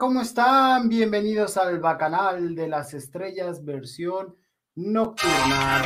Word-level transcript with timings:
¿cómo 0.00 0.22
están? 0.22 0.88
Bienvenidos 0.88 1.58
al 1.58 1.78
Bacanal 1.78 2.54
de 2.54 2.68
las 2.68 2.94
Estrellas 2.94 3.62
versión 3.62 4.34
nocturna. 4.74 5.82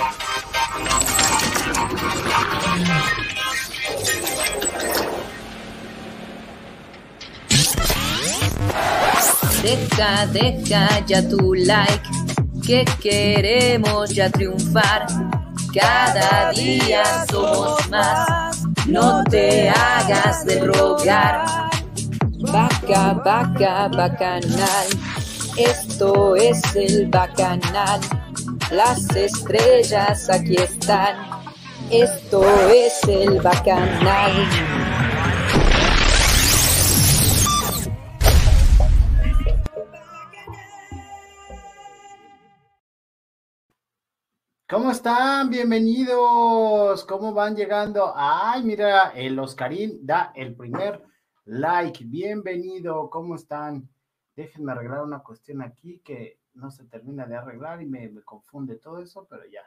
Deja, 9.64 10.26
deja 10.28 11.04
ya 11.06 11.28
tu 11.28 11.52
like, 11.54 12.08
que 12.64 12.84
queremos 13.02 14.10
ya 14.10 14.30
triunfar. 14.30 15.06
Cada 15.74 16.52
día 16.52 17.26
somos 17.28 17.90
más, 17.90 18.62
no 18.86 19.24
te 19.24 19.68
hagas 19.70 20.46
de 20.46 20.60
rogar. 20.60 21.64
Vaca, 22.86 23.14
vaca, 23.14 23.88
bacanal, 23.88 24.86
esto 25.56 26.36
es 26.36 26.60
el 26.76 27.08
bacanal. 27.08 27.98
Las 28.70 29.08
estrellas 29.16 30.28
aquí 30.28 30.56
están, 30.56 31.16
esto 31.90 32.44
es 32.68 33.02
el 33.04 33.40
bacanal. 33.40 34.32
¿Cómo 44.68 44.90
están? 44.90 45.48
Bienvenidos. 45.48 47.02
¿Cómo 47.06 47.32
van 47.32 47.56
llegando? 47.56 48.12
Ay, 48.14 48.62
mira, 48.62 49.12
el 49.14 49.38
Oscarín 49.38 50.04
da 50.04 50.32
el 50.34 50.54
primer 50.54 51.13
like. 51.46 52.04
Bienvenido. 52.04 53.10
¿Cómo 53.10 53.34
están? 53.34 53.88
Déjenme 54.36 54.72
arreglar 54.72 55.02
una 55.02 55.22
cuestión 55.22 55.62
aquí 55.62 56.00
que 56.04 56.38
no 56.54 56.70
se 56.70 56.84
termina 56.84 57.26
de 57.26 57.36
arreglar 57.36 57.82
y 57.82 57.86
me, 57.86 58.10
confunde 58.22 58.76
todo 58.76 59.00
eso, 59.00 59.26
pero 59.28 59.44
ya. 59.46 59.62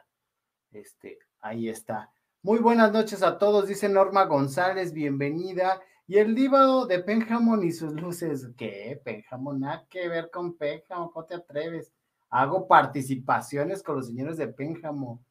Este, 0.72 1.18
ahí 1.40 1.68
está. 1.68 2.10
Muy 2.42 2.58
buenas 2.58 2.92
noches 2.92 3.22
a 3.22 3.38
todos, 3.38 3.66
dice 3.66 3.88
Norma 3.88 4.24
González, 4.24 4.92
bienvenida. 4.92 5.80
Y 6.06 6.18
el 6.18 6.34
divo 6.34 6.86
de 6.86 7.00
Pénjamo 7.00 7.60
y 7.62 7.72
sus 7.72 7.92
luces. 7.92 8.48
¿Qué? 8.56 9.00
Pénjamo, 9.04 9.52
nada 9.52 9.86
que 9.88 10.08
ver 10.08 10.30
con 10.30 10.56
Pénjamo, 10.56 11.10
¿cómo 11.10 11.26
te 11.26 11.34
atreves? 11.34 11.92
Hago 12.30 12.66
participaciones 12.66 13.82
con 13.82 13.96
los 13.96 14.06
señores 14.06 14.36
de 14.36 14.48
Pénjamo. 14.48 15.22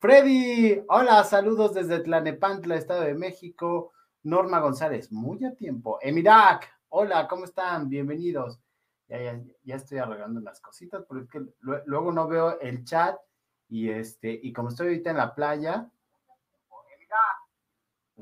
Freddy, 0.00 0.82
hola, 0.88 1.24
saludos 1.24 1.74
desde 1.74 2.00
Tlanepantla, 2.00 2.76
Estado 2.76 3.02
de 3.02 3.14
México. 3.14 3.92
Norma 4.22 4.60
González, 4.60 5.12
muy 5.12 5.44
a 5.44 5.54
tiempo. 5.54 5.98
Emirac, 6.02 6.68
hola, 6.88 7.28
¿cómo 7.28 7.44
están? 7.44 7.88
Bienvenidos. 7.88 8.60
Ya, 9.08 9.22
ya, 9.22 9.42
ya 9.64 9.76
estoy 9.76 9.98
arreglando 9.98 10.40
unas 10.40 10.60
cositas, 10.60 11.04
porque 11.06 11.40
luego 11.60 12.12
no 12.12 12.28
veo 12.28 12.60
el 12.60 12.84
chat 12.84 13.16
y 13.68 13.88
este, 13.90 14.38
y 14.42 14.52
como 14.52 14.68
estoy 14.68 14.88
ahorita 14.88 15.10
en 15.10 15.16
la 15.16 15.34
playa, 15.34 15.90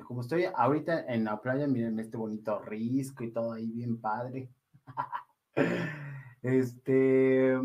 como 0.06 0.20
estoy 0.20 0.44
ahorita 0.44 1.06
en 1.06 1.24
la 1.24 1.40
playa, 1.40 1.66
miren 1.66 1.98
este 1.98 2.16
bonito 2.16 2.58
risco 2.60 3.24
y 3.24 3.32
todo 3.32 3.52
ahí 3.52 3.70
bien 3.70 4.00
padre. 4.00 4.50
Este, 6.42 7.58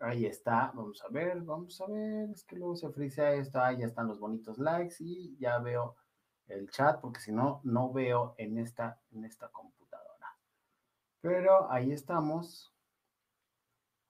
Ahí 0.00 0.26
está, 0.26 0.70
vamos 0.76 1.02
a 1.02 1.08
ver, 1.08 1.40
vamos 1.40 1.80
a 1.80 1.86
ver, 1.86 2.30
es 2.30 2.44
que 2.44 2.54
luego 2.54 2.76
se 2.76 2.88
frisea 2.90 3.32
esto, 3.32 3.60
ahí 3.60 3.78
ya 3.78 3.86
están 3.86 4.06
los 4.06 4.20
bonitos 4.20 4.56
likes 4.56 4.94
y 5.00 5.36
ya 5.38 5.58
veo 5.58 5.96
el 6.48 6.70
chat, 6.70 7.00
porque 7.00 7.20
si 7.20 7.32
no, 7.32 7.60
no 7.64 7.92
veo 7.92 8.34
en 8.38 8.58
esta, 8.58 9.00
en 9.12 9.24
esta 9.24 9.48
computadora. 9.48 10.36
Pero 11.20 11.70
ahí 11.70 11.92
estamos, 11.92 12.72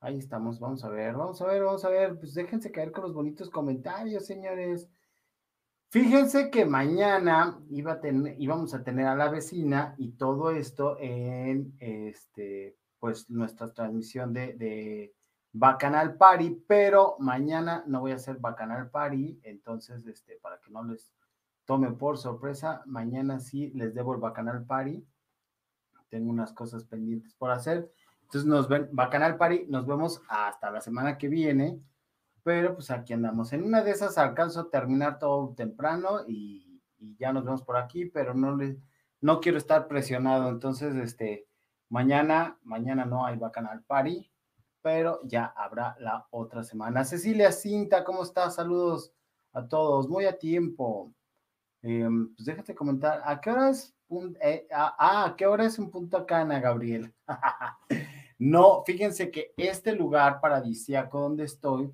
ahí 0.01 0.19
estamos, 0.19 0.61
vamos 0.61 0.85
a 0.85 0.89
ver, 0.89 1.15
vamos 1.15 1.41
a 1.43 1.47
ver, 1.47 1.63
vamos 1.63 1.85
a 1.85 1.89
ver, 1.89 2.19
pues 2.19 2.35
déjense 2.35 2.71
caer 2.71 2.93
con 2.93 3.05
los 3.05 3.15
bonitos 3.15 3.51
comentarios, 3.51 4.27
señores. 4.27 4.89
Fíjense 5.91 6.51
que 6.51 6.67
mañana 6.67 7.59
iba 7.71 7.93
a 7.93 8.01
tener, 8.01 8.39
íbamos 8.39 8.75
a 8.75 8.85
tener 8.85 9.07
a 9.07 9.17
la 9.17 9.31
vecina 9.31 9.95
y 9.97 10.13
todo 10.13 10.51
esto 10.51 10.99
en 11.01 11.75
este, 11.81 12.77
pues 12.99 13.31
nuestra 13.31 13.73
transmisión 13.73 14.33
de, 14.33 15.15
Bacanal 15.51 16.17
Party, 16.17 16.63
pero 16.69 17.17
mañana 17.21 17.83
no 17.87 18.01
voy 18.01 18.13
a 18.13 18.17
hacer 18.17 18.37
Bacanal 18.37 18.91
Party, 18.91 19.41
entonces, 19.43 20.07
este, 20.07 20.39
para 20.43 20.61
que 20.61 20.71
no 20.71 20.85
les 20.85 21.11
tome 21.69 21.93
por 21.93 22.17
sorpresa, 22.17 22.83
mañana 22.87 23.41
sí 23.41 23.71
les 23.75 23.93
debo 23.93 24.15
el 24.15 24.21
Bacanal 24.21 24.65
Party. 24.65 25.07
Tengo 26.09 26.31
unas 26.31 26.55
cosas 26.55 26.85
pendientes 26.85 27.35
por 27.35 27.51
hacer. 27.51 27.93
Entonces 28.23 28.47
nos 28.47 28.69
ven, 28.69 28.89
Bacanal 28.91 29.37
Party, 29.37 29.67
nos 29.69 29.87
vemos 29.87 30.23
hasta 30.31 30.71
la 30.71 30.81
semana 30.81 31.19
que 31.19 31.29
viene, 31.29 31.79
pero 32.43 32.73
pues 32.75 32.91
aquí 32.91 33.13
andamos. 33.13 33.53
En 33.53 33.65
una 33.65 33.83
de 33.83 33.91
esas 33.91 34.17
alcanzo 34.17 34.61
a 34.61 34.71
terminar 34.71 35.19
todo 35.19 35.55
temprano 35.55 36.21
y, 36.27 36.81
y 36.97 37.17
ya 37.19 37.35
nos 37.35 37.45
vemos 37.45 37.63
por 37.63 37.77
aquí, 37.77 38.07
pero 38.07 38.33
no 38.33 38.57
les, 38.57 38.79
no 39.21 39.41
quiero 39.41 39.59
estar 39.59 39.89
presionado, 39.89 40.49
entonces, 40.49 40.97
este, 40.97 41.49
mañana, 41.91 42.59
mañana 42.63 43.05
no 43.05 43.27
hay 43.27 43.37
Bacanal 43.37 43.83
Party 43.83 44.31
pero 44.81 45.21
ya 45.25 45.53
habrá 45.57 45.97
la 45.99 46.27
otra 46.31 46.63
semana. 46.63 47.05
Cecilia 47.05 47.53
Cinta, 47.53 48.05
¿cómo 48.05 48.23
estás? 48.23 48.55
Saludos 48.55 49.13
a 49.53 49.67
todos, 49.67 50.09
muy 50.09 50.25
a 50.25 50.39
tiempo. 50.39 51.13
Eh, 51.83 52.09
pues 52.35 52.47
déjate 52.47 52.75
comentar, 52.75 53.23
¿a 53.25 53.41
qué 53.41 53.51
hora 53.51 53.71
es 53.71 53.95
un, 54.09 54.37
eh, 54.41 54.67
ah, 54.73 55.27
¿a 55.27 55.37
qué 55.37 55.47
hora 55.47 55.65
es 55.65 55.79
un 55.79 55.91
punto 55.91 56.27
cana, 56.27 56.59
Gabriel? 56.59 57.15
no, 58.39 58.83
fíjense 58.85 59.31
que 59.31 59.53
este 59.57 59.95
lugar 59.95 60.41
paradisíaco 60.41 61.21
donde 61.21 61.45
estoy 61.45 61.93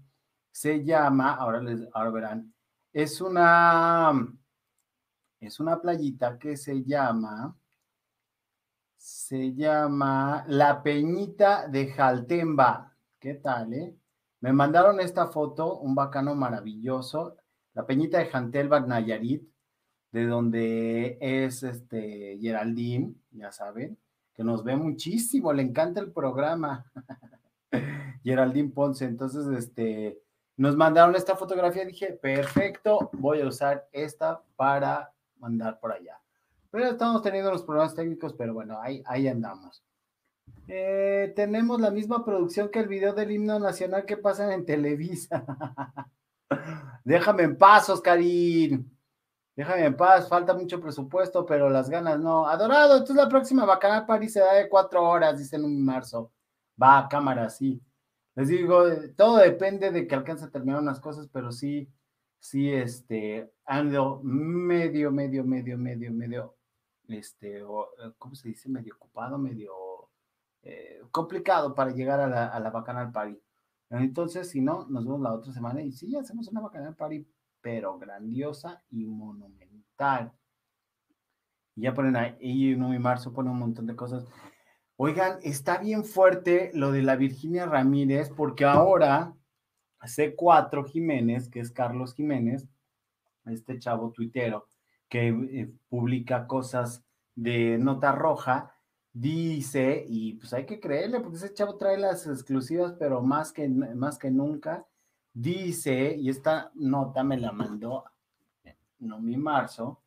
se 0.50 0.84
llama, 0.84 1.34
ahora 1.34 1.60
les, 1.60 1.86
ahora 1.92 2.10
verán, 2.10 2.54
es 2.92 3.20
una, 3.20 4.12
es 5.40 5.60
una 5.60 5.80
playita 5.80 6.38
que 6.38 6.56
se 6.56 6.82
llama, 6.84 7.56
se 8.96 9.52
llama 9.52 10.44
La 10.48 10.82
Peñita 10.82 11.68
de 11.68 11.88
Jaltemba. 11.88 12.96
¿Qué 13.18 13.34
tal, 13.34 13.74
eh? 13.74 13.96
Me 14.40 14.52
mandaron 14.52 15.00
esta 15.00 15.26
foto, 15.26 15.78
un 15.78 15.94
bacano 15.94 16.34
maravilloso, 16.34 17.36
La 17.74 17.84
Peñita 17.84 18.18
de 18.18 18.26
Jaltemba, 18.26 18.80
Nayarit, 18.80 19.53
de 20.14 20.26
donde 20.26 21.18
es 21.20 21.64
este 21.64 22.38
Geraldine, 22.40 23.14
ya 23.32 23.50
saben, 23.50 23.98
que 24.32 24.44
nos 24.44 24.62
ve 24.62 24.76
muchísimo, 24.76 25.52
le 25.52 25.62
encanta 25.62 26.00
el 26.00 26.12
programa. 26.12 26.88
Geraldine 28.22 28.70
Ponce, 28.70 29.06
entonces, 29.06 29.44
este, 29.48 30.20
nos 30.56 30.76
mandaron 30.76 31.16
esta 31.16 31.34
fotografía, 31.34 31.84
dije, 31.84 32.12
perfecto, 32.12 33.10
voy 33.14 33.40
a 33.40 33.48
usar 33.48 33.88
esta 33.90 34.40
para 34.54 35.12
mandar 35.40 35.80
por 35.80 35.90
allá. 35.90 36.20
Pero 36.70 36.86
estamos 36.86 37.20
teniendo 37.20 37.50
los 37.50 37.64
problemas 37.64 37.96
técnicos, 37.96 38.34
pero 38.34 38.54
bueno, 38.54 38.80
ahí, 38.80 39.02
ahí 39.06 39.26
andamos. 39.26 39.82
Eh, 40.68 41.32
tenemos 41.34 41.80
la 41.80 41.90
misma 41.90 42.24
producción 42.24 42.68
que 42.68 42.78
el 42.78 42.86
video 42.86 43.14
del 43.14 43.32
himno 43.32 43.58
nacional 43.58 44.04
que 44.04 44.16
pasan 44.16 44.52
en 44.52 44.64
Televisa. 44.64 45.44
Déjame 47.04 47.42
en 47.42 47.58
paz, 47.58 47.90
Oscarín. 47.90 48.93
Déjame 49.56 49.84
en 49.84 49.96
paz, 49.96 50.28
falta 50.28 50.52
mucho 50.54 50.80
presupuesto, 50.80 51.46
pero 51.46 51.70
las 51.70 51.88
ganas 51.88 52.18
no. 52.18 52.46
Adorado, 52.46 52.94
entonces 52.94 53.16
la 53.16 53.28
próxima 53.28 53.64
Bacanal 53.64 54.04
París 54.06 54.32
se 54.32 54.40
da 54.40 54.54
de 54.54 54.68
cuatro 54.68 55.02
horas, 55.02 55.38
dicen 55.38 55.64
en 55.64 55.84
marzo. 55.84 56.32
Va, 56.80 57.08
cámara, 57.08 57.48
sí. 57.50 57.80
Les 58.34 58.48
digo, 58.48 58.84
todo 59.16 59.36
depende 59.38 59.92
de 59.92 60.06
que 60.06 60.14
alcance 60.14 60.44
a 60.44 60.50
terminar 60.50 60.80
unas 60.80 61.00
cosas, 61.00 61.28
pero 61.32 61.52
sí, 61.52 61.88
sí, 62.40 62.72
este, 62.72 63.52
ando 63.64 64.20
medio, 64.24 65.12
medio, 65.12 65.44
medio, 65.44 65.78
medio, 65.78 66.12
medio 66.12 66.56
este, 67.08 67.58
eh, 67.58 67.64
¿cómo 68.18 68.34
se 68.34 68.48
dice? 68.48 68.68
Medio 68.68 68.94
ocupado, 68.96 69.38
medio 69.38 69.72
eh, 70.62 71.02
complicado 71.10 71.74
para 71.74 71.92
llegar 71.92 72.20
a 72.20 72.26
la, 72.26 72.48
a 72.48 72.60
la 72.60 72.70
Bacanal 72.70 73.12
Party. 73.12 73.40
Entonces, 73.90 74.48
si 74.50 74.60
no, 74.60 74.86
nos 74.88 75.04
vemos 75.04 75.20
la 75.20 75.32
otra 75.32 75.52
semana 75.52 75.82
y 75.82 75.92
sí, 75.92 76.16
hacemos 76.16 76.48
una 76.48 76.60
Bacanal 76.60 76.96
Party, 76.96 77.24
pero 77.64 77.98
grandiosa 77.98 78.84
y 78.90 79.06
monumental. 79.06 80.32
Y 81.74 81.82
ya 81.82 81.94
ponen 81.94 82.14
ahí, 82.14 82.36
y 82.38 82.76
marzo, 82.76 83.32
pone 83.32 83.50
un 83.50 83.58
montón 83.58 83.86
de 83.86 83.96
cosas. 83.96 84.26
Oigan, 84.96 85.38
está 85.42 85.78
bien 85.78 86.04
fuerte 86.04 86.70
lo 86.74 86.92
de 86.92 87.02
la 87.02 87.16
Virginia 87.16 87.64
Ramírez, 87.64 88.28
porque 88.28 88.66
ahora 88.66 89.34
C4 90.02 90.86
Jiménez, 90.86 91.48
que 91.48 91.60
es 91.60 91.70
Carlos 91.70 92.14
Jiménez, 92.14 92.68
este 93.46 93.78
chavo 93.78 94.12
tuitero, 94.12 94.68
que 95.08 95.28
eh, 95.28 95.72
publica 95.88 96.46
cosas 96.46 97.02
de 97.34 97.78
nota 97.78 98.12
roja, 98.12 98.74
dice, 99.10 100.04
y 100.06 100.34
pues 100.34 100.52
hay 100.52 100.66
que 100.66 100.80
creerle, 100.80 101.20
porque 101.20 101.38
ese 101.38 101.54
chavo 101.54 101.78
trae 101.78 101.96
las 101.96 102.26
exclusivas, 102.26 102.92
pero 102.98 103.22
más 103.22 103.52
que, 103.54 103.68
más 103.70 104.18
que 104.18 104.30
nunca, 104.30 104.86
dice, 105.34 106.16
y 106.16 106.30
esta 106.30 106.70
nota 106.74 107.24
me 107.24 107.36
la 107.36 107.52
mandó, 107.52 108.04
no 109.00 109.20
mi 109.20 109.36
marzo, 109.36 110.00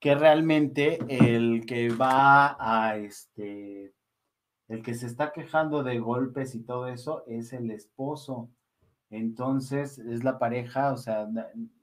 que 0.00 0.14
realmente 0.16 0.98
el 1.08 1.64
que 1.64 1.90
va 1.90 2.56
a 2.58 2.96
este, 2.96 3.94
el 4.66 4.82
que 4.82 4.94
se 4.94 5.06
está 5.06 5.32
quejando 5.32 5.84
de 5.84 6.00
golpes 6.00 6.54
y 6.56 6.64
todo 6.64 6.88
eso 6.88 7.24
es 7.28 7.52
el 7.52 7.70
esposo. 7.70 8.50
Entonces 9.10 9.98
es 9.98 10.24
la 10.24 10.38
pareja, 10.38 10.92
o 10.92 10.96
sea, 10.96 11.28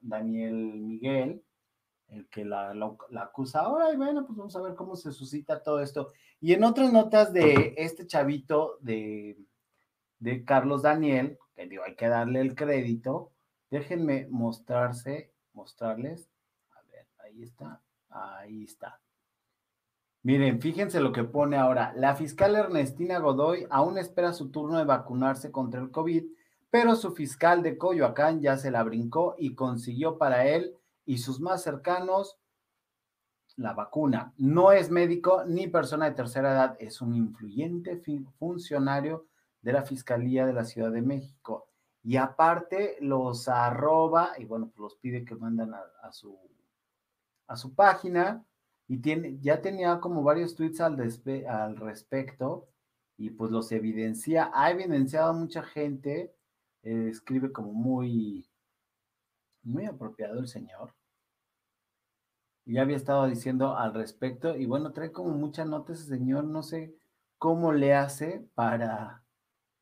Daniel 0.02 0.54
Miguel, 0.54 1.42
el 2.08 2.28
que 2.28 2.44
la, 2.44 2.74
acusa. 3.20 3.60
Ahora, 3.60 3.92
y 3.92 3.96
bueno, 3.96 4.26
pues 4.26 4.36
vamos 4.36 4.56
a 4.56 4.62
ver 4.62 4.74
cómo 4.74 4.96
se 4.96 5.12
suscita 5.12 5.62
todo 5.62 5.80
esto. 5.80 6.12
Y 6.40 6.52
en 6.52 6.64
otras 6.64 6.92
notas 6.92 7.32
de 7.32 7.74
este 7.76 8.06
chavito 8.06 8.78
de, 8.80 9.38
de 10.18 10.44
Carlos 10.44 10.82
Daniel, 10.82 11.38
hay 11.60 11.94
que 11.96 12.08
darle 12.08 12.40
el 12.40 12.54
crédito, 12.54 13.32
déjenme 13.70 14.26
mostrarse, 14.30 15.32
mostrarles. 15.52 16.30
A 16.72 16.82
ver, 16.82 17.06
ahí 17.18 17.42
está, 17.42 17.82
ahí 18.08 18.64
está. 18.64 19.00
Miren, 20.22 20.60
fíjense 20.60 21.00
lo 21.00 21.12
que 21.12 21.24
pone 21.24 21.56
ahora. 21.56 21.92
La 21.96 22.14
fiscal 22.14 22.54
Ernestina 22.54 23.18
Godoy 23.18 23.66
aún 23.70 23.96
espera 23.96 24.32
su 24.32 24.50
turno 24.50 24.78
de 24.78 24.84
vacunarse 24.84 25.50
contra 25.50 25.80
el 25.80 25.90
COVID, 25.90 26.24
pero 26.70 26.94
su 26.94 27.12
fiscal 27.12 27.62
de 27.62 27.78
Coyoacán 27.78 28.40
ya 28.40 28.56
se 28.56 28.70
la 28.70 28.82
brincó 28.82 29.34
y 29.38 29.54
consiguió 29.54 30.18
para 30.18 30.46
él 30.46 30.76
y 31.06 31.18
sus 31.18 31.40
más 31.40 31.62
cercanos 31.62 32.38
la 33.56 33.72
vacuna. 33.72 34.32
No 34.36 34.72
es 34.72 34.90
médico 34.90 35.44
ni 35.46 35.68
persona 35.68 36.06
de 36.06 36.16
tercera 36.16 36.52
edad, 36.52 36.76
es 36.78 37.00
un 37.00 37.14
influyente 37.14 38.00
funcionario 38.38 39.26
de 39.62 39.72
la 39.72 39.82
Fiscalía 39.82 40.46
de 40.46 40.52
la 40.52 40.64
Ciudad 40.64 40.90
de 40.90 41.02
México. 41.02 41.68
Y 42.02 42.16
aparte 42.16 42.96
los 43.00 43.48
arroba 43.48 44.32
y 44.38 44.44
bueno, 44.44 44.68
pues 44.68 44.78
los 44.78 44.96
pide 44.96 45.24
que 45.24 45.34
mandan 45.34 45.74
a, 45.74 46.12
su, 46.12 46.38
a 47.46 47.56
su 47.56 47.74
página 47.74 48.44
y 48.88 48.98
tiene, 48.98 49.38
ya 49.40 49.60
tenía 49.60 50.00
como 50.00 50.22
varios 50.22 50.54
tweets 50.54 50.80
al, 50.80 50.98
al 51.48 51.76
respecto 51.76 52.68
y 53.18 53.30
pues 53.30 53.50
los 53.50 53.70
evidencia, 53.70 54.50
ha 54.54 54.70
evidenciado 54.70 55.34
mucha 55.34 55.62
gente, 55.62 56.34
eh, 56.82 57.08
escribe 57.10 57.52
como 57.52 57.72
muy, 57.74 58.48
muy 59.62 59.84
apropiado 59.84 60.38
el 60.40 60.48
señor. 60.48 60.94
Ya 62.64 62.82
había 62.82 62.96
estado 62.96 63.26
diciendo 63.26 63.76
al 63.76 63.92
respecto 63.92 64.56
y 64.56 64.64
bueno, 64.64 64.92
trae 64.92 65.12
como 65.12 65.30
mucha 65.30 65.66
nota 65.66 65.92
ese 65.92 66.04
señor, 66.04 66.44
no 66.44 66.62
sé 66.62 66.94
cómo 67.36 67.72
le 67.72 67.94
hace 67.94 68.48
para, 68.54 69.22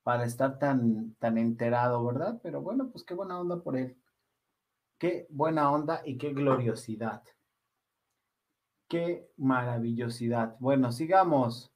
para 0.09 0.25
estar 0.25 0.59
tan, 0.59 1.15
tan 1.17 1.37
enterado, 1.37 2.03
¿verdad? 2.03 2.41
Pero 2.43 2.63
bueno, 2.63 2.89
pues 2.91 3.05
qué 3.05 3.13
buena 3.13 3.39
onda 3.39 3.63
por 3.63 3.77
él. 3.77 3.95
Qué 4.97 5.27
buena 5.29 5.71
onda 5.71 6.01
y 6.03 6.17
qué 6.17 6.33
gloriosidad. 6.33 7.23
Qué 8.89 9.29
maravillosidad. 9.37 10.57
Bueno, 10.61 10.93
sigamos. 10.93 11.75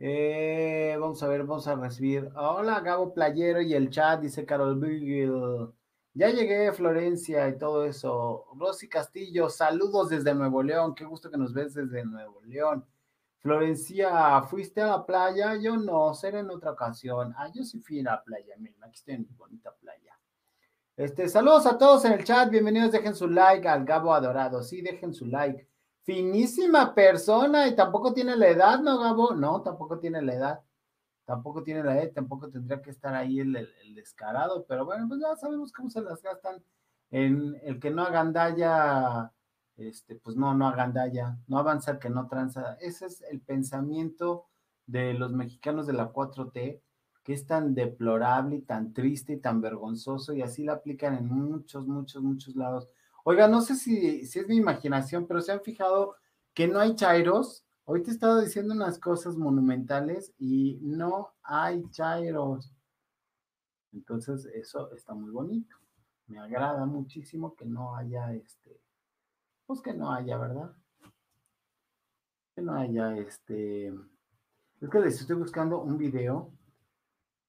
Eh, 0.00 0.96
vamos 0.98 1.22
a 1.22 1.28
ver, 1.28 1.44
vamos 1.44 1.68
a 1.68 1.76
recibir. 1.76 2.32
Hola, 2.34 2.80
Gabo 2.80 3.14
Playero 3.14 3.60
y 3.60 3.74
el 3.74 3.90
chat, 3.90 4.22
dice 4.22 4.44
Carol 4.44 4.80
Beagle. 4.80 5.68
Ya 6.14 6.30
llegué, 6.30 6.72
Florencia 6.72 7.48
y 7.48 7.58
todo 7.58 7.84
eso. 7.84 8.46
Rosy 8.56 8.88
Castillo, 8.88 9.50
saludos 9.50 10.08
desde 10.08 10.34
Nuevo 10.34 10.64
León. 10.64 10.96
Qué 10.96 11.04
gusto 11.04 11.30
que 11.30 11.38
nos 11.38 11.54
ves 11.54 11.74
desde 11.74 12.04
Nuevo 12.04 12.42
León. 12.42 12.84
Florencia, 13.38 14.42
¿fuiste 14.42 14.80
a 14.80 14.86
la 14.88 15.06
playa? 15.06 15.56
Yo 15.56 15.76
no, 15.76 16.12
será 16.14 16.40
en 16.40 16.50
otra 16.50 16.72
ocasión. 16.72 17.34
Ah, 17.36 17.50
yo 17.54 17.64
sí 17.64 17.80
fui 17.80 18.00
a 18.00 18.04
la 18.04 18.24
playa, 18.24 18.54
miren, 18.58 18.82
aquí 18.82 18.94
estoy 18.94 19.14
en 19.14 19.22
mi 19.22 19.34
bonita 19.34 19.72
playa. 19.74 20.18
Este, 20.96 21.28
saludos 21.28 21.66
a 21.66 21.76
todos 21.76 22.04
en 22.06 22.12
el 22.12 22.24
chat, 22.24 22.50
bienvenidos, 22.50 22.90
dejen 22.90 23.14
su 23.14 23.28
like 23.28 23.68
al 23.68 23.84
Gabo 23.84 24.14
Adorado, 24.14 24.62
sí, 24.62 24.80
dejen 24.80 25.12
su 25.12 25.26
like. 25.26 25.68
Finísima 26.04 26.94
persona 26.94 27.68
y 27.68 27.76
tampoco 27.76 28.14
tiene 28.14 28.36
la 28.36 28.48
edad, 28.48 28.80
¿no, 28.80 28.98
Gabo? 28.98 29.34
No, 29.34 29.62
tampoco 29.62 29.98
tiene 29.98 30.22
la 30.22 30.34
edad. 30.34 30.60
Tampoco 31.26 31.64
tiene 31.64 31.82
la 31.82 32.00
edad, 32.00 32.12
tampoco 32.14 32.48
tendría 32.48 32.80
que 32.80 32.90
estar 32.90 33.12
ahí 33.12 33.40
el, 33.40 33.68
descarado, 33.96 34.64
pero 34.66 34.84
bueno, 34.84 35.06
pues 35.08 35.20
ya 35.20 35.34
sabemos 35.36 35.72
cómo 35.72 35.90
se 35.90 36.00
las 36.00 36.22
gastan 36.22 36.62
en 37.10 37.60
el 37.64 37.80
que 37.80 37.90
no 37.90 38.02
agandalla, 38.02 39.32
este, 39.76 40.16
pues 40.16 40.36
no, 40.36 40.54
no 40.54 40.68
agandalla, 40.68 41.38
no 41.46 41.58
avanza 41.58 41.98
que 41.98 42.10
no 42.10 42.28
tranza. 42.28 42.76
Ese 42.80 43.06
es 43.06 43.22
el 43.22 43.40
pensamiento 43.40 44.46
de 44.86 45.14
los 45.14 45.32
mexicanos 45.32 45.86
de 45.86 45.92
la 45.92 46.12
4T, 46.12 46.80
que 47.22 47.32
es 47.32 47.46
tan 47.46 47.74
deplorable 47.74 48.56
y 48.56 48.62
tan 48.62 48.92
triste 48.92 49.34
y 49.34 49.40
tan 49.40 49.60
vergonzoso, 49.60 50.32
y 50.32 50.42
así 50.42 50.64
la 50.64 50.74
aplican 50.74 51.14
en 51.16 51.26
muchos, 51.26 51.86
muchos, 51.86 52.22
muchos 52.22 52.54
lados. 52.54 52.88
Oiga, 53.24 53.48
no 53.48 53.60
sé 53.60 53.74
si, 53.74 54.24
si 54.26 54.38
es 54.38 54.48
mi 54.48 54.56
imaginación, 54.56 55.26
pero 55.26 55.40
se 55.40 55.52
han 55.52 55.60
fijado 55.60 56.14
que 56.54 56.68
no 56.68 56.78
hay 56.78 56.94
chairos. 56.94 57.64
Hoy 57.84 58.02
te 58.02 58.10
he 58.10 58.14
estado 58.14 58.40
diciendo 58.40 58.74
unas 58.74 58.98
cosas 58.98 59.36
monumentales 59.36 60.32
y 60.38 60.78
no 60.82 61.34
hay 61.42 61.82
chairos. 61.90 62.72
Entonces, 63.92 64.46
eso 64.46 64.92
está 64.92 65.14
muy 65.14 65.30
bonito. 65.30 65.76
Me 66.28 66.38
agrada 66.38 66.86
muchísimo 66.86 67.54
que 67.56 67.64
no 67.64 67.96
haya 67.96 68.32
este, 68.32 68.80
pues 69.66 69.80
que 69.80 69.92
no 69.92 70.12
haya, 70.12 70.38
¿verdad? 70.38 70.72
Que 72.54 72.62
no 72.62 72.74
haya 72.74 73.16
este. 73.18 73.88
Es 74.80 74.90
que 74.90 75.00
les 75.00 75.20
estoy 75.20 75.36
buscando 75.36 75.80
un 75.80 75.98
video 75.98 76.52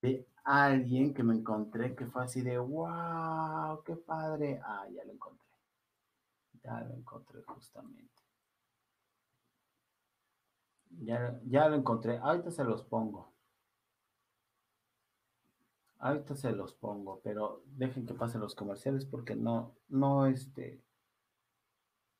de 0.01 0.27
alguien 0.43 1.13
que 1.13 1.23
me 1.23 1.35
encontré 1.35 1.95
que 1.95 2.05
fue 2.07 2.23
así 2.23 2.41
de 2.41 2.57
wow, 2.57 3.83
qué 3.83 3.95
padre. 3.95 4.59
Ah, 4.63 4.87
ya 4.93 5.03
lo 5.05 5.13
encontré. 5.13 5.45
Ya 6.63 6.81
lo 6.81 6.95
encontré 6.95 7.41
justamente. 7.43 8.23
Ya, 10.99 11.39
ya 11.45 11.69
lo 11.69 11.75
encontré. 11.75 12.17
Ahorita 12.17 12.51
se 12.51 12.63
los 12.63 12.83
pongo. 12.83 13.33
Ahorita 15.99 16.35
se 16.35 16.51
los 16.51 16.73
pongo, 16.73 17.21
pero 17.23 17.63
dejen 17.65 18.05
que 18.05 18.13
pasen 18.13 18.41
los 18.41 18.55
comerciales 18.55 19.05
porque 19.05 19.35
no, 19.35 19.75
no, 19.89 20.27
este, 20.27 20.81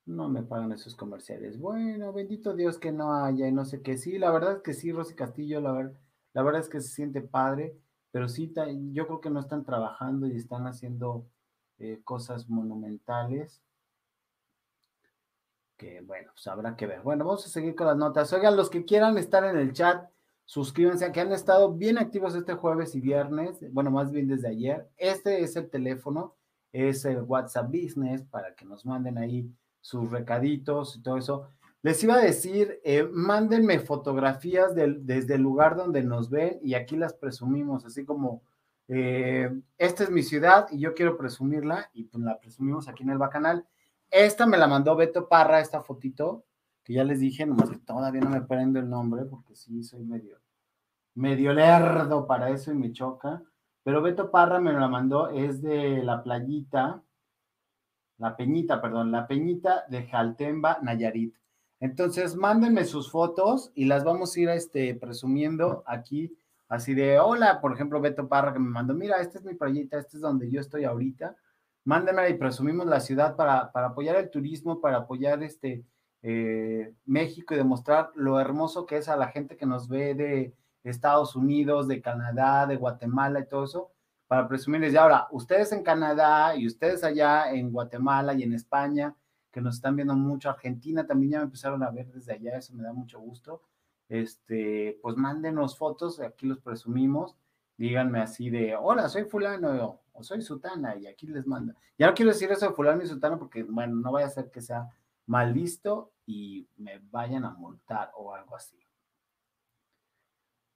no 0.08 0.28
me 0.28 0.42
pagan 0.42 0.72
esos 0.72 0.96
comerciales. 0.96 1.58
Bueno, 1.58 2.12
bendito 2.12 2.54
Dios 2.54 2.78
que 2.78 2.92
no 2.92 3.14
haya 3.14 3.46
y 3.46 3.52
no 3.52 3.64
sé 3.64 3.82
qué. 3.82 3.96
Sí, 3.98 4.18
la 4.18 4.30
verdad 4.30 4.56
es 4.56 4.62
que 4.62 4.74
sí, 4.74 4.90
Rosy 4.92 5.14
Castillo, 5.14 5.60
la, 5.60 5.92
la 6.32 6.42
verdad 6.42 6.62
es 6.62 6.68
que 6.68 6.80
se 6.80 6.88
siente 6.88 7.20
padre, 7.20 7.76
pero 8.10 8.28
sí, 8.28 8.52
yo 8.92 9.06
creo 9.06 9.20
que 9.20 9.30
no 9.30 9.40
están 9.40 9.64
trabajando 9.64 10.26
y 10.26 10.36
están 10.36 10.66
haciendo 10.66 11.26
eh, 11.78 12.00
cosas 12.04 12.48
monumentales 12.48 13.62
que 15.76 16.00
bueno, 16.00 16.32
pues 16.34 16.46
habrá 16.48 16.76
que 16.76 16.86
ver. 16.86 17.02
Bueno, 17.02 17.24
vamos 17.24 17.46
a 17.46 17.48
seguir 17.48 17.74
con 17.76 17.86
las 17.86 17.96
notas. 17.96 18.32
Oigan, 18.32 18.56
los 18.56 18.68
que 18.68 18.84
quieran 18.84 19.16
estar 19.16 19.44
en 19.44 19.56
el 19.56 19.72
chat, 19.72 20.10
suscríbanse, 20.44 21.12
que 21.12 21.20
han 21.20 21.32
estado 21.32 21.72
bien 21.72 21.98
activos 21.98 22.34
este 22.34 22.54
jueves 22.54 22.94
y 22.96 23.00
viernes, 23.00 23.60
bueno, 23.72 23.90
más 23.90 24.10
bien 24.10 24.26
desde 24.26 24.48
ayer. 24.48 24.88
Este 24.96 25.40
es 25.42 25.54
el 25.54 25.70
teléfono, 25.70 26.34
es 26.72 27.04
el 27.04 27.22
WhatsApp 27.22 27.68
Business 27.68 28.22
para 28.24 28.54
que 28.54 28.64
nos 28.64 28.84
manden 28.84 29.18
ahí 29.18 29.48
sus 29.80 30.10
recaditos 30.10 30.96
y 30.96 31.02
todo 31.02 31.16
eso. 31.16 31.48
Les 31.82 32.02
iba 32.02 32.14
a 32.14 32.20
decir, 32.20 32.80
eh, 32.84 33.08
mándenme 33.10 33.78
fotografías 33.78 34.74
desde 34.74 35.34
el 35.34 35.42
lugar 35.42 35.76
donde 35.76 36.02
nos 36.02 36.28
ven 36.28 36.58
y 36.62 36.74
aquí 36.74 36.96
las 36.96 37.14
presumimos, 37.14 37.84
así 37.84 38.04
como, 38.04 38.42
eh, 38.88 39.50
esta 39.76 40.04
es 40.04 40.10
mi 40.10 40.22
ciudad 40.22 40.66
y 40.70 40.80
yo 40.80 40.94
quiero 40.94 41.16
presumirla 41.16 41.90
y 41.92 42.04
pues 42.04 42.24
la 42.24 42.38
presumimos 42.40 42.88
aquí 42.88 43.04
en 43.04 43.10
el 43.10 43.18
Bacanal. 43.18 43.66
Esta 44.10 44.46
me 44.46 44.56
la 44.56 44.66
mandó 44.66 44.96
Beto 44.96 45.28
Parra, 45.28 45.60
esta 45.60 45.82
fotito, 45.82 46.44
que 46.82 46.94
ya 46.94 47.04
les 47.04 47.20
dije, 47.20 47.46
nomás 47.46 47.70
que 47.70 47.78
todavía 47.78 48.22
no 48.22 48.30
me 48.30 48.40
prendo 48.40 48.80
el 48.80 48.88
nombre, 48.88 49.24
porque 49.26 49.54
sí, 49.54 49.82
soy 49.84 50.02
medio, 50.04 50.38
medio 51.14 51.52
lerdo 51.52 52.26
para 52.26 52.50
eso 52.50 52.72
y 52.72 52.74
me 52.74 52.92
choca. 52.92 53.42
Pero 53.84 54.02
Beto 54.02 54.30
Parra 54.30 54.58
me 54.58 54.72
la 54.72 54.88
mandó, 54.88 55.28
es 55.28 55.62
de 55.62 56.02
la 56.02 56.22
playita, 56.22 57.02
la 58.18 58.36
peñita, 58.36 58.80
perdón, 58.80 59.10
la 59.12 59.26
peñita 59.26 59.84
de 59.88 60.06
Jaltemba, 60.06 60.78
Nayarit. 60.82 61.34
Entonces, 61.80 62.36
mándenme 62.36 62.84
sus 62.84 63.10
fotos 63.10 63.70
y 63.74 63.84
las 63.84 64.04
vamos 64.04 64.36
a 64.36 64.40
ir 64.40 64.48
este, 64.48 64.94
presumiendo 64.94 65.82
aquí, 65.86 66.36
así 66.68 66.94
de, 66.94 67.18
hola, 67.18 67.60
por 67.60 67.72
ejemplo, 67.72 68.00
Beto 68.00 68.28
Parra 68.28 68.52
que 68.52 68.58
me 68.58 68.68
mandó, 68.68 68.94
mira, 68.94 69.20
esta 69.20 69.38
es 69.38 69.44
mi 69.44 69.54
playita, 69.54 69.98
este 69.98 70.16
es 70.16 70.20
donde 70.20 70.50
yo 70.50 70.60
estoy 70.60 70.84
ahorita 70.84 71.36
mándenme 71.88 72.28
y 72.28 72.34
presumimos 72.34 72.86
la 72.86 73.00
ciudad 73.00 73.34
para, 73.34 73.70
apoyar 73.72 74.16
el 74.16 74.28
turismo, 74.28 74.78
para 74.78 74.98
apoyar 74.98 75.42
este 75.42 75.86
eh, 76.20 76.92
México 77.06 77.54
y 77.54 77.56
demostrar 77.56 78.10
lo 78.14 78.38
hermoso 78.38 78.84
que 78.84 78.98
es 78.98 79.08
a 79.08 79.16
la 79.16 79.28
gente 79.28 79.56
que 79.56 79.64
nos 79.64 79.88
ve 79.88 80.14
de 80.14 80.54
Estados 80.84 81.34
Unidos, 81.34 81.88
de 81.88 82.02
Canadá, 82.02 82.66
de 82.66 82.76
Guatemala 82.76 83.40
y 83.40 83.48
todo 83.48 83.64
eso, 83.64 83.90
para 84.28 84.46
presumirles. 84.46 84.92
Y 84.92 84.96
ahora, 84.96 85.26
ustedes 85.32 85.72
en 85.72 85.82
Canadá 85.82 86.54
y 86.54 86.66
ustedes 86.66 87.02
allá 87.02 87.50
en 87.50 87.72
Guatemala 87.72 88.34
y 88.34 88.44
en 88.44 88.52
España, 88.52 89.16
que 89.50 89.60
nos 89.60 89.76
están 89.76 89.96
viendo 89.96 90.14
mucho, 90.14 90.50
Argentina 90.50 91.06
también 91.06 91.32
ya 91.32 91.38
me 91.38 91.44
empezaron 91.44 91.82
a 91.82 91.90
ver 91.90 92.06
desde 92.12 92.34
allá, 92.34 92.58
eso 92.58 92.74
me 92.74 92.84
da 92.84 92.92
mucho 92.92 93.18
gusto. 93.18 93.62
Este, 94.08 94.98
pues 95.02 95.16
mándenos 95.16 95.76
fotos, 95.76 96.20
aquí 96.20 96.46
los 96.46 96.60
presumimos, 96.60 97.36
díganme 97.76 98.20
así 98.20 98.50
de, 98.50 98.76
hola, 98.76 99.08
soy 99.08 99.24
fulano, 99.24 100.00
soy 100.20 100.42
sutana 100.42 100.96
y 100.96 101.06
aquí 101.06 101.26
les 101.26 101.46
manda. 101.46 101.74
Ya 101.98 102.06
no 102.06 102.14
quiero 102.14 102.30
decir 102.30 102.50
eso 102.50 102.68
de 102.68 102.74
fulano 102.74 103.02
y 103.02 103.06
sutana 103.06 103.38
porque, 103.38 103.62
bueno, 103.62 103.96
no 103.96 104.12
vaya 104.12 104.26
a 104.26 104.30
ser 104.30 104.50
que 104.50 104.60
sea 104.60 104.88
mal 105.26 105.52
visto 105.52 106.12
y 106.26 106.68
me 106.76 107.00
vayan 107.10 107.44
a 107.44 107.50
multar 107.50 108.12
o 108.16 108.34
algo 108.34 108.56
así. 108.56 108.78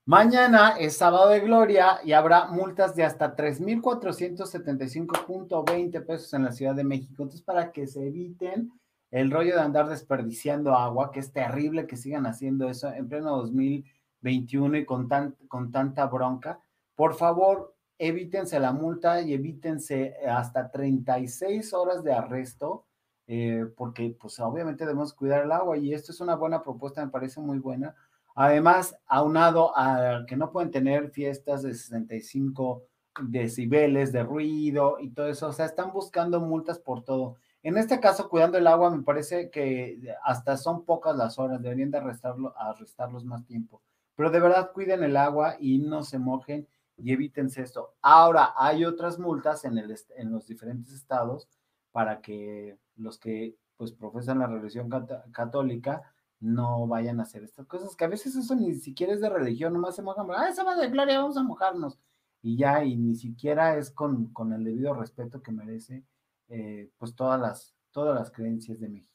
Mañana 0.05 0.71
es 0.81 0.97
sábado 0.97 1.29
de 1.29 1.39
gloria 1.39 2.01
y 2.03 2.11
habrá 2.11 2.49
multas 2.49 2.97
de 2.97 3.05
hasta 3.05 3.37
3,475.20 3.37 6.05
pesos 6.05 6.35
en 6.35 6.43
la 6.43 6.51
Ciudad 6.51 6.75
de 6.75 6.83
México. 6.83 7.23
Entonces, 7.23 7.43
para 7.43 7.71
que 7.71 7.87
se 7.87 8.09
eviten 8.09 8.73
el 9.13 9.31
rollo 9.31 9.55
de 9.55 9.61
andar 9.61 9.89
desperdiciando 9.89 10.75
agua, 10.75 11.13
que 11.13 11.21
es 11.21 11.33
terrible 11.33 11.87
que 11.87 11.97
sigan 11.97 12.27
haciendo 12.27 12.69
eso 12.69 12.93
en 12.93 13.09
pleno 13.09 13.37
2021 13.37 14.79
y 14.79 14.85
con, 14.85 15.07
tan, 15.07 15.37
con 15.47 15.71
tanta 15.71 16.07
bronca, 16.07 16.59
por 16.97 17.15
favor, 17.15 17.77
evítense 17.97 18.59
la 18.59 18.73
multa 18.73 19.21
y 19.21 19.35
evítense 19.35 20.17
hasta 20.29 20.73
36 20.73 21.73
horas 21.75 22.03
de 22.03 22.13
arresto, 22.13 22.87
eh, 23.29 23.67
porque 23.77 24.17
pues 24.21 24.41
obviamente 24.41 24.85
debemos 24.85 25.15
cuidar 25.15 25.45
el 25.45 25.53
agua 25.53 25.79
y 25.79 25.95
esto 25.95 26.11
es 26.11 26.21
una 26.21 26.35
buena 26.35 26.61
propuesta, 26.61 27.05
me 27.05 27.13
parece 27.13 27.41
muy 27.41 27.61
buena 27.61 27.95
Además, 28.35 28.97
aunado 29.07 29.77
a 29.77 30.25
que 30.27 30.37
no 30.37 30.53
pueden 30.53 30.71
tener 30.71 31.11
fiestas 31.11 31.63
de 31.63 31.75
65 31.75 32.85
decibeles 33.21 34.13
de 34.13 34.23
ruido 34.23 34.99
y 34.99 35.11
todo 35.11 35.29
eso, 35.29 35.49
o 35.49 35.53
sea, 35.53 35.67
están 35.67 35.93
buscando 35.93 36.41
multas 36.41 36.79
por 36.79 37.05
todo. 37.05 37.37
En 37.63 37.77
este 37.77 38.01
caso, 38.01 38.29
cuidando 38.29 38.59
el 38.59 38.67
agua, 38.67 38.91
me 38.91 39.03
parece 39.03 39.51
que 39.51 40.01
hasta 40.25 40.57
son 40.57 40.85
pocas 40.85 41.15
las 41.17 41.39
horas, 41.39 41.63
deberían 41.63 41.91
de 41.91 41.99
arrestarlo, 41.99 42.55
arrestarlos 42.57 43.25
más 43.25 43.45
tiempo. 43.45 43.83
Pero 44.17 44.31
de 44.31 44.41
verdad, 44.41 44.73
cuiden 44.73 45.03
el 45.03 45.17
agua 45.17 45.57
y 45.61 45.79
no 45.79 46.03
se 46.03 46.19
mojen 46.19 46.67
y 46.97 47.13
evítense 47.13 47.63
esto. 47.63 47.95
Ahora, 48.03 48.53
hay 48.57 48.85
otras 48.85 49.19
multas 49.19 49.65
en, 49.65 49.79
el, 49.79 49.95
los 50.25 50.47
diferentes 50.47 50.93
estados 50.93 51.49
para 51.93 52.21
que 52.21 52.77
los 52.97 53.19
que 53.19 53.57
pues 53.77 53.93
profesan 53.93 54.39
la 54.39 54.47
religión 54.47 54.89
católica 55.33 56.12
no 56.43 56.87
vayan 56.89 57.21
a 57.21 57.23
hacer 57.23 57.45
estas 57.45 57.67
cosas, 57.67 57.95
que 57.95 58.05
a 58.05 58.09
veces 58.09 58.35
eso 58.35 58.55
ni 58.57 58.75
siquiera 58.75 59.13
es 59.13 59.21
de 59.21 59.31
religión, 59.31 59.73
nomás 59.73 59.95
se 59.97 60.03
mojan, 60.03 60.27
ah, 60.33 60.51
va 60.67 60.77
de 60.77 60.89
gloria, 60.89 61.21
vamos 61.21 61.37
a 61.37 61.43
mojarnos. 61.43 61.99
Y 62.43 62.57
ya, 62.57 62.85
y 62.85 62.97
ni 62.97 63.15
siquiera 63.15 63.77
es 63.77 63.91
con, 63.91 64.27
con 64.33 64.53
el 64.53 64.65
debido 64.65 64.93
respeto 64.95 65.41
que 65.41 65.53
merece, 65.53 66.05
eh, 66.49 66.91
pues 66.99 67.15
todas 67.15 67.41
las, 67.41 67.75
todas 67.93 68.19
las 68.19 68.33
creencias 68.33 68.81
de 68.81 68.89
México. 68.89 69.13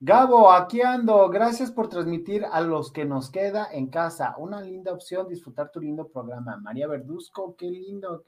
Gabo, 0.00 0.50
aquí 0.50 0.82
ando. 0.82 1.28
Gracias 1.28 1.70
por 1.70 1.88
transmitir 1.88 2.44
a 2.44 2.60
los 2.60 2.92
que 2.92 3.04
nos 3.04 3.30
queda 3.30 3.68
en 3.72 3.88
casa. 3.88 4.34
Una 4.38 4.60
linda 4.60 4.92
opción, 4.92 5.28
disfrutar 5.28 5.70
tu 5.70 5.80
lindo 5.80 6.08
programa. 6.08 6.56
María 6.58 6.86
Verduzco, 6.86 7.56
qué 7.56 7.70
lindo. 7.70 8.22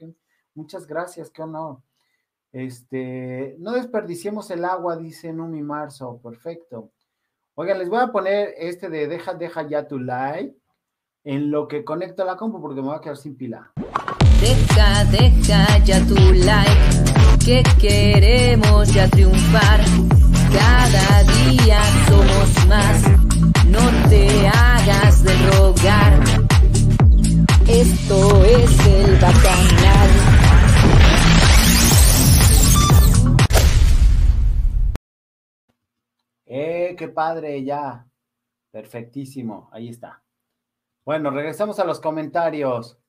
Muchas 0.55 0.87
gracias, 0.87 1.29
qué 1.29 1.43
honor. 1.43 1.81
Este, 2.51 3.55
no 3.59 3.73
desperdiciemos 3.73 4.49
el 4.49 4.65
agua, 4.65 4.97
dice 4.97 5.31
Numi 5.31 5.61
Marzo. 5.61 6.19
Perfecto. 6.23 6.91
Oigan, 7.61 7.77
les 7.77 7.89
voy 7.89 7.99
a 7.99 8.07
poner 8.07 8.55
este 8.57 8.87
de 8.87 9.09
deja, 9.09 9.33
deja 9.33 9.67
ya 9.67 9.85
tu 9.85 9.99
like 9.99 10.55
en 11.25 11.51
lo 11.51 11.67
que 11.67 11.83
conecto 11.83 12.23
la 12.23 12.37
compu 12.37 12.61
porque 12.61 12.79
me 12.79 12.87
voy 12.87 12.95
a 12.95 13.01
quedar 13.01 13.17
sin 13.17 13.35
pila. 13.35 13.73
Deja, 14.39 15.03
deja 15.11 15.77
ya 15.79 15.99
tu 16.07 16.15
like, 16.15 17.43
que 17.43 17.61
queremos 17.77 18.93
ya 18.93 19.09
triunfar. 19.09 19.81
Cada 20.53 21.23
día 21.33 21.81
somos 22.07 22.67
más, 22.69 23.03
no 23.65 24.09
te 24.09 24.47
hagas 24.47 25.21
de 25.25 25.35
rogar. 25.51 26.13
Esto 27.67 28.45
es 28.45 28.87
el 28.87 29.19
bacanal. 29.19 30.28
¡Eh, 36.51 36.95
qué 36.97 37.07
padre! 37.07 37.63
Ya. 37.63 38.07
Perfectísimo. 38.71 39.69
Ahí 39.71 39.89
está. 39.89 40.23
Bueno, 41.05 41.29
regresamos 41.29 41.79
a 41.79 41.85
los 41.85 41.99
comentarios. 41.99 42.99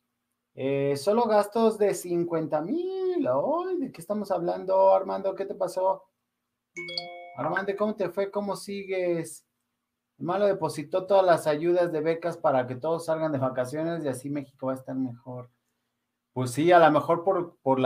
Eh, 0.54 0.94
solo 0.98 1.24
gastos 1.24 1.78
de 1.78 1.94
50 1.94 2.60
mil. 2.60 3.26
¿De 3.78 3.90
qué 3.92 4.00
estamos 4.00 4.30
hablando, 4.30 4.94
Armando? 4.94 5.34
¿Qué 5.34 5.46
te 5.46 5.54
pasó? 5.54 6.04
Armando, 7.36 7.72
¿cómo 7.78 7.96
te 7.96 8.10
fue? 8.10 8.30
¿Cómo 8.30 8.56
sigues? 8.56 9.46
Malo 10.18 10.46
depositó 10.46 11.06
todas 11.06 11.24
las 11.24 11.46
ayudas 11.46 11.92
de 11.92 12.02
becas 12.02 12.36
para 12.36 12.66
que 12.66 12.76
todos 12.76 13.06
salgan 13.06 13.32
de 13.32 13.38
vacaciones 13.38 14.04
y 14.04 14.08
así 14.08 14.28
México 14.28 14.66
va 14.66 14.72
a 14.72 14.76
estar 14.76 14.94
mejor. 14.94 15.50
Pues 16.34 16.50
sí, 16.50 16.70
a 16.72 16.78
lo 16.78 16.90
mejor 16.90 17.24
por, 17.24 17.56
por, 17.62 17.80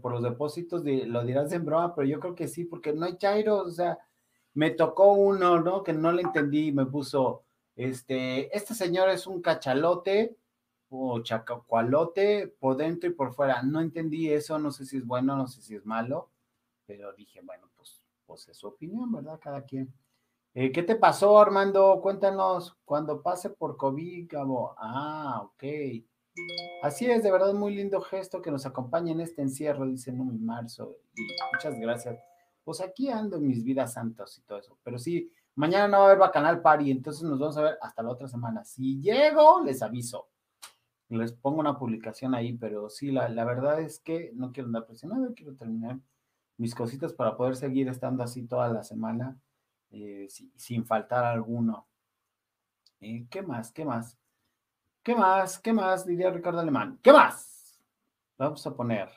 por 0.00 0.12
los 0.12 0.22
depósitos 0.22 0.84
lo 0.84 1.24
dirás 1.24 1.52
en 1.52 1.64
broma, 1.64 1.94
pero 1.94 2.06
yo 2.06 2.20
creo 2.20 2.34
que 2.34 2.48
sí, 2.48 2.66
porque 2.66 2.92
no 2.92 3.06
hay 3.06 3.16
chairo, 3.16 3.62
o 3.62 3.70
sea, 3.70 3.98
me 4.54 4.70
tocó 4.70 5.12
uno, 5.12 5.60
¿no? 5.60 5.82
Que 5.82 5.92
no 5.92 6.12
le 6.12 6.22
entendí 6.22 6.68
y 6.68 6.72
me 6.72 6.86
puso, 6.86 7.44
este, 7.76 8.54
este 8.56 8.74
señor 8.74 9.08
es 9.08 9.26
un 9.26 9.40
cachalote 9.40 10.36
o 10.88 11.20
chacacualote 11.22 12.48
por 12.58 12.76
dentro 12.76 13.08
y 13.08 13.12
por 13.12 13.32
fuera. 13.32 13.62
No 13.62 13.80
entendí 13.80 14.30
eso, 14.30 14.58
no 14.58 14.70
sé 14.70 14.84
si 14.84 14.98
es 14.98 15.06
bueno, 15.06 15.36
no 15.36 15.46
sé 15.46 15.62
si 15.62 15.76
es 15.76 15.86
malo, 15.86 16.30
pero 16.86 17.12
dije, 17.12 17.40
bueno, 17.42 17.68
pues, 17.76 18.02
pues 18.26 18.48
es 18.48 18.56
su 18.56 18.68
opinión, 18.68 19.10
¿verdad? 19.12 19.38
Cada 19.40 19.62
quien. 19.62 19.92
Eh, 20.52 20.72
¿Qué 20.72 20.82
te 20.82 20.96
pasó, 20.96 21.38
Armando? 21.38 22.00
Cuéntanos, 22.02 22.76
cuando 22.84 23.22
pase 23.22 23.50
por 23.50 23.76
COVID, 23.76 24.26
Gabo. 24.28 24.74
Ah, 24.78 25.42
ok. 25.44 25.64
Así 26.82 27.06
es, 27.06 27.22
de 27.22 27.30
verdad, 27.30 27.54
muy 27.54 27.74
lindo 27.74 28.00
gesto 28.00 28.42
que 28.42 28.50
nos 28.50 28.66
acompañe 28.66 29.12
en 29.12 29.20
este 29.20 29.42
encierro, 29.42 29.86
dice 29.86 30.12
Numi 30.12 30.38
Marzo. 30.38 30.96
Muchas 31.52 31.78
gracias 31.78 32.18
pues 32.64 32.80
aquí 32.80 33.08
ando 33.08 33.40
mis 33.40 33.64
vidas 33.64 33.94
santas 33.94 34.36
y 34.38 34.42
todo 34.42 34.58
eso. 34.58 34.78
Pero 34.82 34.98
sí, 34.98 35.30
mañana 35.54 35.88
no 35.88 35.98
va 35.98 36.04
a 36.04 36.06
haber 36.06 36.18
Bacanal 36.18 36.60
Party, 36.60 36.90
entonces 36.90 37.22
nos 37.22 37.38
vamos 37.38 37.56
a 37.56 37.62
ver 37.62 37.78
hasta 37.80 38.02
la 38.02 38.10
otra 38.10 38.28
semana. 38.28 38.64
Si 38.64 39.00
llego, 39.00 39.62
les 39.62 39.82
aviso. 39.82 40.28
Les 41.08 41.32
pongo 41.32 41.60
una 41.60 41.76
publicación 41.78 42.34
ahí, 42.34 42.52
pero 42.52 42.88
sí, 42.88 43.10
la, 43.10 43.28
verdad 43.44 43.80
es 43.80 43.98
que 43.98 44.30
no 44.34 44.52
quiero 44.52 44.68
andar 44.68 44.86
presionado, 44.86 45.34
quiero 45.34 45.56
terminar 45.56 45.98
mis 46.56 46.74
cositas 46.74 47.12
para 47.12 47.36
poder 47.36 47.56
seguir 47.56 47.88
estando 47.88 48.22
así 48.22 48.46
toda 48.46 48.68
la 48.68 48.84
semana 48.84 49.36
eh, 49.90 50.28
sin 50.56 50.84
faltar 50.84 51.24
alguno. 51.24 51.88
Eh, 53.00 53.26
¿Qué 53.28 53.42
más? 53.42 53.72
¿Qué 53.72 53.84
más? 53.84 54.18
¿Qué 55.02 55.14
más? 55.16 55.58
¿Qué 55.58 55.72
más? 55.72 56.06
Diría 56.06 56.30
Ricardo 56.30 56.60
Alemán. 56.60 56.98
¿Qué 57.02 57.12
más? 57.12 57.80
Vamos 58.38 58.64
a 58.66 58.74
poner 58.74 59.08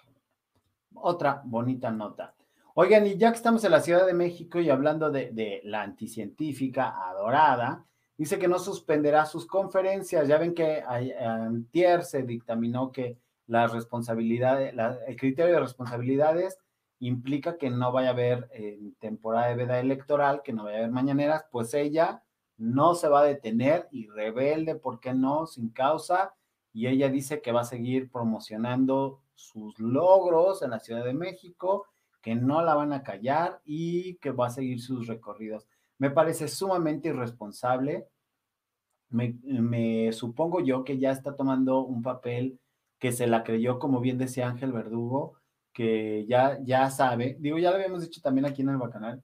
otra 0.96 1.42
bonita 1.46 1.92
nota. 1.92 2.34
Oigan, 2.76 3.06
y 3.06 3.18
ya 3.18 3.30
que 3.30 3.38
estamos 3.38 3.64
en 3.64 3.72
la 3.72 3.82
Ciudad 3.82 4.08
de 4.08 4.16
México 4.16 4.60
y 4.60 4.72
hablando 4.72 5.12
de, 5.12 5.62
la 5.64 5.84
anticientífica 5.84 7.08
adorada, 7.08 7.86
dice 8.18 8.40
que 8.40 8.48
no 8.48 8.58
suspenderá 8.58 9.28
sus 9.28 9.46
conferencias. 9.46 10.28
Ya 10.28 10.40
ven 10.40 10.56
que 10.56 10.82
antier 10.82 12.04
se 12.04 12.24
dictaminó 12.24 12.92
que 12.92 13.20
las 13.46 13.72
responsabilidades, 13.72 14.74
el 15.06 15.16
criterio 15.18 15.54
de 15.54 15.60
responsabilidades 15.60 16.58
implica 16.98 17.58
que 17.58 17.70
no 17.70 17.92
vaya 17.92 18.10
a 18.10 18.14
haber 18.14 18.50
temporada 19.00 19.50
de 19.50 19.56
veda 19.56 19.80
electoral, 19.80 20.42
que 20.44 20.54
no 20.54 20.64
vaya 20.64 20.78
a 20.78 20.80
haber 20.80 20.92
mañaneras, 20.92 21.46
pues 21.52 21.76
ella 21.76 22.24
no 22.58 22.96
se 22.96 23.08
va 23.08 23.22
a 23.22 23.26
detener 23.26 23.88
y 23.92 24.08
rebelde, 24.08 24.74
¿por 24.74 25.00
qué 25.00 25.14
no? 25.14 25.46
Sin 25.46 25.70
causa. 25.70 26.34
Y 26.74 26.88
ella 26.88 27.10
dice 27.10 27.40
que 27.40 27.52
va 27.52 27.62
a 27.62 27.66
seguir 27.66 28.10
promocionando 28.10 29.22
sus 29.36 29.78
logros 29.78 30.64
en 30.64 30.72
la 30.72 30.80
Ciudad 30.80 31.06
de 31.06 31.14
México 31.14 31.86
que 32.24 32.36
no 32.36 32.64
la 32.64 32.74
van 32.74 32.94
a 32.94 33.04
callar 33.04 33.62
y 33.66 34.16
que 34.16 34.32
va 34.32 34.48
a 34.48 34.50
seguir 34.50 34.82
sus 34.82 35.08
recorridos. 35.08 35.68
Me 36.00 36.10
parece 36.10 36.48
sumamente 36.48 37.10
irresponsable. 37.10 38.08
Me, 39.10 40.12
supongo 40.14 40.62
yo 40.62 40.86
que 40.86 40.98
ya 40.98 41.12
está 41.12 41.36
tomando 41.36 41.82
un 41.82 42.02
papel 42.02 42.60
que 42.98 43.12
se 43.12 43.28
la 43.28 43.44
creyó, 43.44 43.78
como 43.78 44.00
bien 44.00 44.18
decía 44.18 44.48
Ángel 44.48 44.72
Verdugo, 44.72 45.36
que 45.74 46.26
ya, 46.26 46.60
ya 46.64 46.90
sabe, 46.90 47.36
digo, 47.40 47.58
ya 47.58 47.72
lo 47.72 47.76
habíamos 47.76 48.02
dicho 48.02 48.22
también 48.22 48.46
aquí 48.46 48.62
en 48.62 48.70
el 48.70 48.78
Bacanal, 48.78 49.22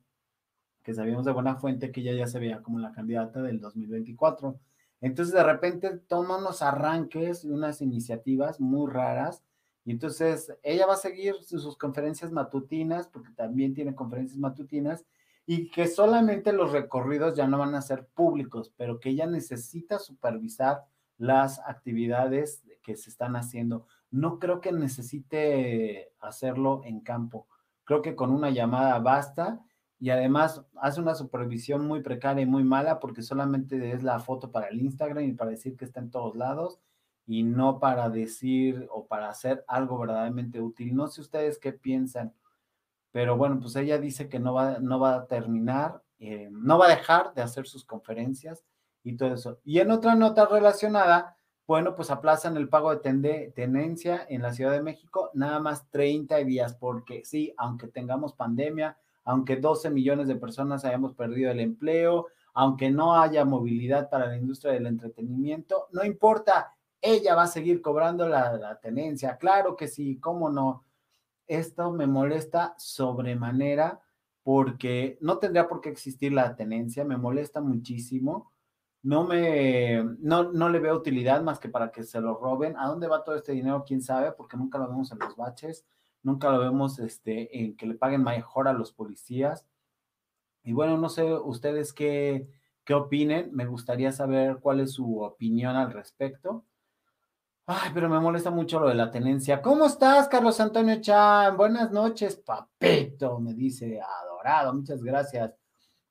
que 0.84 0.94
sabíamos 0.94 1.26
de 1.26 1.32
buena 1.32 1.56
fuente 1.56 1.92
que 1.92 2.02
ella 2.02 2.14
ya 2.14 2.28
se 2.28 2.40
veía 2.40 2.62
como 2.62 2.80
la 2.80 2.92
candidata 2.92 3.42
del 3.42 3.62
2024. 3.62 4.60
Entonces, 5.00 5.34
de 5.34 5.44
repente 5.44 5.98
toma 6.00 6.38
unos 6.38 6.62
arranques 6.62 7.46
y 7.46 7.50
unas 7.50 7.82
iniciativas 7.82 8.60
muy 8.60 8.92
raras 8.92 9.42
y 9.86 9.92
entonces 9.92 10.54
ella 10.64 10.86
va 10.86 10.94
a 10.94 10.98
seguir 10.98 11.36
sus 11.44 11.78
conferencias 11.78 12.32
matutinas, 12.32 13.08
porque 13.08 13.32
también 13.32 13.74
tiene 13.74 13.96
conferencias 13.96 14.38
matutinas, 14.38 15.06
y 15.46 15.72
que 15.72 15.88
solamente 15.88 16.54
los 16.54 16.72
recorridos 16.72 17.36
ya 17.36 17.48
no 17.48 17.58
van 17.58 17.74
a 17.74 17.82
ser 17.82 18.06
públicos, 18.06 18.72
pero 18.78 19.00
que 19.00 19.10
ella 19.10 19.26
necesita 19.26 19.98
supervisar 19.98 20.86
las 21.18 21.60
actividades 21.60 22.64
que 22.84 22.96
se 22.96 23.10
están 23.10 23.36
haciendo. 23.36 23.88
No 24.12 24.40
creo 24.40 24.62
que 24.62 24.72
necesite 24.72 26.12
hacerlo 26.20 26.82
en 26.86 27.00
campo. 27.02 27.48
Creo 27.84 28.02
que 28.02 28.16
con 28.16 28.32
una 28.32 28.52
llamada 28.52 29.00
basta 29.00 29.60
y 30.00 30.12
además 30.12 30.64
hace 30.76 31.02
una 31.02 31.16
supervisión 31.16 31.88
muy 31.88 32.02
precaria 32.02 32.44
y 32.44 32.46
muy 32.46 32.64
mala 32.64 33.00
porque 33.00 33.22
solamente 33.22 33.92
es 33.92 34.04
la 34.04 34.20
foto 34.20 34.52
para 34.52 34.68
el 34.68 34.80
Instagram 34.80 35.24
y 35.24 35.34
para 35.34 35.52
decir 35.52 35.76
que 35.76 35.86
está 35.86 36.00
en 36.00 36.12
todos 36.12 36.36
lados 36.36 36.80
y 37.30 37.44
no 37.44 37.78
para 37.78 38.10
decir 38.10 38.88
o 38.92 39.06
para 39.06 39.30
hacer 39.30 39.64
algo 39.68 40.00
verdaderamente 40.00 40.60
útil. 40.60 40.96
No 40.96 41.08
sé 41.08 41.22
ustedes 41.22 41.60
qué 41.60 41.72
piensan, 41.72 42.34
pero 43.12 43.38
bueno, 43.38 43.60
pues 43.60 43.76
ella 43.76 44.00
dice 44.00 44.28
que 44.28 44.40
no 44.40 44.56
va, 44.56 44.80
no 44.80 45.00
va 45.00 45.14
a 45.14 45.28
terminar, 45.28 46.02
eh, 46.18 46.50
no 46.52 46.80
va 46.80 46.88
a 46.88 46.96
dejar 46.96 47.36
de 47.36 47.44
hacer 47.44 47.68
sus 47.68 47.86
conferencias 47.86 48.66
y 49.04 49.16
todo 49.16 49.36
eso. 49.36 49.60
Y 49.64 49.78
en 49.78 49.92
otra 49.92 50.16
nota 50.16 50.48
relacionada, 50.48 51.38
bueno, 51.68 51.96
pues 51.96 52.10
aplazan 52.10 52.58
el 52.58 52.68
pago 52.68 52.96
de 52.96 53.52
tenencia 53.56 54.26
en 54.28 54.42
la 54.42 54.52
Ciudad 54.52 54.72
de 54.72 54.82
México 54.82 55.30
nada 55.36 55.60
más 55.60 55.88
30 55.92 56.38
días, 56.38 56.74
porque 56.74 57.24
sí, 57.26 57.54
aunque 57.58 57.90
tengamos 57.90 58.34
pandemia, 58.34 58.98
aunque 59.24 59.58
12 59.58 59.92
millones 59.92 60.28
de 60.28 60.36
personas 60.36 60.84
hayamos 60.84 61.14
perdido 61.14 61.52
el 61.52 61.60
empleo, 61.60 62.26
aunque 62.56 62.90
no 62.90 63.22
haya 63.22 63.46
movilidad 63.46 64.10
para 64.10 64.26
la 64.26 64.36
industria 64.36 64.74
del 64.74 64.88
entretenimiento, 64.88 65.90
no 65.92 66.04
importa, 66.04 66.74
ella 67.02 67.36
va 67.36 67.44
a 67.44 67.48
seguir 67.48 67.82
cobrando 67.82 68.28
la, 68.28 68.80
tenencia. 68.82 69.38
Claro 69.38 69.76
que 69.76 69.88
sí, 69.88 70.20
cómo 70.20 70.50
no. 70.50 70.86
Esto 71.48 71.92
me 71.92 72.08
molesta 72.08 72.76
sobremanera 72.78 74.02
porque 74.44 75.18
no 75.22 75.38
tendría 75.40 75.68
por 75.68 75.82
qué 75.82 75.90
existir 75.90 76.32
la 76.32 76.56
tenencia, 76.56 77.04
me 77.06 77.18
molesta 77.18 77.62
muchísimo 77.62 78.52
no 79.02 79.24
me, 79.24 80.04
no, 80.20 80.52
no 80.52 80.70
le 80.70 80.80
veo 80.80 80.96
utilidad 80.96 81.42
más 81.42 81.60
que 81.60 81.70
para 81.70 81.92
que 81.92 82.04
se 82.04 82.20
lo 82.20 82.36
roben. 82.38 82.76
¿A 82.78 82.88
dónde 82.88 83.08
va 83.08 83.24
todo 83.24 83.36
este 83.36 83.54
dinero? 83.54 83.84
¿Quién 83.88 84.02
sabe? 84.02 84.32
Porque 84.34 84.58
nunca 84.58 84.78
lo 84.78 84.90
vemos 84.90 85.12
en 85.12 85.20
los 85.20 85.36
baches, 85.36 85.86
nunca 86.22 86.50
lo 86.52 86.60
vemos 86.60 87.00
este, 87.00 87.62
en 87.62 87.78
que 87.78 87.86
le 87.88 87.96
paguen 87.96 88.24
mejor 88.24 88.68
a 88.68 88.74
los 88.74 88.92
policías. 88.92 89.66
Y 90.64 90.74
bueno, 90.74 90.98
no 90.98 91.10
sé 91.10 91.34
ustedes 91.34 91.94
qué, 91.94 92.50
qué 92.84 92.94
opinen, 92.94 93.50
me 93.54 93.66
gustaría 93.66 94.12
saber 94.12 94.60
cuál 94.60 94.82
es 94.82 94.94
su 94.94 95.22
opinión 95.22 95.76
al 95.78 95.94
respecto. 95.94 96.66
Ay, 97.72 97.92
pero 97.94 98.10
me 98.10 98.20
molesta 98.20 98.50
mucho 98.50 98.80
lo 98.80 98.90
de 98.90 98.96
la 98.96 99.12
tenencia. 99.12 99.62
¿Cómo 99.62 99.86
estás, 99.86 100.28
Carlos 100.28 100.60
Antonio 100.60 101.00
Chan? 101.00 101.56
Buenas 101.56 101.92
noches, 101.92 102.36
papito, 102.38 103.40
me 103.40 103.54
dice 103.54 104.02
adorado, 104.02 104.74
muchas 104.74 105.04
gracias. 105.04 105.54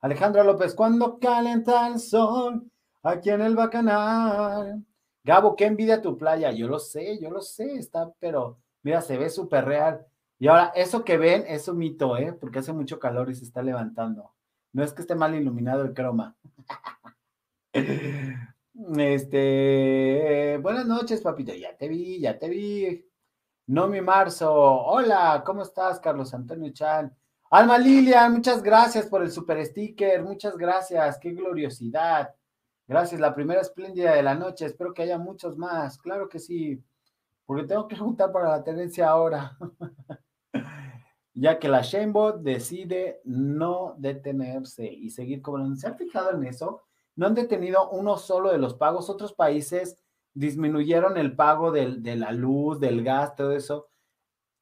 Alejandro 0.00 0.44
López, 0.44 0.72
cuando 0.72 1.18
calenta 1.18 1.88
el 1.88 1.98
sol, 1.98 2.70
aquí 3.02 3.30
en 3.30 3.40
el 3.40 3.56
bacanal. 3.56 4.84
Gabo, 5.24 5.56
qué 5.56 5.64
envidia 5.66 6.00
tu 6.00 6.16
playa. 6.16 6.52
Yo 6.52 6.68
lo 6.68 6.78
sé, 6.78 7.18
yo 7.18 7.28
lo 7.28 7.40
sé, 7.40 7.74
está, 7.74 8.08
pero 8.20 8.60
mira, 8.84 9.00
se 9.00 9.18
ve 9.18 9.28
súper 9.28 9.64
real. 9.64 10.06
Y 10.38 10.46
ahora, 10.46 10.70
eso 10.76 11.04
que 11.04 11.18
ven 11.18 11.42
es 11.48 11.66
un 11.66 11.78
mito, 11.78 12.16
¿eh? 12.16 12.32
Porque 12.34 12.60
hace 12.60 12.72
mucho 12.72 13.00
calor 13.00 13.30
y 13.30 13.34
se 13.34 13.42
está 13.42 13.62
levantando. 13.62 14.32
No 14.72 14.84
es 14.84 14.92
que 14.92 15.00
esté 15.00 15.16
mal 15.16 15.34
iluminado 15.34 15.82
el 15.82 15.92
croma. 15.92 16.36
Este, 18.96 20.56
buenas 20.62 20.86
noches, 20.86 21.20
papito. 21.20 21.52
Ya 21.52 21.76
te 21.76 21.88
vi, 21.88 22.20
ya 22.20 22.38
te 22.38 22.48
vi. 22.48 23.04
No 23.66 23.88
mi 23.88 24.00
marzo. 24.00 24.52
Hola, 24.52 25.42
¿cómo 25.44 25.62
estás, 25.62 25.98
Carlos 25.98 26.32
Antonio 26.32 26.72
Chan? 26.72 27.12
Alma 27.50 27.76
Lilia, 27.76 28.28
muchas 28.30 28.62
gracias 28.62 29.06
por 29.06 29.22
el 29.22 29.32
super 29.32 29.64
sticker. 29.66 30.22
Muchas 30.22 30.56
gracias. 30.56 31.18
Qué 31.18 31.32
gloriosidad. 31.32 32.32
Gracias, 32.86 33.20
la 33.20 33.34
primera 33.34 33.62
espléndida 33.62 34.14
de 34.14 34.22
la 34.22 34.36
noche. 34.36 34.66
Espero 34.66 34.94
que 34.94 35.02
haya 35.02 35.18
muchos 35.18 35.56
más. 35.58 35.98
Claro 35.98 36.28
que 36.28 36.38
sí, 36.38 36.80
porque 37.46 37.64
tengo 37.64 37.88
que 37.88 37.96
juntar 37.96 38.30
para 38.30 38.50
la 38.50 38.62
tenencia 38.62 39.08
ahora. 39.08 39.58
ya 41.34 41.58
que 41.58 41.68
la 41.68 41.82
Shamebot 41.82 42.42
decide 42.42 43.22
no 43.24 43.96
detenerse 43.98 44.86
y 44.86 45.10
seguir 45.10 45.42
cobrando. 45.42 45.74
¿Se 45.74 45.88
han 45.88 45.96
fijado 45.96 46.30
en 46.30 46.44
eso? 46.44 46.87
No 47.18 47.26
han 47.26 47.34
detenido 47.34 47.90
uno 47.90 48.16
solo 48.16 48.52
de 48.52 48.58
los 48.58 48.74
pagos. 48.74 49.10
Otros 49.10 49.32
países 49.32 49.98
disminuyeron 50.34 51.16
el 51.16 51.34
pago 51.34 51.72
de 51.72 52.14
la 52.14 52.30
luz, 52.30 52.78
del 52.78 53.02
gas, 53.02 53.34
todo 53.34 53.50
eso. 53.50 53.88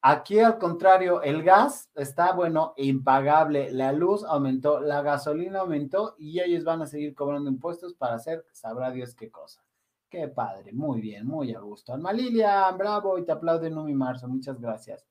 Aquí 0.01 0.39
al 0.41 0.57
contrario, 0.57 1.21
el 1.21 1.43
gas 1.43 1.91
está, 1.95 2.33
bueno, 2.33 2.73
impagable, 2.79 3.71
la 3.73 3.93
luz 3.93 4.25
aumentó, 4.25 4.81
la 4.81 5.03
gasolina 5.03 5.61
aumentó 5.61 6.15
y 6.17 6.41
ellos 6.41 6.65
van 6.65 6.81
a 6.81 6.87
seguir 6.87 7.15
cobrando 7.15 7.51
impuestos 7.51 7.93
para 7.93 8.15
hacer, 8.15 8.47
sabrá 8.53 8.91
Dios 8.91 9.15
qué 9.15 9.31
cosa. 9.31 9.63
Qué 10.09 10.29
padre, 10.29 10.73
muy 10.73 11.03
bien, 11.03 11.27
muy 11.27 11.53
a 11.55 11.61
gusto. 11.61 11.93
Alma 11.93 12.15
Lilian, 12.15 12.79
bravo, 12.79 13.19
y 13.19 13.27
te 13.27 13.33
aplauden 13.33 13.85
mi 13.85 13.93
Marzo, 13.93 14.29
muchas 14.29 14.59
gracias. 14.59 15.07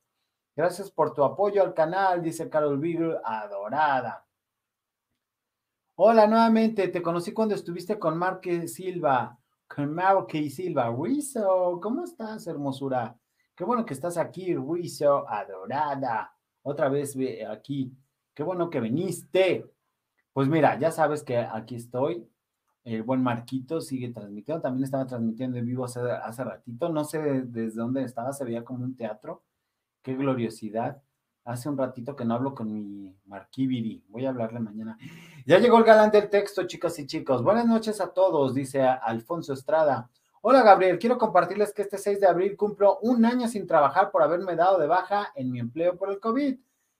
Gracias 0.56 0.90
por 0.90 1.14
tu 1.14 1.24
apoyo 1.24 1.62
al 1.62 1.76
canal, 1.76 2.24
dice 2.24 2.50
Carol 2.50 2.80
Beagle, 2.80 3.20
adorada. 3.24 4.25
Hola 5.98 6.28
nuevamente, 6.28 6.90
te 6.90 7.02
conocí 7.02 7.32
cuando 7.32 7.56
estuviste 7.56 7.98
con 7.98 8.18
Marque 8.18 8.68
Silva, 8.68 9.40
con 9.66 9.94
Marque 9.94 10.50
Silva. 10.50 10.94
Rizo, 10.94 11.80
¿cómo 11.82 12.04
estás, 12.04 12.48
hermosura? 12.48 13.18
Qué 13.56 13.64
bueno 13.64 13.86
que 13.86 13.94
estás 13.94 14.18
aquí, 14.18 14.54
Ruizo, 14.54 15.26
adorada. 15.26 16.36
Otra 16.64 16.90
vez 16.90 17.16
aquí. 17.50 17.94
Qué 18.34 18.44
bueno 18.44 18.70
que 18.70 18.82
viniste. 18.82 19.72
Pues 20.34 20.50
mira, 20.50 20.78
ya 20.78 20.92
sabes 20.92 21.24
que 21.24 21.38
aquí 21.38 21.76
estoy. 21.76 22.28
El 22.84 23.04
buen 23.04 23.24
Marquito 23.24 23.80
sigue 23.80 24.10
transmitiendo. 24.10 24.62
También 24.62 24.84
estaba 24.84 25.08
transmitiendo 25.08 25.58
en 25.60 25.66
vivo 25.66 25.86
hace, 25.86 26.02
hace 26.02 26.44
ratito. 26.44 26.90
No 26.90 27.06
sé 27.06 27.20
desde 27.46 27.78
dónde 27.78 28.04
estaba, 28.04 28.34
se 28.34 28.44
veía 28.44 28.66
como 28.66 28.84
un 28.84 28.98
teatro. 28.98 29.46
Qué 30.02 30.14
gloriosidad. 30.14 31.02
Hace 31.46 31.70
un 31.70 31.78
ratito 31.78 32.16
que 32.16 32.26
no 32.26 32.34
hablo 32.34 32.56
con 32.56 32.74
mi 32.74 33.16
Marquibiri. 33.26 34.04
Voy 34.10 34.26
a 34.26 34.30
hablarle 34.30 34.60
mañana. 34.60 34.98
Ya 35.46 35.60
llegó 35.60 35.78
el 35.78 35.84
galán 35.84 36.10
del 36.10 36.28
texto, 36.28 36.66
chicas 36.66 36.98
y 36.98 37.06
chicos. 37.06 37.44
Buenas 37.44 37.68
noches 37.68 38.02
a 38.02 38.12
todos, 38.14 38.56
dice 38.56 38.82
Alfonso 38.82 39.54
Estrada. 39.54 40.10
Hola 40.42 40.64
Gabriel, 40.64 40.98
quiero 40.98 41.20
compartirles 41.20 41.72
que 41.72 41.84
este 41.84 42.00
6 42.00 42.20
de 42.20 42.28
abril 42.28 42.58
cumplo 42.58 42.98
un 43.04 43.26
año 43.26 43.48
sin 43.48 43.68
trabajar 43.68 44.10
por 44.10 44.24
haberme 44.24 44.56
dado 44.56 44.80
de 44.80 44.88
baja 44.88 45.34
en 45.36 45.52
mi 45.52 45.60
empleo 45.60 45.96
por 45.98 46.10
el 46.10 46.20
COVID. 46.20 46.58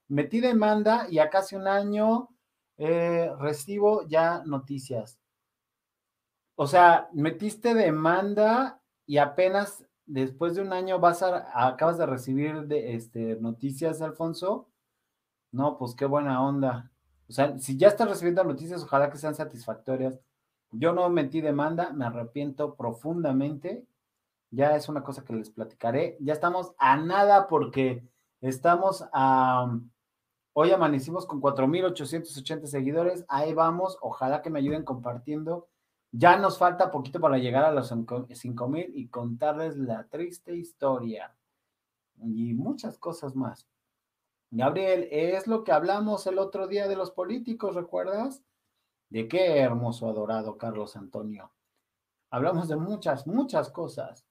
Metí 0.10 0.42
demanda 0.42 1.08
y 1.10 1.18
a 1.18 1.32
casi 1.32 1.56
un 1.56 1.68
año 1.68 2.30
eh, 2.78 3.32
recibo 3.40 4.08
ya 4.08 4.44
noticias. 4.46 5.18
O 6.54 6.68
sea, 6.68 7.10
metiste 7.14 7.74
demanda 7.74 8.80
y 9.08 9.18
apenas 9.18 9.84
después 10.06 10.56
de 10.56 10.62
un 10.62 10.74
año 10.74 11.00
vas 11.00 11.24
a, 11.24 11.68
acabas 11.68 11.98
de 11.98 12.06
recibir 12.06 12.68
de, 12.68 12.96
este, 12.96 13.36
noticias, 13.38 14.02
Alfonso. 14.02 14.70
No, 15.52 15.78
pues 15.78 15.96
qué 15.96 16.06
buena 16.06 16.44
onda. 16.44 16.92
O 17.28 17.34
sea, 17.34 17.58
si 17.60 17.78
ya 17.78 17.88
estás 17.88 18.10
recibiendo 18.10 18.44
noticias, 18.44 18.84
ojalá 18.84 19.10
que 19.10 19.18
sean 19.18 19.36
satisfactorias. 19.36 20.20
Yo 20.72 20.94
no 20.94 21.10
metí 21.10 21.42
demanda, 21.42 21.92
me 21.94 22.06
arrepiento 22.06 22.76
profundamente. 22.76 23.86
Ya 24.52 24.76
es 24.76 24.90
una 24.90 25.04
cosa 25.04 25.24
que 25.24 25.34
les 25.34 25.50
platicaré. 25.50 26.18
Ya 26.20 26.34
estamos 26.34 26.74
a 26.78 26.98
nada 26.98 27.48
porque 27.48 28.08
estamos 28.42 29.06
a... 29.14 29.80
Hoy 30.54 30.72
amanecimos 30.72 31.26
con 31.26 31.42
4.880 31.42 32.66
seguidores. 32.68 33.26
Ahí 33.28 33.54
vamos. 33.54 33.98
Ojalá 34.02 34.42
que 34.42 34.50
me 34.50 34.60
ayuden 34.60 34.84
compartiendo. 34.84 35.68
Ya 36.18 36.38
nos 36.38 36.58
falta 36.58 36.92
poquito 36.92 37.20
para 37.20 37.38
llegar 37.38 37.66
a 37.66 37.74
los 37.74 37.92
5.000 37.92 38.92
y 38.94 39.10
contarles 39.10 39.76
la 39.76 40.08
triste 40.08 40.56
historia. 40.56 41.36
Y 42.24 42.54
muchas 42.54 42.98
cosas 42.98 43.36
más. 43.36 43.68
Gabriel, 44.50 45.10
es 45.12 45.46
lo 45.46 45.66
que 45.66 45.74
hablamos 45.74 46.26
el 46.26 46.40
otro 46.40 46.68
día 46.68 46.88
de 46.88 46.96
los 46.96 47.12
políticos, 47.12 47.76
¿recuerdas? 47.76 48.42
De 49.10 49.28
qué 49.28 49.58
hermoso, 49.58 50.08
adorado 50.08 50.58
Carlos 50.58 50.96
Antonio. 50.96 51.52
Hablamos 52.30 52.70
de 52.70 52.78
muchas, 52.78 53.28
muchas 53.28 53.70
cosas. 53.70 54.26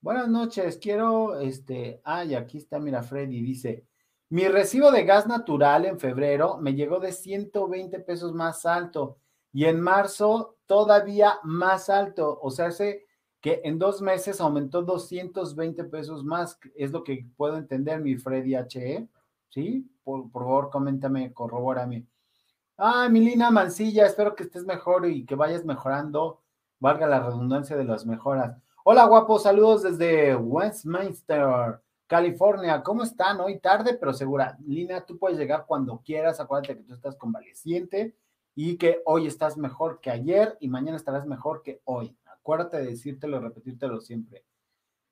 Buenas 0.00 0.26
noches, 0.26 0.76
quiero, 0.78 1.38
este, 1.38 2.00
ay, 2.02 2.34
aquí 2.34 2.58
está, 2.58 2.80
mira, 2.80 3.04
Freddy 3.04 3.40
dice, 3.40 3.86
mi 4.30 4.48
recibo 4.48 4.90
de 4.90 5.04
gas 5.04 5.28
natural 5.28 5.84
en 5.84 6.00
febrero 6.00 6.56
me 6.56 6.74
llegó 6.74 6.98
de 6.98 7.12
120 7.12 8.00
pesos 8.00 8.32
más 8.32 8.66
alto 8.66 9.21
y 9.52 9.66
en 9.66 9.80
marzo 9.80 10.56
todavía 10.66 11.38
más 11.42 11.90
alto, 11.90 12.38
o 12.40 12.50
sea, 12.50 12.70
sé 12.70 13.06
que 13.40 13.60
en 13.64 13.78
dos 13.78 14.00
meses 14.00 14.40
aumentó 14.40 14.82
220 14.82 15.84
pesos 15.84 16.24
más, 16.24 16.58
es 16.76 16.92
lo 16.92 17.02
que 17.04 17.26
puedo 17.36 17.56
entender, 17.56 18.00
mi 18.00 18.16
Freddy 18.16 18.54
HE, 18.54 19.08
¿sí? 19.50 19.90
Por, 20.04 20.30
por 20.30 20.44
favor, 20.44 20.70
coméntame, 20.70 21.32
corrobórame. 21.32 22.06
Ah, 22.78 23.08
Milina 23.10 23.50
Mancilla, 23.50 24.06
espero 24.06 24.34
que 24.34 24.44
estés 24.44 24.64
mejor 24.64 25.06
y 25.06 25.26
que 25.26 25.34
vayas 25.34 25.64
mejorando, 25.64 26.40
valga 26.78 27.06
la 27.06 27.20
redundancia 27.20 27.76
de 27.76 27.84
las 27.84 28.06
mejoras. 28.06 28.56
Hola, 28.84 29.04
guapo, 29.04 29.38
saludos 29.38 29.82
desde 29.82 30.34
Westminster, 30.34 31.80
California. 32.06 32.82
¿Cómo 32.82 33.02
están? 33.02 33.40
Hoy 33.40 33.58
tarde, 33.58 33.94
pero 33.94 34.12
segura. 34.12 34.56
Lina, 34.66 35.02
tú 35.02 35.18
puedes 35.18 35.38
llegar 35.38 35.66
cuando 35.66 36.00
quieras. 36.04 36.40
Acuérdate 36.40 36.78
que 36.78 36.84
tú 36.84 36.94
estás 36.94 37.16
convaleciente 37.16 38.16
y 38.54 38.76
que 38.76 39.02
hoy 39.06 39.26
estás 39.26 39.56
mejor 39.56 40.00
que 40.00 40.10
ayer 40.10 40.56
y 40.60 40.68
mañana 40.68 40.96
estarás 40.96 41.26
mejor 41.26 41.62
que 41.62 41.80
hoy. 41.84 42.16
Acuérdate 42.26 42.78
de 42.78 42.86
decírtelo, 42.86 43.40
repetírtelo 43.40 44.00
siempre. 44.00 44.44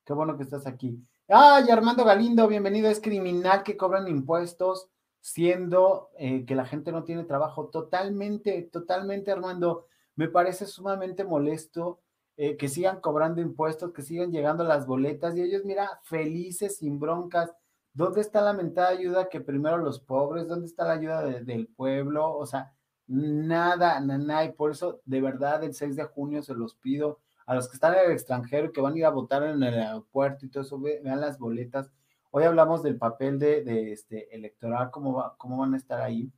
Qué 0.05 0.13
bueno 0.13 0.37
que 0.37 0.43
estás 0.43 0.67
aquí. 0.67 0.99
Ay, 1.29 1.71
Armando 1.71 2.05
Galindo, 2.05 2.49
bienvenido. 2.49 2.91
Es 2.91 3.01
criminal 3.01 3.63
que 3.63 3.77
cobran 3.77 4.09
impuestos 4.09 4.89
siendo 5.21 6.11
eh, 6.19 6.45
que 6.45 6.55
la 6.55 6.67
gente 6.67 6.93
no 6.93 7.05
tiene 7.05 7.25
trabajo. 7.25 7.69
Totalmente, 7.69 8.63
totalmente, 8.73 9.31
Armando. 9.31 9.87
Me 10.17 10.29
parece 10.29 10.67
sumamente 10.67 11.25
molesto 11.25 12.01
eh, 12.37 12.57
que 12.57 12.69
sigan 12.69 13.01
cobrando 13.01 13.41
impuestos, 13.41 13.93
que 13.93 14.03
sigan 14.03 14.33
llegando 14.33 14.65
las 14.65 14.87
boletas 14.87 15.37
y 15.37 15.43
ellos, 15.43 15.65
mira, 15.65 16.01
felices, 16.03 16.79
sin 16.79 16.99
broncas. 16.99 17.53
¿Dónde 17.93 18.21
está 18.21 18.41
la 18.41 18.53
mentada 18.53 18.89
ayuda 18.89 19.29
que 19.29 19.41
primero 19.41 19.79
los 19.79 20.01
pobres? 20.01 20.49
¿Dónde 20.49 20.67
está 20.67 20.85
la 20.85 20.95
ayuda 20.95 21.23
del 21.23 21.69
pueblo? 21.69 22.37
O 22.37 22.47
sea, 22.47 22.75
nada, 23.11 24.01
nada. 24.01 24.45
Y 24.45 24.53
por 24.53 24.71
eso, 24.71 25.01
de 25.05 25.21
verdad, 25.21 25.65
el 25.65 25.75
6 25.75 25.97
de 25.97 26.05
junio 26.05 26.43
se 26.43 26.55
los 26.55 26.77
pido 26.77 27.19
a 27.47 27.55
los 27.55 27.69
que 27.69 27.75
están 27.75 27.95
en 27.95 28.07
el 28.07 28.13
extranjero 28.13 28.69
y 28.69 28.73
que 28.73 28.81
van 28.81 28.95
a 28.95 28.99
ir 28.99 29.05
a 29.05 29.11
votar 29.11 29.43
en 29.43 29.63
el 29.63 29.75
aeropuerto 29.75 30.47
y 30.47 30.49
todo 30.49 30.63
eso, 30.63 30.81
vean 30.81 31.21
las 31.21 31.39
boletas. 31.39 31.91
Hoy 32.31 32.45
hablamos 32.45 32.83
del 32.85 32.97
papel 32.97 33.41
de, 33.41 33.93
este 33.93 34.33
electoral, 34.35 34.91
cómo, 34.93 35.15
va, 35.15 35.35
cómo 35.37 35.59
van 35.59 35.75
a 35.75 35.77
estar 35.77 36.01
ahí 36.01 36.31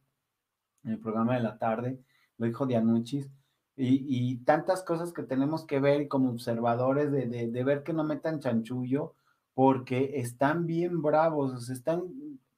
en 0.84 0.92
el 0.92 0.98
programa 0.98 1.34
de 1.34 1.42
la 1.42 1.58
tarde, 1.58 2.00
lo 2.38 2.46
dijo 2.46 2.64
Dianuchis, 2.64 3.30
y, 3.76 4.06
y 4.08 4.38
tantas 4.38 4.82
cosas 4.82 5.12
que 5.12 5.22
tenemos 5.22 5.66
que 5.66 5.80
ver 5.80 6.08
como 6.08 6.30
observadores 6.30 7.12
de, 7.12 7.26
de, 7.26 7.64
ver 7.64 7.82
que 7.82 7.92
no 7.92 8.04
metan 8.04 8.40
chanchullo, 8.40 9.14
porque 9.52 10.12
están 10.14 10.66
bien 10.66 11.02
bravos, 11.02 11.68
están 11.68 12.04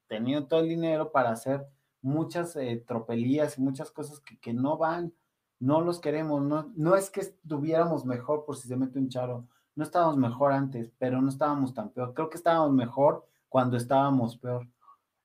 teniendo 0.07 0.47
todo 0.47 0.61
el 0.61 0.69
dinero 0.69 1.11
para 1.11 1.31
hacer 1.31 1.67
muchas 2.05 2.55
eh, 2.57 2.85
tropelías 2.87 3.59
y 3.59 3.63
muchas 3.63 3.91
cosas 3.91 4.21
que, 4.21 4.39
que, 4.39 4.53
no 4.53 4.77
van, 4.77 5.15
no 5.59 5.81
los 5.81 6.01
queremos, 6.01 6.43
no, 6.43 6.71
no 6.77 6.97
es 6.97 7.11
que 7.11 7.21
estuviéramos 7.21 8.05
mejor 8.05 8.45
por 8.45 8.57
si 8.57 8.69
se 8.69 8.77
mete 8.77 8.99
un 8.99 9.09
charo, 9.09 9.49
no 9.75 9.85
estábamos 9.85 10.19
mejor 10.19 10.53
antes, 10.53 10.93
pero 10.99 11.23
no 11.23 11.31
estábamos 11.31 11.73
tan 11.73 11.91
peor, 11.91 12.13
creo 12.15 12.29
que 12.29 12.37
estábamos 12.37 12.73
mejor 12.73 13.27
cuando 13.49 13.77
estábamos 13.77 14.37
peor. 14.37 14.69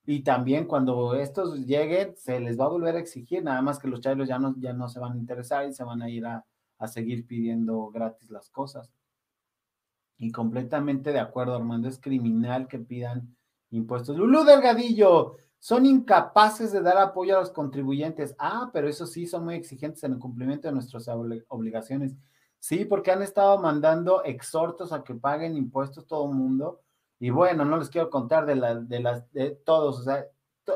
Y 0.05 0.21
también 0.23 0.65
cuando 0.65 1.13
estos 1.15 1.65
lleguen, 1.67 2.15
se 2.15 2.39
les 2.39 2.59
va 2.59 2.65
a 2.65 2.69
volver 2.69 2.95
a 2.95 2.99
exigir, 2.99 3.43
nada 3.43 3.61
más 3.61 3.77
que 3.77 3.89
los 3.89 4.01
charos 4.01 4.27
ya 4.27 4.39
no, 4.39 4.55
ya 4.57 4.73
no 4.73 4.87
se 4.87 4.99
van 4.99 5.13
a 5.13 5.17
interesar 5.17 5.67
y 5.67 5.73
se 5.73 5.83
van 5.83 6.01
a 6.01 6.09
ir 6.09 6.25
a, 6.25 6.45
a 6.79 6.87
seguir 6.87 7.27
pidiendo 7.27 7.89
gratis 7.91 8.29
las 8.31 8.49
cosas. 8.49 8.89
Y 10.17 10.31
completamente 10.31 11.11
de 11.11 11.19
acuerdo, 11.19 11.55
Armando, 11.55 11.89
es 11.89 11.99
criminal 11.99 12.67
que 12.67 12.79
pidan 12.79 13.35
impuestos. 13.69 14.17
Lulú 14.17 14.43
Delgadillo, 14.45 15.35
son 15.59 15.85
incapaces 15.85 16.71
de 16.71 16.81
dar 16.81 16.97
apoyo 16.97 17.37
a 17.37 17.41
los 17.41 17.51
contribuyentes. 17.51 18.35
Ah, 18.39 18.69
pero 18.73 18.87
eso 18.87 19.05
sí, 19.05 19.27
son 19.27 19.45
muy 19.45 19.55
exigentes 19.55 20.03
en 20.03 20.13
el 20.13 20.19
cumplimiento 20.19 20.67
de 20.67 20.73
nuestras 20.73 21.07
obligaciones. 21.49 22.15
Sí, 22.59 22.85
porque 22.85 23.11
han 23.11 23.21
estado 23.21 23.57
mandando 23.59 24.23
exhortos 24.23 24.91
a 24.93 25.03
que 25.03 25.15
paguen 25.15 25.55
impuestos 25.55 26.07
todo 26.07 26.29
el 26.29 26.35
mundo. 26.35 26.81
Y 27.19 27.29
bueno, 27.29 27.65
no 27.65 27.77
les 27.77 27.89
quiero 27.89 28.09
contar 28.09 28.45
de, 28.45 28.55
la, 28.55 28.75
de 28.75 28.99
las 29.01 29.31
de 29.33 29.51
todos. 29.51 29.99
O 29.99 30.03
sea, 30.03 30.25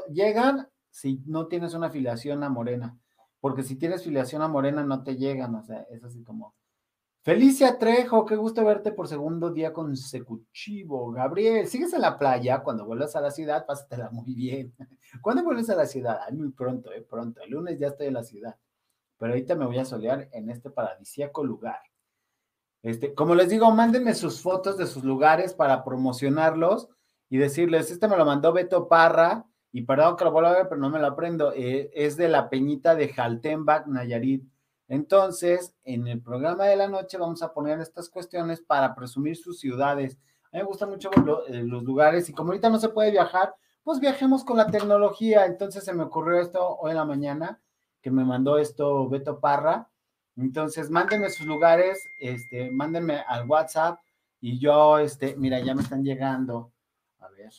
llegan 0.10 0.68
si 0.90 1.22
no 1.26 1.48
tienes 1.48 1.74
una 1.74 1.88
afiliación 1.88 2.44
a 2.44 2.50
Morena. 2.50 2.98
Porque 3.40 3.64
si 3.64 3.76
tienes 3.76 4.04
filiación 4.04 4.42
a 4.42 4.48
Morena, 4.48 4.84
no 4.84 5.04
te 5.04 5.16
llegan. 5.16 5.56
O 5.56 5.64
sea, 5.64 5.86
es 5.90 6.04
así 6.04 6.24
como 6.24 6.54
Felicia 7.24 7.80
Trejo, 7.80 8.26
qué 8.26 8.36
gusto 8.36 8.66
verte 8.66 8.92
por 8.92 9.08
segundo 9.08 9.50
día 9.50 9.72
consecutivo. 9.72 11.10
Gabriel, 11.14 11.68
¿sigues 11.68 11.94
en 11.94 12.02
la 12.02 12.20
playa? 12.20 12.62
Cuando 12.62 12.86
vuelvas 12.86 13.16
a 13.16 13.22
la 13.22 13.32
ciudad, 13.32 13.66
pásatela 13.66 14.10
muy 14.10 14.34
bien. 14.34 14.76
¿Cuándo 15.22 15.42
vuelves 15.42 15.70
a 15.70 15.76
la 15.76 15.86
ciudad? 15.86 16.20
muy 16.34 16.50
pronto, 16.52 16.92
eh, 16.92 17.02
pronto. 17.02 17.40
El 17.42 17.52
lunes 17.52 17.80
ya 17.80 17.88
estoy 17.88 18.08
en 18.08 18.16
la 18.16 18.24
ciudad. 18.24 18.58
Pero 19.18 19.32
ahorita 19.32 19.56
me 19.56 19.66
voy 19.66 19.78
a 19.80 19.86
solear 19.86 20.28
en 20.34 20.50
este 20.50 20.70
paradisíaco 20.70 21.46
lugar. 21.46 21.80
Este, 22.82 23.14
como 23.14 23.36
les 23.36 23.48
digo, 23.48 23.72
mándenme 23.72 24.16
sus 24.16 24.42
fotos 24.42 24.78
de 24.78 24.86
sus 24.86 25.06
lugares 25.06 25.54
para 25.54 25.86
promocionarlos 25.86 26.90
y 27.30 27.38
decirles, 27.38 27.90
este 27.90 28.10
me 28.10 28.18
lo 28.18 28.26
mandó 28.26 28.52
Beto 28.52 28.90
Parra, 28.90 29.46
y 29.72 29.84
perdón 29.84 30.18
que 30.18 30.26
lo 30.26 30.34
vuelva 30.34 30.50
a 30.50 30.56
ver, 30.56 30.68
pero 30.68 30.82
no 30.82 30.90
me 30.90 31.00
lo 31.00 31.08
aprendo. 31.08 31.54
Eh, 31.54 31.90
es 31.94 32.18
de 32.18 32.28
la 32.28 32.50
peñita 32.50 32.96
de 32.96 33.08
Jaltenbach, 33.08 33.88
Nayarit 33.88 34.44
entonces, 34.94 35.74
en 35.86 36.08
el 36.08 36.22
programa 36.22 36.66
de 36.66 36.76
la 36.76 36.88
noche 36.88 37.18
vamos 37.18 37.42
a 37.42 37.52
poner 37.52 37.80
estas 37.80 38.10
cuestiones 38.10 38.62
para 38.62 38.94
presumir 38.94 39.36
sus 39.36 39.60
ciudades. 39.60 40.20
A 40.52 40.58
mí 40.58 40.60
me 40.60 40.66
gustan 40.66 40.92
mucho 40.92 41.10
eh, 41.48 41.64
los 41.64 41.82
lugares 41.84 42.30
y 42.30 42.34
como 42.34 42.50
ahorita 42.52 42.70
no 42.70 42.78
se 42.78 42.90
puede 42.90 43.10
viajar, 43.10 43.56
pues 43.84 44.00
viajemos 44.00 44.44
con 44.44 44.58
la 44.58 44.68
tecnología. 44.68 45.48
Entonces 45.48 45.84
se 45.84 45.94
me 45.94 46.04
ocurrió 46.04 46.40
esto 46.40 46.78
hoy 46.78 46.92
en 46.92 46.98
la 46.98 47.06
mañana, 47.06 47.60
que 48.02 48.12
me 48.12 48.24
mandó 48.24 48.60
esto 48.60 49.10
Beto 49.10 49.40
Parra. 49.40 49.90
Entonces, 50.38 50.92
mándenme 50.92 51.32
sus 51.32 51.48
lugares, 51.48 52.04
este, 52.20 52.70
mándenme 52.70 53.24
al 53.28 53.50
WhatsApp 53.50 54.00
y 54.42 54.60
yo, 54.60 55.00
este, 55.00 55.36
mira, 55.38 55.60
ya 55.60 55.74
me 55.74 55.82
están 55.82 56.04
llegando. 56.04 56.72
A 57.20 57.30
ver, 57.30 57.52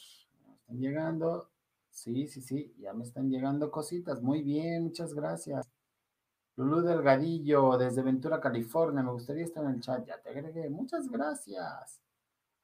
me 0.47 0.55
están 0.55 0.79
llegando. 0.79 1.51
Sí, 1.91 2.29
sí, 2.29 2.41
sí, 2.41 2.73
ya 2.79 2.93
me 2.93 3.03
están 3.03 3.29
llegando 3.29 3.73
cositas. 3.73 4.23
Muy 4.23 4.43
bien, 4.43 4.85
muchas 4.85 5.15
gracias. 5.15 5.74
Lulú 6.57 6.83
Delgadillo, 6.83 7.77
desde 7.77 8.03
Ventura, 8.03 8.41
California. 8.41 9.03
Me 9.03 9.11
gustaría 9.11 9.45
estar 9.45 9.65
en 9.65 9.71
el 9.71 9.81
chat. 9.81 10.07
Ya 10.07 10.21
te 10.21 10.31
agregué. 10.31 10.69
Muchas 10.71 11.09
gracias. 11.09 12.01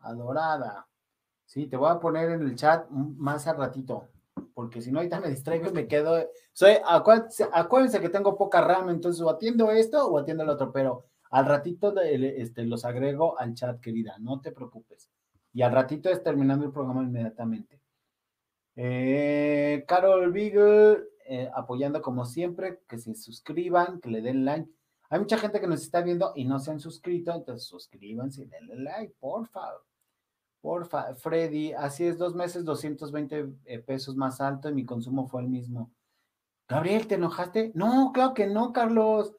Adorada. 0.01 0.87
Sí, 1.45 1.67
te 1.67 1.77
voy 1.77 1.91
a 1.91 1.99
poner 1.99 2.31
en 2.31 2.43
el 2.43 2.55
chat 2.55 2.89
más 2.91 3.47
al 3.49 3.57
ratito. 3.57 4.09
Porque 4.55 4.81
si 4.81 4.93
no, 4.93 4.99
ahorita 5.01 5.21
me 5.21 5.29
distraigo 5.29 5.69
y 5.69 5.73
me 5.73 5.89
quedo. 5.89 6.17
Soy, 6.53 6.75
acuérdense, 6.85 8.01
que 8.01 8.09
tengo 8.09 8.37
poca 8.37 8.61
RAM, 8.61 8.91
entonces 8.91 9.21
o 9.23 9.31
atiendo 9.31 9.71
esto 9.71 10.07
o 10.07 10.19
atiendo 10.19 10.45
el 10.45 10.51
otro, 10.51 10.71
pero 10.71 11.07
al 11.31 11.47
ratito 11.47 11.93
este, 12.01 12.65
los 12.65 12.85
agrego 12.85 13.39
al 13.39 13.55
chat, 13.55 13.81
querida. 13.81 14.17
No 14.21 14.41
te 14.41 14.53
preocupes. 14.53 15.11
Y 15.53 15.63
al 15.63 15.73
ratito 15.73 16.09
es 16.09 16.23
terminando 16.23 16.65
el 16.65 16.73
programa 16.73 17.03
inmediatamente. 17.03 17.81
Eh, 18.77 19.85
Carol 19.87 20.31
Beagle, 20.33 21.10
eh, 21.33 21.49
apoyando 21.55 22.03
como 22.03 22.25
siempre, 22.25 22.81
que 22.89 22.99
se 22.99 23.15
suscriban, 23.15 24.01
que 24.01 24.11
le 24.11 24.21
den 24.21 24.45
like. 24.45 24.69
Hay 25.11 25.21
mucha 25.21 25.39
gente 25.39 25.61
que 25.61 25.69
nos 25.69 25.81
está 25.81 26.01
viendo 26.01 26.33
y 26.35 26.45
no 26.45 26.59
se 26.59 26.73
han 26.73 26.81
suscrito, 26.81 27.33
entonces 27.33 27.69
suscríbanse 27.69 28.43
y 28.43 28.47
denle 28.47 28.75
like, 28.75 29.15
porfa. 29.21 29.61
Porfa, 30.61 31.15
Freddy, 31.15 31.73
así 31.73 32.05
es, 32.05 32.19
dos 32.19 32.35
meses, 32.35 32.65
220 32.65 33.47
eh, 33.65 33.79
pesos 33.79 34.17
más 34.17 34.41
alto 34.41 34.69
y 34.69 34.75
mi 34.75 34.85
consumo 34.85 35.29
fue 35.29 35.43
el 35.43 35.49
mismo. 35.49 35.93
Gabriel, 36.69 37.07
¿te 37.07 37.15
enojaste? 37.15 37.71
No, 37.77 38.11
claro 38.13 38.35
que 38.35 38.49
no, 38.49 38.73
Carlos. 38.73 39.37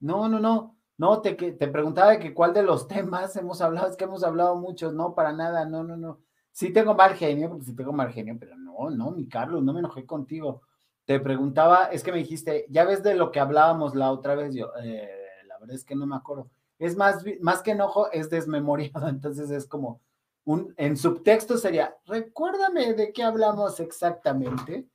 No, 0.00 0.28
no, 0.28 0.38
no. 0.38 0.76
No, 0.98 1.22
te, 1.22 1.32
te 1.32 1.68
preguntaba 1.68 2.10
de 2.10 2.18
que 2.18 2.34
cuál 2.34 2.52
de 2.52 2.62
los 2.62 2.86
temas 2.88 3.34
hemos 3.36 3.62
hablado, 3.62 3.88
es 3.88 3.96
que 3.96 4.04
hemos 4.04 4.24
hablado 4.24 4.56
muchos, 4.56 4.92
no, 4.92 5.14
para 5.14 5.32
nada, 5.32 5.64
no, 5.64 5.84
no, 5.84 5.96
no. 5.96 6.20
Sí 6.52 6.70
tengo 6.70 6.94
mal 6.94 7.14
genio, 7.14 7.48
porque 7.48 7.64
sí 7.64 7.74
tengo 7.74 7.94
mal 7.94 8.12
genio, 8.12 8.36
pero 8.38 8.58
no, 8.58 8.90
no, 8.90 9.10
mi 9.12 9.26
Carlos, 9.26 9.64
no 9.64 9.72
me 9.72 9.80
enojé 9.80 10.04
contigo. 10.04 10.60
Te 11.04 11.20
preguntaba, 11.20 11.86
es 11.86 12.02
que 12.02 12.12
me 12.12 12.18
dijiste, 12.18 12.66
ya 12.70 12.84
ves 12.84 13.02
de 13.02 13.14
lo 13.14 13.30
que 13.30 13.40
hablábamos 13.40 13.94
la 13.94 14.10
otra 14.10 14.34
vez, 14.34 14.54
yo, 14.54 14.72
eh, 14.82 15.08
la 15.46 15.58
verdad 15.58 15.76
es 15.76 15.84
que 15.84 15.94
no 15.94 16.06
me 16.06 16.16
acuerdo. 16.16 16.48
Es 16.78 16.96
más, 16.96 17.24
más 17.40 17.62
que 17.62 17.72
enojo, 17.72 18.10
es 18.10 18.30
desmemoriado, 18.30 19.08
entonces 19.08 19.50
es 19.50 19.66
como, 19.66 20.00
un, 20.44 20.74
en 20.76 20.96
subtexto 20.96 21.56
sería, 21.56 21.96
recuérdame 22.06 22.94
de 22.94 23.12
qué 23.12 23.22
hablamos 23.22 23.80
exactamente, 23.80 24.86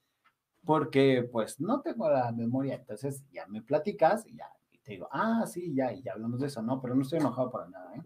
porque 0.63 1.27
pues 1.31 1.59
no 1.59 1.81
tengo 1.81 2.09
la 2.09 2.31
memoria, 2.31 2.75
entonces 2.75 3.23
ya 3.31 3.47
me 3.47 3.61
platicas 3.61 4.25
y 4.27 4.35
ya 4.35 4.51
y 4.71 4.77
te 4.79 4.91
digo, 4.93 5.07
ah, 5.11 5.45
sí, 5.47 5.73
ya, 5.73 5.91
y 5.91 6.01
ya 6.01 6.13
hablamos 6.13 6.39
de 6.39 6.47
eso, 6.47 6.61
no, 6.61 6.81
pero 6.81 6.95
no 6.95 7.01
estoy 7.01 7.19
enojado 7.19 7.49
para 7.49 7.67
nada, 7.67 7.95
¿eh? 7.95 8.03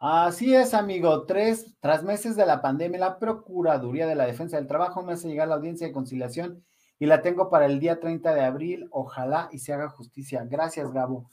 Así 0.00 0.54
es, 0.54 0.74
amigo. 0.74 1.26
Tres, 1.26 1.74
tras 1.80 2.04
meses 2.04 2.36
de 2.36 2.46
la 2.46 2.62
pandemia, 2.62 3.00
la 3.00 3.18
Procuraduría 3.18 4.06
de 4.06 4.14
la 4.14 4.26
Defensa 4.26 4.56
del 4.56 4.68
Trabajo 4.68 5.02
me 5.02 5.14
hace 5.14 5.26
llegar 5.28 5.48
la 5.48 5.56
audiencia 5.56 5.88
de 5.88 5.92
conciliación 5.92 6.64
y 7.00 7.06
la 7.06 7.20
tengo 7.20 7.50
para 7.50 7.66
el 7.66 7.80
día 7.80 7.98
30 7.98 8.32
de 8.32 8.42
abril. 8.42 8.88
Ojalá 8.92 9.48
y 9.50 9.58
se 9.58 9.72
haga 9.72 9.88
justicia. 9.88 10.44
Gracias, 10.48 10.92
Gabo. 10.92 11.28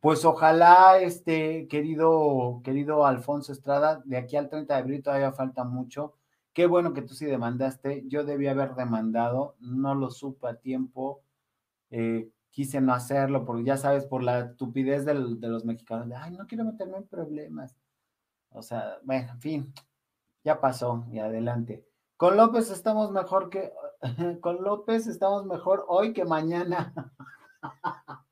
Pues 0.00 0.24
ojalá, 0.24 1.00
este 1.00 1.68
querido, 1.68 2.62
querido 2.64 3.04
Alfonso 3.06 3.52
Estrada, 3.52 4.02
de 4.06 4.16
aquí 4.16 4.36
al 4.36 4.48
30 4.48 4.74
de 4.74 4.80
abril 4.80 5.02
todavía 5.02 5.32
falta 5.32 5.64
mucho. 5.64 6.14
Qué 6.54 6.66
bueno 6.66 6.94
que 6.94 7.02
tú 7.02 7.14
sí 7.14 7.26
demandaste. 7.26 8.04
Yo 8.08 8.24
debí 8.24 8.48
haber 8.48 8.74
demandado, 8.74 9.56
no 9.60 9.94
lo 9.94 10.10
supe 10.10 10.48
a 10.48 10.56
tiempo. 10.56 11.22
Eh, 11.90 12.30
quise 12.50 12.80
no 12.80 12.94
hacerlo, 12.94 13.44
porque 13.44 13.64
ya 13.64 13.76
sabes, 13.76 14.06
por 14.06 14.22
la 14.22 14.40
estupidez 14.40 15.04
de 15.04 15.14
los 15.14 15.64
mexicanos, 15.66 16.08
ay, 16.16 16.32
no 16.32 16.46
quiero 16.46 16.64
meterme 16.64 16.98
en 16.98 17.06
problemas. 17.06 17.76
O 18.54 18.62
sea, 18.62 18.98
bueno, 19.02 19.32
en 19.32 19.40
fin, 19.40 19.74
ya 20.44 20.60
pasó 20.60 21.06
y 21.10 21.18
adelante. 21.18 21.86
Con 22.16 22.36
López 22.36 22.70
estamos 22.70 23.10
mejor 23.10 23.50
que, 23.50 23.72
con 24.40 24.62
López 24.62 25.06
estamos 25.06 25.44
mejor 25.46 25.84
hoy 25.88 26.12
que 26.12 26.24
mañana. 26.24 26.92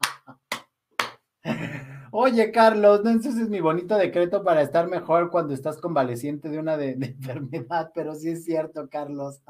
Oye, 2.12 2.50
Carlos, 2.50 3.04
no 3.04 3.10
es 3.10 3.48
mi 3.48 3.60
bonito 3.60 3.96
decreto 3.96 4.42
para 4.42 4.62
estar 4.62 4.88
mejor 4.88 5.30
cuando 5.30 5.54
estás 5.54 5.78
convaleciente 5.78 6.48
de 6.48 6.58
una 6.58 6.76
de, 6.76 6.92
enfermedad, 7.00 7.92
pero 7.94 8.14
sí 8.14 8.30
es 8.30 8.44
cierto, 8.44 8.88
Carlos. 8.90 9.40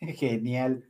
Genial. 0.00 0.84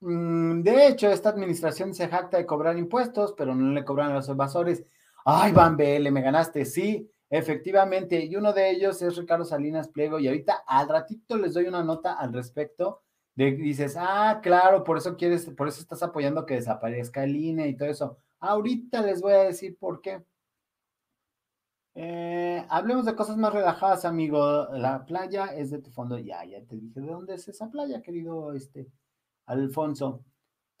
Mm, 0.00 0.62
de 0.62 0.86
hecho, 0.86 1.10
esta 1.10 1.30
administración 1.30 1.94
se 1.94 2.08
jacta 2.08 2.36
de 2.36 2.46
cobrar 2.46 2.78
impuestos, 2.78 3.34
pero 3.36 3.54
no 3.54 3.72
le 3.72 3.84
cobran 3.84 4.12
a 4.12 4.14
los 4.14 4.28
evasores. 4.28 4.84
Ay, 5.24 5.52
Van 5.52 5.76
BL, 5.76 6.10
me 6.10 6.22
ganaste. 6.22 6.64
Sí, 6.64 7.10
efectivamente. 7.28 8.24
Y 8.24 8.36
uno 8.36 8.52
de 8.52 8.70
ellos 8.70 9.00
es 9.02 9.16
Ricardo 9.16 9.44
Salinas 9.44 9.88
Pliego. 9.88 10.18
Y 10.18 10.28
ahorita 10.28 10.64
al 10.66 10.88
ratito 10.88 11.36
les 11.36 11.54
doy 11.54 11.66
una 11.66 11.84
nota 11.84 12.14
al 12.14 12.32
respecto. 12.32 13.02
De, 13.34 13.52
dices, 13.52 13.96
ah, 13.98 14.40
claro, 14.42 14.84
por 14.84 14.98
eso 14.98 15.16
quieres, 15.16 15.46
por 15.50 15.68
eso 15.68 15.80
estás 15.80 16.02
apoyando 16.02 16.44
que 16.46 16.54
desaparezca 16.54 17.24
el 17.24 17.36
INE 17.36 17.68
y 17.68 17.76
todo 17.76 17.88
eso. 17.88 18.18
Ahorita 18.40 19.02
les 19.02 19.20
voy 19.20 19.32
a 19.34 19.44
decir 19.44 19.76
por 19.78 20.00
qué. 20.00 20.24
Eh, 21.94 22.64
hablemos 22.68 23.04
de 23.04 23.14
cosas 23.14 23.36
más 23.36 23.52
relajadas, 23.52 24.04
amigo. 24.04 24.68
La 24.72 25.04
playa 25.04 25.46
es 25.46 25.70
de 25.70 25.80
tu 25.80 25.90
fondo. 25.90 26.18
Ya, 26.18 26.44
ya 26.44 26.62
te 26.64 26.76
dije 26.76 27.00
de 27.00 27.06
dónde 27.06 27.34
es 27.34 27.48
esa 27.48 27.70
playa, 27.70 28.02
querido 28.02 28.52
este, 28.52 28.88
Alfonso. 29.46 30.24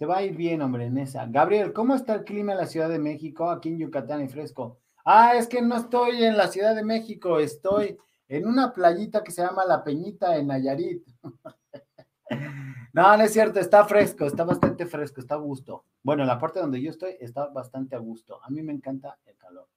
Te 0.00 0.06
va 0.06 0.16
a 0.16 0.22
ir 0.22 0.34
bien, 0.34 0.62
hombre, 0.62 0.86
en 0.86 0.96
esa. 0.96 1.26
Gabriel, 1.26 1.74
¿cómo 1.74 1.94
está 1.94 2.14
el 2.14 2.24
clima 2.24 2.52
en 2.52 2.58
la 2.58 2.64
Ciudad 2.64 2.88
de 2.88 2.98
México? 2.98 3.50
Aquí 3.50 3.68
en 3.68 3.76
Yucatán 3.76 4.24
y 4.24 4.28
fresco. 4.28 4.78
Ah, 5.04 5.34
es 5.36 5.46
que 5.46 5.60
no 5.60 5.76
estoy 5.76 6.24
en 6.24 6.38
la 6.38 6.48
Ciudad 6.48 6.74
de 6.74 6.82
México, 6.82 7.38
estoy 7.38 7.98
en 8.26 8.46
una 8.46 8.72
playita 8.72 9.22
que 9.22 9.30
se 9.30 9.42
llama 9.42 9.66
La 9.66 9.84
Peñita 9.84 10.38
en 10.38 10.46
Nayarit. 10.46 11.06
no, 12.94 13.14
no 13.14 13.22
es 13.22 13.30
cierto, 13.30 13.60
está 13.60 13.84
fresco, 13.84 14.24
está 14.24 14.44
bastante 14.44 14.86
fresco, 14.86 15.20
está 15.20 15.34
a 15.34 15.38
gusto. 15.38 15.84
Bueno, 16.02 16.22
en 16.22 16.28
la 16.28 16.38
parte 16.38 16.60
donde 16.60 16.80
yo 16.80 16.88
estoy 16.88 17.16
está 17.20 17.48
bastante 17.48 17.94
a 17.94 17.98
gusto. 17.98 18.42
A 18.42 18.48
mí 18.48 18.62
me 18.62 18.72
encanta 18.72 19.18
el 19.26 19.36
calor. 19.36 19.68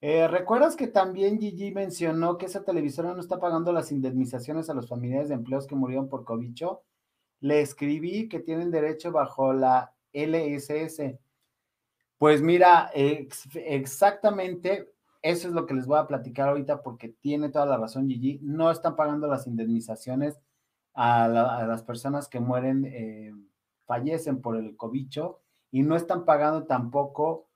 Eh, 0.00 0.26
¿Recuerdas 0.26 0.74
que 0.74 0.88
también 0.88 1.38
Gigi 1.38 1.70
mencionó 1.70 2.36
que 2.36 2.46
esa 2.46 2.64
televisora 2.64 3.14
no 3.14 3.20
está 3.20 3.38
pagando 3.38 3.72
las 3.72 3.92
indemnizaciones 3.92 4.68
a 4.68 4.74
los 4.74 4.88
familiares 4.88 5.28
de 5.28 5.36
empleos 5.36 5.68
que 5.68 5.76
murieron 5.76 6.08
por 6.08 6.24
cobicho? 6.24 6.82
Le 7.40 7.60
escribí 7.60 8.28
que 8.28 8.40
tienen 8.40 8.70
derecho 8.70 9.12
bajo 9.12 9.52
la 9.52 9.92
LSS. 10.12 11.18
Pues 12.18 12.42
mira, 12.42 12.90
exactamente 12.94 14.88
eso 15.22 15.48
es 15.48 15.54
lo 15.54 15.66
que 15.66 15.74
les 15.74 15.86
voy 15.86 15.98
a 15.98 16.06
platicar 16.06 16.48
ahorita 16.48 16.82
porque 16.82 17.08
tiene 17.08 17.50
toda 17.50 17.66
la 17.66 17.76
razón 17.76 18.08
Gigi. 18.08 18.38
No 18.42 18.70
están 18.70 18.96
pagando 18.96 19.26
las 19.26 19.46
indemnizaciones 19.46 20.40
a, 20.94 21.28
las 21.28 21.82
personas 21.82 22.28
que 22.28 22.40
mueren, 22.40 22.84
eh, 22.86 23.32
fallecen 23.86 24.40
por 24.40 24.56
el 24.56 24.76
cobicho 24.76 25.40
y 25.70 25.82
no 25.82 25.94
están 25.96 26.24
pagando 26.24 26.64
tampoco 26.64 27.48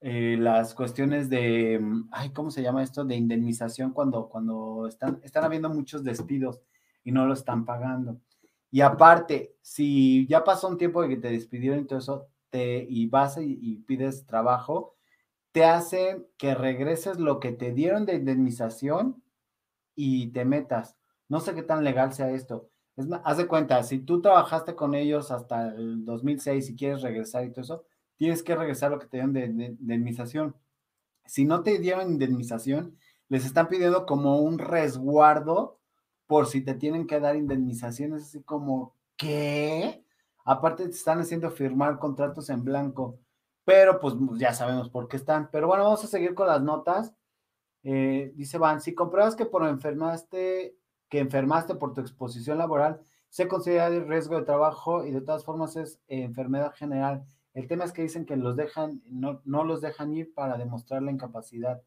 eh, 0.00 0.36
las 0.38 0.74
cuestiones 0.74 1.30
de, 1.30 1.80
ay, 2.12 2.30
¿cómo 2.30 2.50
se 2.50 2.62
llama 2.62 2.82
esto? 2.82 3.04
De 3.04 3.16
indemnización 3.16 3.92
cuando, 3.92 4.28
cuando 4.28 4.86
están, 4.86 5.20
están 5.22 5.44
habiendo 5.44 5.70
muchos 5.70 6.04
despidos 6.04 6.60
y 7.02 7.12
no 7.12 7.26
lo 7.26 7.32
están 7.32 7.64
pagando. 7.64 8.20
Y 8.70 8.80
aparte, 8.80 9.54
si 9.62 10.26
ya 10.28 10.44
pasó 10.44 10.68
un 10.68 10.78
tiempo 10.78 11.02
de 11.02 11.08
que 11.08 11.16
te 11.16 11.30
despidieron 11.30 11.80
y 11.80 11.86
todo 11.86 11.98
eso, 11.98 12.28
te, 12.50 12.86
y 12.88 13.06
vas 13.06 13.38
y, 13.40 13.76
pides 13.86 14.26
trabajo, 14.26 14.96
te 15.52 15.64
hace 15.64 16.26
que 16.36 16.54
regreses 16.54 17.18
lo 17.18 17.40
que 17.40 17.52
te 17.52 17.72
dieron 17.72 18.06
de 18.06 18.14
indemnización 18.14 19.22
y 19.94 20.28
te 20.28 20.44
metas. 20.44 20.96
No 21.28 21.40
sé 21.40 21.54
qué 21.54 21.62
tan 21.62 21.84
legal 21.84 22.12
sea 22.12 22.30
esto. 22.30 22.70
Es 22.96 23.06
haz 23.24 23.36
de 23.38 23.46
cuenta, 23.46 23.82
si 23.82 23.98
tú 23.98 24.20
trabajaste 24.22 24.74
con 24.74 24.94
ellos 24.94 25.30
hasta 25.30 25.68
el 25.74 26.04
2006 26.04 26.70
y 26.70 26.76
quieres 26.76 27.02
regresar 27.02 27.44
y 27.44 27.50
todo 27.50 27.62
eso, 27.62 27.84
tienes 28.16 28.42
que 28.42 28.56
regresar 28.56 28.90
lo 28.90 28.98
que 28.98 29.06
te 29.06 29.18
dieron 29.18 29.32
de, 29.32 29.44
indemnización. 29.44 30.56
Si 31.26 31.44
no 31.44 31.62
te 31.62 31.78
dieron 31.78 32.10
indemnización, 32.12 32.98
les 33.28 33.44
están 33.44 33.68
pidiendo 33.68 34.06
como 34.06 34.38
un 34.38 34.58
resguardo 34.58 35.80
por 36.26 36.46
si 36.46 36.62
te 36.62 36.74
tienen 36.74 37.06
que 37.06 37.20
dar 37.20 37.36
indemnizaciones, 37.36 38.24
así 38.24 38.42
como, 38.42 38.94
¿qué? 39.16 40.04
Aparte 40.44 40.84
te 40.84 40.90
están 40.90 41.20
haciendo 41.20 41.50
firmar 41.50 41.98
contratos 41.98 42.50
en 42.50 42.64
blanco, 42.64 43.18
pero 43.64 44.00
pues 44.00 44.14
ya 44.36 44.54
sabemos 44.54 44.90
por 44.90 45.08
qué 45.08 45.16
están. 45.16 45.50
Pero 45.50 45.66
bueno, 45.66 45.84
vamos 45.84 46.04
a 46.04 46.08
seguir 46.08 46.34
con 46.34 46.46
las 46.46 46.62
notas. 46.62 47.14
Eh, 47.82 48.32
dice 48.36 48.58
Van, 48.58 48.80
si 48.80 48.94
compruebas 48.94 49.36
que 49.36 49.46
por 49.46 49.64
enfermaste, 49.66 50.76
que 51.08 51.18
enfermaste 51.18 51.74
por 51.76 51.94
tu 51.94 52.00
exposición 52.00 52.58
laboral, 52.58 53.00
se 53.28 53.48
considera 53.48 53.88
riesgo 53.88 54.36
de 54.36 54.44
trabajo 54.44 55.04
y 55.04 55.10
de 55.12 55.20
todas 55.20 55.44
formas 55.44 55.76
es 55.76 56.00
enfermedad 56.08 56.72
general 56.74 57.24
el 57.56 57.68
tema 57.68 57.84
es 57.84 57.92
que 57.92 58.02
dicen 58.02 58.26
que 58.26 58.36
los 58.36 58.54
dejan, 58.54 59.02
no, 59.06 59.40
no 59.46 59.64
los 59.64 59.80
dejan 59.80 60.12
ir 60.12 60.34
para 60.34 60.58
demostrar 60.58 61.02
la 61.02 61.10
incapacidad. 61.10 61.80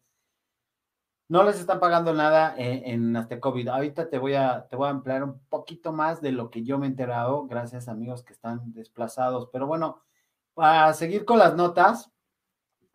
No 1.29 1.43
les 1.43 1.59
están 1.59 1.79
pagando 1.79 2.11
nada 2.11 2.55
en, 2.57 3.15
en 3.15 3.39
COVID. 3.39 3.67
Ahorita 3.67 4.09
te 4.09 4.17
voy, 4.17 4.33
a, 4.33 4.67
te 4.67 4.75
voy 4.75 4.87
a 4.87 4.91
emplear 4.91 5.23
un 5.23 5.39
poquito 5.47 5.93
más 5.93 6.21
de 6.21 6.31
lo 6.31 6.49
que 6.49 6.63
yo 6.63 6.79
me 6.79 6.87
he 6.87 6.89
enterado, 6.89 7.45
gracias 7.45 7.87
amigos 7.87 8.23
que 8.23 8.33
están 8.33 8.73
desplazados. 8.73 9.47
Pero 9.53 9.67
bueno, 9.67 10.01
para 10.55 10.91
seguir 10.93 11.25
con 11.25 11.37
las 11.37 11.55
notas, 11.55 12.11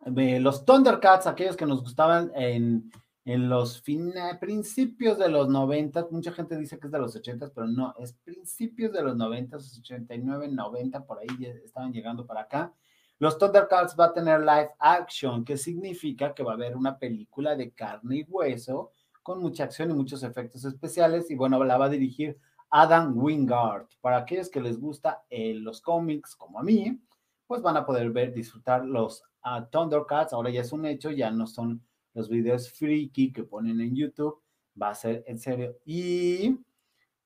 los 0.05 0.65
Thundercats, 0.65 1.27
aquellos 1.27 1.55
que 1.55 1.65
nos 1.65 1.81
gustaban 1.81 2.29
en, 2.35 2.91
en 3.23 3.47
los 3.47 3.81
principios 3.81 5.17
de 5.17 5.29
los 5.29 5.47
90, 5.47 6.07
mucha 6.11 6.33
gente 6.33 6.57
dice 6.57 6.77
que 6.77 6.87
es 6.87 6.91
de 6.91 6.99
los 6.99 7.15
80, 7.15 7.51
pero 7.55 7.67
no, 7.67 7.95
es 7.97 8.11
principios 8.13 8.91
de 8.91 9.01
los 9.01 9.15
90, 9.15 9.55
89, 9.55 10.49
90, 10.49 11.05
por 11.05 11.19
ahí 11.19 11.45
estaban 11.63 11.93
llegando 11.93 12.25
para 12.25 12.41
acá. 12.41 12.73
Los 13.17 13.37
Thundercats 13.37 13.95
va 13.97 14.05
a 14.05 14.13
tener 14.13 14.41
live 14.41 14.71
action, 14.79 15.45
que 15.45 15.57
significa 15.57 16.33
que 16.33 16.43
va 16.43 16.51
a 16.51 16.55
haber 16.55 16.75
una 16.75 16.97
película 16.97 17.55
de 17.55 17.71
carne 17.71 18.17
y 18.17 18.23
hueso 18.23 18.91
con 19.23 19.41
mucha 19.41 19.63
acción 19.63 19.89
y 19.91 19.93
muchos 19.93 20.21
efectos 20.23 20.65
especiales. 20.65 21.31
Y 21.31 21.35
bueno, 21.35 21.63
la 21.63 21.77
va 21.77 21.85
a 21.85 21.89
dirigir 21.89 22.37
Adam 22.69 23.17
Wingard. 23.17 23.87
Para 24.01 24.17
aquellos 24.17 24.49
que 24.49 24.61
les 24.61 24.79
gusta 24.79 25.23
eh, 25.29 25.53
los 25.53 25.81
cómics, 25.81 26.35
como 26.35 26.59
a 26.59 26.63
mí, 26.63 26.99
pues 27.47 27.61
van 27.61 27.77
a 27.77 27.85
poder 27.85 28.11
ver, 28.11 28.33
disfrutar 28.33 28.85
los 28.85 29.23
uh, 29.45 29.63
Thundercats. 29.71 30.33
Ahora 30.33 30.49
ya 30.49 30.61
es 30.61 30.71
un 30.73 30.85
hecho, 30.85 31.09
ya 31.11 31.31
no 31.31 31.47
son 31.47 31.81
los 32.13 32.29
videos 32.29 32.71
freaky 32.71 33.31
que 33.31 33.43
ponen 33.43 33.81
en 33.81 33.95
YouTube, 33.95 34.41
va 34.81 34.89
a 34.89 34.95
ser 34.95 35.23
en 35.27 35.39
serio. 35.39 35.77
Y 35.85 36.57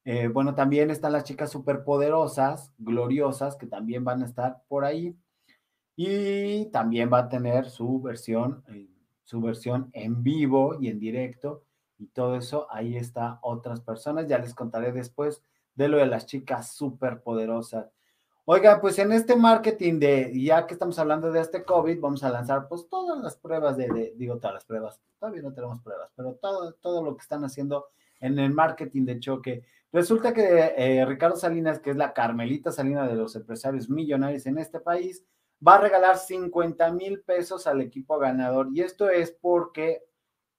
eh, 0.05 0.27
bueno, 0.27 0.55
también 0.55 0.89
están 0.91 1.13
las 1.13 1.23
chicas 1.23 1.51
superpoderosas, 1.51 2.73
gloriosas, 2.77 3.55
que 3.55 3.67
también 3.67 4.03
van 4.03 4.21
a 4.21 4.25
estar 4.25 4.63
por 4.67 4.85
ahí. 4.85 5.15
Y 6.01 6.67
también 6.67 7.11
va 7.11 7.19
a 7.19 7.27
tener 7.27 7.69
su 7.69 8.01
versión, 8.01 8.63
eh, 8.69 8.87
su 9.25 9.41
versión 9.41 9.89
en 9.91 10.23
vivo 10.23 10.77
y 10.79 10.87
en 10.87 10.97
directo. 10.97 11.65
Y 11.97 12.07
todo 12.07 12.37
eso, 12.37 12.67
ahí 12.71 12.95
está 12.95 13.39
otras 13.41 13.81
personas. 13.81 14.25
Ya 14.25 14.37
les 14.37 14.55
contaré 14.55 14.93
después 14.93 15.43
de 15.75 15.89
lo 15.89 15.97
de 15.97 16.05
las 16.05 16.25
chicas 16.25 16.71
superpoderosas. 16.71 17.91
Oiga, 18.45 18.79
pues 18.79 18.97
en 18.97 19.11
este 19.11 19.35
marketing 19.35 19.99
de, 19.99 20.41
ya 20.41 20.65
que 20.65 20.73
estamos 20.73 20.97
hablando 20.99 21.33
de 21.33 21.41
este 21.41 21.65
COVID, 21.65 21.99
vamos 21.99 22.23
a 22.23 22.29
lanzar 22.29 22.69
pues 22.69 22.87
todas 22.87 23.21
las 23.21 23.35
pruebas 23.35 23.75
de, 23.75 24.13
digo 24.15 24.37
todas 24.37 24.53
las 24.53 24.63
pruebas, 24.63 25.01
todavía 25.19 25.41
no 25.41 25.53
tenemos 25.53 25.81
pruebas, 25.81 26.13
pero 26.15 26.35
todo, 26.35 26.75
todo 26.75 27.03
lo 27.03 27.17
que 27.17 27.23
están 27.23 27.43
haciendo 27.43 27.87
en 28.21 28.39
el 28.39 28.53
marketing 28.53 29.03
de 29.03 29.19
choque. 29.19 29.65
Resulta 29.91 30.33
que 30.33 30.73
eh, 30.77 31.05
Ricardo 31.05 31.35
Salinas, 31.35 31.81
que 31.81 31.89
es 31.89 31.97
la 31.97 32.13
Carmelita 32.13 32.71
Salinas 32.71 33.09
de 33.09 33.17
los 33.17 33.35
empresarios 33.35 33.89
millonarios 33.89 34.45
en 34.45 34.59
este 34.59 34.79
país, 34.79 35.25
va 35.65 35.75
a 35.75 35.81
regalar 35.81 36.17
50 36.17 36.91
mil 36.93 37.21
pesos 37.21 37.67
al 37.67 37.81
equipo 37.81 38.17
ganador. 38.17 38.69
Y 38.73 38.81
esto 38.81 39.09
es 39.09 39.31
porque, 39.31 40.03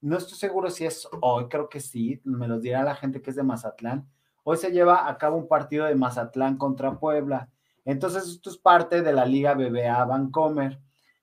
no 0.01 0.17
estoy 0.17 0.37
seguro 0.37 0.69
si 0.69 0.85
es 0.85 1.07
hoy, 1.21 1.47
creo 1.47 1.69
que 1.69 1.79
sí, 1.79 2.21
me 2.23 2.47
lo 2.47 2.59
dirá 2.59 2.83
la 2.83 2.95
gente 2.95 3.21
que 3.21 3.29
es 3.31 3.35
de 3.35 3.43
Mazatlán. 3.43 4.07
Hoy 4.43 4.57
se 4.57 4.71
lleva 4.71 5.07
a 5.07 5.17
cabo 5.17 5.37
un 5.37 5.47
partido 5.47 5.85
de 5.85 5.95
Mazatlán 5.95 6.57
contra 6.57 6.99
Puebla. 6.99 7.49
Entonces, 7.85 8.27
esto 8.27 8.49
es 8.49 8.57
parte 8.57 9.01
de 9.01 9.13
la 9.13 9.25
Liga 9.25 9.53
BBA 9.53 10.03
Bancomer. 10.05 10.79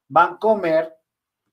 Bancomer 0.09 0.97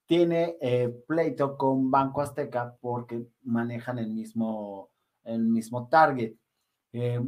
tiene 0.06 0.56
eh, 0.60 0.88
pleito 1.06 1.56
con 1.56 1.90
Banco 1.90 2.22
Azteca 2.22 2.76
porque 2.80 3.26
manejan 3.42 3.98
el 3.98 4.10
mismo, 4.12 4.90
el 5.24 5.44
mismo 5.44 5.88
target. 5.88 6.34
Eh, 6.98 7.20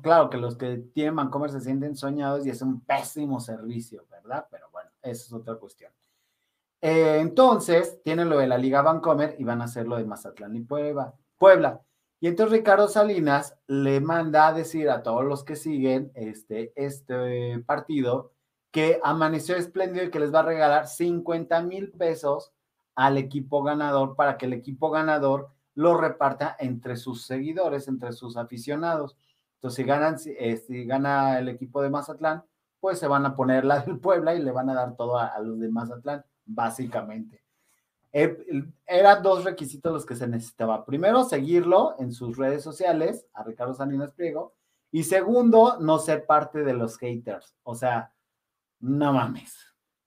claro 0.00 0.30
que 0.30 0.38
los 0.38 0.56
que 0.56 0.78
tienen 0.94 1.14
Bancomer 1.14 1.50
se 1.50 1.60
sienten 1.60 1.94
soñados 1.94 2.46
y 2.46 2.50
es 2.50 2.62
un 2.62 2.80
pésimo 2.80 3.38
servicio, 3.38 4.06
¿verdad? 4.10 4.46
Pero 4.50 4.70
bueno, 4.72 4.88
eso 5.02 5.26
es 5.26 5.32
otra 5.34 5.56
cuestión. 5.56 5.92
Eh, 6.80 7.18
entonces, 7.20 8.00
tienen 8.02 8.30
lo 8.30 8.38
de 8.38 8.46
la 8.46 8.56
Liga 8.56 8.80
Bancomer 8.80 9.36
y 9.38 9.44
van 9.44 9.60
a 9.60 9.64
hacer 9.64 9.86
lo 9.86 9.98
de 9.98 10.06
Mazatlán 10.06 10.56
y 10.56 10.60
Puebla. 10.60 11.12
Puebla. 11.36 11.82
Y 12.18 12.28
entonces 12.28 12.56
Ricardo 12.56 12.88
Salinas 12.88 13.58
le 13.66 14.00
manda 14.00 14.48
a 14.48 14.54
decir 14.54 14.88
a 14.88 15.02
todos 15.02 15.24
los 15.24 15.44
que 15.44 15.54
siguen 15.54 16.10
este, 16.14 16.72
este 16.74 17.58
partido 17.66 18.32
que 18.70 19.00
amaneció 19.02 19.54
espléndido 19.56 20.06
y 20.06 20.10
que 20.10 20.20
les 20.20 20.32
va 20.32 20.40
a 20.40 20.44
regalar 20.44 20.86
50 20.86 21.60
mil 21.62 21.90
pesos 21.90 22.52
al 22.94 23.18
equipo 23.18 23.62
ganador 23.62 24.16
para 24.16 24.38
que 24.38 24.46
el 24.46 24.54
equipo 24.54 24.90
ganador 24.90 25.50
lo 25.74 25.96
reparta 25.96 26.56
entre 26.58 26.96
sus 26.96 27.24
seguidores, 27.24 27.88
entre 27.88 28.12
sus 28.12 28.36
aficionados. 28.36 29.16
Entonces, 29.56 29.76
si, 29.76 29.84
ganan, 29.84 30.16
eh, 30.26 30.56
si 30.56 30.84
gana 30.84 31.38
el 31.38 31.48
equipo 31.48 31.82
de 31.82 31.90
Mazatlán, 31.90 32.44
pues 32.80 32.98
se 32.98 33.06
van 33.08 33.26
a 33.26 33.36
poner 33.36 33.64
la 33.64 33.80
del 33.80 33.98
Puebla 33.98 34.34
y 34.34 34.42
le 34.42 34.52
van 34.52 34.70
a 34.70 34.74
dar 34.74 34.96
todo 34.96 35.18
a 35.18 35.38
los 35.40 35.60
de 35.60 35.68
Mazatlán, 35.68 36.24
básicamente. 36.44 37.42
Eran 38.12 39.22
dos 39.22 39.44
requisitos 39.44 39.92
los 39.92 40.06
que 40.06 40.16
se 40.16 40.26
necesitaba. 40.26 40.84
Primero, 40.84 41.24
seguirlo 41.24 41.94
en 41.98 42.12
sus 42.12 42.36
redes 42.36 42.62
sociales, 42.62 43.26
a 43.32 43.44
Ricardo 43.44 43.74
Salinas 43.74 44.12
Priego. 44.12 44.54
Y 44.90 45.04
segundo, 45.04 45.78
no 45.80 45.98
ser 45.98 46.26
parte 46.26 46.64
de 46.64 46.74
los 46.74 46.98
haters. 46.98 47.54
O 47.62 47.76
sea, 47.76 48.12
no 48.80 49.12
mames. 49.12 49.54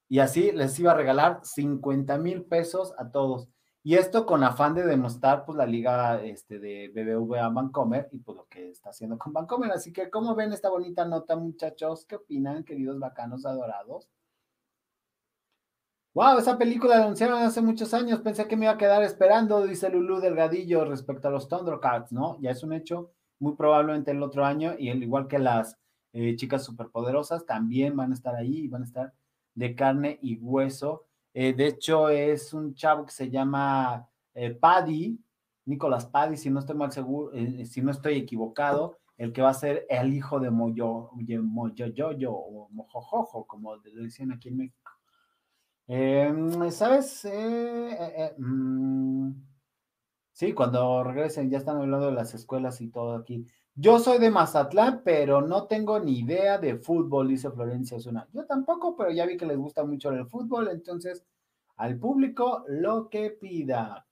Y 0.10 0.20
así 0.20 0.52
les 0.52 0.78
iba 0.80 0.92
a 0.92 0.96
regalar 0.96 1.40
50 1.44 2.18
mil 2.18 2.44
pesos 2.44 2.94
a 2.98 3.10
todos. 3.10 3.48
Y 3.86 3.96
esto 3.96 4.26
con 4.26 4.44
afán 4.44 4.74
de 4.76 4.86
demostrar 4.86 5.44
pues 5.46 5.58
la 5.58 5.66
liga 5.66 6.24
este, 6.24 6.58
de 6.58 6.90
BBVA 6.96 7.50
Bancomer 7.50 8.08
y 8.14 8.20
pues 8.20 8.38
lo 8.38 8.48
que 8.48 8.70
está 8.70 8.92
haciendo 8.92 9.18
con 9.18 9.34
Bancomer. 9.34 9.72
Así 9.72 9.92
que, 9.92 10.10
¿cómo 10.10 10.36
ven 10.36 10.54
esta 10.54 10.70
bonita 10.70 11.04
nota, 11.04 11.36
muchachos? 11.36 12.06
¿Qué 12.06 12.16
opinan, 12.16 12.64
queridos 12.64 12.98
bacanos 12.98 13.46
adorados? 13.46 14.10
Wow, 16.14 16.38
esa 16.38 16.58
película 16.58 16.98
la 16.98 17.04
anunciaron 17.06 17.42
hace 17.42 17.62
muchos 17.62 17.94
años. 17.94 18.22
Pensé 18.22 18.48
que 18.48 18.56
me 18.56 18.66
iba 18.66 18.74
a 18.74 18.78
quedar 18.78 19.04
esperando, 19.04 19.66
dice 19.66 19.90
Lulu 19.90 20.22
Delgadillo 20.22 20.86
respecto 20.86 21.28
a 21.28 21.32
los 21.32 21.50
Thundercats, 21.50 22.14
¿no? 22.14 22.40
Ya 22.40 22.52
es 22.52 22.64
un 22.64 22.72
hecho, 22.72 23.12
muy 23.40 23.56
probablemente 23.56 24.12
el 24.12 24.24
otro 24.24 24.46
año, 24.46 24.76
y 24.78 24.90
el 24.90 25.04
igual 25.04 25.28
que 25.28 25.40
las 25.40 25.78
eh, 26.14 26.36
chicas 26.36 26.64
superpoderosas, 26.64 27.46
también 27.46 27.98
van 27.98 28.12
a 28.12 28.14
estar 28.14 28.36
ahí, 28.36 28.68
van 28.68 28.84
a 28.84 28.86
estar 28.86 29.14
de 29.56 29.76
carne 29.76 30.20
y 30.22 30.38
hueso. 30.38 31.08
Eh, 31.34 31.54
de 31.54 31.68
hecho, 31.68 32.10
es 32.10 32.54
un 32.54 32.76
chavo 32.76 33.06
que 33.06 33.12
se 33.12 33.30
llama 33.30 34.08
eh, 34.34 34.52
Paddy, 34.52 35.20
Nicolás 35.66 36.06
Paddy, 36.06 36.38
si 36.38 36.50
no 36.50 36.60
estoy 36.60 36.76
mal 36.76 36.92
seguro, 36.92 37.32
si 37.66 37.82
no 37.82 37.92
estoy 37.92 38.18
equivocado, 38.18 39.00
el 39.18 39.32
que 39.32 39.42
va 39.42 39.50
a 39.50 39.54
ser 39.54 39.86
el 39.90 40.14
hijo 40.14 40.40
de 40.40 40.52
Moyo, 40.52 41.10
Moyoyoyo 41.14 42.34
o 42.34 42.70
Mojojojo, 42.70 43.46
como 43.46 43.78
le 43.78 44.04
dicen 44.04 44.32
aquí 44.32 44.50
en 44.50 44.58
México. 44.58 44.92
Em, 45.88 46.72
¿Sabes? 46.72 47.28
Mm, 48.38 49.32
sí, 50.32 50.54
cuando 50.54 51.04
regresen, 51.04 51.50
ya 51.50 51.58
están 51.58 51.78
hablando 51.78 52.08
de 52.08 52.14
las 52.14 52.34
escuelas 52.34 52.82
y 52.82 52.90
todo 52.90 53.16
aquí. 53.16 53.48
Yo 53.76 53.98
soy 53.98 54.20
de 54.20 54.30
Mazatlán, 54.30 55.02
pero 55.04 55.42
no 55.42 55.66
tengo 55.66 56.00
ni 56.00 56.20
idea 56.20 56.60
de 56.60 56.78
fútbol, 56.78 57.30
dice 57.30 57.50
Florencia 57.50 57.98
Osuna. 57.98 58.28
Yo 58.32 58.46
tampoco, 58.46 58.96
pero 58.96 59.10
ya 59.10 59.26
vi 59.26 59.36
que 59.36 59.48
les 59.48 59.58
gusta 59.58 59.84
mucho 59.84 60.12
el 60.12 60.28
fútbol, 60.28 60.70
entonces 60.70 61.26
al 61.78 61.98
público 61.98 62.66
lo 62.68 63.10
que 63.10 63.32
pida. 63.32 64.06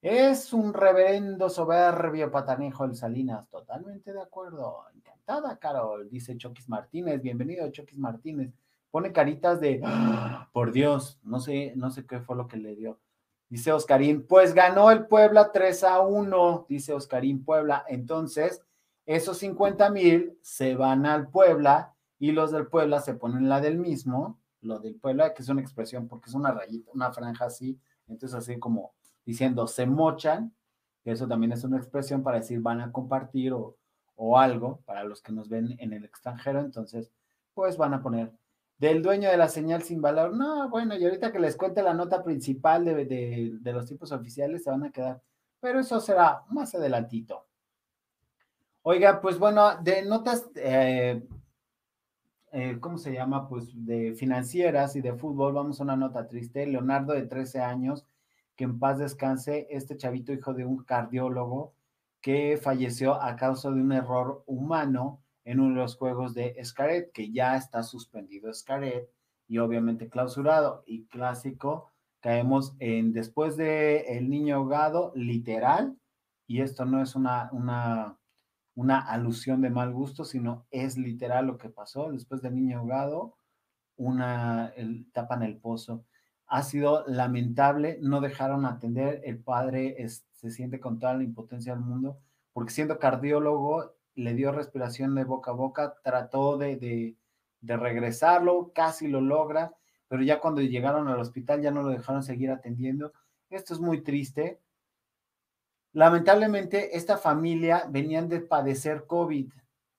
Es 0.00 0.52
un 0.52 0.72
reverendo 0.72 1.48
soberbio 1.48 2.30
patanejo 2.30 2.84
el 2.84 2.94
Salinas, 2.94 3.48
totalmente 3.48 4.12
de 4.12 4.20
acuerdo. 4.20 4.84
Encantada, 4.94 5.58
Carol, 5.58 6.08
dice 6.08 6.36
Choquis 6.36 6.68
Martínez. 6.68 7.20
Bienvenido, 7.22 7.68
Choquis 7.70 7.98
Martínez. 7.98 8.52
Pone 8.92 9.10
caritas 9.10 9.60
de, 9.60 9.80
¡Ah! 9.84 10.48
por 10.52 10.70
Dios, 10.70 11.18
no 11.24 11.40
sé, 11.40 11.72
no 11.74 11.90
sé 11.90 12.06
qué 12.06 12.20
fue 12.20 12.36
lo 12.36 12.46
que 12.46 12.56
le 12.56 12.76
dio. 12.76 13.00
Dice 13.48 13.72
Oscarín, 13.72 14.26
pues 14.28 14.54
ganó 14.54 14.92
el 14.92 15.06
Puebla 15.06 15.50
3 15.52 15.84
a 15.84 16.00
1, 16.00 16.66
dice 16.68 16.92
Oscarín 16.92 17.44
Puebla. 17.44 17.84
Entonces, 17.88 18.62
esos 19.06 19.38
50 19.38 19.90
mil 19.90 20.38
se 20.42 20.74
van 20.76 21.06
al 21.06 21.28
Puebla 21.28 21.94
y 22.18 22.32
los 22.32 22.52
del 22.52 22.68
Puebla 22.68 23.00
se 23.00 23.14
ponen 23.14 23.48
la 23.48 23.60
del 23.60 23.78
mismo, 23.78 24.40
lo 24.60 24.78
del 24.78 24.94
Puebla, 24.94 25.34
que 25.34 25.42
es 25.42 25.48
una 25.48 25.60
expresión 25.60 26.06
porque 26.06 26.30
es 26.30 26.34
una 26.34 26.52
rayita, 26.52 26.92
una 26.94 27.12
franja 27.12 27.46
así, 27.46 27.78
entonces 28.06 28.38
así 28.38 28.58
como 28.58 28.94
diciendo 29.24 29.66
se 29.66 29.86
mochan, 29.86 30.54
eso 31.04 31.26
también 31.26 31.52
es 31.52 31.64
una 31.64 31.78
expresión 31.78 32.22
para 32.22 32.38
decir 32.38 32.60
van 32.60 32.80
a 32.80 32.92
compartir 32.92 33.52
o, 33.52 33.76
algo 34.38 34.80
para 34.84 35.02
los 35.02 35.20
que 35.20 35.32
nos 35.32 35.48
ven 35.48 35.74
en 35.80 35.92
el 35.92 36.04
extranjero, 36.04 36.60
entonces 36.60 37.10
pues 37.54 37.76
van 37.76 37.92
a 37.92 38.02
poner 38.02 38.30
del 38.78 39.02
dueño 39.02 39.28
de 39.28 39.36
la 39.36 39.48
señal 39.48 39.82
sin 39.82 40.00
valor. 40.00 40.32
No, 40.32 40.68
bueno, 40.68 40.96
y 40.96 41.04
ahorita 41.04 41.32
que 41.32 41.40
les 41.40 41.56
cuente 41.56 41.82
la 41.82 41.92
nota 41.92 42.22
principal 42.22 42.84
de, 42.84 43.58
de 43.60 43.72
los 43.72 43.86
tipos 43.86 44.12
oficiales 44.12 44.62
se 44.62 44.70
van 44.70 44.84
a 44.84 44.92
quedar, 44.92 45.20
pero 45.58 45.80
eso 45.80 45.98
será 45.98 46.44
más 46.50 46.72
adelantito. 46.76 47.46
Oiga, 48.84 49.20
pues 49.20 49.38
bueno, 49.38 49.76
de 49.80 50.02
notas, 50.02 50.50
eh, 50.56 51.22
eh, 52.50 52.78
¿cómo 52.80 52.98
se 52.98 53.12
llama? 53.12 53.48
Pues 53.48 53.68
de 53.86 54.14
financieras 54.14 54.96
y 54.96 55.00
de 55.00 55.14
fútbol, 55.14 55.52
vamos 55.54 55.78
a 55.80 55.84
una 55.84 55.94
nota 55.94 56.26
triste. 56.26 56.66
Leonardo 56.66 57.12
de 57.12 57.22
13 57.22 57.60
años, 57.60 58.04
que 58.56 58.64
en 58.64 58.80
paz 58.80 58.98
descanse, 58.98 59.68
este 59.70 59.96
chavito 59.96 60.32
hijo 60.32 60.52
de 60.52 60.64
un 60.64 60.82
cardiólogo 60.82 61.74
que 62.20 62.58
falleció 62.60 63.22
a 63.22 63.36
causa 63.36 63.70
de 63.70 63.80
un 63.80 63.92
error 63.92 64.42
humano 64.46 65.22
en 65.44 65.60
uno 65.60 65.76
de 65.76 65.80
los 65.82 65.96
juegos 65.96 66.34
de 66.34 66.54
Escaret, 66.58 67.12
que 67.12 67.30
ya 67.30 67.56
está 67.56 67.84
suspendido 67.84 68.50
Escaret 68.50 69.08
y 69.46 69.58
obviamente 69.58 70.08
clausurado. 70.08 70.82
Y 70.86 71.06
clásico, 71.06 71.92
caemos 72.20 72.74
en 72.80 73.12
después 73.12 73.56
de 73.56 74.16
el 74.18 74.28
niño 74.28 74.56
ahogado, 74.56 75.12
literal, 75.14 75.96
y 76.48 76.62
esto 76.62 76.84
no 76.84 77.00
es 77.00 77.14
una, 77.14 77.48
una 77.52 78.18
una 78.74 79.00
alusión 79.00 79.60
de 79.60 79.70
mal 79.70 79.92
gusto, 79.92 80.24
sino 80.24 80.66
es 80.70 80.96
literal 80.96 81.46
lo 81.46 81.58
que 81.58 81.68
pasó. 81.68 82.10
Después 82.12 82.42
del 82.42 82.54
niño 82.54 82.78
ahogado, 82.78 83.36
una, 83.96 84.72
el, 84.76 85.10
tapan 85.12 85.42
el 85.42 85.58
pozo. 85.58 86.04
Ha 86.46 86.62
sido 86.62 87.04
lamentable, 87.06 87.98
no 88.02 88.20
dejaron 88.20 88.66
atender, 88.66 89.22
el 89.24 89.38
padre 89.38 89.96
se 90.08 90.50
siente 90.50 90.80
con 90.80 90.98
toda 90.98 91.14
la 91.14 91.22
impotencia 91.22 91.74
del 91.74 91.84
mundo, 91.84 92.18
porque 92.52 92.72
siendo 92.72 92.98
cardiólogo, 92.98 93.94
le 94.14 94.34
dio 94.34 94.52
respiración 94.52 95.14
de 95.14 95.24
boca 95.24 95.52
a 95.52 95.54
boca, 95.54 95.94
trató 96.02 96.58
de, 96.58 96.76
de, 96.76 97.16
de 97.60 97.76
regresarlo, 97.76 98.72
casi 98.74 99.08
lo 99.08 99.22
logra, 99.22 99.74
pero 100.08 100.22
ya 100.22 100.40
cuando 100.40 100.60
llegaron 100.60 101.08
al 101.08 101.20
hospital 101.20 101.62
ya 101.62 101.70
no 101.70 101.82
lo 101.82 101.88
dejaron 101.88 102.22
seguir 102.22 102.50
atendiendo. 102.50 103.12
Esto 103.48 103.72
es 103.72 103.80
muy 103.80 104.02
triste, 104.02 104.60
Lamentablemente, 105.92 106.96
esta 106.96 107.18
familia 107.18 107.86
venían 107.88 108.28
de 108.28 108.40
padecer 108.40 109.04
COVID. 109.06 109.52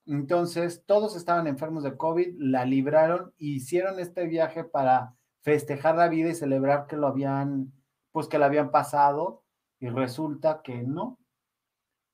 Entonces, 0.06 0.82
todos 0.86 1.16
estaban 1.16 1.46
enfermos 1.46 1.84
de 1.84 1.96
COVID, 1.96 2.34
la 2.38 2.64
libraron 2.64 3.32
e 3.38 3.46
hicieron 3.46 4.00
este 4.00 4.26
viaje 4.26 4.64
para 4.64 5.14
festejar 5.42 5.94
la 5.96 6.08
vida 6.08 6.30
y 6.30 6.34
celebrar 6.34 6.86
que 6.86 6.96
lo 6.96 7.06
habían, 7.06 7.72
pues 8.10 8.26
que 8.26 8.38
la 8.38 8.46
habían 8.46 8.70
pasado. 8.70 9.44
Y 9.78 9.88
resulta 9.88 10.62
que 10.62 10.82
no, 10.82 11.18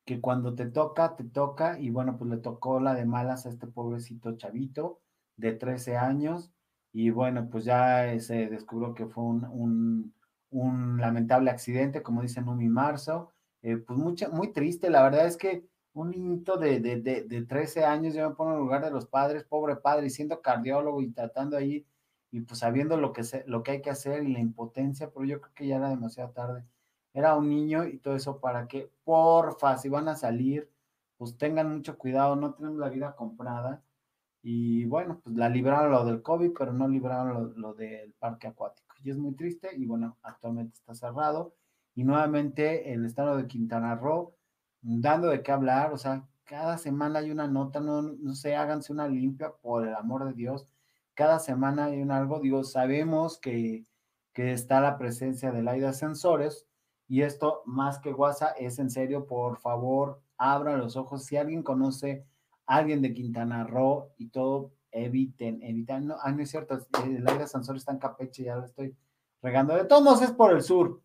que 0.05 0.21
cuando 0.21 0.55
te 0.55 0.67
toca, 0.67 1.17
te 1.17 1.25
toca. 1.25 1.81
Y 1.81 1.91
bueno, 1.91 2.19
pues 2.19 2.31
le 2.31 2.37
tocó 2.37 2.81
la 2.81 2.95
de 2.95 3.07
malas 3.07 3.47
a 3.47 3.49
este 3.49 3.67
pobrecito 3.67 4.37
chavito 4.37 5.01
de 5.37 5.53
13 5.53 5.97
años. 5.97 6.53
Y 6.93 7.11
bueno, 7.11 7.49
pues 7.49 7.65
ya 7.65 8.19
se 8.21 8.49
descubrió 8.49 8.95
que 8.95 9.07
fue 9.07 9.25
un, 9.25 10.15
un, 10.51 11.01
lamentable 11.01 11.51
accidente, 11.51 12.03
como 12.03 12.23
dice 12.23 12.43
Numi 12.43 12.69
Marzo 12.69 13.33
eh, 13.63 13.77
pues 13.77 13.99
mucha, 13.99 14.29
muy 14.29 14.53
triste. 14.53 14.91
La 14.91 15.03
verdad 15.03 15.27
es 15.27 15.37
que 15.37 15.65
un 15.93 16.11
niñito 16.11 16.57
de, 16.57 16.81
de, 16.81 17.01
de, 17.01 17.43
13 17.45 17.85
años, 17.85 18.15
yo 18.15 18.29
me 18.29 18.35
pongo 18.35 18.53
en 18.53 18.57
el 18.57 18.63
lugar 18.63 18.85
de 18.85 18.91
los 18.91 19.07
padres, 19.07 19.45
pobre 19.45 19.77
padre, 19.77 20.11
siendo 20.11 20.41
cardiólogo 20.41 21.03
y 21.03 21.11
tratando 21.13 21.57
ahí, 21.57 21.87
y 22.31 22.41
pues 22.43 22.61
sabiendo 22.61 22.97
lo 22.97 23.13
que, 23.13 23.25
se, 23.25 23.45
lo 23.47 23.63
que 23.63 23.73
hay 23.73 23.83
que 23.83 23.91
hacer 23.91 24.23
y 24.25 24.33
la 24.33 24.39
impotencia, 24.41 25.11
pero 25.11 25.25
yo 25.27 25.41
creo 25.41 25.55
que 25.55 25.67
ya 25.67 25.77
era 25.77 25.89
demasiado 25.91 26.31
tarde. 26.31 26.65
Era 27.13 27.37
un 27.37 27.49
niño 27.49 27.87
y 27.87 27.99
todo 27.99 28.15
eso 28.17 28.41
para 28.41 28.69
que, 28.69 28.91
porfa, 29.05 29.77
si 29.79 29.89
van 29.89 30.09
a 30.09 30.17
salir, 30.17 30.71
pues 31.19 31.37
tengan 31.39 31.71
mucho 31.77 31.99
cuidado, 31.99 32.37
no 32.37 32.55
tenemos 32.55 32.79
la 32.79 32.89
vida 32.89 33.17
comprada. 33.17 33.83
Y 34.43 34.85
bueno, 34.87 35.21
pues 35.23 35.37
la 35.37 35.49
libraron 35.49 35.93
lo 35.93 36.05
del 36.05 36.23
COVID, 36.23 36.53
pero 36.59 36.73
no 36.73 36.89
libraron 36.89 37.35
lo, 37.35 37.41
lo 37.59 37.75
del 37.75 38.13
parque 38.15 38.47
acuático. 38.49 38.95
Y 39.03 39.11
es 39.11 39.19
muy 39.19 39.35
triste 39.35 39.71
y 39.77 39.87
bueno, 39.87 40.19
actualmente 40.23 40.75
está 40.77 40.95
cerrado 40.95 41.55
y 41.95 42.05
nuevamente 42.05 42.93
el 42.93 43.05
estado 43.05 43.37
de 43.37 43.47
Quintana 43.47 43.95
Roo 43.97 44.35
dando 44.83 45.29
de 45.29 45.43
qué 45.43 45.53
hablar, 45.53 45.93
o 45.93 45.99
sea, 45.99 46.27
cada 46.45 46.79
semana 46.79 47.21
hay 47.21 47.31
una 47.31 47.47
nota, 47.47 47.81
no, 47.81 48.03
no 48.03 48.35
sé, 48.35 48.57
háganse 48.57 48.93
una 48.93 49.09
limpia 49.09 49.53
por 49.63 49.87
el 49.87 49.95
amor 49.95 50.27
de 50.27 50.35
Dios, 50.35 50.67
cada 51.15 51.39
semana 51.39 51.87
hay 51.87 52.01
un 52.01 52.11
algo, 52.11 52.41
digo, 52.41 52.65
sabemos 52.65 53.39
que, 53.39 53.85
que 54.33 54.53
está 54.53 54.81
la 54.81 54.99
presencia 54.99 55.53
del 55.53 55.69
aire 55.69 55.83
de 55.83 55.91
ascensores 55.91 56.67
y 57.09 57.23
esto 57.23 57.63
más 57.67 57.99
que 57.99 58.13
WhatsApp 58.13 58.57
es 58.59 58.79
en 58.79 58.91
serio, 58.91 59.27
por 59.27 59.59
favor, 59.59 60.23
abran 60.39 60.79
los 60.79 60.97
ojos, 60.97 61.25
si 61.25 61.37
alguien 61.37 61.63
conoce 61.63 62.25
a 62.67 62.77
alguien 62.77 63.03
de 63.03 63.13
Quintana 63.13 63.65
Roo 63.65 64.13
y 64.17 64.29
todo, 64.29 64.73
eviten, 64.91 65.63
eviten, 65.63 66.07
no, 66.07 66.17
ah, 66.23 66.33
no 66.33 66.43
es 66.43 66.51
cierto, 66.51 66.79
el 67.05 67.27
aire 67.27 67.39
de 67.39 67.45
ascensores 67.45 67.83
está 67.83 67.93
en 67.93 67.99
Capeche, 67.99 68.45
ya 68.45 68.57
lo 68.57 68.65
estoy 68.65 68.97
regando, 69.43 69.75
de 69.75 69.85
todos 69.85 70.23
es 70.23 70.33
por 70.33 70.53
el 70.53 70.63
sur, 70.63 71.03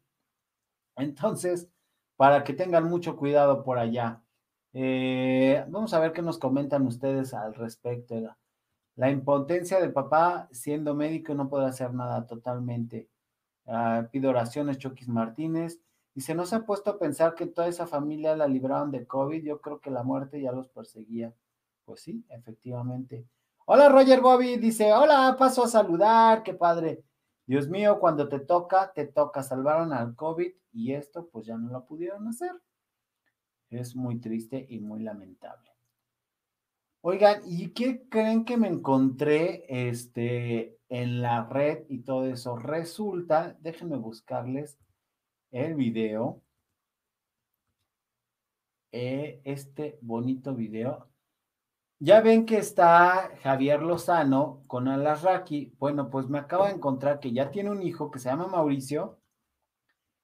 entonces, 0.98 1.70
para 2.16 2.44
que 2.44 2.54
tengan 2.54 2.86
mucho 2.86 3.18
cuidado 3.18 3.64
por 3.64 3.78
allá. 3.78 4.22
Eh, 4.74 5.64
vamos 5.70 5.94
a 5.94 6.00
ver 6.00 6.12
qué 6.14 6.22
nos 6.22 6.38
comentan 6.38 6.86
ustedes 6.86 7.34
al 7.34 7.54
respecto. 7.56 8.16
La 8.96 9.10
impotencia 9.10 9.80
del 9.80 9.94
papá, 9.94 10.48
siendo 10.52 10.96
médico, 10.96 11.34
no 11.34 11.50
puede 11.50 11.66
hacer 11.66 11.94
nada 11.94 12.26
totalmente. 12.28 13.10
Ah, 13.66 14.08
pido 14.12 14.30
oraciones, 14.30 14.78
Choquis 14.78 15.08
Martínez. 15.08 15.82
Y 16.14 16.22
se 16.22 16.36
nos 16.36 16.54
ha 16.54 16.66
puesto 16.66 16.92
a 16.92 17.00
pensar 17.00 17.36
que 17.36 17.46
toda 17.46 17.68
esa 17.68 17.88
familia 17.88 18.36
la 18.38 18.48
libraron 18.48 18.92
de 18.92 19.06
COVID. 19.06 19.44
Yo 19.44 19.60
creo 19.60 19.82
que 19.82 19.92
la 19.92 20.04
muerte 20.04 20.42
ya 20.42 20.52
los 20.54 20.70
perseguía. 20.70 21.34
Pues 21.84 22.02
sí, 22.02 22.26
efectivamente. 22.30 23.26
Hola, 23.66 23.90
Roger 23.90 24.22
Bobby. 24.22 24.58
Dice, 24.58 24.94
hola, 24.94 25.36
paso 25.38 25.66
a 25.66 25.68
saludar. 25.68 26.44
Qué 26.44 26.54
padre. 26.54 27.04
Dios 27.48 27.70
mío, 27.70 28.00
cuando 28.00 28.28
te 28.28 28.40
toca, 28.40 28.92
te 28.94 29.06
toca. 29.06 29.44
Salvaron 29.44 29.94
al 29.94 30.16
COVID 30.16 30.52
y 30.74 30.94
esto 30.94 31.30
pues 31.30 31.46
ya 31.46 31.58
no 31.58 31.72
lo 31.72 31.86
pudieron 31.86 32.28
hacer. 32.28 32.52
Es 33.70 33.96
muy 33.96 34.20
triste 34.20 34.66
y 34.70 34.80
muy 34.80 35.02
lamentable. 35.02 35.72
Oigan, 37.02 37.42
¿y 37.46 37.70
qué 37.70 38.08
creen 38.10 38.46
que 38.46 38.58
me 38.58 38.68
encontré 38.68 39.66
este, 39.68 40.80
en 40.90 41.22
la 41.22 41.46
red 41.46 41.86
y 41.88 42.00
todo 42.00 42.26
eso? 42.26 42.56
Resulta, 42.56 43.56
déjenme 43.60 43.98
buscarles 43.98 44.80
el 45.52 45.76
video. 45.76 46.42
Eh, 48.92 49.42
este 49.44 50.00
bonito 50.02 50.56
video. 50.56 51.08
Ya 52.06 52.22
ven 52.22 52.46
que 52.46 52.60
está 52.60 53.32
Javier 53.42 53.82
Lozano 53.82 54.62
con 54.68 54.88
Alarraqui. 54.88 55.74
Bueno, 55.80 56.12
pues 56.12 56.30
me 56.30 56.38
acabo 56.38 56.66
de 56.66 56.74
encontrar 56.74 57.20
que 57.20 57.34
ya 57.34 57.50
tiene 57.50 57.72
un 57.72 57.82
hijo 57.82 58.12
que 58.12 58.20
se 58.20 58.30
llama 58.30 58.46
Mauricio 58.46 59.20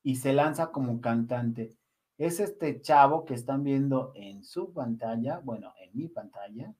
y 0.03 0.17
se 0.17 0.31
lanza 0.31 0.71
como 0.71 1.01
cantante. 1.01 1.75
Es 2.19 2.39
este 2.39 2.81
chavo 2.81 3.25
que 3.25 3.33
están 3.33 3.63
viendo 3.63 4.11
en 4.13 4.43
su 4.43 4.71
pantalla, 4.71 5.39
bueno, 5.39 5.73
en 5.81 5.89
mi 5.97 6.07
pantalla. 6.07 6.71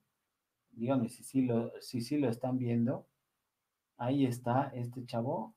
díganme 0.70 1.10
si 1.10 1.24
sí 1.24 1.42
lo, 1.48 1.72
sí 1.82 2.20
lo 2.20 2.30
están 2.30 2.60
viendo. 2.60 3.08
Ahí 3.98 4.28
está 4.28 4.70
este 4.76 5.04
chavo. 5.08 5.56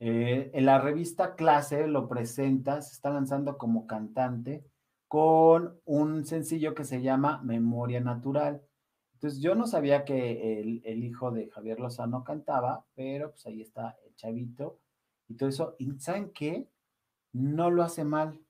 Eh, 0.00 0.50
en 0.52 0.66
la 0.66 0.78
revista 0.82 1.34
Clase 1.34 1.86
lo 1.86 2.08
presenta, 2.08 2.82
se 2.82 2.92
está 2.92 3.08
lanzando 3.08 3.56
como 3.56 3.86
cantante 3.86 4.66
con 5.14 5.80
un 5.84 6.24
sencillo 6.24 6.74
que 6.74 6.84
se 6.84 7.00
llama 7.00 7.40
Memoria 7.44 8.00
Natural. 8.00 8.60
Entonces 9.12 9.40
yo 9.40 9.54
no 9.54 9.68
sabía 9.68 10.04
que 10.04 10.60
el, 10.60 11.04
hijo 11.04 11.30
de 11.30 11.48
Javier 11.50 11.78
Lozano 11.78 12.24
cantaba, 12.24 12.84
pero 12.96 13.30
pues 13.30 13.46
ahí 13.46 13.62
está 13.62 13.96
el 14.04 14.16
chavito 14.16 14.80
y 15.28 15.36
todo 15.36 15.50
eso. 15.50 15.76
¿Y 15.78 15.92
saben 16.00 16.32
qué? 16.32 16.68
No 17.32 17.70
lo 17.70 17.84
hace 17.84 18.02
mal. 18.02 18.40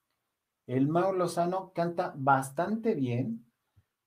El 0.67 0.89
Mau 0.89 1.13
Lozano 1.13 1.71
canta 1.75 2.15
bastante 2.17 2.95
bien, 2.95 3.45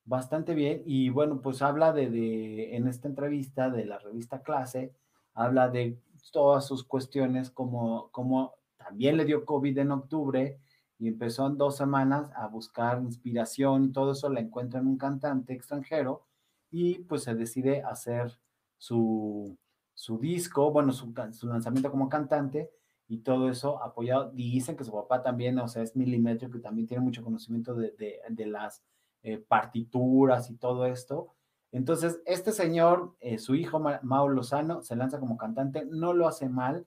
bastante 0.04 0.56
bien, 0.56 0.82
y 0.84 1.10
bueno, 1.10 1.44
pues 1.44 1.62
habla 1.62 1.94
de, 1.94 2.10
de, 2.10 2.76
en 2.76 2.88
esta 2.88 3.08
entrevista 3.08 3.70
de 3.70 3.86
la 3.86 4.00
revista 4.00 4.42
Clase, 4.42 4.96
habla 5.36 5.70
de 5.70 6.02
todas 6.32 6.66
sus 6.66 6.84
cuestiones, 6.84 7.52
como, 7.52 8.10
como 8.10 8.56
también 8.78 9.16
le 9.16 9.26
dio 9.26 9.46
COVID 9.46 9.78
en 9.78 9.92
octubre 9.92 10.60
y 11.00 11.08
empezó 11.08 11.48
en 11.48 11.58
dos 11.58 11.78
semanas 11.78 12.32
a 12.36 12.48
buscar 12.48 13.02
inspiración 13.02 13.86
y 13.86 13.92
todo 13.92 14.14
eso 14.14 14.30
la 14.30 14.40
encuentra 14.40 14.80
en 14.80 14.88
un 14.88 14.98
cantante 14.98 15.54
extranjero 15.54 16.26
y 16.72 17.00
pues 17.00 17.24
se 17.24 17.36
decide 17.36 17.84
hacer 17.84 18.40
su, 18.78 19.58
su 19.94 20.18
disco, 20.20 20.72
bueno, 20.72 20.92
su, 20.92 21.14
su 21.32 21.48
lanzamiento 21.48 21.92
como 21.92 22.10
cantante 22.10 22.72
y 23.08 23.20
todo 23.20 23.50
eso 23.50 23.82
apoyado. 23.82 24.32
Dicen 24.32 24.76
que 24.76 24.84
su 24.84 24.92
papá 24.92 25.24
también, 25.24 25.58
o 25.60 25.68
sea, 25.68 25.84
es 25.84 25.96
milimétrico, 25.96 26.54
que 26.54 26.60
también 26.60 26.88
tiene 26.88 27.04
mucho 27.04 27.24
conocimiento 27.24 27.74
de, 27.76 27.94
de, 28.30 28.46
las 28.46 28.84
eh, 29.24 29.38
partituras 29.38 30.50
y 30.50 30.56
todo 30.56 30.86
esto. 30.86 31.34
Entonces, 31.72 32.22
este 32.26 32.52
señor, 32.52 33.16
eh, 33.20 33.38
su 33.40 33.56
hijo 33.56 33.80
Mau 33.80 34.30
Lozano, 34.30 34.82
se 34.82 34.96
lanza 34.96 35.20
como 35.20 35.38
cantante, 35.38 35.86
no 35.86 36.14
lo 36.14 36.28
hace 36.28 36.50
mal. 36.50 36.86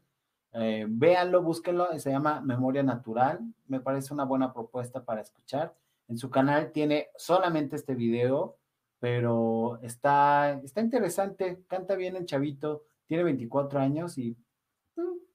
Eh, 0.53 0.87
véanlo, 0.89 1.43
búsquenlo, 1.43 1.99
se 1.99 2.11
llama 2.11 2.41
Memoria 2.41 2.83
Natural. 2.83 3.41
Me 3.69 3.81
parece 3.81 4.13
una 4.13 4.25
buena 4.25 4.53
propuesta 4.53 5.05
para 5.05 5.21
escuchar. 5.21 5.75
En 6.09 6.19
su 6.19 6.31
canal 6.31 6.73
tiene 6.73 7.09
solamente 7.17 7.77
este 7.77 7.95
video, 7.95 8.57
pero 8.99 9.79
está, 9.83 10.61
está 10.65 10.81
interesante, 10.81 11.63
canta 11.69 11.95
bien 11.95 12.17
el 12.17 12.27
chavito, 12.27 12.83
tiene 13.07 13.23
24 13.25 13.79
años 13.79 14.19
y 14.19 14.37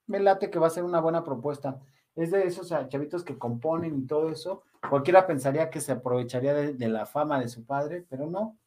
me 0.06 0.20
late 0.20 0.50
que 0.50 0.58
va 0.58 0.66
a 0.66 0.70
ser 0.70 0.84
una 0.84 1.00
buena 1.00 1.24
propuesta. 1.24 1.80
Es 2.14 2.30
de 2.30 2.44
esos 2.46 2.72
chavitos 2.88 3.24
que 3.24 3.38
componen 3.38 3.98
y 3.98 4.06
todo 4.06 4.30
eso. 4.30 4.62
Cualquiera 4.88 5.26
pensaría 5.26 5.70
que 5.70 5.80
se 5.80 5.92
aprovecharía 5.92 6.54
de, 6.54 6.74
de, 6.74 6.88
la 6.88 7.06
fama 7.06 7.40
de 7.40 7.48
su 7.48 7.64
padre, 7.64 8.04
pero 8.08 8.26
no. 8.26 8.58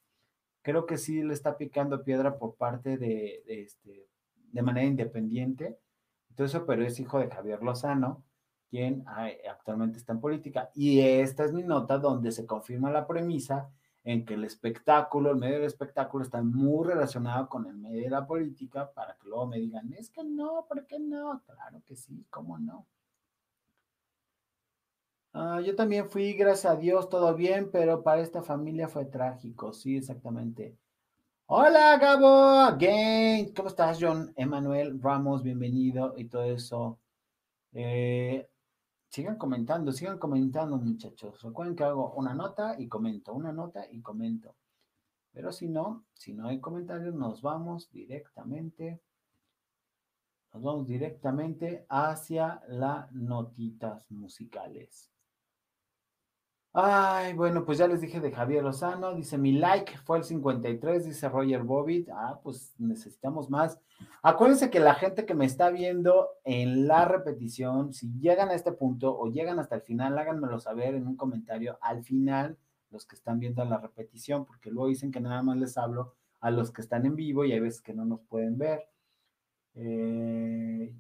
Creo 0.62 0.86
que 0.86 0.98
sí 0.98 1.24
le 1.24 1.34
está 1.34 1.58
picando 1.58 2.04
piedra 2.04 2.38
por 2.38 2.56
parte 2.56 2.98
de, 2.98 3.44
de, 3.46 3.64
este, 3.64 4.08
de 4.52 4.62
manera 4.62 4.86
independiente. 4.86 5.78
Entonces, 6.30 6.62
pero 6.66 6.86
es 6.86 7.00
hijo 7.00 7.20
de 7.20 7.30
Javier 7.30 7.62
Lozano, 7.62 8.24
quien 8.70 9.04
actualmente 9.50 9.98
está 9.98 10.14
en 10.14 10.22
política. 10.22 10.72
Y 10.76 11.02
esta 11.02 11.44
es 11.44 11.54
mi 11.54 11.64
nota 11.64 11.98
donde 11.98 12.32
se 12.32 12.46
confirma 12.46 12.92
la 12.92 13.08
premisa 13.08 13.70
en 14.04 14.26
que 14.26 14.36
el 14.36 14.46
espectáculo, 14.46 15.32
el 15.32 15.38
medio 15.38 15.56
del 15.56 15.66
espectáculo 15.66 16.24
está 16.24 16.42
muy 16.42 16.88
relacionado 16.88 17.50
con 17.50 17.66
el 17.68 17.76
medio 17.76 18.04
de 18.04 18.10
la 18.10 18.26
política 18.26 18.92
para 18.94 19.16
que 19.18 19.28
luego 19.28 19.48
me 19.48 19.58
digan, 19.58 19.92
es 19.94 20.10
que 20.10 20.24
no, 20.24 20.66
¿por 20.68 20.86
qué 20.88 21.00
no? 21.00 21.42
Claro 21.46 21.82
que 21.86 21.96
sí, 21.96 22.26
¿cómo 22.30 22.58
no? 22.58 22.88
Ah, 25.34 25.62
yo 25.64 25.76
también 25.76 26.10
fui, 26.10 26.34
gracias 26.34 26.74
a 26.74 26.76
Dios, 26.76 27.10
todo 27.10 27.36
bien, 27.36 27.70
pero 27.72 28.02
para 28.02 28.22
esta 28.22 28.42
familia 28.42 28.88
fue 28.88 29.06
trágico, 29.06 29.74
sí, 29.74 29.98
exactamente. 29.98 30.76
Hola, 31.52 31.98
Gabo, 31.98 32.60
again, 32.60 33.52
¿cómo 33.56 33.70
estás, 33.70 33.98
John? 34.00 34.32
Emanuel 34.36 35.02
Ramos, 35.02 35.42
bienvenido 35.42 36.14
y 36.16 36.26
todo 36.26 36.44
eso. 36.44 37.00
Eh, 37.72 38.48
sigan 39.10 39.36
comentando, 39.36 39.92
sigan 39.92 40.20
comentando, 40.20 40.78
muchachos. 40.78 41.42
Recuerden 41.42 41.76
que 41.76 41.84
hago 41.84 42.14
una 42.14 42.36
nota 42.36 42.76
y 42.78 42.88
comento, 42.88 43.34
una 43.34 43.52
nota 43.52 43.88
y 43.92 44.00
comento. 44.04 44.56
Pero 45.32 45.52
si 45.52 45.68
no, 45.70 46.06
si 46.14 46.36
no 46.36 46.48
hay 46.48 46.60
comentarios, 46.60 47.16
nos 47.16 47.42
vamos 47.42 47.90
directamente, 47.90 49.02
nos 50.54 50.62
vamos 50.62 50.86
directamente 50.86 51.84
hacia 51.90 52.62
las 52.68 53.12
notitas 53.12 54.06
musicales. 54.12 55.10
Ay, 56.72 57.34
bueno, 57.34 57.66
pues 57.66 57.80
ya 57.80 57.88
les 57.88 58.00
dije 58.00 58.20
de 58.20 58.32
Javier 58.32 58.64
Lozano, 58.64 59.16
dice 59.16 59.40
mi 59.40 59.54
like 59.54 59.98
fue 60.06 60.20
el 60.20 60.24
53, 60.24 61.04
dice 61.04 61.28
Roger 61.28 61.64
Bobbitt. 61.64 62.10
Ah, 62.10 62.40
pues 62.44 62.76
necesitamos 62.78 63.50
más. 63.50 63.80
Acuérdense 64.22 64.70
que 64.70 64.80
la 64.80 64.94
gente 64.94 65.26
que 65.26 65.34
me 65.34 65.46
está 65.46 65.72
viendo 65.72 66.30
en 66.44 66.88
la 66.88 67.06
repetición, 67.06 67.92
si 67.92 68.12
llegan 68.20 68.50
a 68.50 68.54
este 68.54 68.72
punto 68.72 69.18
o 69.18 69.32
llegan 69.32 69.60
hasta 69.60 69.76
el 69.76 69.82
final, 69.82 70.18
háganmelo 70.18 70.60
saber 70.60 70.94
en 70.94 71.08
un 71.08 71.16
comentario 71.16 71.80
al 71.82 72.04
final, 72.04 72.58
los 72.92 73.06
que 73.06 73.16
están 73.16 73.40
viendo 73.40 73.66
la 73.66 73.78
repetición, 73.80 74.46
porque 74.46 74.70
luego 74.70 74.90
dicen 74.90 75.12
que 75.12 75.22
nada 75.22 75.42
más 75.42 75.58
les 75.58 75.78
hablo 75.78 76.14
a 76.40 76.52
los 76.52 76.72
que 76.72 76.82
están 76.82 77.06
en 77.06 77.16
vivo 77.16 77.46
y 77.46 77.52
hay 77.52 77.60
veces 77.60 77.82
que 77.82 77.94
no 77.94 78.06
nos 78.06 78.22
pueden 78.22 78.58
ver. 78.60 78.88
Eh, 79.74 80.94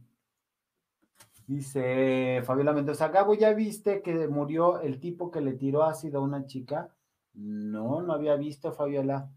Dice 1.49 2.43
Fabiola 2.43 2.73
Mendoza, 2.73 3.07
Gabo, 3.07 3.33
¿ya 3.33 3.53
viste 3.53 4.03
que 4.03 4.27
murió 4.27 4.81
el 4.81 4.99
tipo 4.99 5.31
que 5.31 5.41
le 5.41 5.53
tiró 5.53 5.81
ácido 5.81 6.19
a 6.19 6.23
una 6.23 6.45
chica? 6.45 6.93
No, 7.33 8.03
no 8.03 8.13
había 8.13 8.35
visto, 8.35 8.71
Fabiola. 8.71 9.31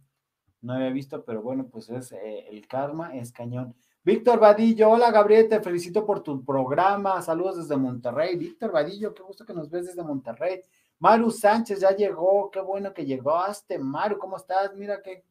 No 0.61 0.75
había 0.75 0.91
visto, 0.91 1.25
pero 1.25 1.41
bueno, 1.41 1.69
pues 1.69 1.89
es 1.89 2.13
eh, 2.13 2.49
el 2.51 2.69
karma, 2.69 3.17
es 3.17 3.33
cañón. 3.33 3.75
Víctor 4.05 4.39
Vadillo, 4.41 4.91
hola 4.91 5.11
Gabriel, 5.11 5.49
te 5.49 5.63
felicito 5.63 6.05
por 6.05 6.23
tu 6.23 6.45
programa. 6.45 7.23
Saludos 7.23 7.57
desde 7.57 7.79
Monterrey. 7.79 8.37
Víctor 8.37 8.73
Vadillo, 8.73 9.15
qué 9.15 9.23
gusto 9.23 9.47
que 9.47 9.55
nos 9.55 9.71
ves 9.71 9.87
desde 9.87 10.05
Monterrey. 10.05 10.61
Maru 10.99 11.31
Sánchez 11.31 11.81
ya 11.81 11.97
llegó, 11.97 12.51
qué 12.51 12.61
bueno 12.61 12.93
que 12.93 13.07
llegaste. 13.07 13.79
Maru, 13.79 14.19
¿cómo 14.19 14.37
estás? 14.37 14.75
Mira 14.75 15.01
qué, 15.01 15.25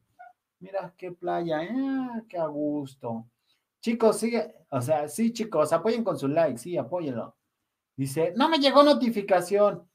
mira 0.58 0.92
qué 0.96 1.12
playa, 1.12 1.62
eh, 1.62 2.24
qué 2.28 2.38
a 2.38 2.46
gusto. 2.46 3.24
Chicos, 3.82 4.18
sigue, 4.18 4.54
o 4.70 4.80
sea, 4.80 5.08
sí, 5.08 5.32
chicos, 5.32 5.72
apoyen 5.72 6.04
con 6.04 6.16
su 6.16 6.28
like, 6.28 6.56
sí, 6.56 6.76
apóyenlo. 6.76 7.36
Dice, 7.96 8.32
no 8.36 8.48
me 8.48 8.58
llegó 8.58 8.84
notificación. 8.84 9.88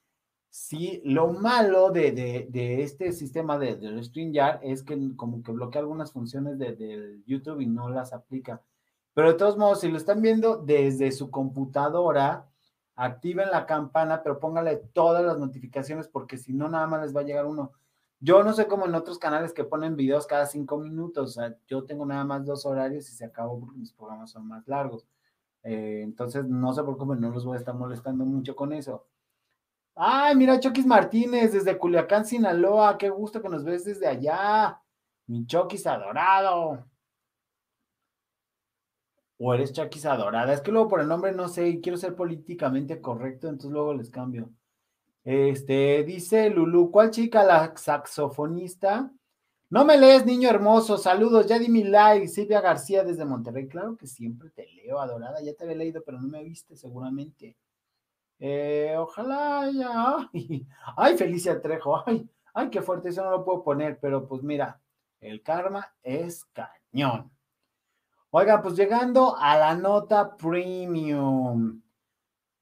Sí, 0.49 1.01
lo 1.05 1.29
malo 1.29 1.89
de, 1.91 2.11
de, 2.11 2.83
este 2.83 3.13
sistema 3.13 3.57
de, 3.57 3.77
de 3.77 4.03
StreamYard 4.03 4.59
es 4.61 4.83
que 4.83 5.15
como 5.15 5.41
que 5.41 5.53
bloquea 5.53 5.81
algunas 5.81 6.11
funciones 6.11 6.59
de, 6.59 6.75
de, 6.75 7.21
YouTube 7.25 7.61
y 7.61 7.65
no 7.65 7.89
las 7.89 8.11
aplica. 8.11 8.61
Pero 9.13 9.29
de 9.29 9.37
todos 9.37 9.57
modos, 9.57 9.79
si 9.79 9.89
lo 9.89 9.97
están 9.97 10.21
viendo 10.21 10.57
desde 10.57 11.13
su 11.13 11.31
computadora, 11.31 12.49
activen 12.95 13.49
la 13.51 13.65
campana, 13.65 14.21
pero 14.21 14.39
póngale 14.39 14.75
todas 14.93 15.23
las 15.23 15.37
notificaciones 15.37 16.09
porque 16.09 16.37
si 16.37 16.53
no, 16.53 16.67
nada 16.67 16.87
más 16.87 17.03
les 17.03 17.15
va 17.15 17.21
a 17.21 17.25
llegar 17.25 17.45
uno. 17.45 17.71
Yo 18.19 18.43
no 18.43 18.53
sé 18.53 18.67
cómo 18.67 18.85
en 18.85 18.95
otros 18.95 19.19
canales 19.19 19.53
que 19.53 19.63
ponen 19.63 19.95
videos 19.95 20.25
cada 20.25 20.45
cinco 20.47 20.77
minutos, 20.77 21.29
o 21.29 21.33
sea, 21.41 21.55
yo 21.67 21.85
tengo 21.85 22.05
nada 22.05 22.23
más 22.23 22.45
dos 22.45 22.65
horarios 22.65 23.09
y 23.09 23.13
se 23.13 23.25
acabó 23.25 23.59
porque 23.59 23.77
mis 23.77 23.93
programas 23.93 24.31
son 24.31 24.47
más 24.47 24.67
largos. 24.67 25.07
Eh, 25.63 26.01
entonces, 26.03 26.45
no 26.45 26.73
sé 26.73 26.83
por 26.83 26.97
qué 26.97 27.05
no 27.05 27.29
los 27.29 27.45
voy 27.45 27.55
a 27.55 27.59
estar 27.59 27.75
molestando 27.75 28.25
mucho 28.25 28.55
con 28.55 28.73
eso. 28.73 29.05
Ay, 29.95 30.35
mira, 30.35 30.59
Choquis 30.59 30.85
Martínez 30.85 31.53
desde 31.53 31.77
Culiacán, 31.77 32.25
Sinaloa, 32.25 32.97
qué 32.97 33.09
gusto 33.09 33.41
que 33.41 33.49
nos 33.49 33.63
ves 33.63 33.85
desde 33.85 34.07
allá. 34.07 34.81
Mi 35.27 35.45
Choquis 35.45 35.85
adorado. 35.87 36.85
O 39.39 39.53
eres 39.53 39.73
Choquis 39.73 40.05
adorada. 40.05 40.53
Es 40.53 40.61
que 40.61 40.71
luego 40.71 40.87
por 40.87 41.01
el 41.01 41.07
nombre 41.07 41.31
no 41.31 41.47
sé, 41.47 41.79
quiero 41.81 41.97
ser 41.97 42.15
políticamente 42.15 43.01
correcto, 43.01 43.47
entonces 43.47 43.71
luego 43.71 43.93
les 43.93 44.09
cambio. 44.09 44.49
Este, 45.27 46.05
dice 46.05 46.49
Lulu, 46.49 46.89
¿cuál 46.89 47.11
chica 47.11 47.43
la 47.43 47.75
saxofonista? 47.75 49.11
No 49.69 49.83
me 49.83 49.97
lees, 49.97 50.25
niño 50.25 50.49
hermoso. 50.49 50.97
Saludos, 50.97 51.47
ya 51.47 51.59
di 51.59 51.67
mi 51.67 51.83
like. 51.83 52.29
Silvia 52.29 52.61
García 52.61 53.03
desde 53.03 53.25
Monterrey. 53.25 53.67
Claro 53.67 53.97
que 53.97 54.07
siempre 54.07 54.51
te 54.51 54.65
leo, 54.67 55.01
adorada. 55.01 55.41
Ya 55.41 55.53
te 55.53 55.65
había 55.65 55.75
leído, 55.75 56.01
pero 56.05 56.21
no 56.21 56.29
me 56.29 56.45
viste 56.45 56.77
seguramente. 56.77 57.57
Eh, 58.39 58.95
ojalá 58.97 59.69
ya. 59.69 60.29
Ay, 60.95 61.17
Felicia 61.17 61.61
Trejo. 61.61 62.01
Ay, 62.07 62.29
ay, 62.53 62.69
qué 62.69 62.81
fuerte. 62.81 63.09
Eso 63.09 63.21
no 63.25 63.31
lo 63.31 63.43
puedo 63.43 63.65
poner, 63.65 63.99
pero 63.99 64.25
pues 64.25 64.43
mira, 64.43 64.79
el 65.19 65.43
karma 65.43 65.93
es 66.03 66.45
cañón. 66.53 67.29
Oiga, 68.29 68.61
pues 68.61 68.77
llegando 68.77 69.35
a 69.35 69.57
la 69.57 69.75
nota 69.75 70.37
premium. 70.37 71.81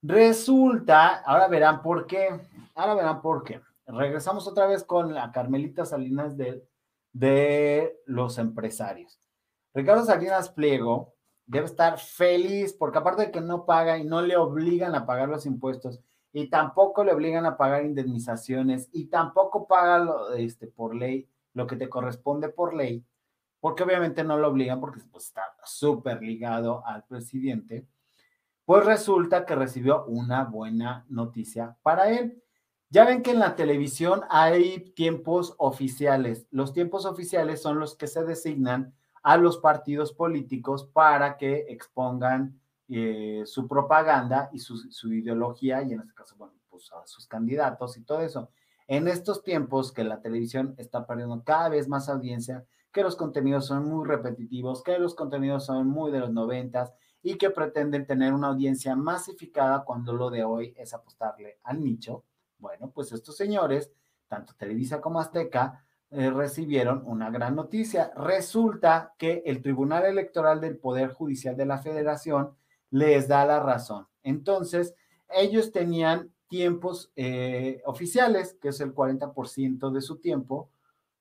Resulta, 0.08 1.16
ahora 1.26 1.48
verán 1.48 1.82
por 1.82 2.06
qué, 2.06 2.40
ahora 2.76 2.94
verán 2.94 3.22
por 3.22 3.44
qué. 3.44 3.60
Regresamos 3.88 4.48
otra 4.48 4.68
vez 4.68 4.84
con 4.84 5.14
la 5.14 5.32
Carmelita 5.32 5.84
Salinas 5.84 6.38
de, 6.38 6.64
de 7.12 7.98
los 8.06 8.38
empresarios. 8.38 9.20
Ricardo 9.74 10.06
Salinas 10.06 10.50
Pliego 10.50 11.16
debe 11.48 11.66
estar 11.66 11.98
feliz 11.98 12.74
porque 12.74 13.00
aparte 13.00 13.24
de 13.24 13.32
que 13.32 13.42
no 13.42 13.66
paga 13.66 13.98
y 13.98 14.04
no 14.04 14.22
le 14.22 14.38
obligan 14.38 14.94
a 14.94 15.08
pagar 15.08 15.28
los 15.28 15.48
impuestos 15.48 16.00
y 16.32 16.50
tampoco 16.50 17.04
le 17.04 17.12
obligan 17.12 17.48
a 17.48 17.58
pagar 17.58 17.84
indemnizaciones 17.84 18.90
y 18.92 19.06
tampoco 19.08 19.68
paga 19.68 20.00
lo, 20.00 20.34
este, 20.34 20.68
por 20.68 20.96
ley 20.96 21.28
lo 21.54 21.66
que 21.66 21.78
te 21.78 21.90
corresponde 21.90 22.50
por 22.50 22.76
ley, 22.76 23.04
porque 23.60 23.84
obviamente 23.84 24.24
no 24.24 24.38
lo 24.38 24.50
obligan 24.50 24.80
porque 24.80 25.00
pues, 25.12 25.26
está 25.26 25.42
súper 25.64 26.22
ligado 26.22 26.86
al 26.86 27.06
presidente, 27.06 27.88
pues 28.66 28.86
resulta 28.86 29.46
que 29.46 29.56
recibió 29.56 30.06
una 30.06 30.44
buena 30.44 31.06
noticia 31.08 31.78
para 31.84 32.10
él. 32.10 32.42
Ya 32.90 33.06
ven 33.06 33.22
que 33.22 33.32
en 33.32 33.40
la 33.40 33.56
televisión 33.56 34.22
hay 34.30 34.92
tiempos 34.96 35.56
oficiales. 35.58 36.48
Los 36.52 36.74
tiempos 36.74 37.06
oficiales 37.06 37.62
son 37.62 37.80
los 37.80 37.96
que 37.96 38.08
se 38.08 38.24
designan 38.24 38.94
a 39.22 39.38
los 39.38 39.58
partidos 39.58 40.14
políticos 40.14 40.86
para 40.94 41.38
que 41.38 41.66
expongan 41.70 42.60
eh, 42.88 43.44
su 43.46 43.68
propaganda 43.68 44.50
y 44.54 44.60
su, 44.60 45.12
ideología, 45.12 45.82
y 45.82 45.94
en 45.94 46.02
este 46.02 46.14
caso, 46.14 46.36
bueno, 46.38 46.54
pues 46.70 46.92
a 46.92 47.06
sus 47.08 47.28
candidatos 47.28 47.98
y 47.98 48.04
todo 48.04 48.22
eso. 48.22 48.50
En 48.88 49.08
estos 49.08 49.44
tiempos 49.44 49.92
que 49.92 50.04
la 50.04 50.22
televisión 50.22 50.76
está 50.78 51.08
perdiendo 51.08 51.44
cada 51.44 51.70
vez 51.70 51.88
más 51.88 52.08
audiencia, 52.08 52.66
que 52.92 53.02
los 53.02 53.16
contenidos 53.16 53.66
son 53.66 53.90
muy 53.90 54.08
repetitivos, 54.08 54.84
que 54.84 55.00
los 55.00 55.16
contenidos 55.16 55.66
son 55.66 55.88
muy 55.88 56.12
de 56.12 56.20
los 56.20 56.32
noventas 56.32 56.94
y 57.26 57.38
que 57.40 57.50
pretenden 57.50 58.06
tener 58.06 58.34
una 58.34 58.50
audiencia 58.50 58.96
masificada 58.96 59.84
cuando 59.84 60.14
lo 60.14 60.30
de 60.30 60.44
hoy 60.44 60.76
es 60.78 60.94
apostarle 60.94 61.58
al 61.64 61.84
nicho. 61.84 62.24
Bueno, 62.60 62.92
pues 62.92 63.12
estos 63.12 63.36
señores, 63.36 63.92
tanto 64.28 64.54
Televisa 64.54 65.02
como 65.02 65.20
Azteca, 65.20 65.84
eh, 66.12 66.30
recibieron 66.30 67.02
una 67.04 67.32
gran 67.32 67.56
noticia. 67.56 68.12
Resulta 68.16 69.16
que 69.18 69.42
el 69.44 69.64
Tribunal 69.64 70.06
Electoral 70.06 70.62
del 70.62 70.78
Poder 70.78 71.14
Judicial 71.14 71.58
de 71.58 71.66
la 71.66 71.80
Federación 71.80 72.56
les 72.92 73.28
da 73.28 73.44
la 73.44 73.60
razón. 73.60 74.06
Entonces, 74.22 74.94
ellos 75.28 75.72
tenían 75.72 76.32
tiempos 76.48 77.12
eh, 77.16 77.82
oficiales, 77.86 78.56
que 78.62 78.68
es 78.68 78.80
el 78.82 78.94
40% 78.94 79.90
de 79.90 80.02
su 80.02 80.18
tiempo, 80.18 80.70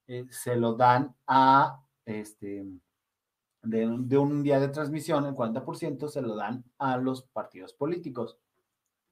eh, 0.07 0.27
se 0.29 0.55
lo 0.57 0.75
dan 0.75 1.17
a, 1.27 1.83
este, 2.05 2.67
de, 3.65 4.19
un 4.19 4.43
día 4.43 4.61
de 4.61 4.69
transmisión, 4.69 5.27
el 5.27 5.35
40% 5.35 6.09
se 6.09 6.23
lo 6.23 6.37
dan 6.37 6.65
a 6.79 6.97
los 6.97 7.23
partidos 7.23 7.73
políticos. 7.73 8.39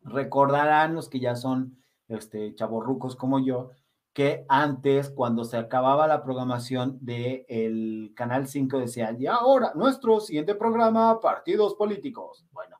Recordarán 0.02 0.94
los 0.94 1.08
que 1.08 1.20
ya 1.20 1.36
son 1.36 1.78
este, 2.08 2.54
chavorrucos 2.54 3.16
como 3.16 3.38
yo, 3.38 3.70
que 4.12 4.44
antes, 4.48 5.10
cuando 5.10 5.44
se 5.44 5.56
acababa 5.56 6.06
la 6.06 6.22
programación 6.22 6.98
del 7.00 7.46
el 7.48 8.12
Canal 8.14 8.46
5, 8.46 8.78
decían, 8.78 9.20
y 9.20 9.26
ahora, 9.26 9.72
nuestro 9.74 10.20
siguiente 10.20 10.54
programa, 10.54 11.18
partidos 11.20 11.74
políticos. 11.74 12.44
Bueno, 12.52 12.76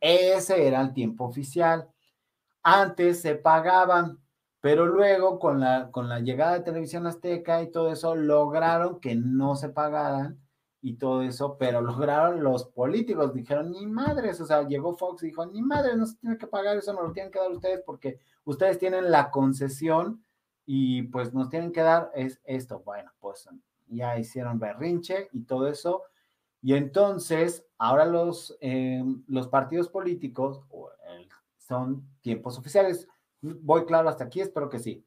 ese 0.00 0.66
era 0.66 0.80
el 0.80 0.92
tiempo 0.92 1.24
oficial. 1.26 1.88
Antes 2.64 3.20
se 3.22 3.36
pagaban, 3.36 4.18
pero 4.60 4.86
luego 4.86 5.38
con 5.38 5.60
la, 5.60 5.90
con 5.92 6.08
la 6.08 6.20
llegada 6.20 6.54
de 6.54 6.64
Televisión 6.64 7.06
Azteca 7.06 7.62
y 7.62 7.70
todo 7.70 7.92
eso, 7.92 8.16
lograron 8.16 8.98
que 8.98 9.14
no 9.14 9.54
se 9.54 9.68
pagaran 9.68 10.41
y 10.84 10.94
todo 10.94 11.22
eso, 11.22 11.56
pero 11.58 11.80
lograron 11.80 12.42
los 12.42 12.66
políticos, 12.66 13.32
dijeron, 13.32 13.70
ni 13.70 13.86
madres, 13.86 14.40
o 14.40 14.46
sea, 14.46 14.66
llegó 14.66 14.96
Fox 14.96 15.22
y 15.22 15.26
dijo, 15.26 15.46
ni 15.46 15.62
madres, 15.62 15.96
no 15.96 16.04
se 16.06 16.16
tiene 16.16 16.36
que 16.36 16.48
pagar, 16.48 16.76
eso 16.76 16.92
no 16.92 17.02
lo 17.02 17.12
tienen 17.12 17.30
que 17.30 17.38
dar 17.38 17.52
ustedes 17.52 17.82
porque 17.86 18.18
ustedes 18.44 18.78
tienen 18.80 19.12
la 19.12 19.30
concesión 19.30 20.24
y 20.66 21.02
pues 21.04 21.32
nos 21.32 21.48
tienen 21.48 21.70
que 21.70 21.82
dar 21.82 22.10
es 22.14 22.40
esto. 22.44 22.82
Bueno, 22.84 23.12
pues 23.20 23.48
ya 23.86 24.18
hicieron 24.18 24.58
berrinche 24.58 25.28
y 25.32 25.42
todo 25.44 25.68
eso. 25.68 26.02
Y 26.60 26.74
entonces, 26.74 27.64
ahora 27.78 28.04
los, 28.04 28.56
eh, 28.60 29.04
los 29.28 29.48
partidos 29.48 29.88
políticos 29.88 30.62
son 31.58 32.08
tiempos 32.22 32.58
oficiales. 32.58 33.08
Voy 33.40 33.84
claro 33.84 34.08
hasta 34.08 34.24
aquí, 34.24 34.40
espero 34.40 34.68
que 34.68 34.80
sí. 34.80 35.04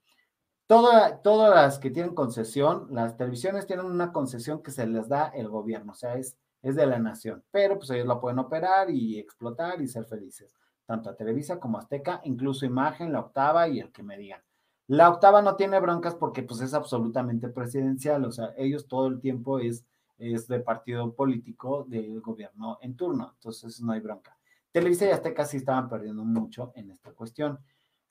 Toda, 0.68 1.22
todas 1.22 1.54
las 1.54 1.78
que 1.78 1.92
tienen 1.92 2.16
concesión, 2.16 2.88
las 2.90 3.18
televisiones 3.18 3.68
tienen 3.68 3.86
una 3.86 4.12
concesión 4.12 4.64
que 4.64 4.72
se 4.72 4.88
les 4.88 5.08
da 5.08 5.28
el 5.28 5.48
gobierno, 5.48 5.92
o 5.92 5.96
sea, 5.96 6.16
es, 6.16 6.38
es 6.64 6.76
de 6.76 6.88
la 6.88 6.98
nación, 6.98 7.44
pero 7.52 7.78
pues 7.78 7.92
ellos 7.92 8.08
la 8.08 8.20
pueden 8.20 8.40
operar 8.40 8.90
y 8.90 9.20
explotar 9.20 9.80
y 9.80 9.88
ser 9.88 10.06
felices, 10.06 10.56
tanto 10.88 11.12
a 11.12 11.16
Televisa 11.16 11.60
como 11.60 11.78
Azteca, 11.78 12.20
incluso 12.24 12.66
Imagen, 12.66 13.14
la 13.14 13.20
octava 13.20 13.68
y 13.68 13.80
el 13.80 13.92
que 13.92 14.02
me 14.02 14.18
digan. 14.18 14.42
La 14.88 15.10
octava 15.10 15.44
no 15.44 15.56
tiene 15.56 15.80
broncas 15.80 16.16
porque 16.16 16.42
pues 16.42 16.62
es 16.62 16.74
absolutamente 16.74 17.48
presidencial, 17.50 18.26
o 18.26 18.32
sea, 18.32 18.56
ellos 18.58 18.88
todo 18.88 19.06
el 19.06 19.20
tiempo 19.20 19.60
es, 19.60 19.86
es 20.18 20.48
de 20.48 20.62
partido 20.62 21.14
político 21.14 21.86
del 21.88 22.22
gobierno 22.22 22.80
en 22.82 22.96
turno, 22.96 23.34
entonces 23.36 23.82
no 23.82 23.92
hay 23.92 24.00
bronca. 24.00 24.36
Televisa 24.72 25.06
y 25.06 25.10
Azteca 25.10 25.46
sí 25.46 25.58
estaban 25.58 25.88
perdiendo 25.88 26.26
mucho 26.26 26.72
en 26.76 26.90
esta 26.90 27.12
cuestión. 27.14 27.60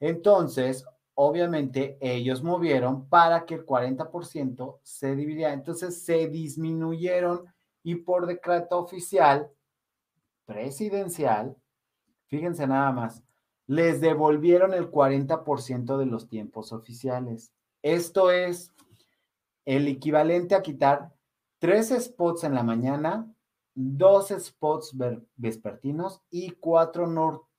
Entonces, 0.00 0.84
obviamente, 1.14 1.96
ellos 2.00 2.42
movieron 2.42 3.08
para 3.08 3.44
que 3.46 3.54
el 3.54 3.66
40% 3.66 4.78
se 4.82 5.14
dividiera. 5.14 5.52
Entonces, 5.52 6.04
se 6.04 6.28
disminuyeron 6.28 7.44
y 7.82 7.96
por 7.96 8.26
decreto 8.26 8.78
oficial 8.78 9.50
presidencial, 10.46 11.56
fíjense 12.26 12.66
nada 12.66 12.92
más, 12.92 13.22
les 13.66 14.00
devolvieron 14.00 14.74
el 14.74 14.90
40% 14.90 15.96
de 15.96 16.06
los 16.06 16.28
tiempos 16.28 16.72
oficiales. 16.72 17.52
Esto 17.82 18.30
es 18.30 18.72
el 19.64 19.88
equivalente 19.88 20.54
a 20.54 20.62
quitar 20.62 21.14
tres 21.58 21.88
spots 21.98 22.44
en 22.44 22.54
la 22.54 22.62
mañana, 22.62 23.32
dos 23.74 24.28
spots 24.28 24.94
vespertinos 25.36 26.22
y 26.30 26.50
cuatro 26.52 27.06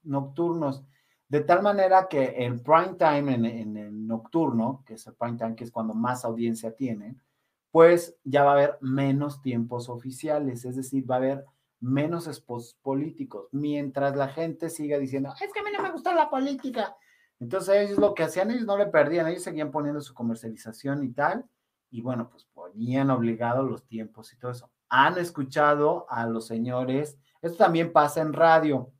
nocturnos. 0.03 0.83
De 1.27 1.41
tal 1.41 1.63
manera 1.63 2.07
que 2.07 2.45
en 2.45 2.61
prime 2.61 2.95
time, 2.99 3.33
en, 3.33 3.77
el 3.77 4.07
nocturno, 4.07 4.83
que 4.85 4.93
es 4.93 5.07
el 5.07 5.15
prime 5.15 5.37
time, 5.37 5.55
que 5.55 5.63
es 5.63 5.71
cuando 5.71 5.93
más 5.93 6.23
audiencia 6.23 6.75
tienen, 6.75 7.19
pues 7.71 8.15
ya 8.23 8.43
va 8.43 8.51
a 8.51 8.53
haber 8.53 8.77
menos 8.81 9.41
tiempos 9.41 9.89
oficiales, 9.89 10.63
es 10.65 10.75
decir, 10.75 11.09
va 11.09 11.15
a 11.15 11.17
haber 11.17 11.45
menos 11.81 12.25
spots 12.25 12.77
políticos, 12.81 13.47
mientras 13.51 14.15
la 14.15 14.29
gente 14.29 14.69
siga 14.69 14.97
diciendo, 14.97 15.33
es 15.41 15.51
que 15.51 15.59
a 15.59 15.63
mí 15.63 15.69
no 15.75 15.83
me 15.83 15.91
gusta 15.91 16.13
la 16.13 16.29
política. 16.29 16.95
Entonces 17.39 17.75
ellos 17.75 17.97
lo 17.97 18.13
que 18.13 18.23
hacían, 18.23 18.51
ellos 18.51 18.65
no 18.65 18.77
le 18.77 18.87
perdían, 18.87 19.27
ellos 19.27 19.43
seguían 19.43 19.71
poniendo 19.71 19.99
su 20.01 20.13
comercialización 20.13 21.03
y 21.03 21.11
tal, 21.11 21.45
y 21.89 22.01
bueno, 22.01 22.29
pues 22.29 22.45
ponían 22.45 23.09
obligados 23.09 23.69
los 23.69 23.85
tiempos 23.85 24.31
y 24.31 24.37
todo 24.37 24.51
eso. 24.51 24.71
Han 24.89 25.17
escuchado 25.17 26.05
a 26.09 26.25
los 26.27 26.47
señores, 26.47 27.17
esto 27.41 27.57
también 27.57 27.91
pasa 27.91 28.21
en 28.21 28.33
radio, 28.33 28.91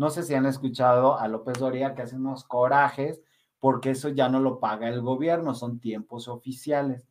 no 0.00 0.08
sé 0.08 0.22
si 0.22 0.32
han 0.32 0.46
escuchado 0.46 1.18
a 1.18 1.28
López 1.28 1.58
Doria 1.58 1.94
que 1.94 2.00
hace 2.00 2.16
unos 2.16 2.44
corajes, 2.44 3.20
porque 3.58 3.90
eso 3.90 4.08
ya 4.08 4.30
no 4.30 4.40
lo 4.40 4.58
paga 4.58 4.88
el 4.88 5.02
gobierno, 5.02 5.54
son 5.54 5.78
tiempos 5.78 6.26
oficiales. 6.26 7.06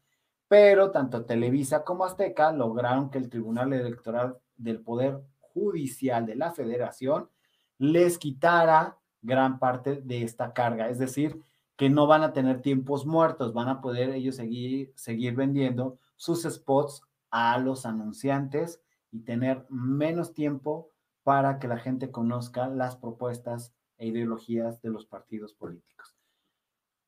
Pero 0.47 0.89
tanto 0.89 1.23
Televisa 1.23 1.83
como 1.83 2.03
Azteca 2.03 2.51
lograron 2.51 3.11
que 3.11 3.19
el 3.19 3.29
Tribunal 3.29 3.73
Electoral 3.73 4.39
del 4.57 4.81
Poder 4.81 5.21
Judicial 5.37 6.25
de 6.25 6.35
la 6.35 6.51
Federación 6.51 7.29
les 7.77 8.17
quitara 8.17 8.97
gran 9.21 9.59
parte 9.59 10.01
de 10.01 10.23
esta 10.23 10.51
carga. 10.53 10.89
Es 10.89 10.97
decir, 10.97 11.39
que 11.75 11.91
no 11.91 12.07
van 12.07 12.23
a 12.23 12.33
tener 12.33 12.63
tiempos 12.63 13.05
muertos, 13.05 13.53
van 13.53 13.69
a 13.69 13.81
poder 13.81 14.09
ellos 14.09 14.37
seguir, 14.37 14.93
seguir 14.95 15.35
vendiendo 15.35 15.99
sus 16.15 16.41
spots 16.41 17.03
a 17.29 17.59
los 17.59 17.85
anunciantes 17.85 18.81
y 19.11 19.19
tener 19.19 19.67
menos 19.69 20.33
tiempo 20.33 20.89
para 21.29 21.59
que 21.59 21.67
la 21.67 21.77
gente 21.77 22.09
conozca 22.09 22.67
las 22.69 22.95
propuestas 22.95 23.71
e 23.99 24.07
ideologías 24.07 24.81
de 24.81 24.89
los 24.89 25.05
partidos 25.05 25.53
políticos. 25.53 26.17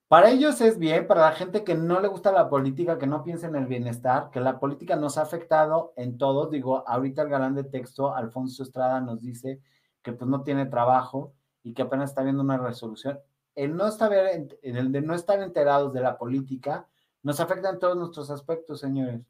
Para 0.07 0.29
ellos 0.29 0.61
es 0.61 0.77
bien, 0.77 1.07
para 1.07 1.21
la 1.21 1.31
gente 1.31 1.63
que 1.63 1.73
no 1.73 1.99
le 1.99 2.07
gusta 2.07 2.31
la 2.31 2.47
política, 2.47 2.99
que 2.99 3.07
no 3.07 3.23
piensa 3.23 3.47
en 3.47 3.55
el 3.55 3.65
bienestar, 3.65 4.29
que 4.29 4.39
la 4.39 4.59
política 4.59 4.95
nos 4.95 5.17
ha 5.17 5.23
afectado 5.23 5.93
en 5.95 6.19
todos. 6.19 6.51
Digo, 6.51 6.87
ahorita 6.87 7.23
el 7.23 7.29
galán 7.29 7.55
de 7.55 7.63
texto, 7.63 8.13
Alfonso 8.13 8.61
Estrada, 8.61 9.01
nos 9.01 9.19
dice 9.21 9.59
que 10.03 10.13
pues 10.13 10.29
no 10.29 10.43
tiene 10.43 10.67
trabajo 10.67 11.33
y 11.63 11.73
que 11.73 11.81
apenas 11.81 12.11
está 12.11 12.21
viendo 12.21 12.43
una 12.43 12.59
resolución. 12.59 13.19
El 13.55 13.75
no 13.75 13.85
el 13.87 14.91
de 14.91 15.01
no 15.01 15.15
estar 15.15 15.41
enterados 15.41 15.93
de 15.93 16.01
la 16.01 16.19
política 16.19 16.87
nos 17.23 17.39
afecta 17.39 17.71
en 17.71 17.79
todos 17.79 17.97
nuestros 17.97 18.29
aspectos, 18.29 18.81
señores. 18.81 19.25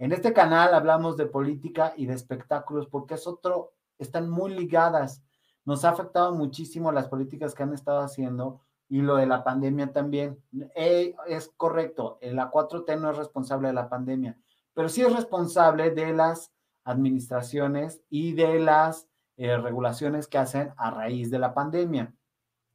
En 0.00 0.10
este 0.10 0.32
canal 0.32 0.74
hablamos 0.74 1.16
de 1.16 1.26
política 1.26 1.94
y 1.96 2.06
de 2.06 2.14
espectáculos 2.14 2.88
porque 2.88 3.14
es 3.14 3.24
otro, 3.28 3.75
están 3.98 4.28
muy 4.28 4.52
ligadas. 4.54 5.22
Nos 5.64 5.84
ha 5.84 5.90
afectado 5.90 6.34
muchísimo 6.34 6.92
las 6.92 7.08
políticas 7.08 7.54
que 7.54 7.62
han 7.62 7.74
estado 7.74 8.00
haciendo 8.00 8.60
y 8.88 9.02
lo 9.02 9.16
de 9.16 9.26
la 9.26 9.42
pandemia 9.42 9.92
también. 9.92 10.40
es 10.74 11.52
correcto, 11.56 12.18
la 12.20 12.50
4T 12.50 13.00
no 13.00 13.10
es 13.10 13.16
responsable 13.16 13.68
de 13.68 13.74
la 13.74 13.88
pandemia, 13.88 14.38
pero 14.74 14.88
sí 14.88 15.02
es 15.02 15.12
responsable 15.12 15.90
de 15.90 16.12
las 16.12 16.52
administraciones 16.84 18.00
y 18.08 18.32
de 18.34 18.60
las 18.60 19.08
eh, 19.36 19.56
regulaciones 19.58 20.28
que 20.28 20.38
hacen 20.38 20.72
a 20.76 20.90
raíz 20.90 21.30
de 21.30 21.38
la 21.38 21.52
pandemia. 21.52 22.14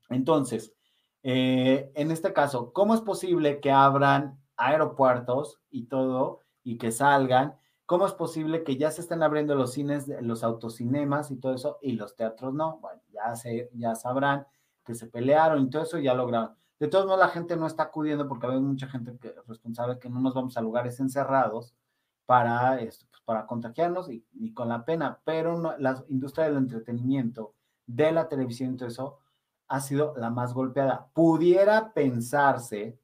Entonces, 0.09 0.74
eh, 1.24 1.91
en 1.95 2.11
este 2.11 2.34
caso, 2.34 2.74
¿cómo 2.74 2.93
es 2.93 3.01
posible 3.01 3.59
que 3.61 3.72
abran 3.72 4.39
aeropuertos 4.57 5.59
y 5.69 5.86
todo 5.86 6.41
y 6.63 6.78
que 6.78 6.91
salgan? 6.91 7.57
¿Cómo 7.92 8.06
es 8.06 8.14
posible 8.14 8.64
que 8.64 8.78
ya 8.78 8.89
se 8.89 9.02
estén 9.02 9.22
abriendo 9.22 9.54
los 9.54 9.74
cines, 9.74 10.08
los 10.22 10.46
autocinemas 10.46 11.30
y 11.30 11.36
todo 11.36 11.54
eso 11.56 11.78
y 11.82 11.92
los 11.92 12.16
teatros 12.16 12.54
no? 12.54 12.78
Bueno, 12.78 13.02
ya, 13.12 13.36
se, 13.36 13.70
ya 13.74 13.96
sabrán 13.96 14.48
que 14.86 14.96
se 14.96 15.08
pelearon 15.08 15.62
y 15.62 15.70
todo 15.70 15.82
eso 15.82 16.00
ya 16.00 16.14
lograron. 16.14 16.56
De 16.80 16.88
todos 16.88 17.06
modos, 17.06 17.20
la 17.20 17.28
gente 17.28 17.58
no 17.58 17.68
está 17.68 17.84
acudiendo 17.84 18.30
porque 18.30 18.48
hay 18.48 18.62
mucha 18.62 18.88
gente 18.88 19.12
responsable 19.46 20.00
que 20.00 20.10
no 20.10 20.22
nos 20.22 20.34
vamos 20.34 20.56
a 20.56 20.62
lugares 20.62 21.02
encerrados 21.02 21.76
para, 22.26 22.80
esto, 22.80 23.08
pues, 23.10 23.22
para 23.26 23.46
contagiarnos 23.46 24.10
y, 24.10 24.26
y, 24.36 24.54
con 24.54 24.70
la 24.70 24.86
pena, 24.86 25.20
pero 25.26 25.60
no, 25.60 25.78
la 25.78 26.02
industria 26.08 26.46
del 26.46 26.56
entretenimiento, 26.56 27.56
de 27.88 28.14
la 28.14 28.30
televisión 28.30 28.74
y 28.74 28.78
todo 28.78 28.88
eso, 28.88 29.20
ha 29.68 29.82
sido 29.82 30.14
la 30.16 30.30
más 30.30 30.54
golpeada. 30.54 31.10
Pudiera 31.14 31.92
pensarse, 31.92 33.01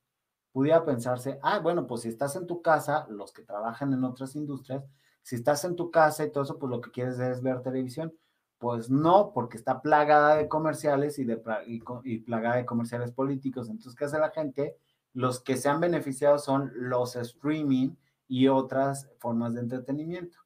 pudiera 0.58 0.84
pensarse, 0.84 1.38
ah, 1.44 1.60
bueno, 1.60 1.86
pues 1.86 2.02
si 2.02 2.08
estás 2.10 2.36
en 2.36 2.48
tu 2.48 2.64
casa, 2.64 3.06
los 3.12 3.32
que 3.32 3.44
trabajan 3.44 3.94
en 3.94 4.04
otras 4.04 4.36
industrias, 4.36 4.84
si 5.22 5.36
estás 5.36 5.64
en 5.66 5.76
tu 5.76 5.92
casa 5.92 6.26
y 6.26 6.32
todo 6.32 6.46
eso, 6.46 6.58
pues 6.58 6.72
lo 6.72 6.82
que 6.82 6.90
quieres 6.90 7.20
es 7.20 7.44
ver 7.44 7.62
televisión. 7.62 8.12
Pues 8.58 8.90
no, 8.90 9.34
porque 9.36 9.56
está 9.56 9.84
plagada 9.84 10.36
de 10.36 10.48
comerciales 10.48 11.20
y, 11.20 11.26
de, 11.26 11.40
y, 11.68 12.18
plagada 12.22 12.56
de 12.56 12.66
comerciales 12.66 13.12
políticos. 13.12 13.70
Entonces, 13.70 13.94
¿qué 13.94 14.06
hace 14.06 14.18
la 14.18 14.32
gente? 14.32 14.76
Los 15.14 15.42
que 15.42 15.58
se 15.58 15.70
han 15.70 15.80
beneficiado 15.80 16.40
son 16.40 16.72
los 16.74 17.16
streaming 17.16 17.96
y 18.28 18.48
otras 18.48 19.12
formas 19.20 19.54
de 19.54 19.60
entretenimiento. 19.60 20.40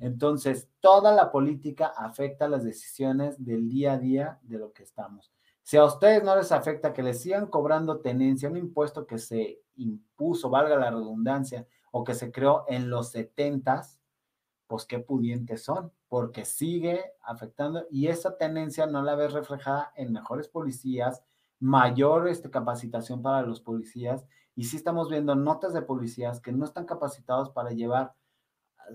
Entonces, 0.00 0.68
toda 0.80 1.14
la 1.14 1.30
política 1.30 1.92
afecta 1.96 2.48
las 2.48 2.64
decisiones 2.64 3.36
del 3.38 3.68
día 3.68 3.92
a 3.92 3.98
día 3.98 4.40
de 4.42 4.58
lo 4.58 4.72
que 4.72 4.82
estamos. 4.82 5.33
Si 5.64 5.78
a 5.78 5.84
ustedes 5.84 6.22
no 6.22 6.36
les 6.36 6.52
afecta 6.52 6.92
que 6.92 7.02
les 7.02 7.22
sigan 7.22 7.46
cobrando 7.46 8.00
tenencia, 8.00 8.50
un 8.50 8.58
impuesto 8.58 9.06
que 9.06 9.16
se 9.16 9.62
impuso, 9.76 10.50
valga 10.50 10.76
la 10.76 10.90
redundancia, 10.90 11.66
o 11.90 12.04
que 12.04 12.12
se 12.12 12.30
creó 12.30 12.66
en 12.68 12.90
los 12.90 13.12
setentas, 13.12 13.98
pues 14.66 14.84
qué 14.84 14.98
pudientes 14.98 15.64
son, 15.64 15.90
porque 16.08 16.44
sigue 16.44 17.02
afectando 17.22 17.86
y 17.90 18.08
esa 18.08 18.36
tendencia 18.36 18.86
no 18.86 19.02
la 19.02 19.14
ves 19.14 19.32
reflejada 19.32 19.90
en 19.96 20.12
mejores 20.12 20.48
policías, 20.48 21.24
mayor 21.60 22.28
este, 22.28 22.50
capacitación 22.50 23.22
para 23.22 23.40
los 23.40 23.62
policías. 23.62 24.26
Y 24.54 24.64
sí 24.64 24.76
estamos 24.76 25.08
viendo 25.08 25.34
notas 25.34 25.72
de 25.72 25.80
policías 25.80 26.42
que 26.42 26.52
no 26.52 26.66
están 26.66 26.84
capacitados 26.84 27.50
para 27.50 27.70
llevar 27.70 28.14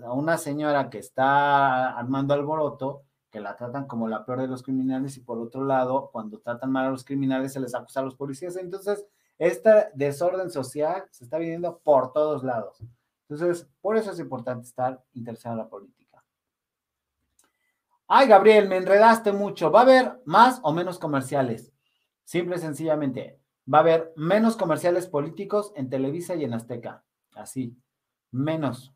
a 0.04 0.12
una 0.12 0.38
señora 0.38 0.88
que 0.88 0.98
está 0.98 1.98
armando 1.98 2.32
alboroto, 2.32 3.02
que 3.30 3.40
la 3.40 3.56
tratan 3.56 3.86
como 3.86 4.08
la 4.08 4.24
peor 4.24 4.40
de 4.40 4.48
los 4.48 4.62
criminales 4.62 5.16
y 5.16 5.20
por 5.20 5.38
otro 5.38 5.64
lado, 5.64 6.10
cuando 6.12 6.40
tratan 6.40 6.72
mal 6.72 6.86
a 6.86 6.90
los 6.90 7.04
criminales 7.04 7.52
se 7.52 7.60
les 7.60 7.74
acusa 7.74 8.00
a 8.00 8.02
los 8.02 8.16
policías. 8.16 8.56
Entonces, 8.56 9.06
este 9.38 9.88
desorden 9.94 10.50
social 10.50 11.04
se 11.10 11.24
está 11.24 11.38
viviendo 11.38 11.78
por 11.78 12.12
todos 12.12 12.42
lados. 12.42 12.82
Entonces, 13.28 13.68
por 13.80 13.96
eso 13.96 14.10
es 14.10 14.18
importante 14.18 14.66
estar 14.66 15.02
interesado 15.14 15.54
en 15.54 15.58
la 15.58 15.68
política. 15.68 16.24
Ay, 18.08 18.26
Gabriel, 18.26 18.68
me 18.68 18.76
enredaste 18.76 19.32
mucho. 19.32 19.70
¿Va 19.70 19.80
a 19.80 19.82
haber 19.84 20.20
más 20.24 20.58
o 20.64 20.72
menos 20.72 20.98
comerciales? 20.98 21.72
Simple 22.24 22.56
y 22.56 22.58
sencillamente, 22.58 23.40
va 23.72 23.78
a 23.78 23.80
haber 23.82 24.12
menos 24.16 24.56
comerciales 24.56 25.06
políticos 25.06 25.72
en 25.76 25.88
Televisa 25.88 26.34
y 26.34 26.44
en 26.44 26.54
Azteca. 26.54 27.04
Así, 27.34 27.76
menos. 28.32 28.92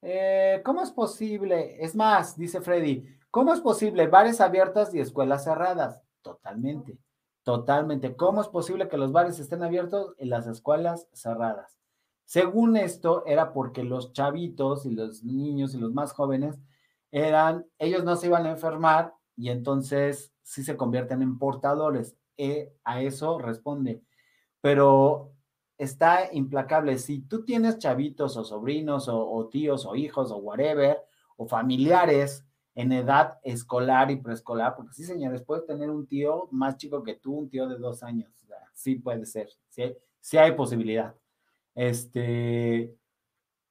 Eh, 0.00 0.62
¿Cómo 0.64 0.82
es 0.82 0.90
posible? 0.90 1.76
Es 1.82 1.94
más, 1.94 2.36
dice 2.36 2.60
Freddy, 2.60 3.06
¿cómo 3.38 3.54
es 3.54 3.60
posible 3.60 4.08
bares 4.08 4.40
abiertos 4.40 4.92
y 4.92 4.98
escuelas 4.98 5.44
cerradas? 5.44 6.02
Totalmente, 6.22 6.98
totalmente. 7.44 8.16
¿Cómo 8.16 8.40
es 8.40 8.48
posible 8.48 8.88
que 8.88 8.96
los 8.96 9.12
bares 9.12 9.38
estén 9.38 9.62
abiertos 9.62 10.16
y 10.18 10.24
las 10.24 10.48
escuelas 10.48 11.06
cerradas? 11.12 11.78
Según 12.24 12.76
esto, 12.76 13.24
era 13.26 13.52
porque 13.52 13.84
los 13.84 14.12
chavitos 14.12 14.86
y 14.86 14.90
los 14.90 15.22
niños 15.22 15.72
y 15.72 15.78
los 15.78 15.92
más 15.92 16.14
jóvenes 16.14 16.58
eran, 17.12 17.64
ellos 17.78 18.02
no 18.02 18.16
se 18.16 18.26
iban 18.26 18.44
a 18.44 18.50
enfermar 18.50 19.14
y 19.36 19.50
entonces 19.50 20.32
sí 20.42 20.64
se 20.64 20.76
convierten 20.76 21.22
en 21.22 21.38
portadores. 21.38 22.16
E, 22.36 22.74
a 22.82 23.02
eso 23.02 23.38
responde. 23.38 24.02
Pero 24.60 25.30
está 25.76 26.28
implacable. 26.32 26.98
Si 26.98 27.20
tú 27.20 27.44
tienes 27.44 27.78
chavitos 27.78 28.36
o 28.36 28.42
sobrinos 28.42 29.06
o, 29.06 29.30
o 29.30 29.46
tíos 29.46 29.86
o 29.86 29.94
hijos 29.94 30.32
o 30.32 30.38
whatever, 30.38 31.04
o 31.36 31.46
familiares 31.46 32.47
en 32.78 32.92
edad 32.92 33.40
escolar 33.42 34.08
y 34.12 34.16
preescolar, 34.16 34.76
porque 34.76 34.94
sí, 34.94 35.02
señores, 35.02 35.42
puedes 35.42 35.66
tener 35.66 35.90
un 35.90 36.06
tío 36.06 36.46
más 36.52 36.76
chico 36.76 37.02
que 37.02 37.16
tú, 37.16 37.34
un 37.34 37.50
tío 37.50 37.68
de 37.68 37.76
dos 37.76 38.04
años. 38.04 38.30
O 38.44 38.46
sea, 38.46 38.58
sí 38.72 38.94
puede 38.94 39.26
ser, 39.26 39.48
sí, 39.68 39.96
sí 40.20 40.38
hay 40.38 40.52
posibilidad. 40.52 41.12
Este, 41.74 42.94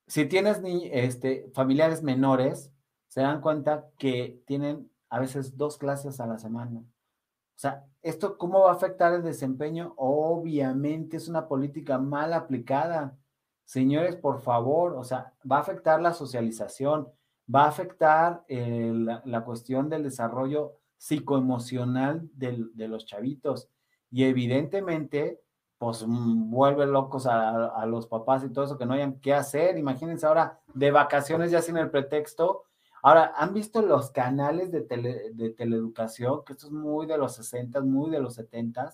si 0.07 0.25
tienes 0.25 0.61
ni, 0.61 0.89
este, 0.91 1.49
familiares 1.53 2.03
menores, 2.03 2.73
se 3.07 3.21
dan 3.21 3.39
cuenta 3.39 3.89
que 3.97 4.43
tienen 4.45 4.91
a 5.09 5.21
veces 5.21 5.55
dos 5.55 5.77
clases 5.77 6.19
a 6.19 6.27
la 6.27 6.37
semana. 6.37 6.81
O 6.81 7.59
sea, 7.59 7.85
¿esto 8.01 8.37
cómo 8.37 8.63
va 8.63 8.71
a 8.71 8.75
afectar 8.75 9.13
el 9.13 9.23
desempeño? 9.23 9.93
Obviamente 9.95 11.15
es 11.15 11.29
una 11.29 11.47
política 11.47 11.97
mal 11.97 12.33
aplicada. 12.33 13.17
Señores, 13.63 14.17
por 14.17 14.41
favor, 14.41 14.95
o 14.95 15.05
sea, 15.05 15.33
va 15.49 15.59
a 15.59 15.61
afectar 15.61 16.01
la 16.01 16.13
socialización, 16.13 17.07
va 17.53 17.65
a 17.65 17.69
afectar 17.69 18.43
eh, 18.47 18.91
la, 18.93 19.45
cuestión 19.45 19.89
del 19.89 20.03
desarrollo 20.03 20.79
psicoemocional 20.97 22.29
de 22.33 22.87
los 22.87 23.05
chavitos. 23.05 23.69
Y 24.11 24.23
evidentemente, 24.23 25.41
pues 25.77 26.05
mm, 26.05 26.49
vuelve 26.49 26.85
locos 26.85 27.27
a, 27.27 27.85
los 27.85 28.07
papás 28.07 28.43
y 28.43 28.49
todo 28.49 28.65
eso, 28.65 28.77
que 28.77 28.85
no 28.85 28.93
hayan 28.93 29.19
qué 29.19 29.33
hacer. 29.33 29.77
Imagínense 29.77 30.25
ahora 30.25 30.59
de 30.73 30.91
vacaciones 30.91 31.51
ya 31.51 31.61
sin 31.61 31.77
el 31.77 31.89
pretexto. 31.89 32.63
Ahora, 33.03 33.33
¿han 33.35 33.53
visto 33.53 33.81
los 33.81 34.11
canales 34.11 34.71
de, 34.71 34.81
tele, 34.81 35.31
de 35.33 35.51
teleeducación? 35.51 36.43
Que 36.45 36.53
esto 36.53 36.67
es 36.67 36.73
muy 36.73 37.05
de 37.05 37.17
los 37.17 37.35
60, 37.35 37.81
muy 37.81 38.11
de 38.11 38.19
los 38.19 38.35
70. 38.35 38.93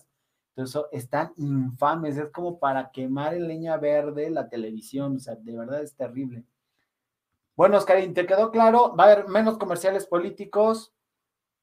Entonces, 0.56 0.82
están 0.92 1.32
infames. 1.36 2.16
Es 2.18 2.30
como 2.30 2.58
para 2.58 2.90
quemar 2.92 3.34
en 3.34 3.48
leña 3.48 3.76
verde 3.78 4.30
la 4.30 4.48
televisión. 4.48 5.16
O 5.16 5.18
sea, 5.18 5.36
de 5.36 5.56
verdad 5.56 5.82
es 5.82 5.94
terrible. 5.96 6.44
Bueno, 7.56 7.78
Oscarín, 7.78 8.14
¿te 8.14 8.26
quedó 8.26 8.50
claro? 8.50 8.96
Va 8.96 9.04
a 9.04 9.12
haber 9.12 9.28
menos 9.28 9.58
comerciales 9.58 10.06
políticos. 10.06 10.92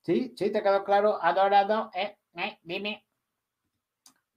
¿Sí? 0.04 0.34
¿Sí? 0.38 0.50
¿Te 0.50 0.64
quedó 0.64 0.86
claro? 0.86 1.22
Adorado. 1.22 1.92
Eh, 1.94 2.18
eh, 2.36 2.60
dime. 2.64 3.06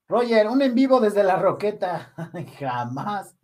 Roger, 0.07 0.47
un 0.47 0.61
en 0.61 0.75
vivo 0.75 0.99
desde 0.99 1.23
la 1.23 1.37
roqueta. 1.37 2.13
Jamás. 2.59 3.35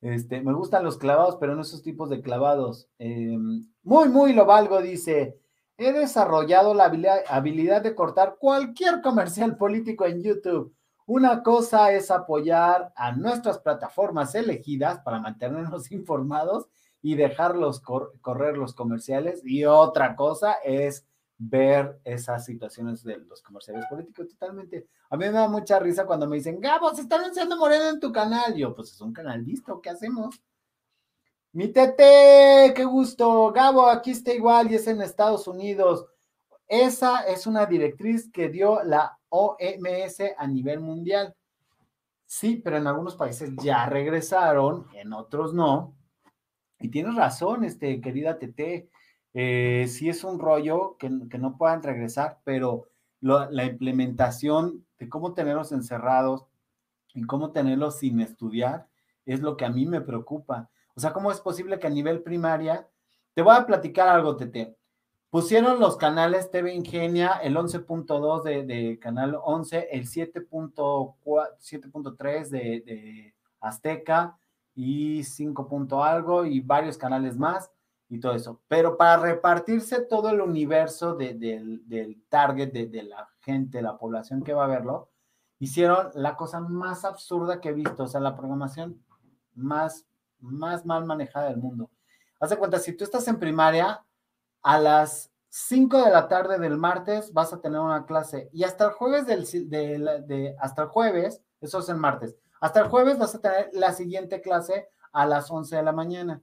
Este, 0.00 0.40
me 0.40 0.54
gustan 0.54 0.84
los 0.84 0.96
clavados, 0.96 1.36
pero 1.36 1.54
no 1.54 1.62
esos 1.62 1.82
tipos 1.82 2.08
de 2.08 2.22
clavados. 2.22 2.88
Eh, 2.98 3.36
muy, 3.82 4.08
muy 4.08 4.32
lo 4.32 4.46
valgo, 4.46 4.80
dice. 4.80 5.38
He 5.76 5.92
desarrollado 5.92 6.72
la 6.72 6.84
habilidad 7.28 7.82
de 7.82 7.94
cortar 7.94 8.36
cualquier 8.38 9.02
comercial 9.02 9.56
político 9.58 10.06
en 10.06 10.22
YouTube. 10.22 10.74
Una 11.06 11.42
cosa 11.42 11.92
es 11.92 12.10
apoyar 12.10 12.90
a 12.96 13.12
nuestras 13.12 13.58
plataformas 13.58 14.34
elegidas 14.34 15.00
para 15.00 15.20
mantenernos 15.20 15.92
informados 15.92 16.68
y 17.04 17.16
dejarlos 17.16 17.80
cor 17.80 18.18
correr 18.22 18.56
los 18.56 18.72
comerciales. 18.72 19.42
Y 19.44 19.66
otra 19.66 20.16
cosa 20.16 20.54
es 20.64 21.06
ver 21.36 22.00
esas 22.02 22.46
situaciones 22.46 23.04
de 23.04 23.18
los 23.18 23.42
comerciales 23.42 23.84
políticos 23.90 24.28
totalmente. 24.28 24.88
A 25.10 25.16
mí 25.18 25.26
me 25.26 25.32
da 25.32 25.46
mucha 25.46 25.78
risa 25.78 26.06
cuando 26.06 26.26
me 26.26 26.36
dicen, 26.36 26.58
Gabo, 26.58 26.94
se 26.94 27.02
está 27.02 27.16
anunciando 27.16 27.58
Moreno 27.58 27.90
en 27.90 28.00
tu 28.00 28.10
canal. 28.10 28.54
Yo, 28.54 28.74
pues 28.74 28.90
es 28.90 29.00
un 29.02 29.12
canal 29.12 29.42
visto, 29.42 29.82
¿qué 29.82 29.90
hacemos? 29.90 30.40
Mi 31.52 31.68
tete, 31.68 32.72
qué 32.74 32.84
gusto. 32.86 33.52
Gabo, 33.52 33.86
aquí 33.86 34.12
está 34.12 34.32
igual 34.32 34.72
y 34.72 34.76
es 34.76 34.86
en 34.86 35.02
Estados 35.02 35.46
Unidos. 35.46 36.06
Esa 36.66 37.26
es 37.26 37.46
una 37.46 37.66
directriz 37.66 38.32
que 38.32 38.48
dio 38.48 38.82
la 38.82 39.18
OMS 39.28 40.20
a 40.38 40.46
nivel 40.46 40.80
mundial. 40.80 41.36
Sí, 42.24 42.62
pero 42.64 42.78
en 42.78 42.86
algunos 42.86 43.14
países 43.14 43.50
ya 43.62 43.84
regresaron, 43.84 44.86
en 44.94 45.12
otros 45.12 45.52
no. 45.52 45.94
Y 46.84 46.90
tienes 46.90 47.14
razón, 47.14 47.64
este, 47.64 48.02
querida 48.02 48.38
Tete 48.38 48.90
eh, 49.32 49.86
sí 49.88 50.10
es 50.10 50.22
un 50.22 50.38
rollo 50.38 50.98
que, 50.98 51.08
no 51.08 51.56
puedan 51.56 51.82
regresar, 51.82 52.40
pero 52.44 52.90
la 53.22 53.64
implementación 53.64 54.84
de 54.98 55.08
cómo 55.08 55.32
tenerlos 55.32 55.72
encerrados 55.72 56.44
y 57.14 57.22
cómo 57.22 57.52
tenerlos 57.52 58.00
sin 58.00 58.20
estudiar 58.20 58.86
es 59.24 59.40
lo 59.40 59.56
que 59.56 59.64
a 59.64 59.70
mí 59.70 59.86
me 59.86 60.02
preocupa. 60.02 60.68
O 60.94 61.00
sea, 61.00 61.14
¿cómo 61.14 61.32
es 61.32 61.40
posible 61.40 61.78
que 61.78 61.86
a 61.86 61.90
nivel 61.90 62.22
primaria, 62.22 62.86
te 63.32 63.40
voy 63.40 63.56
a 63.56 63.64
platicar 63.64 64.10
algo, 64.10 64.36
Tete. 64.36 64.76
Pusieron 65.30 65.80
los 65.80 65.96
canales 65.96 66.50
TV 66.50 66.74
Ingenia, 66.74 67.40
el 67.42 67.56
11.2 67.56 68.42
de, 68.42 68.64
de, 68.64 68.98
Canal 68.98 69.38
11, 69.42 69.88
el 69.90 70.06
7.3 70.06 72.48
de, 72.50 72.82
de 72.84 73.34
Azteca 73.58 74.36
y 74.74 75.22
5. 75.24 76.04
algo 76.04 76.44
y 76.44 76.60
varios 76.60 76.98
canales 76.98 77.36
más 77.36 77.70
y 78.08 78.20
todo 78.20 78.34
eso. 78.34 78.60
Pero 78.68 78.96
para 78.96 79.16
repartirse 79.16 80.00
todo 80.02 80.30
el 80.30 80.40
universo 80.40 81.14
de, 81.14 81.34
de, 81.34 81.80
del 81.86 82.22
target, 82.28 82.72
de, 82.72 82.86
de, 82.86 83.02
la 83.04 83.28
gente, 83.40 83.82
la 83.82 83.96
población 83.96 84.42
que 84.42 84.54
va 84.54 84.64
a 84.64 84.68
verlo, 84.68 85.10
hicieron 85.58 86.10
la 86.14 86.36
cosa 86.36 86.60
más 86.60 87.04
absurda 87.04 87.60
que 87.60 87.70
he 87.70 87.72
visto, 87.72 88.04
o 88.04 88.08
sea, 88.08 88.20
la 88.20 88.36
programación 88.36 89.02
más, 89.54 90.06
más 90.40 90.84
mal 90.84 91.04
manejada 91.04 91.48
del 91.48 91.58
mundo. 91.58 91.90
Haz 92.40 92.50
de 92.50 92.58
cuenta, 92.58 92.78
si 92.78 92.92
tú 92.92 93.04
estás 93.04 93.26
en 93.28 93.38
primaria, 93.38 94.04
a 94.62 94.78
las 94.78 95.30
5 95.50 96.04
de 96.04 96.10
la 96.10 96.26
tarde 96.26 96.58
del 96.58 96.76
martes 96.76 97.32
vas 97.32 97.52
a 97.52 97.60
tener 97.60 97.78
una 97.78 98.06
clase 98.06 98.50
y 98.52 98.64
hasta 98.64 98.86
el 98.86 98.90
jueves 98.92 99.26
del, 99.26 99.70
de, 99.70 100.22
de, 100.26 100.56
hasta 100.58 100.82
el 100.82 100.88
jueves, 100.88 101.42
eso 101.60 101.78
es 101.78 101.88
el 101.88 101.96
martes, 101.96 102.36
hasta 102.64 102.80
el 102.80 102.88
jueves 102.88 103.18
vas 103.18 103.34
a 103.34 103.42
tener 103.42 103.68
la 103.74 103.92
siguiente 103.92 104.40
clase 104.40 104.88
a 105.12 105.26
las 105.26 105.50
11 105.50 105.76
de 105.76 105.82
la 105.82 105.92
mañana. 105.92 106.40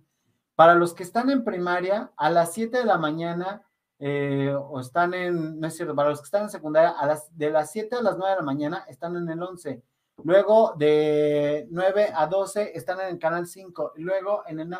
Para 0.53 0.75
los 0.75 0.93
que 0.93 1.01
están 1.01 1.31
en 1.31 1.43
primaria, 1.43 2.11
a 2.15 2.29
las 2.29 2.53
7 2.53 2.77
de 2.77 2.85
la 2.85 2.99
mañana 2.99 3.63
eh, 3.97 4.53
o 4.55 4.79
están 4.79 5.15
en, 5.15 5.59
no 5.59 5.65
es 5.65 5.75
cierto, 5.75 5.95
para 5.95 6.09
los 6.09 6.19
que 6.19 6.25
están 6.25 6.43
en 6.43 6.51
secundaria, 6.51 6.91
a 6.91 7.07
las, 7.07 7.35
de 7.35 7.49
las 7.49 7.71
7 7.71 7.95
a 7.95 8.03
las 8.03 8.17
9 8.19 8.33
de 8.33 8.35
la 8.35 8.45
mañana 8.45 8.85
están 8.87 9.15
en 9.15 9.27
el 9.31 9.41
11. 9.41 9.81
Luego 10.23 10.75
de 10.77 11.67
9 11.71 12.11
a 12.13 12.27
12 12.27 12.77
están 12.77 12.99
en 12.99 13.07
el 13.07 13.17
canal 13.17 13.47
5. 13.47 13.93
Y 13.95 14.03
luego 14.03 14.43
en 14.45 14.59
el, 14.59 14.77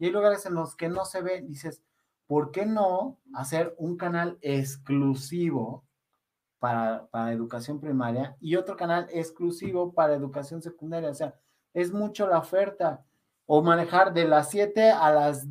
y 0.00 0.06
hay 0.06 0.10
lugares 0.10 0.44
en 0.46 0.54
los 0.54 0.74
que 0.74 0.88
no 0.88 1.04
se 1.04 1.22
ve, 1.22 1.42
dices, 1.42 1.84
¿por 2.26 2.50
qué 2.50 2.66
no 2.66 3.20
hacer 3.32 3.76
un 3.78 3.96
canal 3.96 4.38
exclusivo 4.42 5.84
para, 6.60 7.06
para 7.06 7.32
educación 7.32 7.80
primaria 7.80 8.36
y 8.40 8.54
otro 8.54 8.76
canal 8.76 9.08
exclusivo 9.10 9.92
para 9.92 10.14
educación 10.14 10.62
secundaria? 10.62 11.10
O 11.10 11.14
sea, 11.14 11.34
es 11.74 11.92
mucho 11.92 12.28
la 12.28 12.38
oferta. 12.38 13.04
O 13.46 13.62
manejar 13.62 14.12
de 14.14 14.28
las 14.28 14.50
7 14.50 14.90
a 14.90 15.10
las 15.10 15.48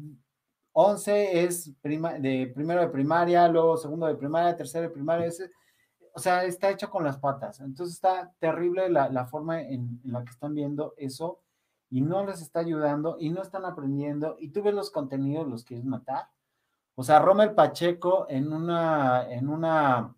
11 0.72 1.43
es 1.43 1.74
prima, 1.82 2.14
de 2.14 2.49
primero 2.55 2.80
de 2.80 2.88
primaria, 2.88 3.47
luego 3.49 3.76
segundo 3.76 4.05
de 4.07 4.16
primaria, 4.16 4.55
tercero 4.55 4.84
de 4.84 4.93
primaria. 4.93 5.30
o 6.14 6.20
sea, 6.20 6.45
está 6.45 6.70
hecho 6.70 6.89
con 6.89 7.03
las 7.03 7.18
patas. 7.18 7.60
Entonces 7.60 7.95
está 7.95 8.32
terrible 8.39 8.89
la, 8.89 9.10
la 9.10 9.26
forma 9.26 9.62
en, 9.62 9.99
en, 10.03 10.14
la 10.14 10.24
que 10.24 10.30
están 10.32 10.53
viendo 10.55 10.93
eso 10.95 11.41
y 11.89 12.01
no 12.01 12.26
les 12.26 12.41
está 12.41 12.62
ayudando 12.62 13.18
y 13.20 13.30
no 13.30 13.41
están 13.41 13.66
aprendiendo. 13.66 14.38
Y 14.39 14.49
tú 14.51 14.62
ves 14.64 14.74
los 14.74 14.91
contenidos, 14.91 15.47
los 15.47 15.66
quieres 15.66 15.86
matar. 15.86 16.30
O 16.95 17.03
sea, 17.03 17.20
Romer 17.20 17.55
Pacheco 17.55 18.28
en 18.30 18.53
una, 18.53 19.30
en 19.30 19.49
una 19.49 20.16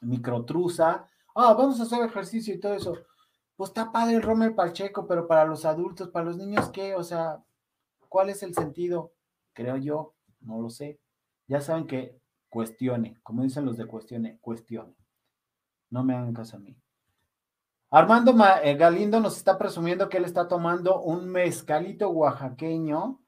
microtruza, 0.00 1.08
ah, 1.34 1.54
vamos 1.54 1.80
a 1.80 1.84
hacer 1.84 2.04
ejercicio 2.04 2.54
y 2.54 2.60
todo 2.60 2.74
eso. 2.74 2.94
Pues 3.56 3.70
está 3.70 3.90
padre 3.90 4.16
el 4.16 4.22
Romer 4.22 4.54
Pacheco, 4.54 5.06
pero 5.06 5.26
para 5.26 5.44
los 5.44 5.64
adultos, 5.64 6.08
para 6.08 6.26
los 6.26 6.36
niños, 6.36 6.68
¿qué? 6.70 6.94
O 6.94 7.02
sea, 7.02 7.42
¿cuál 8.08 8.30
es 8.30 8.42
el 8.42 8.54
sentido? 8.54 9.12
Creo 9.52 9.76
yo, 9.76 10.14
no 10.40 10.60
lo 10.60 10.70
sé. 10.70 11.00
Ya 11.46 11.60
saben 11.60 11.86
que 11.86 12.20
cuestione, 12.48 13.18
como 13.22 13.42
dicen 13.42 13.64
los 13.64 13.76
de 13.76 13.86
cuestione, 13.86 14.38
cuestione. 14.40 14.94
No 15.90 16.04
me 16.04 16.14
hagan 16.14 16.34
caso 16.34 16.56
a 16.56 16.60
mí. 16.60 16.76
Armando 17.90 18.34
eh, 18.62 18.74
Galindo 18.76 19.18
nos 19.18 19.36
está 19.36 19.56
presumiendo 19.56 20.08
que 20.08 20.18
él 20.18 20.24
está 20.24 20.46
tomando 20.46 21.00
un 21.00 21.26
mezcalito 21.28 22.10
oaxaqueño 22.10 23.20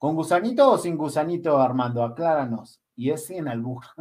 ¿Con 0.00 0.14
gusanito 0.14 0.70
o 0.70 0.78
sin 0.78 0.96
gusanito, 0.96 1.60
Armando? 1.60 2.02
Acláranos. 2.02 2.80
Y 2.96 3.10
es 3.10 3.26
sin 3.26 3.46
albuja. 3.48 3.94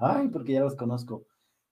Ay, 0.00 0.28
porque 0.28 0.52
ya 0.52 0.60
los 0.60 0.76
conozco. 0.76 1.24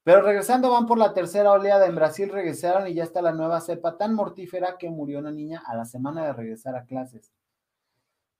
Pero 0.03 0.23
regresando, 0.23 0.71
van 0.71 0.87
por 0.87 0.99
la 0.99 1.13
tercera 1.13 1.53
oleada. 1.53 1.87
En 1.87 1.95
Brasil 1.95 2.31
regresaron 2.31 2.89
y 2.89 2.95
ya 2.95 3.05
está 3.05 3.21
la 3.21 3.33
nueva 3.33 3.61
cepa 3.61 3.97
tan 3.99 4.15
mortífera 4.15 4.79
que 4.79 4.91
murió 4.91 5.19
una 5.19 5.31
niña 5.31 5.63
a 5.67 5.77
la 5.77 5.85
semana 5.85 6.25
de 6.25 6.33
regresar 6.33 6.75
a 6.75 6.87
clases. 6.87 7.33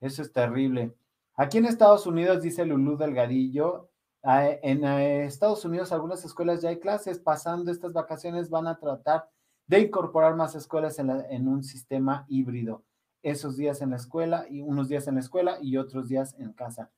Eso 0.01 0.23
es 0.23 0.33
terrible. 0.33 0.95
Aquí 1.35 1.59
en 1.59 1.67
Estados 1.67 2.07
Unidos, 2.07 2.43
dice 2.43 2.65
Lulú 2.65 2.97
Delgadillo, 2.97 3.91
en 4.23 4.85
Estados 4.85 5.65
Unidos 5.65 5.93
algunas 5.93 6.25
escuelas 6.25 6.63
ya 6.63 6.71
hay 6.71 6.79
clases. 6.79 7.19
Pasando 7.19 7.71
estas 7.71 7.93
vacaciones 7.93 8.49
van 8.49 8.67
a 8.67 8.79
tratar 8.79 9.29
de 9.67 9.81
incorporar 9.81 10.35
más 10.37 10.55
escuelas 10.55 10.99
en 10.99 11.49
un 11.49 11.63
sistema 11.63 12.25
híbrido 12.29 12.83
esos 13.23 13.57
días 13.57 13.83
en 13.83 13.91
la 13.91 13.97
escuela 13.97 14.47
y 14.49 14.63
unos 14.63 14.89
días 14.89 15.07
en 15.07 15.15
la 15.15 15.21
escuela 15.21 15.59
y 15.61 15.77
otros 15.77 16.09
días 16.09 16.35
en 16.39 16.53
casa. 16.53 16.91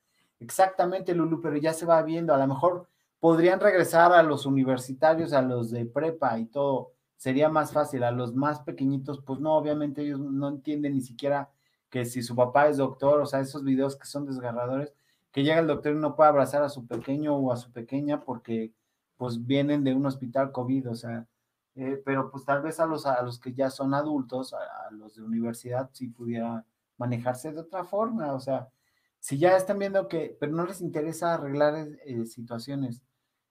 Exactamente, 0.43 1.15
Lulu, 1.15 1.39
pero 1.41 1.55
ya 1.55 1.71
se 1.71 1.85
va 1.85 2.01
viendo, 2.01 2.33
a 2.33 2.37
lo 2.37 2.47
mejor 2.47 2.89
podrían 3.21 3.61
regresar 3.61 4.11
a 4.11 4.21
los 4.23 4.45
universitarios, 4.45 5.31
a 5.31 5.41
los 5.41 5.71
de 5.71 5.85
prepa 5.85 6.37
y 6.37 6.47
todo, 6.47 6.91
sería 7.15 7.47
más 7.47 7.71
fácil, 7.71 8.03
a 8.03 8.11
los 8.11 8.35
más 8.35 8.59
pequeñitos, 8.59 9.21
pues 9.25 9.39
no, 9.39 9.55
obviamente 9.55 10.01
ellos 10.01 10.19
no 10.19 10.49
entienden 10.49 10.95
ni 10.95 11.01
siquiera 11.01 11.49
que 11.89 12.03
si 12.03 12.21
su 12.21 12.35
papá 12.35 12.67
es 12.67 12.75
doctor, 12.75 13.21
o 13.21 13.25
sea, 13.25 13.39
esos 13.39 13.63
videos 13.63 13.95
que 13.95 14.05
son 14.05 14.25
desgarradores, 14.25 14.93
que 15.31 15.43
llega 15.43 15.59
el 15.59 15.67
doctor 15.67 15.93
y 15.93 15.95
no 15.95 16.13
puede 16.17 16.29
abrazar 16.29 16.61
a 16.61 16.67
su 16.67 16.85
pequeño 16.87 17.35
o 17.37 17.53
a 17.53 17.55
su 17.55 17.71
pequeña 17.71 18.19
porque 18.19 18.73
pues 19.15 19.45
vienen 19.45 19.85
de 19.85 19.95
un 19.95 20.05
hospital 20.05 20.51
COVID, 20.51 20.89
o 20.89 20.95
sea, 20.95 21.25
eh, 21.75 22.01
pero 22.03 22.29
pues 22.31 22.43
tal 22.43 22.61
vez 22.61 22.81
a 22.81 22.85
los, 22.85 23.05
a 23.05 23.21
los 23.21 23.39
que 23.39 23.53
ya 23.53 23.69
son 23.69 23.93
adultos, 23.93 24.53
a, 24.53 24.91
los 24.91 25.15
de 25.15 25.23
universidad, 25.23 25.89
sí 25.93 26.07
pudiera 26.09 26.65
manejarse 26.97 27.53
de 27.53 27.61
otra 27.61 27.85
forma, 27.85 28.33
o 28.33 28.41
sea, 28.41 28.67
si 29.23 29.37
ya 29.37 29.55
están 29.55 29.79
viendo 29.79 30.09
que, 30.09 30.35
pero 30.37 30.51
no 30.51 30.65
les 30.65 30.81
interesa 30.81 31.33
arreglar 31.33 31.87
eh, 32.03 32.25
situaciones, 32.25 33.01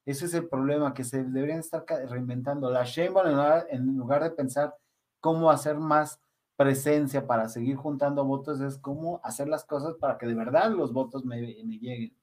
ese 0.04 0.26
es 0.26 0.34
el 0.34 0.46
problema, 0.46 0.92
que 0.92 1.02
se 1.02 1.24
deberían 1.24 1.60
estar 1.60 1.86
reinventando. 2.10 2.70
La 2.70 2.84
Sheinbaum, 2.84 3.26
en 3.26 3.32
lugar, 3.32 3.66
en 3.70 3.96
lugar 3.96 4.22
de 4.22 4.32
pensar 4.32 4.74
cómo 5.18 5.50
hacer 5.50 5.78
más 5.78 6.20
presencia 6.56 7.26
para 7.26 7.48
seguir 7.48 7.76
juntando 7.76 8.22
votos, 8.26 8.60
es 8.60 8.76
cómo 8.76 9.22
hacer 9.24 9.48
las 9.48 9.64
cosas 9.64 9.94
para 9.94 10.18
que 10.18 10.26
de 10.26 10.34
verdad 10.34 10.70
los 10.72 10.92
votos 10.92 11.24
me, 11.24 11.40
me 11.64 11.78
lleguen. 11.78 12.14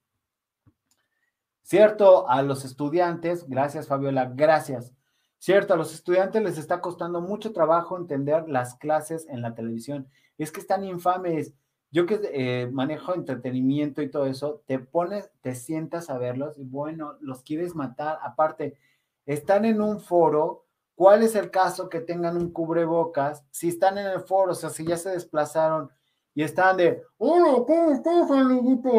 Cierto, 1.64 2.30
a 2.30 2.44
los 2.44 2.66
estudiantes, 2.66 3.50
gracias 3.50 3.88
Fabiola, 3.88 4.32
gracias 4.36 4.94
Cierto, 5.40 5.74
a 5.74 5.78
los 5.78 5.94
estudiantes 5.94 6.44
les 6.44 6.58
está 6.60 6.82
costando 6.82 7.20
mucho 7.20 7.52
trabajo 7.52 7.98
entender 7.98 8.48
las 8.48 8.76
clases 8.76 9.26
en 9.30 9.42
la 9.42 9.56
televisión. 9.56 10.08
Es 10.38 10.52
que 10.52 10.60
están 10.60 10.84
infames. 10.84 11.54
Yo 11.92 12.06
que 12.06 12.20
eh, 12.34 12.70
manejo 12.72 13.16
entretenimiento 13.16 14.02
y 14.02 14.10
todo 14.10 14.26
eso, 14.26 14.62
te 14.66 14.80
pones, 14.80 15.32
te 15.42 15.56
sientas 15.56 16.10
a 16.10 16.18
verlos 16.18 16.58
y 16.58 16.64
bueno, 16.64 17.18
los 17.22 17.44
quieres 17.44 17.76
matar. 17.76 18.20
Aparte, 18.22 18.78
están 19.26 19.66
en 19.66 19.82
un 19.82 20.00
foro. 20.00 20.66
¿Cuál 20.96 21.24
es 21.24 21.36
el 21.36 21.50
caso 21.50 21.88
que 21.90 22.02
tengan 22.02 22.36
un 22.36 22.52
cubrebocas? 22.52 23.46
Si 23.52 23.70
están 23.70 23.98
en 23.98 24.08
el 24.08 24.20
foro, 24.22 24.52
o 24.52 24.56
sea, 24.56 24.70
si 24.70 24.86
ya 24.86 24.98
se 24.98 25.12
desplazaron 25.12 25.90
y 26.36 26.44
están 26.44 26.78
de, 26.78 27.04
hola, 27.18 27.64
¿cómo 27.66 27.92
estás, 27.92 28.30
amiguito? 28.30 28.90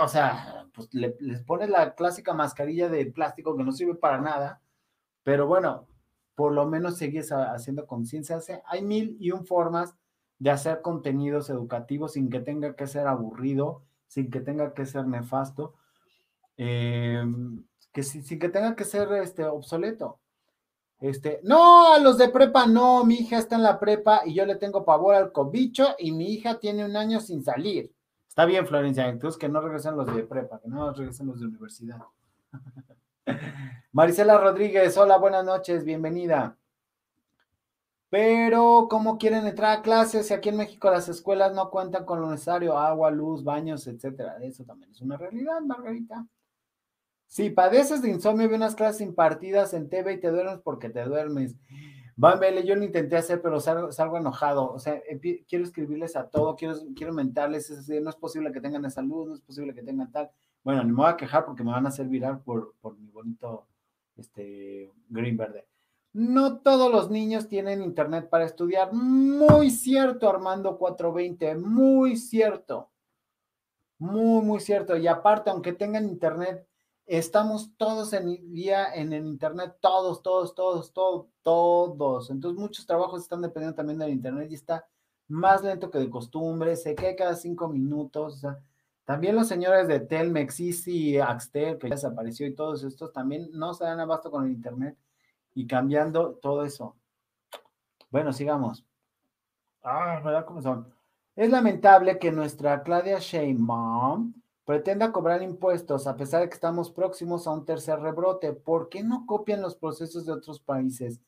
O 0.00 0.08
sea, 0.08 0.66
pues 0.72 0.88
les 0.94 1.42
pones 1.42 1.68
la 1.68 1.94
clásica 1.94 2.32
mascarilla 2.32 2.88
de 2.88 3.06
plástico 3.06 3.56
que 3.56 3.64
no 3.64 3.72
sirve 3.72 3.96
para 3.96 4.20
nada 4.20 4.62
pero 5.26 5.48
bueno, 5.48 5.88
por 6.36 6.52
lo 6.52 6.66
menos 6.66 6.98
sigues 6.98 7.32
haciendo 7.32 7.84
conciencia. 7.88 8.38
Hay 8.66 8.82
mil 8.82 9.16
y 9.18 9.32
un 9.32 9.44
formas 9.44 9.96
de 10.38 10.50
hacer 10.50 10.82
contenidos 10.82 11.50
educativos 11.50 12.12
sin 12.12 12.30
que 12.30 12.40
tenga 12.40 12.74
que 12.76 12.86
ser 12.86 13.06
aburrido, 13.06 13.82
sin 14.06 14.30
que 14.30 14.40
tenga 14.40 14.74
que 14.74 14.86
ser 14.86 15.06
nefasto, 15.06 15.74
em, 16.56 17.64
que 17.92 18.02
sin, 18.02 18.38
que 18.38 18.48
tenga 18.48 18.76
que 18.76 18.84
ser 18.84 19.10
este, 19.14 19.44
obsoleto. 19.44 20.20
Este, 20.98 21.40
no, 21.42 21.92
a 21.92 21.98
los 21.98 22.16
de 22.16 22.28
prepa 22.28 22.66
no, 22.66 23.04
mi 23.04 23.16
hija 23.16 23.38
está 23.38 23.56
en 23.56 23.62
la 23.62 23.78
prepa 23.78 24.22
y 24.24 24.34
yo 24.34 24.46
le 24.46 24.56
tengo 24.56 24.84
pavor 24.84 25.14
al 25.14 25.32
cobicho 25.32 25.94
y 25.98 26.12
mi 26.12 26.32
hija 26.32 26.58
tiene 26.58 26.84
un 26.84 26.96
año 26.96 27.20
sin 27.20 27.42
salir. 27.42 27.92
Está 28.28 28.44
bien, 28.44 28.66
Florencia, 28.66 29.08
entonces 29.08 29.38
que 29.38 29.48
no 29.48 29.60
regresen 29.60 29.96
los 29.96 30.14
de 30.14 30.22
prepa, 30.22 30.60
que 30.60 30.68
no 30.68 30.92
regresen 30.92 31.26
los 31.26 31.40
de 31.40 31.46
universidad. 31.46 32.02
Marisela 33.92 34.38
Rodríguez, 34.38 34.96
hola, 34.96 35.16
buenas 35.18 35.44
noches, 35.44 35.84
bienvenida. 35.84 36.56
Pero, 38.08 38.86
¿cómo 38.88 39.18
quieren 39.18 39.46
entrar 39.46 39.78
a 39.78 39.82
clases 39.82 40.28
si 40.28 40.34
aquí 40.34 40.50
en 40.50 40.56
México 40.56 40.90
las 40.90 41.08
escuelas 41.08 41.52
no 41.52 41.70
cuentan 41.70 42.04
con 42.04 42.20
lo 42.20 42.30
necesario, 42.30 42.78
agua, 42.78 43.10
luz, 43.10 43.42
baños, 43.42 43.86
etcétera? 43.86 44.36
Eso 44.42 44.64
también 44.64 44.90
es 44.92 45.00
una 45.00 45.16
realidad, 45.16 45.60
Margarita. 45.60 46.26
Si 47.26 47.50
padeces 47.50 48.02
de 48.02 48.10
insomnio, 48.10 48.48
vi 48.48 48.54
unas 48.54 48.76
clases 48.76 49.00
impartidas 49.00 49.74
en 49.74 49.88
TV 49.88 50.14
y 50.14 50.20
te 50.20 50.30
duermes 50.30 50.60
porque 50.60 50.88
te 50.88 51.02
duermes. 51.04 51.56
Van, 52.14 52.38
Vele, 52.38 52.64
yo 52.64 52.76
lo 52.76 52.84
intenté 52.84 53.16
hacer, 53.16 53.42
pero 53.42 53.60
salgo, 53.60 54.16
enojado. 54.16 54.72
O 54.72 54.78
sea, 54.78 55.02
quiero 55.48 55.64
escribirles 55.64 56.16
a 56.16 56.28
todo, 56.28 56.54
quiero, 56.56 56.76
quiero 56.94 57.12
mentarles, 57.12 57.88
no 58.00 58.10
es 58.10 58.16
posible 58.16 58.52
que 58.52 58.60
tengan 58.60 58.84
esa 58.84 59.02
luz, 59.02 59.28
no 59.28 59.34
es 59.34 59.40
posible 59.40 59.74
que 59.74 59.82
tengan 59.82 60.10
tal. 60.12 60.30
Bueno, 60.62 60.82
ni 60.84 60.92
me 60.92 60.98
voy 60.98 61.10
a 61.10 61.16
quejar 61.16 61.44
porque 61.44 61.64
me 61.64 61.72
van 61.72 61.84
a 61.84 61.90
hacer 61.90 62.06
viral 62.06 62.40
por, 62.40 62.74
por 62.80 62.96
mi 62.96 63.10
bonito 63.10 63.66
este, 64.16 64.90
green 65.08 65.36
verde. 65.36 65.66
No 66.16 66.60
todos 66.60 66.90
los 66.90 67.10
niños 67.10 67.46
tienen 67.46 67.82
internet 67.82 68.30
para 68.30 68.46
estudiar. 68.46 68.90
Muy 68.94 69.70
cierto, 69.70 70.30
Armando 70.30 70.78
420, 70.78 71.56
muy 71.56 72.16
cierto. 72.16 72.90
Muy, 73.98 74.42
muy 74.42 74.60
cierto. 74.60 74.96
Y 74.96 75.06
aparte, 75.08 75.50
aunque 75.50 75.74
tengan 75.74 76.06
internet, 76.08 76.66
estamos 77.04 77.76
todos 77.76 78.14
en 78.14 78.50
día 78.54 78.94
en 78.94 79.12
el 79.12 79.26
internet, 79.26 79.76
todos, 79.78 80.22
todos, 80.22 80.54
todos, 80.54 80.90
todos, 80.94 81.26
todos. 81.42 82.30
Entonces, 82.30 82.58
muchos 82.58 82.86
trabajos 82.86 83.20
están 83.20 83.42
dependiendo 83.42 83.76
también 83.76 83.98
del 83.98 84.08
internet 84.08 84.48
y 84.50 84.54
está 84.54 84.88
más 85.28 85.62
lento 85.62 85.90
que 85.90 85.98
de 85.98 86.08
costumbre, 86.08 86.76
se 86.76 86.94
cae 86.94 87.14
cada 87.14 87.36
cinco 87.36 87.68
minutos. 87.68 88.36
O 88.36 88.38
sea, 88.38 88.58
también 89.04 89.36
los 89.36 89.48
señores 89.48 89.86
de 89.86 90.00
Telmex, 90.00 90.60
y 90.88 91.18
Axtel, 91.18 91.76
que 91.76 91.90
ya 91.90 91.96
desapareció, 91.96 92.46
y 92.46 92.54
todos 92.54 92.84
estos 92.84 93.12
también 93.12 93.50
no 93.52 93.74
se 93.74 93.84
dan 93.84 94.00
abasto 94.00 94.30
con 94.30 94.46
el 94.46 94.52
Internet 94.52 94.96
y 95.56 95.66
cambiando 95.66 96.34
todo 96.34 96.64
eso. 96.64 96.94
Bueno, 98.10 98.32
sigamos. 98.32 98.84
Ah, 99.82 100.20
¿verdad 100.22 100.44
cómo 100.44 100.60
son? 100.60 100.94
Es 101.34 101.50
lamentable 101.50 102.18
que 102.18 102.30
nuestra 102.30 102.82
Claudia 102.82 103.18
Sheinbaum 103.18 104.34
pretenda 104.66 105.12
cobrar 105.12 105.42
impuestos 105.42 106.06
a 106.06 106.16
pesar 106.16 106.42
de 106.42 106.48
que 106.50 106.54
estamos 106.54 106.90
próximos 106.90 107.46
a 107.46 107.52
un 107.52 107.64
tercer 107.64 107.98
rebrote. 108.00 108.52
¿Por 108.52 108.90
qué 108.90 109.02
no 109.02 109.24
copian 109.26 109.62
los 109.62 109.74
procesos 109.76 110.26
de 110.26 110.32
otros 110.32 110.60
países? 110.60 111.20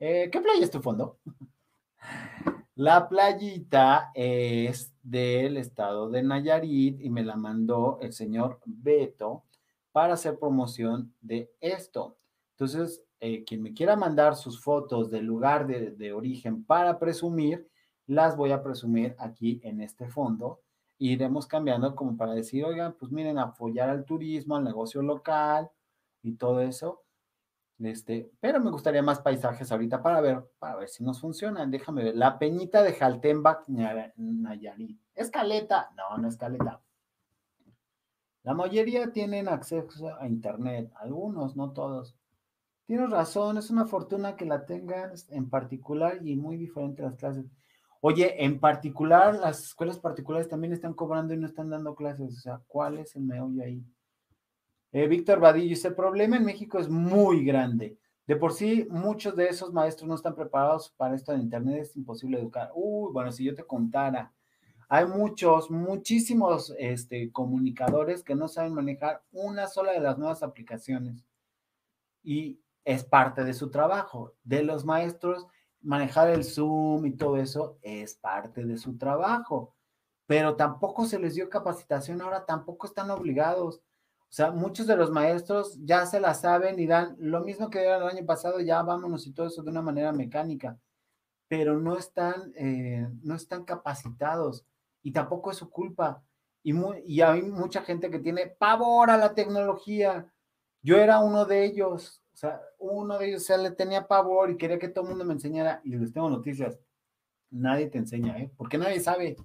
Eh, 0.00 0.28
¿Qué 0.32 0.40
playa 0.40 0.64
es 0.64 0.70
tu 0.70 0.82
fondo? 0.82 1.18
La 2.74 3.08
playita 3.08 4.10
es 4.14 4.92
del 5.02 5.56
estado 5.56 6.10
de 6.10 6.22
Nayarit 6.24 7.00
y 7.00 7.08
me 7.08 7.24
la 7.24 7.36
mandó 7.36 7.98
el 8.02 8.12
señor 8.12 8.60
Beto 8.66 9.44
para 9.92 10.14
hacer 10.14 10.38
promoción 10.38 11.14
de 11.22 11.50
esto. 11.60 12.16
Entonces, 12.58 13.04
eh, 13.20 13.44
quien 13.44 13.62
me 13.62 13.74
quiera 13.74 13.96
mandar 13.96 14.34
sus 14.34 14.62
fotos 14.62 15.10
del 15.10 15.26
lugar 15.26 15.66
de, 15.66 16.12
origen 16.14 16.64
para 16.64 16.98
presumir, 16.98 17.68
las 18.06 18.34
voy 18.34 18.52
a 18.52 18.62
presumir 18.62 19.14
aquí 19.18 19.60
en 19.62 19.82
este 19.82 20.08
fondo 20.08 20.60
iremos 20.98 21.46
cambiando 21.46 21.94
como 21.94 22.16
para 22.16 22.32
decir, 22.32 22.64
oigan, 22.64 22.94
pues 22.94 23.12
miren, 23.12 23.38
apoyar 23.38 23.90
al 23.90 24.06
turismo, 24.06 24.56
al 24.56 24.64
negocio 24.64 25.02
local 25.02 25.70
y 26.22 26.32
todo 26.36 26.62
eso. 26.62 27.02
Este, 27.78 28.30
pero 28.40 28.58
me 28.60 28.70
gustaría 28.70 29.02
más 29.02 29.20
paisajes 29.20 29.70
ahorita 29.70 30.02
para 30.02 30.22
ver, 30.22 30.42
para 30.58 30.76
ver 30.76 30.88
si 30.88 31.04
nos 31.04 31.20
funcionan. 31.20 31.70
Déjame 31.70 32.04
ver. 32.04 32.16
La 32.16 32.38
Peñita 32.38 32.82
de 32.82 32.94
Jaltenbach, 32.94 33.68
Nayarit. 33.68 34.98
¿Escaleta? 35.14 35.90
No, 35.94 36.16
no 36.16 36.28
es 36.28 36.38
caleta. 36.38 36.80
La 38.44 38.54
mayoría 38.54 39.12
tienen 39.12 39.48
acceso 39.48 40.14
a 40.18 40.26
internet, 40.26 40.90
algunos, 40.94 41.54
no 41.54 41.72
todos. 41.72 42.16
Tienes 42.86 43.10
razón, 43.10 43.58
es 43.58 43.70
una 43.70 43.84
fortuna 43.84 44.36
que 44.36 44.44
la 44.46 44.64
tengan 44.64 45.10
en 45.30 45.50
particular 45.50 46.24
y 46.24 46.36
muy 46.36 46.56
diferente 46.56 47.02
las 47.02 47.16
clases. 47.16 47.44
Oye, 48.00 48.44
en 48.44 48.60
particular, 48.60 49.34
las 49.34 49.64
escuelas 49.64 49.98
particulares 49.98 50.48
también 50.48 50.72
están 50.72 50.94
cobrando 50.94 51.34
y 51.34 51.36
no 51.36 51.46
están 51.46 51.68
dando 51.68 51.96
clases. 51.96 52.36
O 52.36 52.40
sea, 52.40 52.62
¿cuál 52.68 52.98
es 52.98 53.16
el 53.16 53.22
meollo 53.24 53.64
ahí? 53.64 53.82
Eh, 54.92 55.08
Víctor 55.08 55.40
Vadillo 55.40 55.70
dice, 55.70 55.88
el 55.88 55.96
problema 55.96 56.36
en 56.36 56.44
México 56.44 56.78
es 56.78 56.88
muy 56.88 57.44
grande. 57.44 57.98
De 58.24 58.36
por 58.36 58.52
sí, 58.52 58.86
muchos 58.90 59.34
de 59.34 59.48
esos 59.48 59.72
maestros 59.72 60.08
no 60.08 60.14
están 60.14 60.36
preparados 60.36 60.94
para 60.96 61.16
esto 61.16 61.32
de 61.32 61.38
Internet, 61.38 61.82
es 61.82 61.96
imposible 61.96 62.38
educar. 62.38 62.70
Uy, 62.74 63.12
bueno, 63.12 63.32
si 63.32 63.44
yo 63.44 63.54
te 63.54 63.64
contara, 63.64 64.32
hay 64.88 65.06
muchos, 65.06 65.70
muchísimos 65.70 66.72
este, 66.78 67.32
comunicadores 67.32 68.22
que 68.22 68.36
no 68.36 68.46
saben 68.46 68.74
manejar 68.74 69.22
una 69.32 69.66
sola 69.66 69.92
de 69.92 70.00
las 70.00 70.18
nuevas 70.18 70.44
aplicaciones. 70.44 71.24
Y 72.22 72.60
es 72.86 73.04
parte 73.04 73.44
de 73.44 73.52
su 73.52 73.70
trabajo. 73.70 74.34
De 74.44 74.62
los 74.62 74.84
maestros, 74.86 75.46
manejar 75.82 76.30
el 76.30 76.44
Zoom 76.44 77.04
y 77.04 77.16
todo 77.16 77.36
eso 77.36 77.78
es 77.82 78.14
parte 78.14 78.64
de 78.64 78.78
su 78.78 78.96
trabajo, 78.96 79.74
pero 80.26 80.56
tampoco 80.56 81.04
se 81.04 81.18
les 81.18 81.34
dio 81.34 81.50
capacitación, 81.50 82.22
ahora 82.22 82.46
tampoco 82.46 82.86
están 82.86 83.10
obligados. 83.10 83.82
O 84.28 84.32
sea, 84.36 84.52
muchos 84.52 84.86
de 84.86 84.96
los 84.96 85.10
maestros 85.10 85.78
ya 85.84 86.06
se 86.06 86.20
la 86.20 86.34
saben 86.34 86.78
y 86.78 86.86
dan 86.86 87.16
lo 87.18 87.40
mismo 87.42 87.70
que 87.70 87.80
dieron 87.80 88.02
el 88.02 88.16
año 88.16 88.26
pasado, 88.26 88.60
ya 88.60 88.82
vámonos 88.82 89.26
y 89.26 89.32
todo 89.32 89.48
eso 89.48 89.62
de 89.62 89.70
una 89.70 89.82
manera 89.82 90.12
mecánica, 90.12 90.78
pero 91.48 91.78
no 91.78 91.96
están, 91.96 92.52
eh, 92.56 93.08
no 93.22 93.34
están 93.34 93.64
capacitados 93.64 94.64
y 95.02 95.12
tampoco 95.12 95.50
es 95.50 95.56
su 95.58 95.70
culpa. 95.70 96.22
Y, 96.62 96.72
y 97.04 97.20
hay 97.20 97.42
mucha 97.42 97.82
gente 97.82 98.10
que 98.10 98.18
tiene 98.20 98.46
pavor 98.46 99.10
a 99.10 99.16
la 99.16 99.34
tecnología. 99.34 100.32
Yo 100.82 100.98
era 100.98 101.20
uno 101.20 101.44
de 101.44 101.64
ellos. 101.64 102.22
O 102.36 102.38
sea, 102.38 102.60
uno 102.78 103.16
de 103.16 103.28
ellos 103.28 103.46
se 103.46 103.56
le 103.56 103.70
tenía 103.70 104.06
pavor 104.06 104.50
y 104.50 104.58
quería 104.58 104.78
que 104.78 104.88
todo 104.88 105.04
el 105.04 105.08
mundo 105.08 105.24
me 105.24 105.32
enseñara. 105.32 105.80
Y 105.84 105.96
les 105.96 106.12
tengo 106.12 106.28
noticias. 106.28 106.78
Nadie 107.50 107.86
te 107.86 107.96
enseña, 107.96 108.36
¿eh? 108.36 108.52
Porque 108.58 108.76
nadie 108.76 109.00
sabe. 109.00 109.38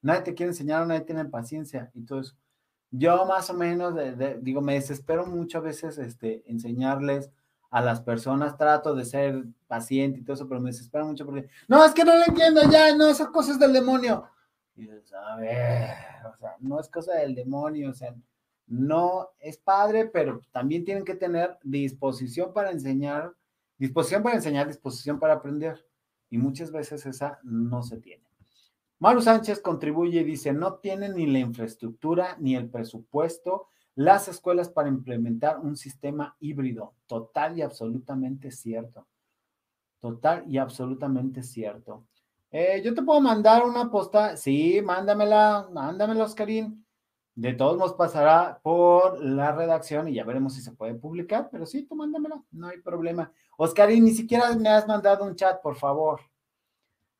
Nadie 0.00 0.22
te 0.22 0.34
quiere 0.34 0.50
enseñar, 0.50 0.84
nadie 0.84 1.02
tiene 1.02 1.24
paciencia 1.26 1.92
y 1.94 2.04
todo 2.04 2.18
eso. 2.18 2.34
Yo 2.90 3.24
más 3.26 3.48
o 3.48 3.54
menos, 3.54 3.94
digo, 4.40 4.60
me 4.60 4.74
desespero 4.74 5.24
muchas 5.24 5.62
veces 5.62 5.98
este, 5.98 6.42
enseñarles 6.50 7.30
a 7.70 7.80
las 7.80 8.00
personas, 8.00 8.58
trato 8.58 8.96
de 8.96 9.04
ser 9.04 9.44
paciente 9.68 10.18
y 10.18 10.24
todo 10.24 10.34
eso, 10.34 10.48
pero 10.48 10.60
me 10.60 10.70
desespero 10.70 11.06
mucho 11.06 11.24
porque, 11.24 11.48
no, 11.68 11.84
es 11.84 11.92
que 11.92 12.04
no 12.04 12.16
lo 12.16 12.24
entiendo 12.26 12.62
ya, 12.68 12.94
no, 12.96 13.08
esas 13.08 13.28
cosas 13.28 13.56
del 13.60 13.72
demonio. 13.72 14.28
Y 14.74 14.82
dices, 14.82 15.12
a 15.12 15.36
ver, 15.36 15.94
o 16.26 16.36
sea, 16.36 16.56
no 16.58 16.80
es 16.80 16.88
cosa 16.88 17.14
del 17.14 17.36
demonio, 17.36 17.90
o 17.90 17.94
sea, 17.94 18.12
no 18.66 19.28
es 19.38 19.58
padre, 19.58 20.06
pero 20.06 20.40
también 20.52 20.84
tienen 20.84 21.04
que 21.04 21.14
tener 21.14 21.58
disposición 21.62 22.52
para 22.52 22.70
enseñar, 22.70 23.34
disposición 23.78 24.22
para 24.22 24.36
enseñar, 24.36 24.66
disposición 24.66 25.18
para 25.18 25.34
aprender. 25.34 25.86
Y 26.30 26.38
muchas 26.38 26.72
veces 26.72 27.04
esa 27.04 27.38
no 27.42 27.82
se 27.82 27.98
tiene. 27.98 28.24
Maru 28.98 29.20
Sánchez 29.20 29.60
contribuye 29.60 30.20
y 30.20 30.24
dice, 30.24 30.52
no 30.52 30.74
tienen 30.74 31.16
ni 31.16 31.26
la 31.26 31.40
infraestructura 31.40 32.36
ni 32.38 32.54
el 32.54 32.70
presupuesto 32.70 33.66
las 33.94 34.28
escuelas 34.28 34.68
para 34.70 34.88
implementar 34.88 35.58
un 35.58 35.76
sistema 35.76 36.36
híbrido. 36.40 36.94
Total 37.06 37.58
y 37.58 37.62
absolutamente 37.62 38.50
cierto. 38.50 39.06
Total 40.00 40.44
y 40.48 40.58
absolutamente 40.58 41.42
cierto. 41.42 42.06
Eh, 42.50 42.82
yo 42.84 42.94
te 42.94 43.02
puedo 43.02 43.20
mandar 43.20 43.64
una 43.64 43.90
posta, 43.90 44.36
sí, 44.36 44.80
mándamela, 44.82 45.68
mándamela, 45.72 46.24
Oscarín. 46.24 46.84
De 47.34 47.54
todos 47.54 47.78
modos 47.78 47.94
pasará 47.94 48.60
por 48.62 49.18
la 49.24 49.52
redacción 49.52 50.06
y 50.06 50.14
ya 50.14 50.24
veremos 50.24 50.54
si 50.54 50.60
se 50.60 50.72
puede 50.72 50.94
publicar, 50.94 51.48
pero 51.50 51.64
sí, 51.64 51.84
tú 51.84 51.94
mándamela, 51.94 52.42
no 52.50 52.68
hay 52.68 52.78
problema. 52.80 53.32
Oscar, 53.56 53.90
y 53.90 54.00
ni 54.02 54.10
siquiera 54.10 54.54
me 54.54 54.68
has 54.68 54.86
mandado 54.86 55.24
un 55.24 55.34
chat, 55.34 55.62
por 55.62 55.76
favor. 55.76 56.20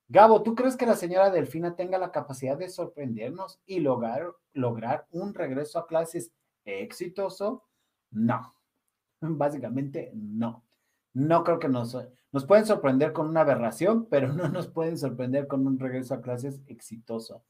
Gabo, 0.09 0.43
¿tú 0.43 0.55
crees 0.55 0.77
que 0.77 0.85
la 0.85 0.97
señora 0.97 1.31
Delfina 1.31 1.75
tenga 1.75 1.97
la 1.97 2.13
capacidad 2.13 2.59
de 2.59 2.69
sorprendernos 2.69 3.61
y 3.65 3.81
lograr, 3.81 4.35
lograr 4.53 5.07
un 5.13 5.33
regreso 5.33 5.79
a 5.79 5.87
clases 5.87 6.31
exitoso? 6.67 7.65
No, 8.11 8.55
básicamente 9.21 10.13
no. 10.15 10.63
No 11.15 11.43
creo 11.43 11.59
que 11.59 11.69
nos, 11.69 11.97
nos 12.33 12.45
pueden 12.45 12.67
sorprender 12.67 13.15
con 13.15 13.29
una 13.29 13.41
aberración, 13.41 14.07
pero 14.11 14.31
no 14.35 14.49
nos 14.49 14.69
pueden 14.69 14.99
sorprender 14.99 15.47
con 15.47 15.67
un 15.67 15.79
regreso 15.79 16.13
a 16.13 16.21
clases 16.21 16.61
exitoso 16.67 17.43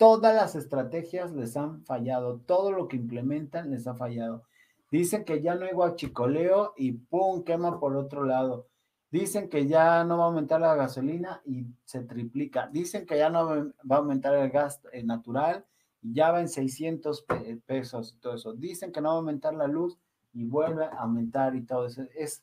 todas 0.00 0.34
las 0.34 0.54
estrategias 0.54 1.30
les 1.32 1.58
han 1.58 1.84
fallado, 1.84 2.40
todo 2.46 2.72
lo 2.72 2.88
que 2.88 2.96
implementan 2.96 3.70
les 3.70 3.86
ha 3.86 3.94
fallado. 3.94 4.44
Dicen 4.90 5.26
que 5.26 5.42
ya 5.42 5.54
no 5.54 5.66
hay 5.66 5.72
guachicoleo 5.72 6.72
y 6.78 6.92
¡pum! 6.92 7.44
quema 7.44 7.78
por 7.78 7.94
otro 7.94 8.24
lado. 8.24 8.66
Dicen 9.10 9.50
que 9.50 9.66
ya 9.66 10.02
no 10.04 10.16
va 10.16 10.24
a 10.24 10.26
aumentar 10.28 10.58
la 10.58 10.74
gasolina 10.74 11.42
y 11.44 11.66
se 11.84 12.00
triplica. 12.00 12.66
Dicen 12.72 13.04
que 13.04 13.18
ya 13.18 13.28
no 13.28 13.46
va 13.46 13.96
a 13.96 13.98
aumentar 13.98 14.34
el 14.36 14.48
gas 14.48 14.80
eh, 14.90 15.02
natural 15.02 15.66
y 16.00 16.14
ya 16.14 16.30
va 16.30 16.40
en 16.40 16.48
600 16.48 17.26
pesos 17.66 18.14
y 18.16 18.20
todo 18.20 18.36
eso. 18.36 18.54
Dicen 18.54 18.92
que 18.92 19.02
no 19.02 19.10
va 19.10 19.14
a 19.16 19.18
aumentar 19.18 19.52
la 19.52 19.66
luz 19.66 19.98
y 20.32 20.46
vuelve 20.46 20.86
a 20.86 21.00
aumentar 21.00 21.54
y 21.54 21.66
todo 21.66 21.84
eso. 21.84 22.04
Es, 22.14 22.42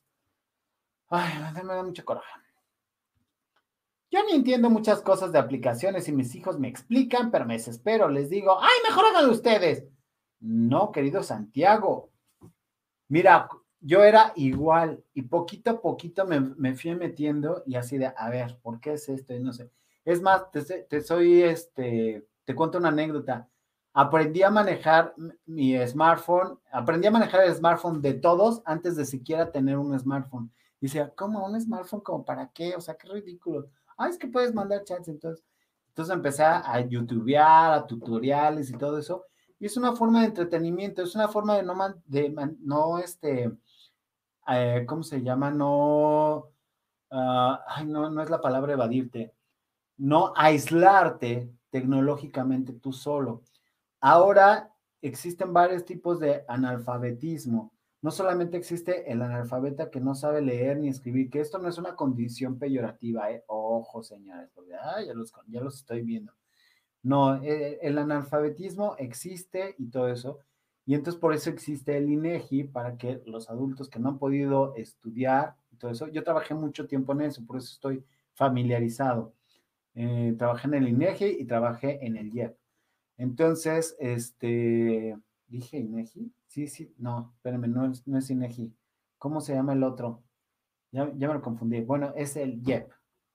ay, 1.09 1.33
me 1.63 1.73
da 1.73 1.83
mucho 1.83 2.05
coraje. 2.05 2.46
Yo 4.09 4.23
ni 4.23 4.33
entiendo 4.33 4.69
muchas 4.69 5.01
cosas 5.01 5.33
de 5.33 5.39
aplicaciones 5.39 6.07
y 6.07 6.13
mis 6.13 6.33
hijos 6.33 6.57
me 6.59 6.69
explican, 6.69 7.29
pero 7.29 7.45
me 7.45 7.55
desespero, 7.55 8.07
les 8.07 8.29
digo, 8.29 8.57
ay, 8.61 8.77
mejor 8.87 9.05
háganlo 9.05 9.33
ustedes. 9.33 9.85
No, 10.39 10.91
querido 10.93 11.23
Santiago. 11.23 12.09
Mira, 13.09 13.49
yo 13.81 14.03
era 14.03 14.31
igual 14.35 15.03
y 15.13 15.23
poquito 15.23 15.71
a 15.71 15.81
poquito 15.81 16.25
me, 16.25 16.75
fui 16.75 16.95
metiendo 16.95 17.63
y 17.65 17.75
así 17.75 17.97
de, 17.97 18.13
a 18.15 18.29
ver, 18.29 18.57
¿por 18.61 18.79
qué 18.79 18.93
es 18.93 19.09
esto? 19.09 19.33
Y 19.33 19.41
no 19.41 19.51
sé. 19.51 19.71
Es 20.05 20.21
más, 20.21 20.43
te, 20.51 21.01
soy, 21.01 21.43
este, 21.43 22.25
te 22.45 22.55
cuento 22.55 22.77
una 22.77 22.89
anécdota. 22.89 23.49
Aprendí 23.93 24.41
a 24.41 24.49
manejar 24.49 25.13
mi 25.45 25.75
smartphone, 25.85 26.59
aprendí 26.71 27.07
a 27.07 27.11
manejar 27.11 27.43
el 27.45 27.53
smartphone 27.53 28.01
de 28.01 28.13
todos 28.13 28.61
antes 28.63 28.95
de 28.95 29.05
siquiera 29.05 29.51
tener 29.51 29.77
un 29.77 29.97
smartphone. 29.99 30.51
Decía, 30.79 31.11
¿cómo 31.15 31.45
un 31.45 31.59
smartphone? 31.59 32.01
¿Como 32.01 32.23
para 32.23 32.51
qué? 32.53 32.75
O 32.75 32.81
sea, 32.81 32.95
qué 32.95 33.09
ridículo 33.09 33.67
ah, 33.97 34.09
es 34.09 34.17
que 34.17 34.27
puedes 34.27 34.53
mandar 34.53 34.83
chats, 34.83 35.07
entonces, 35.07 35.43
entonces 35.89 36.13
empecé 36.13 36.43
a 36.43 36.79
youtubear, 36.81 37.73
a 37.73 37.87
tutoriales 37.87 38.69
y 38.69 38.77
todo 38.77 38.97
eso, 38.97 39.25
y 39.59 39.65
es 39.65 39.77
una 39.77 39.95
forma 39.95 40.21
de 40.21 40.27
entretenimiento, 40.27 41.01
es 41.01 41.15
una 41.15 41.27
forma 41.27 41.55
de 41.55 41.63
no, 41.63 41.75
de 42.05 42.55
no, 42.61 42.99
este, 42.99 43.51
eh, 44.47 44.85
¿cómo 44.87 45.03
se 45.03 45.21
llama? 45.21 45.49
No, 45.51 46.49
ah, 47.11 47.63
ay, 47.67 47.85
no, 47.85 48.09
no 48.09 48.21
es 48.21 48.29
la 48.29 48.41
palabra 48.41 48.73
evadirte, 48.73 49.33
no 49.97 50.33
aislarte 50.35 51.51
tecnológicamente 51.71 52.73
tú 52.73 52.93
solo. 52.93 53.43
Ahora 53.99 54.71
existen 55.01 55.53
varios 55.53 55.85
tipos 55.85 56.19
de 56.19 56.43
analfabetismo 56.47 57.73
no 58.01 58.11
solamente 58.11 58.57
existe 58.57 59.11
el 59.11 59.21
analfabeta 59.21 59.89
que 59.89 59.99
no 59.99 60.13
sabe 60.15 60.41
leer 60.41 60.77
ni 60.77 60.87
escribir, 60.87 61.29
que 61.29 61.39
esto 61.39 61.57
no 61.57 61.67
es 61.67 61.77
una 61.77 61.95
condición 61.95 62.59
peyorativa, 62.59 63.31
¿eh? 63.31 63.43
ojo 63.47 64.03
señores, 64.03 64.49
porque 64.53 64.71
ya, 64.71 65.13
los, 65.13 65.33
ya 65.47 65.61
los 65.61 65.77
estoy 65.77 66.03
viendo. 66.03 66.33
No, 67.03 67.41
eh, 67.43 67.79
el 67.81 67.97
analfabetismo 67.97 68.95
existe 68.97 69.75
y 69.77 69.89
todo 69.89 70.09
eso, 70.09 70.39
y 70.85 70.93
entonces 70.93 71.19
por 71.19 71.33
eso 71.33 71.49
existe 71.49 71.97
el 71.97 72.09
INEGI, 72.09 72.65
para 72.65 72.97
que 72.97 73.21
los 73.25 73.49
adultos 73.49 73.89
que 73.89 73.99
no 73.99 74.09
han 74.09 74.19
podido 74.19 74.73
estudiar 74.75 75.55
y 75.71 75.75
todo 75.75 75.91
eso, 75.91 76.07
yo 76.07 76.23
trabajé 76.23 76.53
mucho 76.53 76.87
tiempo 76.87 77.13
en 77.13 77.21
eso, 77.21 77.45
por 77.45 77.57
eso 77.57 77.73
estoy 77.73 78.05
familiarizado. 78.33 79.33
Eh, 79.95 80.35
trabajé 80.37 80.67
en 80.67 80.73
el 80.75 80.87
INEGI 80.87 81.37
y 81.39 81.45
trabajé 81.45 82.05
en 82.05 82.17
el 82.17 82.33
IEP. 82.33 82.55
Entonces, 83.17 83.95
este, 83.99 85.17
dije 85.47 85.77
INEGI. 85.79 86.31
Sí, 86.47 86.67
sí, 86.67 86.93
no, 86.97 87.33
espérenme, 87.35 87.67
no 87.67 87.91
es, 87.91 88.07
no 88.07 88.17
es 88.17 88.29
INEGI. 88.29 88.73
¿Cómo 89.17 89.41
se 89.41 89.53
llama 89.53 89.73
el 89.73 89.83
otro? 89.83 90.23
Ya, 90.91 91.11
ya 91.15 91.27
me 91.27 91.35
lo 91.35 91.41
confundí. 91.41 91.81
Bueno, 91.81 92.13
es 92.15 92.35
el 92.37 92.61
IEP, 92.65 92.91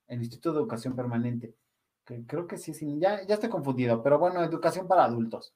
el 0.09 0.21
Instituto 0.21 0.53
de 0.53 0.61
Educación 0.61 0.97
Permanente. 0.97 1.55
Creo 2.27 2.47
que 2.47 2.57
sí, 2.57 2.75
sí, 2.75 2.99
ya, 2.99 3.25
ya 3.27 3.35
estoy 3.35 3.49
confundido, 3.49 4.03
pero 4.03 4.19
bueno, 4.19 4.43
educación 4.43 4.89
para 4.89 5.05
adultos. 5.05 5.55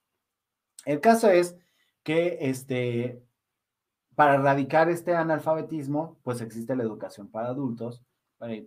El 0.85 1.01
caso 1.01 1.29
es 1.29 1.57
que 2.03 2.37
este, 2.39 3.21
para 4.15 4.35
erradicar 4.35 4.89
este 4.89 5.13
analfabetismo, 5.13 6.17
pues 6.23 6.41
existe 6.41 6.75
la 6.75 6.83
educación 6.83 7.29
para 7.29 7.49
adultos, 7.49 8.01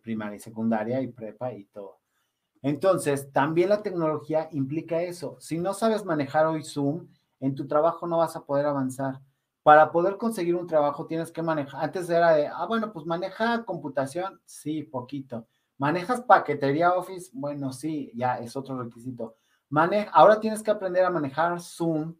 primaria 0.02 0.36
y 0.36 0.40
secundaria 0.40 1.00
y 1.00 1.08
prepa 1.08 1.52
y 1.52 1.64
todo. 1.64 2.00
Entonces, 2.62 3.32
también 3.32 3.70
la 3.70 3.82
tecnología 3.82 4.48
implica 4.52 5.02
eso. 5.02 5.36
Si 5.40 5.58
no 5.58 5.72
sabes 5.72 6.04
manejar 6.04 6.46
hoy 6.46 6.62
Zoom, 6.62 7.08
en 7.40 7.54
tu 7.54 7.66
trabajo 7.66 8.06
no 8.06 8.18
vas 8.18 8.36
a 8.36 8.44
poder 8.44 8.66
avanzar. 8.66 9.20
Para 9.62 9.90
poder 9.90 10.16
conseguir 10.16 10.54
un 10.54 10.66
trabajo 10.66 11.06
tienes 11.06 11.32
que 11.32 11.42
manejar. 11.42 11.84
Antes 11.84 12.08
era 12.08 12.32
de, 12.34 12.46
ah, 12.46 12.66
bueno, 12.66 12.92
pues 12.92 13.04
maneja 13.06 13.64
computación, 13.64 14.40
sí, 14.44 14.82
poquito. 14.82 15.46
¿Manejas 15.76 16.22
paquetería 16.22 16.94
Office? 16.94 17.30
Bueno, 17.32 17.72
sí, 17.72 18.12
ya 18.14 18.38
es 18.38 18.56
otro 18.56 18.80
requisito. 18.82 19.36
Maneja, 19.68 20.10
ahora 20.10 20.40
tienes 20.40 20.62
que 20.62 20.70
aprender 20.70 21.04
a 21.04 21.10
manejar 21.10 21.60
Zoom 21.60 22.14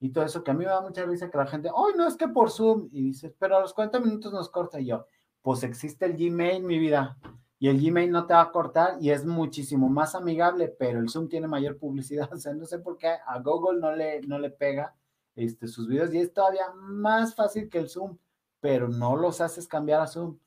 y 0.00 0.10
todo 0.10 0.24
eso, 0.24 0.44
que 0.44 0.50
a 0.50 0.54
mí 0.54 0.64
me 0.64 0.70
da 0.70 0.80
mucha 0.80 1.04
risa 1.04 1.30
que 1.30 1.38
la 1.38 1.46
gente, 1.46 1.68
ay, 1.68 1.94
no, 1.96 2.06
es 2.06 2.16
que 2.16 2.28
por 2.28 2.50
Zoom, 2.50 2.88
y 2.92 3.02
dices, 3.02 3.34
pero 3.38 3.56
a 3.56 3.60
los 3.60 3.72
40 3.72 4.00
minutos 4.00 4.32
nos 4.32 4.50
corta 4.50 4.80
y 4.80 4.86
yo, 4.86 5.06
pues 5.42 5.62
existe 5.62 6.04
el 6.04 6.16
Gmail, 6.16 6.62
mi 6.62 6.78
vida, 6.78 7.16
y 7.58 7.68
el 7.68 7.80
Gmail 7.80 8.10
no 8.10 8.26
te 8.26 8.34
va 8.34 8.42
a 8.42 8.50
cortar 8.50 8.98
y 9.00 9.10
es 9.10 9.24
muchísimo 9.24 9.88
más 9.88 10.14
amigable, 10.14 10.68
pero 10.68 11.00
el 11.00 11.08
Zoom 11.08 11.28
tiene 11.28 11.46
mayor 11.46 11.78
publicidad, 11.78 12.28
o 12.32 12.36
sea, 12.36 12.52
no 12.54 12.66
sé 12.66 12.78
por 12.78 12.96
qué 12.98 13.16
a 13.26 13.38
Google 13.40 13.80
no 13.80 13.94
le, 13.94 14.20
no 14.22 14.38
le 14.38 14.50
pega 14.50 14.94
este, 15.34 15.68
sus 15.68 15.88
videos 15.88 16.12
y 16.14 16.18
es 16.18 16.32
todavía 16.32 16.70
más 16.74 17.34
fácil 17.34 17.68
que 17.68 17.78
el 17.78 17.88
Zoom, 17.88 18.18
pero 18.60 18.88
no 18.88 19.16
los 19.16 19.40
haces 19.40 19.66
cambiar 19.66 20.00
a 20.00 20.06
Zoom 20.06 20.38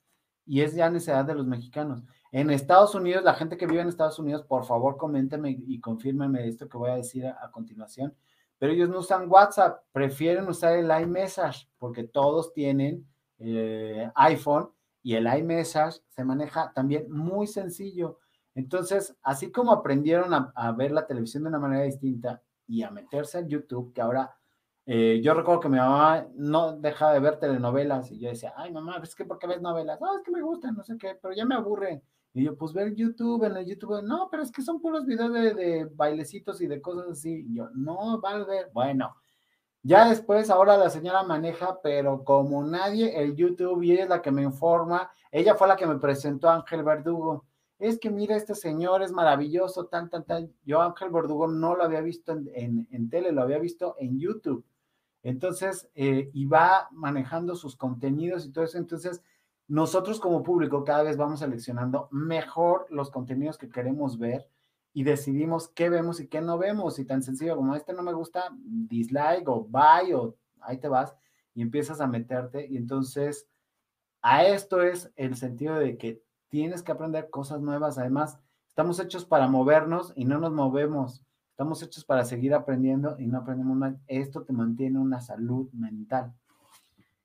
y 0.46 0.62
es 0.62 0.74
ya 0.74 0.90
necesidad 0.90 1.26
de 1.26 1.36
los 1.36 1.46
mexicanos. 1.46 2.04
En 2.32 2.50
Estados 2.50 2.94
Unidos, 2.96 3.24
la 3.24 3.34
gente 3.34 3.58
que 3.58 3.68
vive 3.68 3.82
en 3.82 3.88
Estados 3.88 4.20
Unidos, 4.20 4.44
por 4.44 4.66
favor, 4.66 4.98
coménteme 4.98 5.50
y 5.50 5.80
confírmeme 5.80 6.48
esto 6.48 6.68
que 6.70 6.78
voy 6.78 6.92
a 6.92 6.96
decir 6.96 7.26
a 7.26 7.50
continuación 7.52 8.16
pero 8.60 8.74
ellos 8.74 8.90
no 8.90 9.00
usan 9.00 9.32
WhatsApp, 9.32 9.82
prefieren 9.92 10.48
usar 10.48 10.76
el 10.76 10.92
iMessage 11.02 11.68
porque 11.80 12.04
todos 12.04 12.54
tienen 12.54 13.08
eh, 13.40 14.12
iPhone 14.16 14.70
y 15.02 15.16
el 15.16 15.28
iMessage 15.28 16.02
se 16.08 16.24
maneja 16.24 16.72
también 16.74 17.12
muy 17.12 17.48
sencillo. 17.48 18.20
Entonces, 18.56 19.16
así 19.24 19.52
como 19.52 19.72
aprendieron 19.72 20.34
a, 20.34 20.72
ver 20.74 20.92
la 20.92 21.08
televisión 21.08 21.44
de 21.44 21.50
una 21.50 21.60
manera 21.60 21.84
distinta 21.84 22.42
y 22.68 22.84
a 22.84 22.92
meterse 22.92 23.40
en 23.40 23.50
YouTube, 23.50 23.94
que 23.94 24.02
ahora 24.02 24.36
eh, 24.86 25.22
yo 25.24 25.34
recuerdo 25.34 25.62
que 25.62 25.70
mi 25.70 25.78
mamá 25.78 26.28
no 26.36 26.78
deja 26.78 27.14
de 27.14 27.20
ver 27.20 27.40
telenovelas 27.40 28.12
y 28.12 28.20
yo 28.20 28.30
decía, 28.30 28.54
ay 28.58 28.72
mamá, 28.72 29.00
es 29.04 29.16
que 29.16 29.26
¿por 29.26 29.38
qué 29.38 29.48
ves 29.48 29.62
novelas? 29.62 30.02
No, 30.02 30.16
es 30.18 30.24
que 30.24 30.32
me 30.32 30.42
gustan, 30.42 30.76
no 30.76 30.84
sé 30.84 30.98
qué, 30.98 31.18
pero 31.22 31.34
ya 31.34 31.46
me 31.46 31.56
aburren. 31.56 32.02
Y 32.34 32.44
yo, 32.44 32.56
pues 32.56 32.74
ver 32.74 32.96
YouTube, 32.96 33.44
en 33.44 33.58
el 33.58 33.66
YouTube, 33.66 34.04
no, 34.04 34.28
pero 34.30 34.44
es 34.44 34.52
que 34.52 34.62
son 34.62 34.80
puros 34.80 35.06
videos 35.06 35.34
de, 35.34 35.86
bailecitos 35.96 36.62
y 36.62 36.68
de 36.68 36.82
cosas 36.82 37.10
así. 37.10 37.46
Y 37.48 37.56
yo, 37.56 37.70
no, 37.74 38.22
va 38.22 38.32
a 38.32 38.46
ver. 38.46 38.70
Bueno, 38.74 39.16
ya 39.82 40.10
después, 40.10 40.50
ahora 40.50 40.78
la 40.78 40.90
señora 40.90 41.24
maneja, 41.24 41.80
pero 41.82 42.24
como 42.24 42.64
nadie, 42.64 43.22
el 43.22 43.36
YouTube, 43.36 43.84
y 43.84 43.94
ella 43.94 44.04
es 44.04 44.10
la 44.10 44.22
que 44.22 44.32
me 44.32 44.44
informa, 44.44 45.10
ella 45.32 45.56
fue 45.56 45.68
la 45.68 45.78
que 45.78 45.88
me 45.88 46.00
presentó 46.00 46.50
a 46.50 46.56
Ángel 46.56 46.84
Verdugo. 46.84 47.46
Es 47.78 47.98
que 47.98 48.10
mira, 48.10 48.36
este 48.36 48.56
señor 48.56 49.02
es 49.04 49.12
maravilloso, 49.14 49.86
tan, 49.86 50.10
tan, 50.10 50.26
tan. 50.26 50.54
Yo 50.66 50.82
Ángel 50.82 51.12
Verdugo 51.12 51.48
no 51.48 51.76
lo 51.76 51.84
había 51.84 52.02
visto 52.02 52.34
en, 52.34 52.88
en, 52.92 53.10
tele, 53.10 53.32
lo 53.32 53.42
había 53.42 53.58
visto 53.58 53.96
en 54.00 54.20
YouTube. 54.20 54.66
Entonces, 55.24 55.90
eh, 55.96 56.30
y 56.34 56.46
va 56.46 56.90
manejando 56.92 57.56
sus 57.56 57.78
contenidos 57.78 58.46
y 58.46 58.52
todo 58.52 58.66
eso. 58.66 58.78
Entonces, 58.78 59.24
nosotros 59.68 60.20
como 60.20 60.44
público 60.44 60.84
cada 60.84 61.04
vez 61.04 61.16
vamos 61.16 61.40
seleccionando 61.40 62.10
mejor 62.12 62.88
los 62.90 63.12
contenidos 63.12 63.58
que 63.58 63.70
queremos 63.70 64.18
ver 64.18 64.48
y 64.94 65.04
decidimos 65.04 65.70
qué 65.70 65.90
vemos 65.90 66.20
y 66.20 66.28
qué 66.28 66.42
no 66.42 66.58
vemos. 66.58 67.00
Y 67.00 67.06
tan 67.06 67.24
sencillo 67.24 67.56
como 67.56 67.76
este 67.76 67.94
no 67.94 68.04
me 68.04 68.14
gusta, 68.14 68.50
dislike 68.58 69.48
o 69.48 69.64
buy 69.64 70.14
o 70.14 70.36
ahí 70.62 70.78
te 70.78 70.88
vas 70.88 71.16
y 71.54 71.62
empiezas 71.62 72.02
a 72.02 72.08
meterte. 72.08 72.68
Y 72.68 72.78
entonces, 72.78 73.48
a 74.22 74.46
esto 74.46 74.82
es 74.82 75.12
el 75.16 75.36
sentido 75.36 75.76
de 75.76 75.98
que 75.98 76.24
tienes 76.50 76.84
que 76.84 76.92
aprender 76.92 77.30
cosas 77.30 77.62
nuevas. 77.62 77.98
Además, 77.98 78.40
estamos 78.68 79.00
hechos 79.00 79.26
para 79.26 79.48
movernos 79.48 80.14
y 80.16 80.26
no 80.26 80.40
nos 80.40 80.52
movemos. 80.52 81.24
Estamos 81.52 81.84
hechos 81.84 82.06
para 82.06 82.24
seguir 82.24 82.54
aprendiendo 82.54 83.18
y 83.20 83.28
no 83.28 83.40
aprendemos 83.40 83.76
mal. 83.76 84.00
Esto 84.08 84.44
te 84.44 84.54
mantiene 84.54 85.00
una 85.00 85.20
salud 85.20 85.70
mental. 85.74 86.34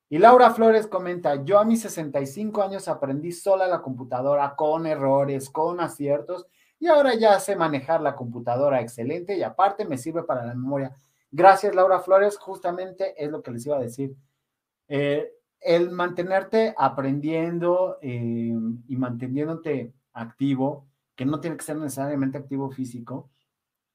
Y 0.09 0.19
Laura 0.19 0.51
Flores 0.51 0.87
comenta, 0.87 1.45
yo 1.45 1.59
a 1.59 1.65
mis 1.65 1.81
65 1.83 2.63
años 2.63 2.89
aprendí 2.89 3.33
sola 3.33 3.67
la 3.67 3.81
computadora 3.81 4.55
con 4.55 4.87
errores, 4.87 5.51
con 5.51 5.81
aciertos, 5.81 6.47
y 6.85 6.89
ahora 6.89 7.15
ya 7.15 7.41
sé 7.41 7.57
manejar 7.57 8.01
la 8.01 8.15
computadora 8.15 8.81
excelente 8.81 9.37
y 9.37 9.43
aparte 9.43 9.85
me 9.85 9.99
sirve 9.99 10.23
para 10.23 10.45
la 10.45 10.55
memoria. 10.55 10.95
Gracias, 11.31 11.75
Laura 11.75 12.01
Flores, 12.01 12.37
justamente 12.37 13.15
es 13.23 13.31
lo 13.31 13.43
que 13.43 13.51
les 13.51 13.67
iba 13.67 13.77
a 13.77 13.81
decir. 13.81 14.15
Eh, 14.89 15.33
el 15.61 15.91
mantenerte 15.91 16.75
aprendiendo 16.77 17.99
eh, 18.03 18.55
y 18.87 18.97
manteniéndote 18.97 19.93
activo, 20.13 20.87
que 21.15 21.25
no 21.25 21.41
tiene 21.41 21.57
que 21.57 21.65
ser 21.65 21.77
necesariamente 21.77 22.39
activo 22.39 22.71
físico, 22.71 23.31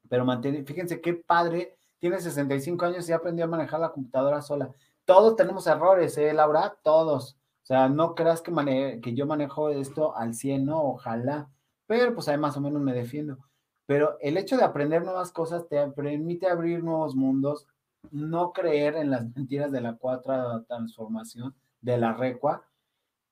pero 0.10 0.26
mantener, 0.26 0.66
fíjense 0.66 1.00
qué 1.00 1.14
padre, 1.14 1.78
tiene 2.00 2.20
65 2.20 2.86
años 2.86 3.08
y 3.08 3.14
aprendió 3.14 3.46
a 3.46 3.50
manejar 3.50 3.80
la 3.80 3.92
computadora 3.92 4.42
sola 4.42 4.74
todos 5.10 5.36
tenemos 5.36 5.66
errores, 5.66 6.16
¿eh, 6.20 6.32
Laura? 6.34 6.78
Todos. 6.84 7.36
O 7.64 7.66
sea, 7.66 7.90
no 7.90 8.14
creas 8.14 8.44
que, 8.44 9.00
que 9.02 9.16
yo 9.16 9.26
manejo 9.26 9.70
esto 9.70 10.16
al 10.16 10.36
100, 10.36 10.66
¿no? 10.66 10.84
Ojalá. 10.84 11.50
Pero 11.90 12.14
pues 12.14 12.28
ahí 12.28 12.38
más 12.38 12.56
o 12.56 12.62
menos 12.62 12.80
me 12.82 12.94
defiendo. 12.94 13.40
Pero 13.88 14.18
el 14.22 14.38
hecho 14.38 14.56
de 14.56 14.64
aprender 14.64 15.04
nuevas 15.04 15.32
cosas 15.32 15.68
te 15.68 15.86
permite 15.88 16.48
abrir 16.48 16.84
nuevos 16.84 17.16
mundos, 17.16 17.66
no 18.12 18.54
creer 18.54 18.96
en 18.96 19.10
las 19.10 19.24
mentiras 19.36 19.72
de 19.72 19.82
la 19.82 19.96
cuarta 19.98 20.64
transformación, 20.68 21.56
de 21.82 21.98
la 21.98 22.14
recua, 22.14 22.64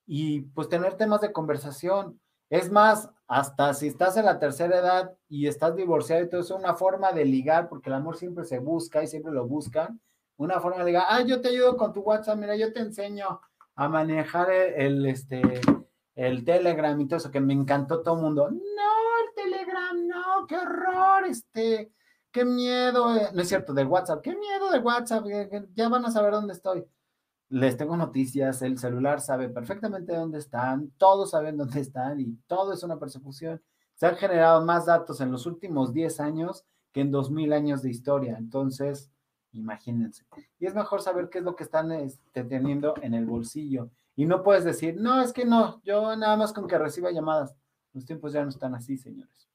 y 0.04 0.40
pues 0.40 0.68
tener 0.68 0.94
temas 0.94 1.20
de 1.20 1.32
conversación. 1.32 2.20
Es 2.50 2.72
más, 2.72 3.08
hasta 3.28 3.74
si 3.74 3.86
estás 3.86 4.16
en 4.16 4.24
la 4.24 4.40
tercera 4.40 4.78
edad 4.78 5.16
y 5.28 5.46
estás 5.46 5.76
divorciado 5.76 6.24
y 6.24 6.28
todo 6.28 6.40
eso, 6.40 6.56
es 6.56 6.60
una 6.60 6.74
forma 6.74 7.12
de 7.12 7.24
ligar, 7.24 7.68
porque 7.68 7.90
el 7.90 7.94
amor 7.94 8.16
siempre 8.16 8.44
se 8.44 8.58
busca 8.58 9.02
y 9.04 9.06
siempre 9.06 9.32
lo 9.32 9.46
buscan 9.46 10.00
una 10.38 10.60
forma 10.60 10.78
de 10.78 10.86
diga, 10.86 11.06
ah, 11.08 11.22
yo 11.22 11.40
te 11.40 11.48
ayudo 11.48 11.76
con 11.76 11.92
tu 11.92 12.00
WhatsApp, 12.00 12.38
mira, 12.38 12.56
yo 12.56 12.72
te 12.72 12.80
enseño 12.80 13.40
a 13.74 13.88
manejar 13.88 14.50
el, 14.50 15.04
este, 15.06 15.60
el 16.18 16.44
Telegram 16.44 17.00
y 17.00 17.06
todo 17.06 17.18
eso, 17.18 17.30
que 17.30 17.40
me 17.40 17.54
encantó 17.54 18.02
todo 18.02 18.16
el 18.16 18.22
mundo. 18.22 18.50
No, 18.50 18.56
el 18.56 19.34
Telegram, 19.34 20.06
no, 20.06 20.46
qué 20.46 20.56
horror, 20.56 21.24
este, 21.26 21.92
qué 22.32 22.44
miedo, 22.44 23.16
eh, 23.16 23.28
no 23.32 23.42
es 23.42 23.48
cierto, 23.48 23.72
del 23.72 23.86
WhatsApp, 23.86 24.20
qué 24.22 24.36
miedo 24.36 24.70
de 24.70 24.80
WhatsApp, 24.80 25.24
ya 25.74 25.88
van 25.88 26.04
a 26.04 26.10
saber 26.10 26.32
dónde 26.32 26.54
estoy. 26.54 26.84
Les 27.50 27.76
tengo 27.76 27.96
noticias, 27.96 28.60
el 28.62 28.78
celular 28.78 29.20
sabe 29.20 29.48
perfectamente 29.48 30.14
dónde 30.14 30.38
están, 30.38 30.90
todos 30.98 31.30
saben 31.30 31.56
dónde 31.56 31.80
están 31.80 32.20
y 32.20 32.34
todo 32.46 32.72
es 32.72 32.82
una 32.82 32.98
persecución. 32.98 33.62
Se 33.94 34.06
han 34.06 34.16
generado 34.16 34.64
más 34.64 34.86
datos 34.86 35.20
en 35.20 35.30
los 35.30 35.46
últimos 35.46 35.92
10 35.92 36.20
años 36.20 36.64
que 36.92 37.00
en 37.00 37.10
2000 37.10 37.52
años 37.52 37.82
de 37.82 37.90
historia. 37.90 38.36
Entonces, 38.38 39.10
Imagínense. 39.52 40.24
Y 40.58 40.66
es 40.66 40.74
mejor 40.74 41.00
saber 41.00 41.28
qué 41.30 41.38
es 41.38 41.44
lo 41.44 41.56
que 41.56 41.64
están 41.64 41.90
este, 41.92 42.44
teniendo 42.44 42.94
en 43.02 43.14
el 43.14 43.26
bolsillo. 43.26 43.90
Y 44.18 44.26
no 44.26 44.42
puedes 44.42 44.64
decir, 44.64 44.96
no, 45.00 45.22
es 45.22 45.32
que 45.32 45.44
no, 45.44 45.80
yo 45.84 46.16
nada 46.16 46.36
más 46.36 46.52
con 46.52 46.66
que 46.66 46.76
reciba 46.76 47.12
llamadas. 47.12 47.54
Los 47.92 48.04
tiempos 48.04 48.32
ya 48.32 48.42
no 48.42 48.48
están 48.48 48.74
así, 48.74 48.96
señores. 48.96 49.48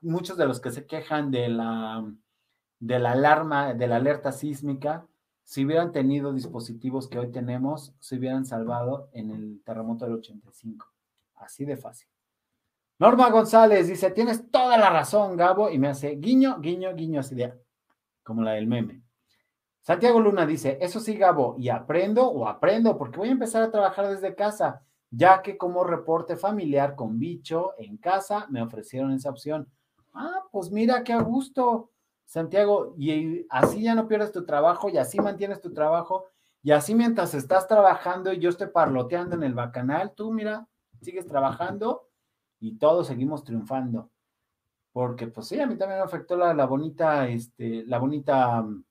Muchos 0.00 0.36
de 0.36 0.46
los 0.46 0.60
que 0.60 0.72
se 0.72 0.84
quejan 0.84 1.30
de 1.30 1.48
la, 1.48 2.12
de 2.80 2.98
la 2.98 3.12
alarma, 3.12 3.72
de 3.72 3.86
la 3.86 3.96
alerta 3.96 4.32
sísmica, 4.32 5.06
si 5.44 5.64
hubieran 5.64 5.92
tenido 5.92 6.32
dispositivos 6.32 7.06
que 7.06 7.20
hoy 7.20 7.30
tenemos, 7.30 7.94
se 8.00 8.16
hubieran 8.16 8.46
salvado 8.46 9.10
en 9.12 9.30
el 9.30 9.62
terremoto 9.64 10.06
del 10.06 10.14
85. 10.14 10.84
Así 11.36 11.64
de 11.64 11.76
fácil. 11.76 12.08
Norma 12.98 13.30
González 13.30 13.86
dice, 13.86 14.10
tienes 14.10 14.50
toda 14.50 14.76
la 14.76 14.90
razón, 14.90 15.36
Gabo, 15.36 15.70
y 15.70 15.78
me 15.78 15.86
hace 15.86 16.16
guiño, 16.16 16.58
guiño, 16.58 16.92
guiño, 16.96 17.20
así 17.20 17.36
de, 17.36 17.54
como 18.24 18.42
la 18.42 18.54
del 18.54 18.66
meme. 18.66 19.03
Santiago 19.84 20.18
Luna 20.18 20.46
dice, 20.46 20.78
eso 20.80 20.98
sí, 20.98 21.14
Gabo, 21.14 21.56
y 21.58 21.68
aprendo 21.68 22.26
o 22.26 22.48
aprendo 22.48 22.96
porque 22.96 23.18
voy 23.18 23.28
a 23.28 23.32
empezar 23.32 23.62
a 23.62 23.70
trabajar 23.70 24.08
desde 24.08 24.34
casa, 24.34 24.80
ya 25.10 25.42
que 25.42 25.58
como 25.58 25.84
reporte 25.84 26.36
familiar 26.36 26.96
con 26.96 27.18
bicho 27.18 27.74
en 27.76 27.98
casa 27.98 28.46
me 28.48 28.62
ofrecieron 28.62 29.12
esa 29.12 29.28
opción. 29.28 29.70
Ah, 30.14 30.42
pues 30.50 30.70
mira 30.70 31.04
qué 31.04 31.12
a 31.12 31.20
gusto, 31.20 31.90
Santiago, 32.24 32.94
y 32.96 33.46
así 33.50 33.82
ya 33.82 33.94
no 33.94 34.08
pierdes 34.08 34.32
tu 34.32 34.46
trabajo 34.46 34.88
y 34.88 34.96
así 34.96 35.20
mantienes 35.20 35.60
tu 35.60 35.74
trabajo 35.74 36.28
y 36.62 36.70
así 36.70 36.94
mientras 36.94 37.34
estás 37.34 37.68
trabajando 37.68 38.32
y 38.32 38.38
yo 38.38 38.48
estoy 38.48 38.68
parloteando 38.68 39.36
en 39.36 39.42
el 39.42 39.52
bacanal, 39.52 40.14
tú 40.14 40.32
mira, 40.32 40.66
sigues 41.02 41.26
trabajando 41.26 42.08
y 42.58 42.78
todos 42.78 43.06
seguimos 43.08 43.44
triunfando. 43.44 44.08
porque 44.92 45.26
pues 45.26 45.48
sí, 45.48 45.60
a 45.60 45.66
mí 45.66 45.76
también 45.76 46.00
me 46.00 46.06
afectó 46.06 46.36
la, 46.36 46.54
la 46.54 46.66
bonita, 46.66 47.28
este, 47.28 47.84
la 47.84 47.98
bonita 47.98 48.62
mm, 48.62 48.84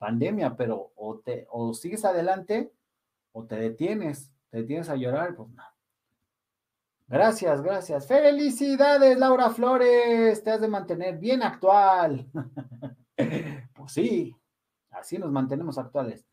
pandemia, 0.00 0.56
pero 0.56 0.92
o, 0.96 1.18
te, 1.18 1.46
o 1.50 1.74
sigues 1.74 2.04
adelante 2.06 2.72
o 3.32 3.44
te 3.44 3.56
detienes, 3.56 4.32
te 4.48 4.62
detienes 4.62 4.88
a 4.88 4.96
llorar, 4.96 5.36
pues 5.36 5.50
no. 5.50 5.62
Gracias, 7.06 7.60
gracias. 7.60 8.06
Felicidades, 8.06 9.18
Laura 9.18 9.50
Flores. 9.50 10.42
Te 10.42 10.50
has 10.50 10.60
de 10.60 10.68
mantener 10.68 11.18
bien 11.18 11.42
actual. 11.42 12.26
pues 13.74 13.92
sí, 13.92 14.34
así 14.90 15.18
nos 15.18 15.30
mantenemos 15.30 15.76
actuales. 15.76 16.24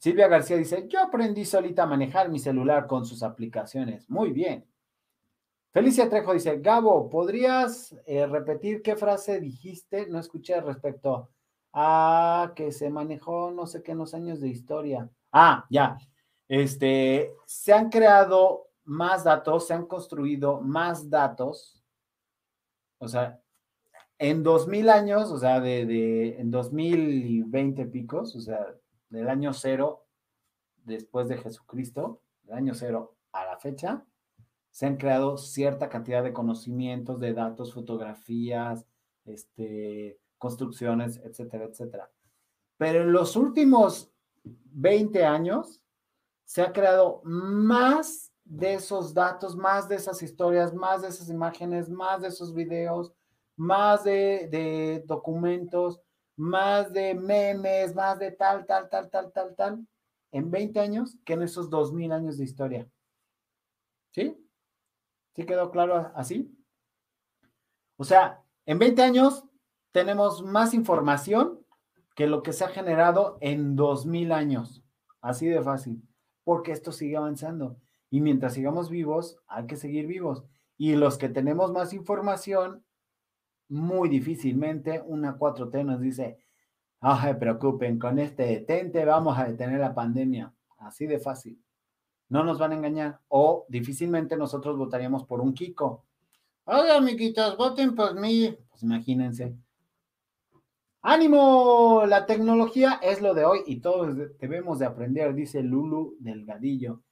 Silvia 0.00 0.26
García 0.26 0.56
dice, 0.56 0.88
yo 0.88 1.00
aprendí 1.00 1.44
solita 1.44 1.84
a 1.84 1.86
manejar 1.86 2.30
mi 2.30 2.38
celular 2.38 2.86
con 2.86 3.04
sus 3.04 3.22
aplicaciones. 3.22 4.08
Muy 4.10 4.32
bien. 4.32 4.66
Felicia 5.72 6.08
Trejo 6.08 6.32
dice, 6.32 6.58
Gabo, 6.58 7.08
¿podrías 7.10 7.94
eh, 8.06 8.26
repetir 8.26 8.82
qué 8.82 8.96
frase 8.96 9.38
dijiste? 9.38 10.08
No 10.08 10.18
escuché 10.18 10.60
respecto 10.60 11.30
a 11.72 12.52
que 12.56 12.72
se 12.72 12.90
manejó 12.90 13.50
no 13.50 13.66
sé 13.66 13.82
qué 13.82 13.92
en 13.92 13.98
los 13.98 14.14
años 14.14 14.40
de 14.40 14.48
historia. 14.48 15.10
Ah, 15.32 15.66
ya. 15.70 15.98
Este, 16.48 17.34
se 17.46 17.72
han 17.72 17.90
creado 17.90 18.68
más 18.84 19.24
datos, 19.24 19.66
se 19.66 19.74
han 19.74 19.86
construido 19.86 20.60
más 20.60 21.10
datos. 21.10 21.82
O 22.98 23.06
sea, 23.06 23.40
en 24.18 24.42
2000 24.42 24.88
años, 24.88 25.30
o 25.30 25.38
sea, 25.38 25.60
de, 25.60 25.86
de 25.86 26.40
en 26.40 26.50
2020 26.50 27.86
picos, 27.86 28.34
o 28.34 28.40
sea, 28.40 28.74
del 29.10 29.28
año 29.28 29.52
cero 29.52 30.06
después 30.84 31.28
de 31.28 31.38
Jesucristo, 31.38 32.22
del 32.42 32.56
año 32.56 32.74
cero 32.74 33.16
a 33.32 33.44
la 33.44 33.58
fecha, 33.58 34.04
se 34.70 34.86
han 34.86 34.96
creado 34.96 35.38
cierta 35.38 35.88
cantidad 35.88 36.22
de 36.22 36.32
conocimientos, 36.32 37.20
de 37.20 37.34
datos, 37.34 37.74
fotografías, 37.74 38.86
este, 39.24 40.18
construcciones, 40.38 41.18
etcétera, 41.18 41.64
etcétera. 41.64 42.10
Pero 42.76 43.02
en 43.02 43.12
los 43.12 43.36
últimos 43.36 44.10
20 44.44 45.24
años 45.24 45.82
se 46.44 46.62
ha 46.62 46.72
creado 46.72 47.20
más 47.24 48.32
de 48.44 48.74
esos 48.74 49.12
datos, 49.12 49.56
más 49.56 49.88
de 49.88 49.96
esas 49.96 50.22
historias, 50.22 50.72
más 50.72 51.02
de 51.02 51.08
esas 51.08 51.28
imágenes, 51.28 51.90
más 51.90 52.22
de 52.22 52.28
esos 52.28 52.54
videos, 52.54 53.12
más 53.56 54.04
de, 54.04 54.48
de 54.50 55.04
documentos, 55.06 56.00
más 56.36 56.92
de 56.92 57.14
memes, 57.14 57.94
más 57.94 58.18
de 58.18 58.30
tal, 58.30 58.64
tal, 58.64 58.88
tal, 58.88 59.10
tal, 59.10 59.32
tal, 59.32 59.54
tal, 59.56 59.86
en 60.30 60.50
20 60.50 60.80
años 60.80 61.16
que 61.24 61.34
en 61.34 61.42
esos 61.42 61.68
2000 61.68 62.12
años 62.12 62.38
de 62.38 62.44
historia. 62.44 62.88
¿Sí? 64.12 64.36
¿Sí 65.34 65.44
quedó 65.44 65.70
claro 65.70 66.10
así? 66.14 66.54
O 67.96 68.04
sea, 68.04 68.42
en 68.64 68.78
20 68.78 69.02
años 69.02 69.44
tenemos 69.92 70.42
más 70.42 70.74
información 70.74 71.60
que 72.14 72.26
lo 72.26 72.42
que 72.42 72.52
se 72.52 72.64
ha 72.64 72.68
generado 72.68 73.38
en 73.40 73.76
2000 73.76 74.32
años. 74.32 74.82
Así 75.20 75.46
de 75.46 75.62
fácil. 75.62 76.02
Porque 76.44 76.72
esto 76.72 76.92
sigue 76.92 77.16
avanzando. 77.16 77.76
Y 78.10 78.20
mientras 78.20 78.54
sigamos 78.54 78.90
vivos, 78.90 79.38
hay 79.46 79.66
que 79.66 79.76
seguir 79.76 80.06
vivos. 80.06 80.44
Y 80.76 80.96
los 80.96 81.18
que 81.18 81.28
tenemos 81.28 81.72
más 81.72 81.92
información, 81.92 82.84
muy 83.68 84.08
difícilmente 84.08 85.02
una 85.04 85.38
4T 85.38 85.84
nos 85.84 86.00
dice, 86.00 86.38
no 87.00 87.20
se 87.20 87.34
preocupen, 87.34 87.98
con 87.98 88.18
este 88.18 88.44
detente 88.44 89.04
vamos 89.04 89.38
a 89.38 89.44
detener 89.44 89.80
la 89.80 89.94
pandemia. 89.94 90.52
Así 90.78 91.06
de 91.06 91.18
fácil. 91.18 91.62
No 92.28 92.44
nos 92.44 92.58
van 92.58 92.72
a 92.72 92.76
engañar. 92.76 93.20
O 93.28 93.66
difícilmente 93.68 94.36
nosotros 94.36 94.76
votaríamos 94.76 95.24
por 95.24 95.40
un 95.40 95.54
Kiko. 95.54 96.04
Oye, 96.64 96.92
amiguitos, 96.92 97.56
voten 97.56 97.94
por 97.94 98.18
mí. 98.18 98.56
Pues 98.70 98.82
imagínense. 98.82 99.56
¡Ánimo! 101.02 102.04
La 102.06 102.26
tecnología 102.26 102.98
es 103.02 103.22
lo 103.22 103.34
de 103.34 103.44
hoy 103.44 103.60
y 103.66 103.80
todos 103.80 104.16
debemos 104.38 104.78
de 104.78 104.86
aprender, 104.86 105.34
dice 105.34 105.62
Lulu 105.62 106.16
Delgadillo. 106.20 107.02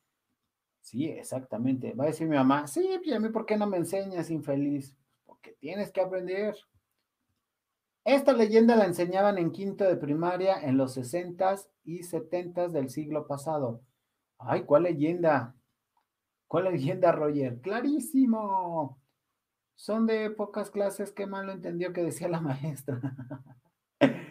Sí, 0.81 1.07
exactamente. 1.07 1.95
Va 1.95 2.05
a 2.05 2.09
decir 2.09 2.29
mi 2.29 2.37
mamá, 2.37 2.67
sí, 2.67 2.89
y 3.05 3.13
a 3.13 3.21
mí, 3.21 3.29
¿por 3.31 3.47
qué 3.47 3.57
no 3.57 3.67
me 3.67 3.77
enseñas, 3.77 4.31
infeliz? 4.31 4.97
tienes 5.61 5.93
que 5.93 6.01
aprender. 6.01 6.57
Esta 8.05 8.33
leyenda 8.33 8.77
la 8.77 8.85
enseñaban 8.85 9.39
en 9.39 9.51
quinto 9.51 9.85
de 9.85 9.97
primaria 9.97 10.61
en 10.61 10.77
los 10.77 10.95
sesentas 10.95 11.69
y 11.85 12.05
setentas 12.05 12.73
del 12.73 12.89
siglo 12.91 13.27
pasado. 13.27 13.83
Ay, 14.39 14.63
¿cuál 14.63 14.85
leyenda? 14.85 15.57
¿Cuál 16.47 16.65
leyenda, 16.65 17.11
Roger? 17.13 17.61
Clarísimo. 17.61 19.01
Son 19.75 20.07
de 20.07 20.31
pocas 20.31 20.71
clases, 20.71 21.13
qué 21.13 21.27
mal 21.27 21.47
lo 21.47 21.53
entendió 21.53 21.93
que 21.93 22.03
decía 22.03 22.29
la 22.29 22.41
maestra. 22.41 23.01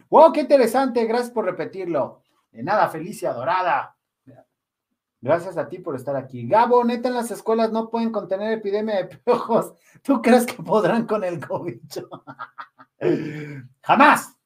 ¡Wow! 0.09 0.31
¡Qué 0.31 0.41
interesante! 0.41 1.05
Gracias 1.05 1.31
por 1.31 1.45
repetirlo. 1.45 2.21
De 2.51 2.63
nada, 2.63 2.87
Felicia 2.89 3.33
Dorada. 3.33 3.95
Gracias 5.25 5.57
a 5.57 5.67
ti 5.67 5.79
por 5.79 5.95
estar 5.95 6.15
aquí. 6.15 6.47
Gabo, 6.47 6.83
neta, 6.83 7.07
en 7.07 7.15
las 7.15 7.31
escuelas 7.31 7.71
no 7.71 7.89
pueden 7.89 8.11
contener 8.11 8.53
epidemia 8.53 8.97
de 8.97 9.05
piojos. 9.05 9.73
¿Tú 10.03 10.21
crees 10.21 10.45
que 10.45 10.61
podrán 10.61 11.07
con 11.07 11.23
el 11.23 11.43
COVID? 11.43 11.79
¡Jamás! 13.81 14.37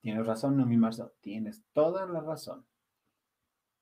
Tienes 0.00 0.26
razón, 0.26 0.56
no 0.56 0.66
Marzo. 0.66 1.12
Tienes 1.20 1.62
toda 1.72 2.04
la 2.06 2.20
razón. 2.20 2.66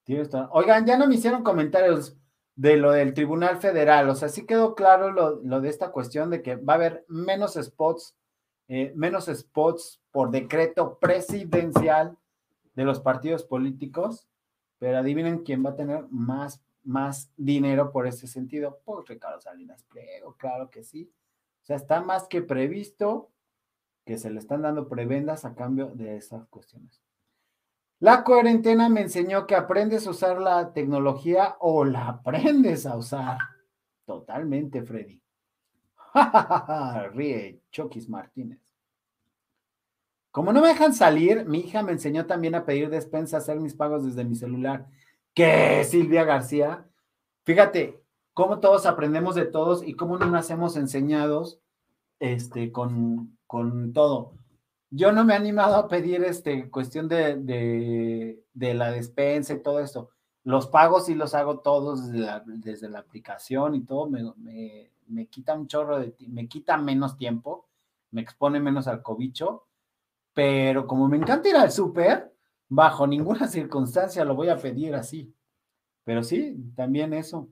Tienes 0.04 0.28
toda... 0.28 0.50
Oigan, 0.52 0.84
ya 0.84 0.98
no 0.98 1.06
me 1.06 1.14
hicieron 1.14 1.42
comentarios 1.42 2.18
de 2.54 2.76
lo 2.76 2.92
del 2.92 3.14
Tribunal 3.14 3.56
Federal. 3.56 4.10
O 4.10 4.14
sea, 4.14 4.28
sí 4.28 4.44
quedó 4.44 4.74
claro 4.74 5.10
lo, 5.10 5.60
de 5.62 5.68
esta 5.70 5.90
cuestión 5.90 6.28
de 6.28 6.42
que 6.42 6.56
va 6.56 6.74
a 6.74 6.76
haber 6.76 7.06
menos 7.08 7.54
spots, 7.54 8.14
eh, 8.68 8.92
menos 8.94 9.30
spots 9.32 10.01
por 10.12 10.30
decreto 10.30 10.98
presidencial 10.98 12.16
de 12.74 12.84
los 12.84 13.00
partidos 13.00 13.44
políticos 13.44 14.28
pero 14.82 14.98
adivinen 14.98 15.44
quién 15.44 15.64
va 15.64 15.70
a 15.70 15.76
tener 15.76 16.08
más, 16.10 16.60
más 16.82 17.30
dinero 17.36 17.92
por 17.92 18.08
ese 18.08 18.26
sentido. 18.26 18.80
Pues 18.84 19.06
Ricardo 19.06 19.40
Salinas 19.40 19.84
Pliego, 19.84 20.34
claro 20.36 20.70
que 20.70 20.82
sí. 20.82 21.08
O 21.62 21.64
sea, 21.64 21.76
está 21.76 22.00
más 22.00 22.26
que 22.26 22.42
previsto 22.42 23.30
que 24.04 24.18
se 24.18 24.28
le 24.28 24.40
están 24.40 24.62
dando 24.62 24.88
prebendas 24.88 25.44
a 25.44 25.54
cambio 25.54 25.92
de 25.94 26.16
esas 26.16 26.48
cuestiones. 26.48 27.00
La 28.00 28.24
cuarentena 28.24 28.88
me 28.88 29.02
enseñó 29.02 29.46
que 29.46 29.54
aprendes 29.54 30.04
a 30.08 30.10
usar 30.10 30.40
la 30.40 30.72
tecnología 30.72 31.54
o 31.60 31.84
la 31.84 32.08
aprendes 32.08 32.84
a 32.84 32.96
usar. 32.96 33.38
Totalmente, 34.04 34.82
Freddy. 34.82 35.22
Ríe 37.14 37.60
Chokis 37.70 38.08
Martínez. 38.08 38.71
Como 40.32 40.54
no 40.54 40.62
me 40.62 40.68
dejan 40.68 40.94
salir, 40.94 41.44
mi 41.46 41.58
hija 41.60 41.82
me 41.82 41.92
enseñó 41.92 42.24
también 42.24 42.54
a 42.54 42.64
pedir 42.64 42.88
despensa, 42.88 43.36
hacer 43.36 43.60
mis 43.60 43.74
pagos 43.74 44.02
desde 44.02 44.24
mi 44.24 44.34
celular. 44.34 44.86
¿Qué, 45.34 45.84
Silvia 45.84 46.24
García? 46.24 46.88
Fíjate 47.44 48.02
cómo 48.32 48.58
todos 48.58 48.86
aprendemos 48.86 49.34
de 49.34 49.44
todos 49.44 49.86
y 49.86 49.92
cómo 49.92 50.16
no 50.16 50.30
nacemos 50.30 50.78
enseñados 50.78 51.60
este, 52.18 52.72
con, 52.72 53.36
con 53.46 53.92
todo. 53.92 54.32
Yo 54.88 55.12
no 55.12 55.22
me 55.22 55.34
he 55.34 55.36
animado 55.36 55.76
a 55.76 55.88
pedir 55.88 56.24
este, 56.24 56.70
cuestión 56.70 57.08
de, 57.08 57.36
de, 58.54 58.74
la 58.74 58.90
despensa 58.90 59.52
y 59.52 59.62
todo 59.62 59.80
esto. 59.80 60.08
Los 60.44 60.66
pagos 60.66 61.06
sí 61.06 61.14
los 61.14 61.34
hago 61.34 61.60
todos 61.60 62.10
desde 62.10 62.24
la, 62.24 62.42
desde 62.46 62.88
la 62.88 63.00
aplicación 63.00 63.74
y 63.74 63.82
todo. 63.82 64.08
Me, 64.08 64.22
me, 64.38 64.92
me 65.08 65.26
quita 65.26 65.54
un 65.54 65.66
chorro 65.66 65.98
de 65.98 66.14
me 66.26 66.48
quita 66.48 66.78
menos 66.78 67.18
tiempo, 67.18 67.66
me 68.10 68.22
expone 68.22 68.60
menos 68.60 68.88
al 68.88 69.02
cobicho 69.02 69.66
pero 70.34 70.86
como 70.86 71.08
me 71.08 71.16
encanta 71.16 71.48
ir 71.48 71.56
al 71.56 71.70
súper, 71.70 72.34
bajo 72.68 73.06
ninguna 73.06 73.46
circunstancia 73.48 74.24
lo 74.24 74.34
voy 74.34 74.48
a 74.48 74.56
pedir 74.56 74.94
así. 74.94 75.34
Pero 76.04 76.22
sí, 76.22 76.56
también 76.74 77.12
eso. 77.12 77.48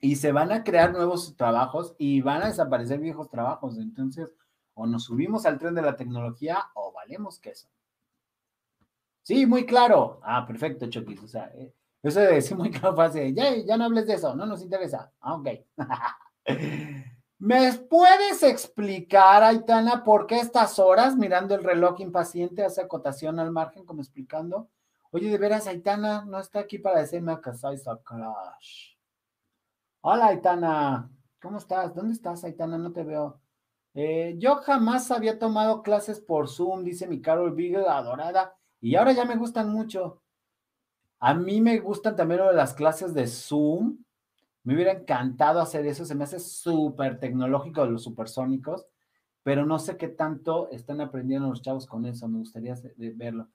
Y 0.00 0.16
se 0.16 0.32
van 0.32 0.52
a 0.52 0.62
crear 0.62 0.92
nuevos 0.92 1.36
trabajos 1.36 1.94
y 1.98 2.20
van 2.20 2.42
a 2.42 2.48
desaparecer 2.48 3.00
viejos 3.00 3.30
trabajos. 3.30 3.78
Entonces, 3.78 4.32
o 4.74 4.86
nos 4.86 5.04
subimos 5.04 5.46
al 5.46 5.58
tren 5.58 5.74
de 5.74 5.82
la 5.82 5.96
tecnología 5.96 6.58
o 6.74 6.92
valemos 6.92 7.40
queso. 7.40 7.68
Sí, 9.22 9.46
muy 9.46 9.66
claro. 9.66 10.20
Ah, 10.22 10.46
perfecto, 10.46 10.88
Chokis. 10.88 11.22
O 11.22 11.28
sea, 11.28 11.50
eh, 11.54 11.74
eso 12.02 12.20
de 12.20 12.34
decir 12.34 12.56
muy 12.56 12.70
claro 12.72 12.94
fácil. 12.96 13.34
Ya, 13.34 13.56
ya 13.56 13.76
no 13.76 13.84
hables 13.84 14.06
de 14.06 14.14
eso, 14.14 14.34
no 14.34 14.46
nos 14.46 14.62
interesa. 14.62 15.12
Ah, 15.20 15.34
ok. 15.34 15.48
¿Me 17.40 17.72
puedes 17.72 18.42
explicar, 18.42 19.44
Aitana, 19.44 20.02
por 20.02 20.26
qué 20.26 20.40
estas 20.40 20.80
horas 20.80 21.16
mirando 21.16 21.54
el 21.54 21.62
reloj 21.62 22.00
impaciente 22.00 22.64
hace 22.64 22.80
acotación 22.80 23.38
al 23.38 23.52
margen, 23.52 23.86
como 23.86 24.00
explicando? 24.00 24.68
Oye, 25.12 25.30
de 25.30 25.38
veras, 25.38 25.68
Aitana 25.68 26.24
no 26.24 26.40
está 26.40 26.58
aquí 26.58 26.78
para 26.78 26.98
decirme 26.98 27.40
que 27.40 27.54
soy 27.54 27.76
a 27.76 27.96
crush. 27.96 28.96
Hola, 30.00 30.26
Aitana. 30.26 31.10
¿Cómo 31.40 31.58
estás? 31.58 31.94
¿Dónde 31.94 32.14
estás, 32.14 32.42
Aitana? 32.42 32.76
No 32.76 32.92
te 32.92 33.04
veo. 33.04 33.40
Eh, 33.94 34.34
yo 34.38 34.56
jamás 34.56 35.10
había 35.12 35.38
tomado 35.38 35.82
clases 35.84 36.20
por 36.20 36.48
Zoom, 36.48 36.82
dice 36.82 37.06
mi 37.06 37.20
Carol 37.22 37.54
Beagle, 37.54 37.88
adorada, 37.88 38.56
y 38.80 38.96
ahora 38.96 39.12
ya 39.12 39.24
me 39.24 39.36
gustan 39.36 39.70
mucho. 39.70 40.22
A 41.20 41.34
mí 41.34 41.60
me 41.60 41.78
gustan 41.78 42.16
también 42.16 42.40
las 42.54 42.74
clases 42.74 43.14
de 43.14 43.28
Zoom, 43.28 43.98
me 44.68 44.74
hubiera 44.74 44.92
encantado 44.92 45.62
hacer 45.62 45.86
eso, 45.86 46.04
se 46.04 46.14
me 46.14 46.24
hace 46.24 46.38
súper 46.38 47.18
tecnológico 47.18 47.84
de 47.84 47.90
los 47.90 48.02
supersónicos, 48.02 48.86
pero 49.42 49.64
no 49.64 49.78
sé 49.78 49.96
qué 49.96 50.08
tanto 50.08 50.68
están 50.68 51.00
aprendiendo 51.00 51.48
los 51.48 51.62
chavos 51.62 51.86
con 51.86 52.04
eso, 52.04 52.28
me 52.28 52.40
gustaría 52.40 52.74
verlo. 53.16 53.48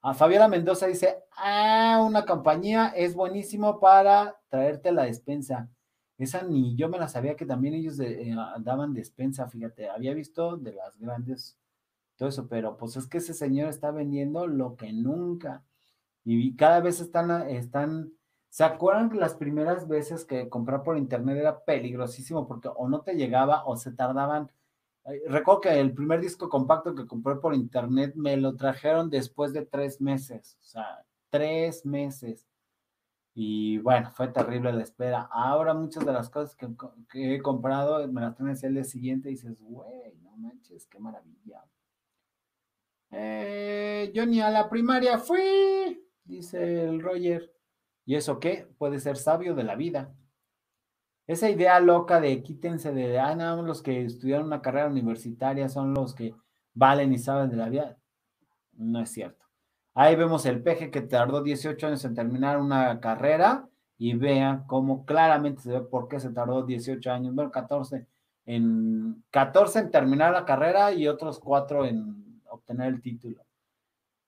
A 0.00 0.14
Fabiola 0.14 0.48
Mendoza 0.48 0.86
dice, 0.86 1.18
ah, 1.36 2.02
una 2.02 2.24
compañía 2.24 2.86
es 2.96 3.14
buenísimo 3.14 3.78
para 3.78 4.38
traerte 4.48 4.90
la 4.90 5.02
despensa. 5.02 5.68
Esa 6.16 6.42
ni 6.44 6.74
yo 6.76 6.88
me 6.88 6.98
la 6.98 7.08
sabía 7.08 7.36
que 7.36 7.44
también 7.44 7.74
ellos 7.74 8.00
eh, 8.00 8.34
daban 8.60 8.94
despensa, 8.94 9.46
fíjate, 9.46 9.90
había 9.90 10.14
visto 10.14 10.56
de 10.56 10.72
las 10.72 10.96
grandes, 10.98 11.58
todo 12.16 12.30
eso, 12.30 12.48
pero 12.48 12.78
pues 12.78 12.96
es 12.96 13.06
que 13.06 13.18
ese 13.18 13.34
señor 13.34 13.68
está 13.68 13.90
vendiendo 13.90 14.46
lo 14.46 14.76
que 14.76 14.94
nunca. 14.94 15.62
Y 16.24 16.56
cada 16.56 16.80
vez 16.80 17.00
están, 17.00 17.50
están, 17.50 18.14
¿se 18.54 18.62
acuerdan 18.62 19.10
que 19.10 19.16
las 19.16 19.34
primeras 19.34 19.88
veces 19.88 20.24
que 20.24 20.48
comprar 20.48 20.84
por 20.84 20.96
internet 20.96 21.38
era 21.38 21.64
peligrosísimo 21.64 22.46
porque 22.46 22.68
o 22.68 22.88
no 22.88 23.00
te 23.00 23.14
llegaba 23.14 23.64
o 23.66 23.76
se 23.76 23.90
tardaban 23.90 24.48
Recuerdo 25.26 25.60
que 25.62 25.80
el 25.80 25.92
primer 25.92 26.20
disco 26.20 26.48
compacto 26.48 26.94
que 26.94 27.06
compré 27.06 27.34
por 27.34 27.52
internet 27.52 28.14
me 28.14 28.36
lo 28.36 28.54
trajeron 28.56 29.10
después 29.10 29.52
de 29.52 29.66
tres 29.66 30.00
meses, 30.00 30.56
o 30.62 30.64
sea, 30.64 31.04
tres 31.30 31.84
meses. 31.84 32.46
Y 33.34 33.78
bueno, 33.78 34.12
fue 34.12 34.28
terrible 34.28 34.72
la 34.72 34.84
espera. 34.84 35.28
Ahora 35.32 35.74
muchas 35.74 36.06
de 36.06 36.12
las 36.12 36.30
cosas 36.30 36.56
que, 36.56 37.34
he 37.34 37.42
comprado 37.42 38.06
me 38.06 38.20
las 38.20 38.36
traen 38.36 38.56
el 38.62 38.74
día 38.74 38.84
siguiente 38.84 39.28
y 39.28 39.32
dices, 39.32 39.60
güey, 39.60 40.14
no 40.22 40.30
manches, 40.36 40.86
qué 40.86 41.00
maravilla. 41.00 41.64
Eh, 43.10 44.12
yo 44.14 44.24
ni 44.24 44.40
a 44.40 44.50
la 44.50 44.70
primaria 44.70 45.18
fui, 45.18 46.08
dice 46.24 46.84
el 46.84 47.02
Roger. 47.02 47.53
¿Y 48.04 48.16
eso 48.16 48.38
qué? 48.38 48.68
Puede 48.78 49.00
ser 49.00 49.16
sabio 49.16 49.54
de 49.54 49.64
la 49.64 49.76
vida. 49.76 50.12
Esa 51.26 51.48
idea 51.48 51.80
loca 51.80 52.20
de 52.20 52.42
quítense 52.42 52.92
de, 52.92 53.18
ah, 53.18 53.34
no, 53.34 53.62
los 53.62 53.82
que 53.82 54.04
estudiaron 54.04 54.46
una 54.46 54.60
carrera 54.60 54.88
universitaria 54.88 55.68
son 55.68 55.94
los 55.94 56.14
que 56.14 56.34
valen 56.74 57.12
y 57.12 57.18
saben 57.18 57.48
de 57.48 57.56
la 57.56 57.68
vida, 57.70 57.96
no 58.72 59.00
es 59.00 59.10
cierto. 59.10 59.46
Ahí 59.94 60.16
vemos 60.16 60.44
el 60.44 60.62
peje 60.62 60.90
que 60.90 61.00
tardó 61.00 61.42
18 61.42 61.86
años 61.86 62.04
en 62.04 62.14
terminar 62.14 62.58
una 62.58 63.00
carrera 63.00 63.68
y 63.96 64.14
vean 64.14 64.66
cómo 64.66 65.06
claramente 65.06 65.62
se 65.62 65.70
ve 65.70 65.80
por 65.80 66.08
qué 66.08 66.20
se 66.20 66.30
tardó 66.30 66.64
18 66.64 67.10
años, 67.10 67.34
bueno, 67.34 67.50
14 67.50 68.06
en 68.46 69.24
14 69.30 69.78
en 69.78 69.90
terminar 69.90 70.32
la 70.32 70.44
carrera 70.44 70.92
y 70.92 71.08
otros 71.08 71.38
4 71.38 71.86
en 71.86 72.42
obtener 72.50 72.88
el 72.88 73.00
título. 73.00 73.42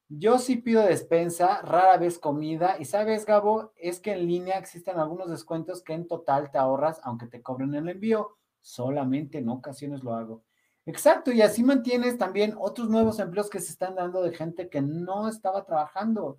Yo 0.09 0.39
sí 0.39 0.57
pido 0.57 0.83
despensa, 0.83 1.61
rara 1.63 1.97
vez 1.97 2.19
comida. 2.19 2.77
Y 2.79 2.85
sabes, 2.85 3.27
Gabo, 3.27 3.73
es 3.77 3.99
que 3.99 4.13
en 4.13 4.27
línea 4.27 4.59
existen 4.59 4.99
algunos 4.99 5.29
descuentos 5.29 5.83
que 5.83 5.95
en 5.95 6.07
total 6.07 6.51
te 6.51 6.59
ahorras, 6.59 7.01
aunque 7.03 7.27
te 7.27 7.43
cobren 7.43 7.75
el 7.75 7.89
envío. 7.89 8.37
Solamente 8.61 9.39
en 9.39 9.49
ocasiones 9.49 10.05
lo 10.05 10.15
hago. 10.15 10.43
Exacto, 10.87 11.33
y 11.33 11.43
así 11.43 11.65
mantienes 11.65 12.17
también 12.17 12.55
otros 12.57 12.89
nuevos 12.89 13.19
empleos 13.19 13.51
que 13.51 13.59
se 13.59 13.73
están 13.73 13.97
dando 13.97 14.23
de 14.23 14.33
gente 14.33 14.69
que 14.69 14.81
no 14.81 15.29
estaba 15.29 15.65
trabajando. 15.65 16.39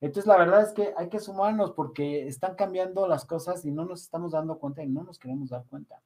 Entonces, 0.00 0.26
la 0.28 0.36
verdad 0.36 0.62
es 0.62 0.72
que 0.72 0.94
hay 0.96 1.08
que 1.08 1.18
sumarnos 1.18 1.72
porque 1.72 2.28
están 2.28 2.54
cambiando 2.54 3.08
las 3.08 3.24
cosas 3.24 3.64
y 3.64 3.72
no 3.72 3.84
nos 3.84 4.02
estamos 4.02 4.30
dando 4.30 4.60
cuenta 4.60 4.84
y 4.84 4.88
no 4.88 5.02
nos 5.02 5.18
queremos 5.18 5.50
dar 5.50 5.64
cuenta. 5.66 6.00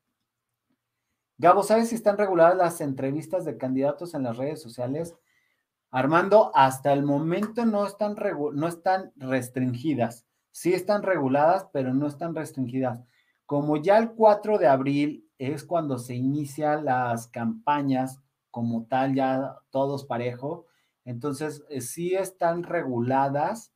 Gabo, 1.37 1.63
¿sabes 1.63 1.91
si 1.91 1.97
están 1.97 2.17
reguladas 2.17 2.57
las 2.57 2.81
entrevistas 2.81 3.45
de 3.45 3.59
candidatos 3.59 4.15
en 4.15 4.23
las 4.23 4.39
redes 4.39 4.63
sociales? 4.63 5.15
Armando, 5.95 6.51
hasta 6.55 6.95
el 6.95 7.05
momento 7.05 7.67
no 7.67 7.87
están, 7.87 8.17
no 8.55 8.67
están 8.67 9.13
restringidas. 9.17 10.27
Sí 10.51 10.73
están 10.73 11.03
reguladas, 11.03 11.67
pero 11.71 11.93
no 11.93 12.07
están 12.07 12.35
restringidas. 12.35 13.03
Como 13.45 13.77
ya 13.77 13.99
el 13.99 14.13
4 14.13 14.57
de 14.57 14.69
abril 14.69 15.29
es 15.37 15.65
cuando 15.65 15.99
se 15.99 16.15
inician 16.15 16.87
las 16.87 17.29
campañas 17.29 18.23
como 18.51 18.87
tal, 18.87 19.15
ya 19.15 19.59
todos 19.71 20.07
parejo, 20.07 20.67
entonces 21.05 21.63
eh, 21.69 21.83
sí 21.83 22.15
están 22.15 22.63
reguladas, 22.63 23.75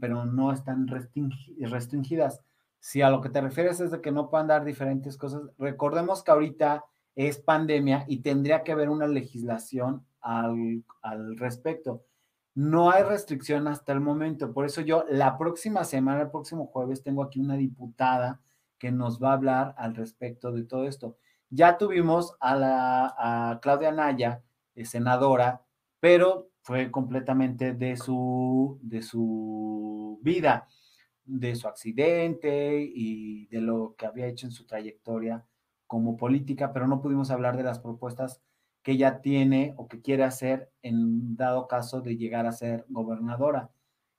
pero 0.00 0.26
no 0.26 0.52
están 0.52 0.86
restringidas. 0.86 2.40
Si 2.78 3.02
a 3.02 3.10
lo 3.10 3.20
que 3.20 3.30
te 3.30 3.40
refieres 3.40 3.80
es 3.80 3.90
de 3.90 4.00
que 4.00 4.12
no 4.12 4.30
puedan 4.30 4.46
dar 4.46 4.64
diferentes 4.64 5.16
cosas, 5.16 5.42
recordemos 5.58 6.22
que 6.22 6.30
ahorita 6.30 6.84
es 7.16 7.40
pandemia 7.40 8.04
y 8.06 8.18
tendría 8.18 8.62
que 8.62 8.70
haber 8.70 8.90
una 8.90 9.08
legislación 9.08 10.06
al, 10.20 10.84
respecto. 11.36 12.04
No 12.54 12.90
hay 12.90 13.02
restricción 13.04 13.68
hasta 13.68 13.92
el 13.92 14.00
momento, 14.00 14.52
por 14.52 14.66
eso 14.66 14.80
yo 14.80 15.04
la 15.08 15.38
próxima 15.38 15.84
semana, 15.84 16.22
el 16.22 16.30
próximo 16.30 16.66
jueves, 16.66 17.02
tengo 17.02 17.22
aquí 17.22 17.40
una 17.40 17.56
diputada 17.56 18.40
que 18.78 18.90
nos 18.90 19.22
va 19.22 19.30
a 19.30 19.34
hablar 19.34 19.74
al 19.78 19.94
respecto 19.94 20.52
de 20.52 20.64
todo 20.64 20.86
esto. 20.86 21.16
Ya 21.48 21.78
tuvimos 21.78 22.36
a, 22.40 22.56
la, 22.56 23.14
a 23.16 23.60
Claudia 23.60 23.92
Naya, 23.92 24.42
eh, 24.74 24.84
senadora, 24.84 25.62
pero 26.00 26.50
fue 26.62 26.90
completamente 26.90 27.72
de 27.72 27.96
su, 27.96 28.78
de 28.82 29.02
su 29.02 30.18
vida, 30.22 30.68
de 31.24 31.54
su 31.54 31.68
accidente 31.68 32.82
y 32.82 33.46
de 33.46 33.60
lo 33.60 33.94
que 33.96 34.06
había 34.06 34.26
hecho 34.26 34.46
en 34.46 34.52
su 34.52 34.66
trayectoria 34.66 35.44
como 35.86 36.16
política, 36.16 36.72
pero 36.72 36.86
no 36.86 37.00
pudimos 37.00 37.30
hablar 37.30 37.56
de 37.56 37.64
las 37.64 37.80
propuestas 37.80 38.42
que 38.82 38.96
ya 38.96 39.20
tiene 39.20 39.74
o 39.76 39.88
que 39.88 40.00
quiere 40.00 40.24
hacer 40.24 40.70
en 40.82 41.36
dado 41.36 41.68
caso 41.68 42.00
de 42.00 42.16
llegar 42.16 42.46
a 42.46 42.52
ser 42.52 42.86
gobernadora. 42.88 43.70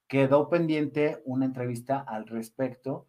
Quedó 0.07 0.49
pendiente 0.49 1.21
una 1.25 1.45
entrevista 1.45 1.99
al 1.99 2.27
respecto 2.27 3.07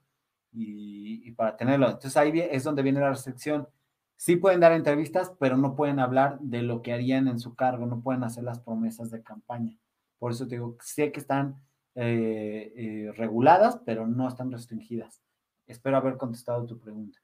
y, 0.53 1.31
para 1.33 1.57
tenerlo. 1.57 1.87
Entonces 1.87 2.17
ahí 2.17 2.33
es 2.39 2.65
donde 2.65 2.83
viene 2.83 3.01
la 3.01 3.11
restricción. 3.11 3.69
Sí 4.17 4.37
pueden 4.37 4.61
dar 4.61 4.73
entrevistas, 4.73 5.33
pero 5.39 5.57
no 5.57 5.75
pueden 5.75 5.99
hablar 5.99 6.39
de 6.41 6.63
lo 6.63 6.83
que 6.83 6.93
harían 6.93 7.29
en 7.29 7.39
su 7.39 7.55
cargo, 7.57 7.87
no 7.87 8.03
pueden 8.03 8.23
hacer 8.23 8.45
las 8.45 8.61
promesas 8.61 9.11
de 9.11 9.23
campaña. 9.23 9.77
Por 10.19 10.33
eso 10.33 10.47
te 10.47 10.55
digo, 10.55 10.77
sé 10.81 11.11
que 11.11 11.21
están 11.21 11.57
eh, 11.95 12.73
eh, 12.77 13.13
reguladas, 13.17 13.81
pero 13.85 14.07
no 14.07 14.29
están 14.29 14.53
restringidas. 14.53 15.21
Espero 15.67 15.97
haber 15.97 16.17
contestado 16.17 16.65
tu 16.67 16.79
pregunta. 16.79 17.22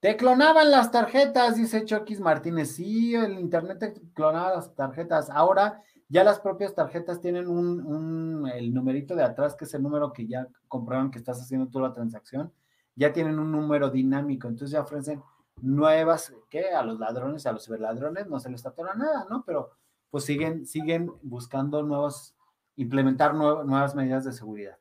Te 0.00 0.16
clonaban 0.16 0.70
las 0.70 0.90
tarjetas, 0.90 1.56
dice 1.56 1.84
Chokis 1.84 2.20
Martínez. 2.20 2.72
Sí, 2.76 3.14
el 3.14 3.38
internet 3.38 3.78
te 3.78 3.94
clonaba 4.12 4.54
las 4.54 4.74
tarjetas. 4.74 5.30
Ahora 5.30 5.82
ya 6.08 6.22
las 6.22 6.38
propias 6.38 6.74
tarjetas 6.74 7.20
tienen 7.20 7.48
un, 7.48 8.48
el 8.54 8.72
numerito 8.72 9.16
de 9.16 9.24
atrás, 9.24 9.56
que 9.56 9.64
es 9.64 9.74
el 9.74 9.82
número 9.82 10.12
que 10.12 10.26
ya 10.26 10.46
comprueban 10.68 11.10
que 11.10 11.18
estás 11.18 11.40
haciendo 11.40 11.68
tú 11.68 11.80
la 11.80 11.92
transacción. 11.92 12.52
Ya 12.94 13.12
tienen 13.12 13.38
un 13.38 13.50
número 13.50 13.90
dinámico, 13.90 14.48
entonces 14.48 14.72
ya 14.72 14.80
ofrecen 14.80 15.22
nuevas, 15.60 16.32
que 16.50 16.70
a 16.70 16.82
los 16.82 16.98
ladrones, 16.98 17.46
a 17.46 17.52
los 17.52 17.64
ciberladrones 17.64 18.28
no 18.28 18.38
se 18.38 18.50
les 18.50 18.64
atora 18.64 18.94
nada, 18.94 19.26
¿no? 19.28 19.44
Pero 19.44 19.70
pues 20.10 20.24
siguen, 20.24 20.66
siguen 20.66 21.12
buscando 21.22 21.82
nuevos, 21.82 22.34
implementar 22.76 23.34
nuevas 23.34 23.94
medidas 23.94 24.24
de 24.24 24.32
seguridad. 24.32 24.78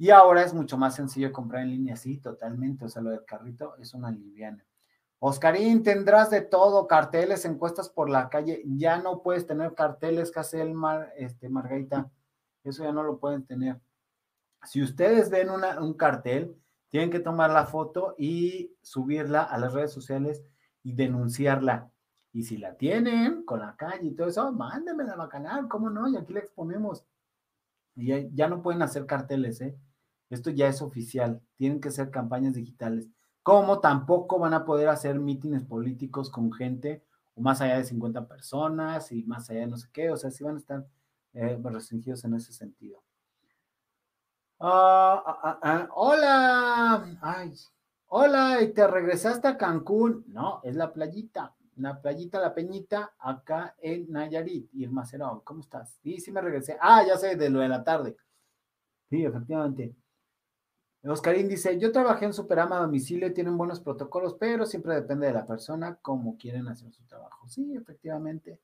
Y 0.00 0.08
ahora 0.08 0.42
es 0.42 0.54
mucho 0.54 0.78
más 0.78 0.94
sencillo 0.94 1.30
comprar 1.30 1.60
en 1.60 1.72
línea, 1.72 1.94
sí, 1.94 2.16
totalmente. 2.16 2.86
O 2.86 2.88
sea, 2.88 3.02
lo 3.02 3.10
del 3.10 3.22
carrito 3.26 3.76
es 3.76 3.92
una 3.92 4.10
liviana. 4.10 4.64
Oscarín, 5.18 5.82
tendrás 5.82 6.30
de 6.30 6.40
todo, 6.40 6.86
carteles, 6.86 7.44
encuestas 7.44 7.90
por 7.90 8.08
la 8.08 8.30
calle. 8.30 8.62
Ya 8.64 8.96
no 8.96 9.22
puedes 9.22 9.46
tener 9.46 9.74
carteles, 9.74 10.30
Casel, 10.30 10.72
Mar, 10.72 11.12
este, 11.18 11.50
Margarita. 11.50 12.10
Eso 12.64 12.82
ya 12.82 12.92
no 12.92 13.02
lo 13.02 13.18
pueden 13.18 13.44
tener. 13.44 13.78
Si 14.62 14.82
ustedes 14.82 15.28
ven 15.28 15.50
un 15.50 15.92
cartel, 15.92 16.56
tienen 16.88 17.10
que 17.10 17.20
tomar 17.20 17.50
la 17.50 17.66
foto 17.66 18.14
y 18.16 18.74
subirla 18.80 19.42
a 19.42 19.58
las 19.58 19.74
redes 19.74 19.92
sociales 19.92 20.42
y 20.82 20.94
denunciarla. 20.94 21.90
Y 22.32 22.44
si 22.44 22.56
la 22.56 22.74
tienen 22.74 23.44
con 23.44 23.60
la 23.60 23.76
calle 23.76 24.06
y 24.06 24.14
todo 24.14 24.28
eso, 24.28 24.50
mándenmela 24.50 25.22
a 25.22 25.28
canal, 25.28 25.68
¿cómo 25.68 25.90
no? 25.90 26.08
Y 26.08 26.16
aquí 26.16 26.32
la 26.32 26.40
exponemos. 26.40 27.04
Y 27.96 28.06
ya, 28.06 28.26
ya 28.32 28.48
no 28.48 28.62
pueden 28.62 28.80
hacer 28.80 29.04
carteles, 29.04 29.60
¿eh? 29.60 29.76
Esto 30.30 30.50
ya 30.50 30.68
es 30.68 30.80
oficial, 30.80 31.42
tienen 31.56 31.80
que 31.80 31.90
ser 31.90 32.10
campañas 32.10 32.54
digitales. 32.54 33.08
Como 33.42 33.80
tampoco 33.80 34.38
van 34.38 34.54
a 34.54 34.64
poder 34.64 34.88
hacer 34.88 35.18
mítines 35.18 35.64
políticos 35.64 36.30
con 36.30 36.52
gente 36.52 37.04
o 37.34 37.40
más 37.40 37.60
allá 37.60 37.78
de 37.78 37.84
50 37.84 38.28
personas 38.28 39.10
y 39.12 39.24
más 39.24 39.50
allá 39.50 39.60
de 39.60 39.66
no 39.66 39.76
sé 39.76 39.88
qué, 39.92 40.10
o 40.10 40.16
sea, 40.16 40.30
sí 40.30 40.44
van 40.44 40.54
a 40.56 40.58
estar 40.58 40.86
eh, 41.32 41.58
restringidos 41.62 42.24
en 42.24 42.34
ese 42.34 42.52
sentido. 42.52 43.02
Ah, 44.60 45.22
ah, 45.26 45.58
ah, 45.62 45.88
hola, 45.94 47.18
Ay, 47.22 47.54
hola, 48.08 48.62
y 48.62 48.72
te 48.72 48.86
regresaste 48.86 49.48
a 49.48 49.56
Cancún. 49.56 50.24
No, 50.28 50.60
es 50.62 50.76
la 50.76 50.92
playita, 50.92 51.56
la 51.76 52.00
playita, 52.00 52.38
la 52.38 52.54
peñita, 52.54 53.14
acá 53.18 53.74
en 53.80 54.10
Nayarit, 54.12 54.68
Irma 54.74 55.06
Cerón, 55.06 55.40
¿cómo 55.40 55.60
estás? 55.60 55.98
Sí, 56.02 56.20
sí 56.20 56.30
me 56.30 56.42
regresé. 56.42 56.76
Ah, 56.80 57.02
ya 57.06 57.16
sé, 57.16 57.36
de 57.36 57.48
lo 57.48 57.60
de 57.60 57.68
la 57.68 57.82
tarde. 57.82 58.16
Sí, 59.08 59.24
efectivamente. 59.24 59.94
Oscarín 61.02 61.48
dice, 61.48 61.78
yo 61.78 61.92
trabajé 61.92 62.26
en 62.26 62.34
Superama 62.34 62.76
a 62.76 62.82
domicilio, 62.82 63.32
tienen 63.32 63.56
buenos 63.56 63.80
protocolos, 63.80 64.34
pero 64.34 64.66
siempre 64.66 64.94
depende 64.94 65.26
de 65.26 65.32
la 65.32 65.46
persona 65.46 65.98
cómo 66.02 66.36
quieren 66.36 66.68
hacer 66.68 66.92
su 66.92 67.04
trabajo. 67.04 67.48
Sí, 67.48 67.74
efectivamente. 67.74 68.60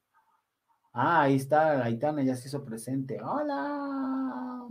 Ah, 0.92 1.22
ahí 1.22 1.36
está, 1.36 1.82
Aitana 1.82 2.22
ya 2.22 2.36
se 2.36 2.48
hizo 2.48 2.64
presente. 2.64 3.20
Hola. 3.22 4.66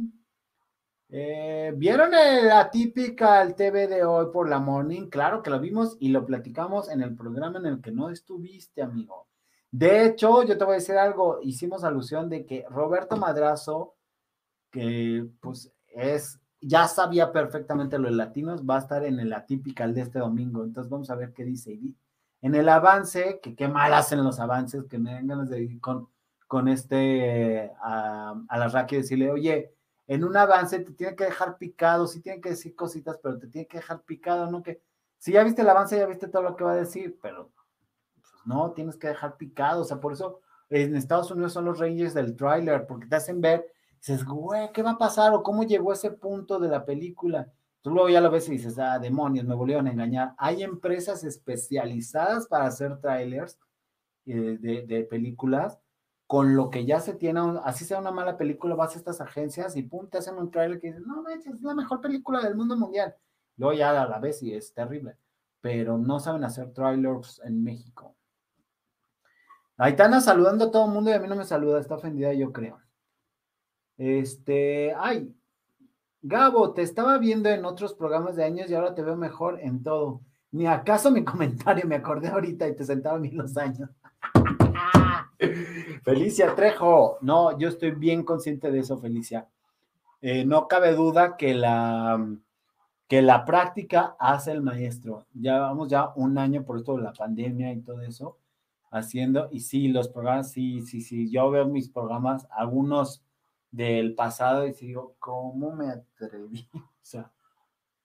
Eh, 1.10 1.72
¿Vieron 1.76 2.12
la 2.12 2.70
típica 2.72 3.42
el 3.42 3.56
TV 3.56 3.88
de 3.88 4.04
hoy 4.04 4.28
por 4.32 4.50
la 4.50 4.60
morning? 4.60 5.08
Claro 5.08 5.42
que 5.42 5.50
lo 5.50 5.60
vimos 5.60 5.98
y 6.00 6.10
lo 6.10 6.26
platicamos 6.26 6.90
en 6.90 7.02
el 7.02 7.16
programa 7.16 7.60
en 7.60 7.68
el 7.68 7.82
que 7.82 7.92
no 7.92 8.10
estuviste, 8.10 8.82
amigo. 8.82 9.28
De 9.72 10.06
hecho, 10.06 10.44
yo 10.44 10.58
te 10.58 10.64
voy 10.64 10.74
a 10.74 10.78
decir 10.78 10.98
algo, 10.98 11.40
hicimos 11.42 11.84
alusión 11.84 12.30
de 12.30 12.46
que 12.46 12.66
Roberto 12.70 13.18
Madrazo, 13.18 13.96
que 14.72 15.28
pues 15.42 15.72
es, 15.88 16.40
ya 16.66 16.88
sabía 16.88 17.32
perfectamente 17.32 18.00
lo 18.00 18.10
de 18.10 18.16
latinos, 18.16 18.64
va 18.68 18.78
a 18.78 18.80
estar 18.80 19.04
en 19.04 19.20
el 19.20 19.32
atípica 19.34 19.88
de 19.88 20.02
este 20.02 20.20
domingo. 20.20 20.64
Entonces 20.64 20.90
vamos 20.90 21.10
a 21.12 21.16
ver 21.16 21.32
qué 21.34 21.46
dice. 21.46 21.80
En 22.42 22.56
el 22.56 22.68
avance, 22.70 23.40
que 23.42 23.56
qué 23.56 23.68
mal 23.68 23.94
hacen 23.94 24.24
los 24.24 24.40
avances, 24.40 24.86
que 24.86 24.98
me 24.98 25.14
den 25.14 25.28
ganas 25.28 25.50
de 25.50 25.62
ir 25.62 25.80
con, 25.80 26.10
con 26.48 26.68
este, 26.68 27.72
a, 27.82 28.36
a 28.48 28.58
la 28.58 28.68
Raki 28.68 28.98
decirle, 28.98 29.32
oye, 29.32 29.76
en 30.08 30.24
un 30.24 30.36
avance 30.38 30.80
te 30.80 30.94
tiene 30.94 31.16
que 31.16 31.26
dejar 31.26 31.58
picado, 31.58 32.08
sí 32.08 32.22
tiene 32.22 32.42
que 32.42 32.50
decir 32.50 32.76
cositas, 32.76 33.20
pero 33.22 33.38
te 33.38 33.48
tiene 33.48 33.68
que 33.68 33.78
dejar 33.78 34.02
picado, 34.02 34.50
¿no? 34.50 34.64
Que 34.64 34.82
si 35.20 35.34
ya 35.34 35.44
viste 35.44 35.62
el 35.62 35.70
avance, 35.70 35.98
ya 35.98 36.06
viste 36.08 36.28
todo 36.28 36.42
lo 36.42 36.56
que 36.56 36.64
va 36.64 36.74
a 36.74 36.78
decir, 36.78 37.20
pero 37.22 37.52
no, 38.46 38.72
tienes 38.72 38.98
que 38.98 39.08
dejar 39.08 39.38
picado, 39.38 39.82
o 39.82 39.86
sea, 39.86 40.00
por 40.00 40.14
eso 40.14 40.42
en 40.70 40.96
Estados 40.96 41.30
Unidos 41.32 41.54
son 41.54 41.66
los 41.66 41.80
reyes 41.80 42.14
del 42.14 42.36
tráiler, 42.36 42.88
porque 42.88 43.08
te 43.08 43.16
hacen 43.16 43.42
ver, 43.42 43.72
dices, 44.14 44.26
güey, 44.26 44.72
¿qué 44.72 44.84
va 44.84 44.92
a 44.92 44.98
pasar? 44.98 45.34
¿O 45.34 45.44
cómo 45.44 45.64
llegó 45.64 45.92
ese 45.94 46.12
punto 46.12 46.60
de 46.60 46.70
la 46.70 46.86
película? 46.86 47.52
Tú 47.82 47.92
luego 47.92 48.10
ya 48.10 48.22
lo 48.22 48.32
ves 48.32 48.48
y 48.50 48.54
dices, 48.54 48.80
ah, 48.80 49.00
demonios, 49.00 49.46
me 49.46 49.56
volvieron 49.56 49.88
a 49.88 49.92
engañar. 49.92 50.34
Hay 50.38 50.64
empresas 50.64 51.24
especializadas 51.24 52.48
para 52.48 52.66
hacer 52.66 53.00
trailers 53.00 53.60
eh, 54.26 54.58
de, 54.60 55.04
películas 55.04 55.80
con 56.26 56.56
lo 56.56 56.72
que 56.72 56.86
ya 56.86 57.00
se 57.00 57.14
tiene, 57.14 57.40
así 57.64 57.86
sea 57.86 58.00
una 58.00 58.10
mala 58.10 58.38
película, 58.38 58.74
vas 58.74 58.96
a 58.96 58.98
estas 58.98 59.22
agencias 59.22 59.76
y 59.76 59.84
pum, 59.84 60.10
te 60.10 60.18
hacen 60.18 60.36
un 60.36 60.50
trailer 60.50 60.80
que 60.80 60.88
dices, 60.88 61.06
no, 61.06 61.28
es 61.30 61.62
la 61.62 61.76
mejor 61.76 62.02
película 62.02 62.42
del 62.42 62.56
mundo 62.56 62.76
mundial. 62.76 63.16
Luego 63.58 63.74
ya 63.74 64.02
a 64.02 64.08
la 64.08 64.20
vez 64.20 64.42
y 64.42 64.54
es 64.54 64.74
terrible, 64.74 65.18
pero 65.62 66.00
no 66.00 66.20
saben 66.20 66.44
hacer 66.44 66.74
trailers 66.74 67.40
en 67.46 67.64
México. 67.64 68.16
Aitana 69.78 70.22
saludando 70.22 70.66
a 70.66 70.72
todo 70.72 70.86
el 70.86 70.92
mundo 70.92 71.12
y 71.12 71.14
a 71.14 71.20
mí 71.20 71.28
no 71.28 71.36
me 71.36 71.46
saluda, 71.46 71.80
está 71.80 71.96
ofendida, 71.96 72.34
yo 72.34 72.52
creo. 72.52 72.85
Este, 73.98 74.94
ay, 74.98 75.34
Gabo, 76.22 76.74
te 76.74 76.82
estaba 76.82 77.18
viendo 77.18 77.50
en 77.50 77.66
otros 77.66 77.94
programas 77.94 78.36
de 78.36 78.44
años 78.44 78.70
y 78.70 78.74
ahora 78.74 78.96
te 78.96 79.04
veo 79.04 79.16
mejor 79.16 79.60
en 79.62 79.84
todo. 79.84 80.22
Ni 80.52 80.68
acaso 80.68 81.12
mi 81.12 81.24
comentario, 81.26 81.88
me 81.88 81.96
acordé 81.96 82.30
ahorita 82.30 82.68
y 82.68 82.76
te 82.76 82.84
sentaba 82.84 83.18
a 83.18 83.20
los 83.20 83.58
años. 83.58 83.90
Felicia 86.04 86.56
Trejo, 86.56 87.18
no, 87.22 87.58
yo 87.58 87.70
estoy 87.70 87.92
bien 87.92 88.24
consciente 88.24 88.72
de 88.72 88.80
eso, 88.80 88.98
Felicia. 88.98 89.48
Eh, 90.22 90.46
no 90.46 90.68
cabe 90.68 90.94
duda 90.94 91.38
que 91.38 91.54
la, 91.54 92.26
que 93.08 93.22
la 93.22 93.46
práctica 93.46 94.16
hace 94.20 94.52
el 94.52 94.62
maestro. 94.62 95.28
Ya 95.34 95.60
vamos 95.60 95.90
ya 95.90 96.12
un 96.16 96.38
año 96.38 96.64
por 96.64 96.78
esto 96.78 96.96
de 96.96 97.04
la 97.04 97.14
pandemia 97.14 97.72
y 97.72 97.82
todo 97.82 98.02
eso 98.02 98.38
haciendo, 98.96 99.50
y 99.52 99.60
sí, 99.60 99.90
los 99.90 100.08
programas, 100.08 100.52
sí, 100.52 100.82
sí, 100.82 101.02
sí, 101.02 101.30
yo 101.30 101.52
veo 101.52 101.68
mis 101.68 101.90
programas, 101.90 102.48
algunos 102.50 103.25
del 103.76 104.16
pasado, 104.16 104.66
y 104.66 104.72
digo, 104.72 105.16
¿cómo 105.20 105.76
me 105.76 105.90
atreví? 105.90 106.68
O 107.06 107.08
sea, 107.08 107.32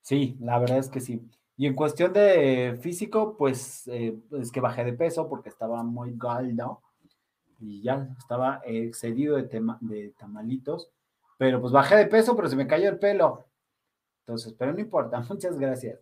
sí, 0.02 0.36
la 0.40 0.59
verdad 0.59 0.76
es 0.76 0.90
que 0.90 1.01
sí. 1.01 1.26
Y 1.56 1.66
en 1.66 1.74
cuestión 1.74 2.12
de 2.12 2.78
físico, 2.82 3.34
pues 3.38 3.88
eh, 3.88 4.14
es 4.32 4.52
que 4.52 4.60
bajé 4.60 4.84
de 4.84 4.92
peso 4.92 5.26
porque 5.26 5.48
estaba 5.48 5.82
muy 5.82 6.12
galdo 6.16 6.82
y 7.59 7.80
ya 7.80 8.14
estaba 8.18 8.60
excedido 8.64 9.36
de, 9.36 9.44
tema, 9.44 9.78
de 9.80 10.12
tamalitos, 10.18 10.90
pero 11.38 11.62
pues 11.62 11.72
bajé 11.72 11.97
de 11.97 12.06
peso, 12.06 12.36
pero 12.36 12.48
se 12.48 12.56
me 12.56 12.66
cayó 12.66 12.90
el 12.90 12.98
pelo. 12.98 13.47
Entonces, 14.26 14.52
pero 14.52 14.74
no 14.74 14.80
importa, 14.80 15.18
muchas 15.30 15.59
gracias. 15.59 15.98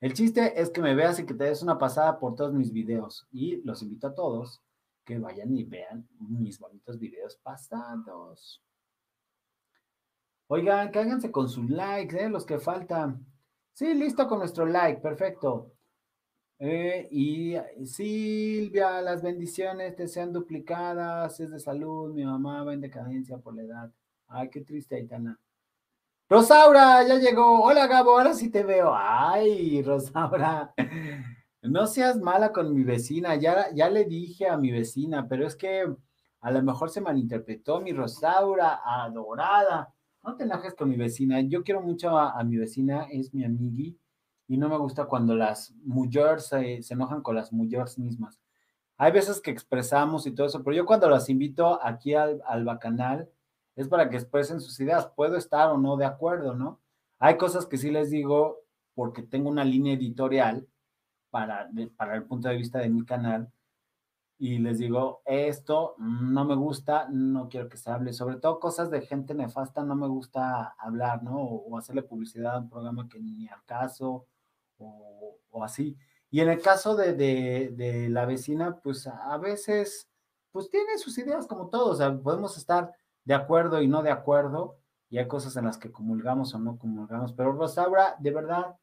El 0.00 0.12
chiste 0.12 0.60
es 0.60 0.68
que 0.68 0.82
me 0.82 0.94
veas 0.94 1.18
y 1.18 1.24
que 1.24 1.34
te 1.34 1.44
des 1.44 1.62
una 1.62 1.78
pasada 1.78 2.18
por 2.18 2.36
todos 2.36 2.52
mis 2.52 2.72
videos. 2.72 3.26
Y 3.32 3.62
los 3.62 3.82
invito 3.82 4.08
a 4.08 4.14
todos 4.14 4.60
que 5.06 5.18
vayan 5.18 5.56
y 5.56 5.64
vean 5.64 6.06
mis 6.20 6.58
bonitos 6.58 6.98
videos 6.98 7.36
pasados. 7.36 8.62
Oigan, 10.50 10.90
cáiganse 10.90 11.30
con 11.30 11.46
sus 11.46 11.68
likes, 11.68 12.16
¿eh? 12.16 12.30
los 12.30 12.46
que 12.46 12.58
faltan. 12.58 13.26
Sí, 13.74 13.92
listo 13.92 14.26
con 14.26 14.38
nuestro 14.38 14.64
like, 14.64 15.00
perfecto. 15.02 15.74
Eh, 16.58 17.06
y 17.10 17.54
Silvia, 17.84 19.02
las 19.02 19.22
bendiciones 19.22 19.94
te 19.94 20.08
sean 20.08 20.32
duplicadas, 20.32 21.38
es 21.38 21.50
de 21.50 21.60
salud, 21.60 22.14
mi 22.14 22.24
mamá 22.24 22.64
va 22.64 22.72
en 22.72 22.80
decadencia 22.80 23.36
por 23.36 23.54
la 23.54 23.62
edad. 23.62 23.92
Ay, 24.26 24.48
qué 24.48 24.62
triste, 24.62 24.96
Aitana. 24.96 25.38
Rosaura, 26.30 27.06
ya 27.06 27.16
llegó. 27.16 27.62
Hola, 27.62 27.86
Gabo, 27.86 28.12
ahora 28.12 28.32
sí 28.32 28.50
te 28.50 28.64
veo. 28.64 28.92
Ay, 28.94 29.82
Rosaura, 29.82 30.74
no 31.60 31.86
seas 31.86 32.16
mala 32.20 32.52
con 32.52 32.74
mi 32.74 32.84
vecina. 32.84 33.36
Ya, 33.36 33.66
ya 33.74 33.90
le 33.90 34.06
dije 34.06 34.48
a 34.48 34.56
mi 34.56 34.70
vecina, 34.70 35.28
pero 35.28 35.46
es 35.46 35.56
que 35.56 35.86
a 36.40 36.50
lo 36.50 36.62
mejor 36.62 36.88
se 36.88 37.02
malinterpretó 37.02 37.80
mi 37.80 37.92
Rosaura, 37.92 38.80
adorada. 38.82 39.94
No 40.28 40.36
te 40.36 40.44
enojes 40.44 40.74
con 40.74 40.90
mi 40.90 40.96
vecina. 40.96 41.40
Yo 41.40 41.64
quiero 41.64 41.80
mucho 41.80 42.18
a, 42.18 42.44
mi 42.44 42.58
vecina, 42.58 43.06
es 43.10 43.32
mi 43.32 43.46
amigui, 43.46 43.98
y 44.46 44.58
no 44.58 44.68
me 44.68 44.76
gusta 44.76 45.06
cuando 45.06 45.34
las 45.34 45.74
mujeres 45.86 46.48
se, 46.48 46.80
enojan 46.90 47.22
con 47.22 47.34
las 47.34 47.50
mujeres 47.50 47.98
mismas. 47.98 48.38
Hay 48.98 49.10
veces 49.10 49.40
que 49.40 49.50
expresamos 49.50 50.26
y 50.26 50.32
todo 50.32 50.46
eso, 50.46 50.62
pero 50.62 50.76
yo 50.76 50.84
cuando 50.84 51.08
las 51.08 51.30
invito 51.30 51.82
aquí 51.82 52.12
al, 52.12 52.42
al 52.46 52.66
bacanal, 52.66 53.30
es 53.74 53.88
para 53.88 54.10
que 54.10 54.18
expresen 54.18 54.60
sus 54.60 54.78
ideas. 54.80 55.06
Puedo 55.16 55.34
estar 55.34 55.70
o 55.70 55.78
no 55.78 55.96
de 55.96 56.04
acuerdo, 56.04 56.54
¿no? 56.54 56.78
Hay 57.18 57.38
cosas 57.38 57.64
que 57.64 57.78
sí 57.78 57.90
les 57.90 58.10
digo 58.10 58.58
porque 58.94 59.22
tengo 59.22 59.48
una 59.48 59.64
línea 59.64 59.94
editorial 59.94 60.68
para, 61.30 61.70
para 61.96 62.16
el 62.16 62.24
punto 62.24 62.50
de 62.50 62.56
vista 62.56 62.80
de 62.80 62.90
mi 62.90 63.02
canal 63.06 63.50
y 64.38 64.58
les 64.58 64.78
digo, 64.78 65.20
esto 65.24 65.96
no 65.98 66.44
me 66.44 66.54
gusta, 66.54 67.08
no 67.10 67.48
quiero 67.48 67.68
que 67.68 67.76
se 67.76 67.90
hable, 67.90 68.12
sobre 68.12 68.36
todo 68.36 68.60
cosas 68.60 68.88
de 68.90 69.02
gente 69.02 69.34
nefasta, 69.34 69.82
no 69.82 69.96
me 69.96 70.06
gusta 70.06 70.76
hablar, 70.78 71.24
¿no? 71.24 71.36
O, 71.38 71.76
hacerle 71.76 72.02
publicidad 72.02 72.54
a 72.54 72.58
un 72.58 72.70
programa 72.70 73.08
que 73.08 73.18
ni 73.18 73.48
al 73.48 73.64
caso 73.64 74.26
o, 74.78 75.36
o 75.50 75.64
así. 75.64 75.96
Y 76.30 76.40
en 76.40 76.50
el 76.50 76.62
caso 76.62 76.94
de, 76.94 77.14
de, 77.14 77.72
de, 77.74 78.08
la 78.10 78.26
vecina, 78.26 78.78
pues 78.80 79.08
a 79.08 79.36
veces, 79.38 80.08
pues 80.52 80.70
tiene 80.70 80.98
sus 80.98 81.18
ideas 81.18 81.46
como 81.48 81.68
todos, 81.68 82.00
o 82.00 82.22
podemos 82.22 82.56
estar 82.56 82.92
de 83.24 83.34
acuerdo 83.34 83.82
y 83.82 83.88
no 83.88 84.02
de 84.02 84.10
acuerdo, 84.10 84.78
y 85.10 85.18
hay 85.18 85.26
cosas 85.26 85.56
en 85.56 85.64
las 85.64 85.78
que 85.78 85.90
comulgamos 85.90 86.54
o 86.54 86.58
no 86.58 86.78
comulgamos, 86.78 87.32
pero 87.32 87.52
Rosaura, 87.52 88.14
de 88.20 88.30
verdad, 88.30 88.76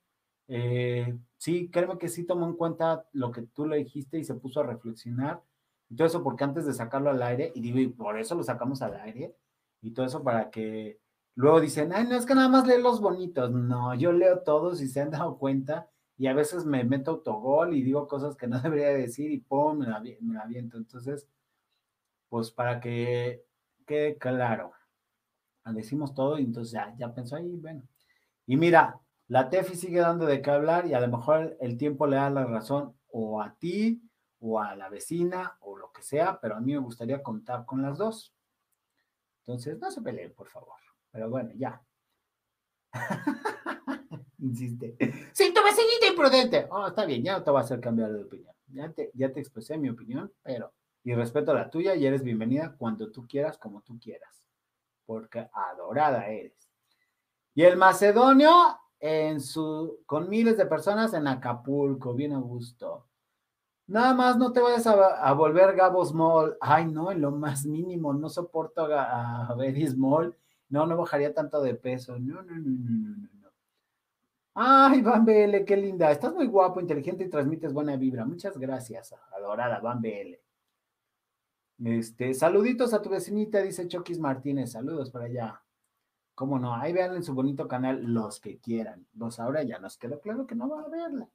eh, 0.48 1.18
sí, 1.38 1.70
créeme 1.70 1.98
que 1.98 2.10
sí 2.10 2.24
tomó 2.26 2.48
en 2.48 2.56
cuenta 2.56 3.06
lo 3.14 3.32
que 3.32 3.44
tú 3.44 3.66
le 3.68 3.78
dijiste 3.78 4.18
y 4.20 4.24
se 4.24 4.36
puso 4.36 4.62
a 4.62 4.66
reflexionar, 4.66 5.42
y 5.90 5.96
todo 5.96 6.08
eso 6.08 6.24
porque 6.24 6.44
antes 6.44 6.66
de 6.66 6.74
sacarlo 6.74 7.10
al 7.10 7.22
aire, 7.22 7.52
y 7.56 7.62
digo, 7.62 7.80
y 7.80 7.88
por 7.88 8.20
eso 8.20 8.36
lo 8.36 8.44
sacamos 8.44 8.82
al 8.82 8.96
aire, 9.02 9.36
y 9.82 9.92
todo 9.92 10.06
eso 10.06 10.24
para 10.24 10.50
que 10.50 11.00
luego 11.36 11.62
dicen, 11.62 11.94
ay, 11.94 12.06
no 12.08 12.16
es 12.16 12.26
que 12.26 12.36
nada 12.36 12.50
más 12.50 12.68
lee 12.68 12.82
los 12.82 13.02
bonitos, 13.02 13.52
no, 13.52 13.94
yo 13.96 14.12
leo 14.12 14.40
todos 14.40 14.82
y 14.82 14.88
se 14.88 15.02
han 15.02 15.12
dado 15.12 15.38
cuenta, 15.38 15.90
y 16.18 16.28
a 16.28 16.34
veces 16.34 16.66
me 16.66 16.84
meto 16.84 17.12
autogol 17.12 17.76
y 17.76 17.84
digo 17.84 18.08
cosas 18.08 18.36
que 18.36 18.48
no 18.48 18.60
debería 18.62 18.90
decir 18.90 19.32
y 19.32 19.40
pum, 19.40 19.80
me 19.80 19.88
la, 19.88 20.00
me 20.00 20.34
la 20.34 20.42
aviento, 20.42 20.78
entonces, 20.78 21.28
pues 22.30 22.52
para 22.52 22.80
que 22.80 23.46
que 23.86 24.18
claro. 24.20 24.74
Decimos 25.66 26.14
todo 26.14 26.38
y 26.38 26.44
entonces 26.44 26.74
ya, 26.74 26.94
ya 26.98 27.14
pensó 27.14 27.36
ahí, 27.36 27.56
bueno. 27.56 27.82
Y 28.46 28.56
mira, 28.56 29.00
la 29.28 29.50
TEFI 29.50 29.76
sigue 29.76 30.00
dando 30.00 30.26
de 30.26 30.42
qué 30.42 30.52
hablar 30.52 30.86
y 30.86 30.94
a 30.94 31.00
lo 31.00 31.08
mejor 31.08 31.58
el 31.60 31.78
tiempo 31.78 32.06
le 32.08 32.18
da 32.18 32.30
la 32.30 32.46
razón 32.46 32.96
o 33.08 33.42
a 33.42 33.56
ti 33.56 34.02
o 34.40 34.60
a 34.60 34.76
la 34.76 34.90
vecina 34.90 35.58
o 35.62 35.78
lo 35.78 35.92
que 35.92 36.04
sea, 36.04 36.40
pero 36.40 36.56
a 36.56 36.60
mí 36.60 36.74
me 36.74 36.80
gustaría 36.80 37.24
contar 37.24 37.66
con 37.66 37.82
las 37.82 37.98
dos. 37.98 38.34
Entonces, 39.40 39.80
no 39.80 39.90
se 39.90 40.02
peleen, 40.02 40.34
por 40.34 40.48
favor. 40.48 40.76
Pero 41.12 41.30
bueno, 41.30 41.52
ya. 41.56 41.82
Insiste. 44.40 44.96
Sí, 45.34 45.54
tu 45.54 45.64
vecinita 45.64 46.08
imprudente. 46.10 46.68
Oh, 46.70 46.88
está 46.88 47.06
bien, 47.06 47.24
ya 47.24 47.38
no 47.38 47.44
te 47.44 47.52
va 47.52 47.60
a 47.60 47.64
hacer 47.64 47.80
cambiar 47.80 48.12
de 48.12 48.24
opinión. 48.24 48.54
Ya 48.68 48.92
te, 48.92 49.12
ya 49.14 49.32
te 49.32 49.40
expresé 49.40 49.78
mi 49.78 49.90
opinión, 49.90 50.32
pero 50.44 50.74
y 51.04 51.14
respeto 51.14 51.54
la 51.54 51.70
tuya 51.70 51.96
y 51.96 52.06
eres 52.06 52.24
bienvenida 52.24 52.76
cuando 52.78 53.12
tú 53.12 53.28
quieras, 53.28 53.60
como 53.60 53.82
tú 53.82 54.00
quieras, 54.00 54.44
porque 55.06 55.48
adorada 55.54 56.28
eres. 56.28 56.72
Y 57.54 57.64
el 57.64 57.78
macedonio 57.78 58.80
en 59.00 59.40
su, 59.40 60.00
con 60.06 60.30
miles 60.30 60.58
de 60.58 60.66
personas 60.66 61.14
en 61.14 61.28
Acapulco, 61.28 62.14
bien 62.14 62.34
a 62.34 62.40
gusto. 62.40 63.08
Nada 63.88 64.14
más 64.16 64.38
no 64.38 64.52
te 64.52 64.62
vayas 64.62 64.88
a, 64.88 65.32
volver 65.34 65.76
Gabo 65.76 66.04
Small. 66.04 66.58
Ay, 66.60 66.86
no, 66.86 67.12
en 67.12 67.22
lo 67.22 67.32
más 67.32 67.66
mínimo, 67.66 68.14
no 68.14 68.30
soporto 68.30 68.86
a, 68.86 69.48
a 69.48 69.58
Small. 69.88 70.36
No, 70.70 70.88
no 70.88 70.98
bajaría 70.98 71.34
tanto 71.34 71.62
de 71.62 71.76
peso. 71.76 72.18
No, 72.20 72.42
no, 72.42 72.56
no, 72.56 72.70
no, 72.70 73.16
no, 73.16 73.30
no. 73.42 73.50
Ay, 74.56 75.02
Van 75.02 75.26
BL, 75.26 75.66
qué 75.66 75.78
linda. 75.78 76.12
Estás 76.12 76.34
muy 76.34 76.48
guapo, 76.48 76.80
inteligente 76.80 77.26
y 77.26 77.30
transmites 77.30 77.74
buena 77.74 77.96
vibra. 77.98 78.26
Muchas 78.26 78.58
gracias, 78.58 79.14
adorada 79.36 79.80
Van 79.80 80.02
BL. 80.02 80.40
Este, 81.84 82.34
saluditos 82.34 82.94
a 82.94 83.02
tu 83.02 83.10
vecinita, 83.10 83.62
dice 83.62 83.88
Chokis 83.88 84.18
Martínez, 84.18 84.72
saludos 84.72 85.12
para 85.12 85.26
allá. 85.26 85.65
¿Cómo 86.36 86.60
no? 86.60 86.76
Ahí 86.76 86.94
vean 86.94 87.16
en 87.16 87.24
su 87.24 87.34
bonito 87.34 87.68
canal 87.68 88.04
los 88.04 88.40
que 88.40 88.60
quieran. 88.60 89.08
Pues 89.18 89.40
ahora 89.40 89.64
ya 89.64 89.80
nos 89.80 89.98
quedó 89.98 90.20
claro 90.20 90.46
que 90.46 90.56
no 90.56 90.70
va 90.70 90.82
a 90.82 90.90
verla. 90.90 91.30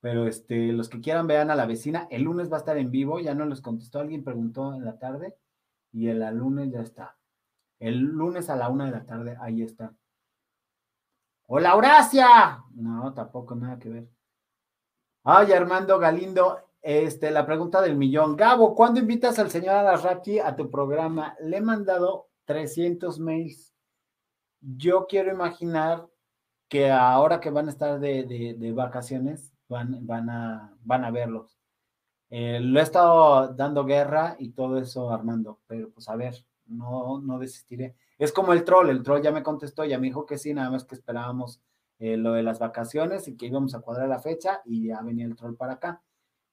Pero 0.00 0.26
este, 0.26 0.72
los 0.72 0.88
que 0.88 1.00
quieran 1.00 1.26
vean 1.26 1.50
a 1.50 1.56
la 1.56 1.66
vecina. 1.66 2.06
El 2.10 2.22
lunes 2.22 2.52
va 2.52 2.56
a 2.56 2.60
estar 2.60 2.76
en 2.76 2.90
vivo. 2.90 3.18
Ya 3.18 3.34
no 3.34 3.46
les 3.46 3.60
contestó. 3.60 3.98
Alguien 3.98 4.22
preguntó 4.22 4.74
en 4.74 4.84
la 4.84 4.98
tarde. 4.98 5.34
Y 5.90 6.08
el 6.08 6.20
lunes 6.36 6.70
ya 6.70 6.82
está. 6.82 7.16
El 7.78 8.00
lunes 8.00 8.48
a 8.48 8.56
la 8.56 8.70
una 8.70 8.86
de 8.86 8.90
la 8.92 9.04
tarde, 9.04 9.36
ahí 9.40 9.62
está. 9.62 9.94
¡Hola, 11.46 11.76
Horacia! 11.76 12.64
No, 12.74 13.12
tampoco 13.12 13.54
nada 13.54 13.78
que 13.78 13.90
ver. 13.90 14.08
Ay, 15.24 15.52
Armando 15.52 15.98
Galindo, 15.98 16.58
este, 16.80 17.30
la 17.30 17.44
pregunta 17.44 17.82
del 17.82 17.96
millón. 17.96 18.36
Gabo, 18.36 18.74
¿cuándo 18.74 18.98
invitas 19.00 19.38
al 19.38 19.50
señor 19.50 19.74
Alarraqui 19.74 20.38
a 20.38 20.56
tu 20.56 20.70
programa? 20.70 21.36
Le 21.40 21.58
he 21.58 21.60
mandado 21.60 22.28
300 22.46 23.20
mails. 23.20 23.75
Yo 24.60 25.06
quiero 25.06 25.32
imaginar 25.32 26.08
que 26.68 26.90
ahora 26.90 27.40
que 27.40 27.50
van 27.50 27.68
a 27.68 27.70
estar 27.70 28.00
de, 28.00 28.72
vacaciones, 28.74 29.52
van, 29.68 30.06
van, 30.06 30.30
a, 30.30 30.76
van 30.82 31.04
a 31.04 31.10
verlos. 31.10 31.58
Eh, 32.30 32.58
lo 32.60 32.80
he 32.80 32.82
estado 32.82 33.54
dando 33.54 33.84
guerra 33.84 34.36
y 34.38 34.50
todo 34.50 34.78
eso, 34.78 35.10
Armando, 35.10 35.60
pero 35.66 35.90
pues 35.90 36.08
a 36.08 36.16
ver, 36.16 36.44
no, 36.66 37.20
no 37.20 37.38
desistiré. 37.38 37.94
Es 38.18 38.32
como 38.32 38.52
el 38.52 38.64
troll, 38.64 38.90
el 38.90 39.02
troll 39.02 39.22
ya 39.22 39.30
me 39.30 39.42
contestó, 39.42 39.84
ya 39.84 39.98
me 39.98 40.08
dijo 40.08 40.26
que 40.26 40.38
sí, 40.38 40.52
nada 40.54 40.70
más 40.70 40.84
que 40.84 40.94
esperábamos 40.94 41.60
eh, 41.98 42.16
lo 42.16 42.32
de 42.32 42.42
las 42.42 42.58
vacaciones 42.58 43.26
y 43.26 43.36
que 43.36 43.46
íbamos 43.46 43.74
a 43.74 43.80
cuadrar 43.80 44.08
la 44.08 44.18
fecha 44.18 44.60
y 44.64 44.88
ya 44.88 45.00
venía 45.02 45.24
el 45.26 45.36
troll 45.36 45.56
para 45.56 45.74
acá. 45.74 46.02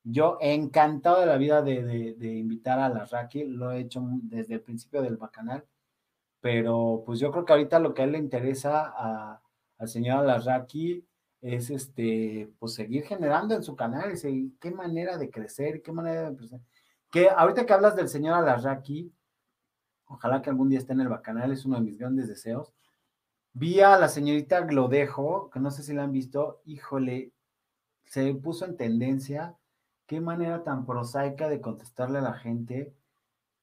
Yo 0.04 0.38
encantado 0.42 1.20
de 1.22 1.26
la 1.26 1.38
vida 1.38 1.62
de, 1.62 2.16
invitar 2.22 2.80
a 2.80 2.90
la 2.90 3.06
Raki, 3.06 3.46
lo 3.46 3.72
he 3.72 3.80
hecho 3.82 4.02
desde 4.24 4.56
el 4.56 4.62
principio 4.62 5.02
del 5.02 5.18
bacanal, 5.18 5.66
pero 6.44 7.03
pues 7.06 7.22
yo 7.22 7.32
creo 7.32 7.45
que 7.45 7.53
ahorita 7.53 7.80
lo 7.80 7.94
que 7.94 8.02
a 8.02 8.06
él 8.06 8.11
le 8.11 8.18
interesa 8.18 9.40
al 9.78 9.88
señor 9.88 10.18
Alarraqui 10.18 11.07
es 11.40 11.70
este, 11.70 12.52
pues 12.60 12.74
seguir 12.74 13.06
generando 13.06 13.56
en 13.56 13.64
su 13.64 13.78
canal 13.78 14.11
y 14.11 14.18
seguir, 14.18 14.52
qué 14.60 14.70
manera 14.70 15.18
de 15.18 15.30
crecer, 15.30 15.82
qué 15.82 15.94
manera 15.94 16.30
de 16.30 16.36
crecer. 16.36 16.60
Que 17.10 17.30
ahorita 17.30 17.65
que 17.65 17.72
hablas 17.72 17.95
del 17.95 18.10
señor 18.10 18.34
Alarraqui, 18.34 19.14
ojalá 20.03 20.41
que 20.41 20.49
algún 20.49 20.68
día 20.68 20.80
esté 20.80 20.91
en 20.91 20.99
el 20.99 21.07
bacanal, 21.07 21.53
es 21.53 21.64
uno 21.64 21.78
de 21.78 21.84
mis 21.84 21.98
grandes 21.98 22.28
deseos. 22.28 22.74
Vi 23.53 23.80
a 23.80 23.98
la 23.98 24.10
señorita 24.10 24.60
Glodejo, 24.65 25.49
que 25.49 25.61
no 25.61 25.72
sé 25.72 25.82
si 25.82 25.94
la 25.94 26.03
han 26.03 26.11
visto, 26.11 26.61
híjole, 26.65 27.32
se 28.03 28.34
puso 28.36 28.65
en 28.65 28.76
tendencia 28.76 29.56
qué 30.07 30.20
manera 30.20 30.61
tan 30.65 30.86
prosaica 30.86 31.48
de 31.48 31.61
contestarle 31.61 32.18
a 32.18 32.22
la 32.22 32.34
gente, 32.34 32.94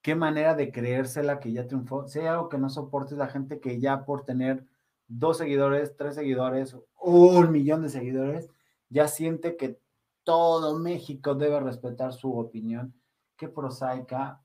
qué 0.02 0.14
manera 0.14 0.54
de 0.54 0.72
creérsela 0.72 1.40
que 1.40 1.52
ya 1.52 1.66
triunfó. 1.66 2.08
Si 2.08 2.18
hay 2.18 2.26
algo 2.26 2.48
que 2.48 2.58
no 2.58 2.68
soporte 2.68 3.14
es 3.14 3.18
la 3.18 3.28
gente 3.28 3.60
que 3.60 3.80
ya 3.80 4.04
por 4.04 4.24
tener 4.24 4.64
dos 5.08 5.38
seguidores, 5.38 5.96
tres 5.96 6.14
seguidores, 6.14 6.76
un 6.96 7.50
millón 7.50 7.82
de 7.82 7.88
seguidores, 7.88 8.48
ya 8.88 9.08
siente 9.08 9.56
que 9.56 9.78
todo 10.24 10.78
México 10.78 11.34
debe 11.34 11.60
respetar 11.60 12.12
su 12.12 12.38
opinión. 12.38 12.94
Qué 13.36 13.48
prosaica. 13.48 14.42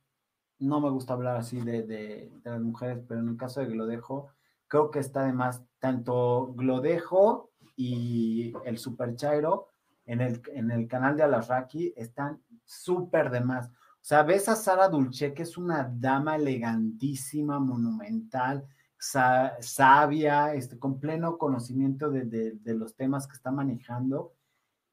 No 0.59 0.79
me 0.79 0.89
gusta 0.89 1.13
hablar 1.13 1.37
así 1.37 1.59
de, 1.59 1.83
de 1.83 2.31
las 2.43 2.61
mujeres, 2.61 3.03
pero 3.07 3.19
en 3.19 3.29
el 3.29 3.37
caso 3.37 3.59
de 3.59 3.67
Glodejo, 3.67 4.29
creo 4.67 4.89
que 4.89 4.99
está 4.99 5.21
además 5.21 5.63
tanto 5.79 6.53
Glodejo 6.55 7.51
y 7.75 8.53
el 8.63 8.77
Super 8.77 9.15
Chairo 9.15 9.67
en 10.05 10.21
el, 10.21 10.41
en 10.53 10.71
el 10.71 10.87
canal 10.87 11.17
de 11.17 11.23
Alasraki 11.23 11.93
están 11.95 12.41
súper 12.63 13.29
de 13.31 13.41
más. 13.41 13.71
Sea, 14.05 14.21
ves 14.21 14.47
a 14.49 14.55
Sara 14.55 14.87
Dulce, 14.87 15.33
que 15.33 15.41
es 15.41 15.57
una 15.57 15.91
dama 15.91 16.35
elegantísima, 16.35 17.57
monumental, 17.57 18.67
sabia, 18.99 20.53
este, 20.53 20.77
con 20.77 20.99
pleno 20.99 21.39
conocimiento 21.39 22.11
de, 22.11 22.59
los 22.65 22.95
temas 22.95 23.25
que 23.25 23.33
está 23.33 23.49
manejando. 23.49 24.35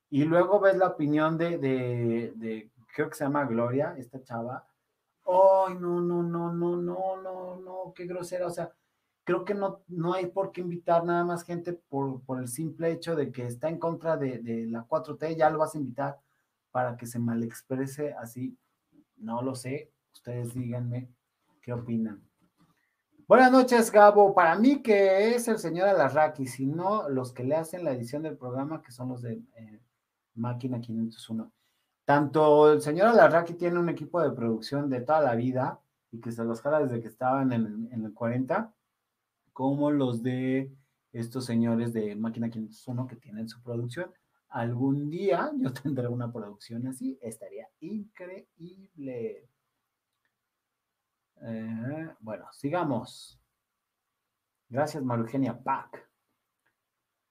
Y 0.08 0.24
luego 0.24 0.60
ves 0.60 0.78
la 0.78 0.86
opinión 0.86 1.36
de, 1.36 1.58
de, 1.58 2.70
creo 2.94 3.10
que 3.10 3.14
se 3.14 3.24
llama 3.24 3.44
Gloria, 3.44 3.94
esta 3.98 4.22
chava. 4.22 4.66
¡Ay, 5.26 5.74
no, 5.78 6.00
no, 6.00 6.22
no, 6.22 6.50
no, 6.54 6.76
no, 6.78 7.20
no, 7.20 7.56
no! 7.56 7.92
¡Qué 7.94 8.06
grosera! 8.06 8.46
O 8.46 8.50
sea, 8.50 8.72
creo 9.24 9.44
que 9.44 9.52
no, 9.52 9.82
no 9.88 10.14
hay 10.14 10.28
por 10.28 10.52
qué 10.52 10.62
invitar 10.62 11.04
nada 11.04 11.22
más 11.22 11.44
gente 11.44 11.74
por, 11.74 12.22
por 12.22 12.40
el 12.40 12.48
simple 12.48 12.90
hecho 12.90 13.14
de 13.14 13.30
que 13.30 13.44
está 13.46 13.68
en 13.68 13.78
contra 13.78 14.16
de, 14.16 14.38
de, 14.38 14.68
la 14.68 14.88
4T, 14.88 15.36
ya 15.36 15.50
lo 15.50 15.58
vas 15.58 15.74
a 15.74 15.78
invitar 15.78 16.18
para 16.70 16.96
que 16.96 17.04
se 17.06 17.18
malexprese 17.18 18.14
así. 18.14 18.56
No 19.22 19.40
lo 19.40 19.54
sé, 19.54 19.92
ustedes 20.12 20.52
díganme 20.52 21.08
qué 21.60 21.72
opinan. 21.72 22.22
Buenas 23.28 23.52
noches, 23.52 23.92
Gabo. 23.92 24.34
Para 24.34 24.56
mí 24.56 24.82
que 24.82 25.34
es 25.34 25.46
el 25.46 25.58
señor 25.58 25.88
Alarraqui, 25.88 26.46
si 26.46 26.66
no, 26.66 27.08
los 27.08 27.32
que 27.32 27.44
le 27.44 27.54
hacen 27.54 27.84
la 27.84 27.92
edición 27.92 28.24
del 28.24 28.36
programa, 28.36 28.82
que 28.82 28.90
son 28.90 29.10
los 29.10 29.22
de 29.22 29.40
eh, 29.54 29.80
Máquina 30.34 30.80
501. 30.80 31.52
Tanto 32.04 32.72
el 32.72 32.82
señor 32.82 33.06
Alarraqui 33.06 33.54
tiene 33.54 33.78
un 33.78 33.88
equipo 33.88 34.20
de 34.20 34.32
producción 34.32 34.90
de 34.90 35.00
toda 35.00 35.20
la 35.20 35.36
vida 35.36 35.80
y 36.10 36.20
que 36.20 36.32
se 36.32 36.42
los 36.42 36.60
jala 36.60 36.80
desde 36.80 37.00
que 37.00 37.08
estaba 37.08 37.42
en 37.42 37.52
en 37.52 38.04
el 38.04 38.12
40 38.12 38.74
como 39.52 39.92
los 39.92 40.22
de 40.22 40.74
estos 41.12 41.44
señores 41.44 41.92
de 41.92 42.16
Máquina 42.16 42.50
501 42.50 43.06
que 43.06 43.16
tienen 43.16 43.48
su 43.48 43.62
producción. 43.62 44.10
Algún 44.52 45.08
día 45.08 45.50
yo 45.58 45.72
tendré 45.82 46.08
una 46.08 46.30
producción 46.30 46.86
así, 46.86 47.18
estaría 47.22 47.68
increíble. 47.80 49.48
Eh, 51.42 52.08
bueno, 52.20 52.46
sigamos. 52.52 53.40
Gracias, 54.68 55.02
Marugenia 55.02 55.58
Pack. 55.58 56.08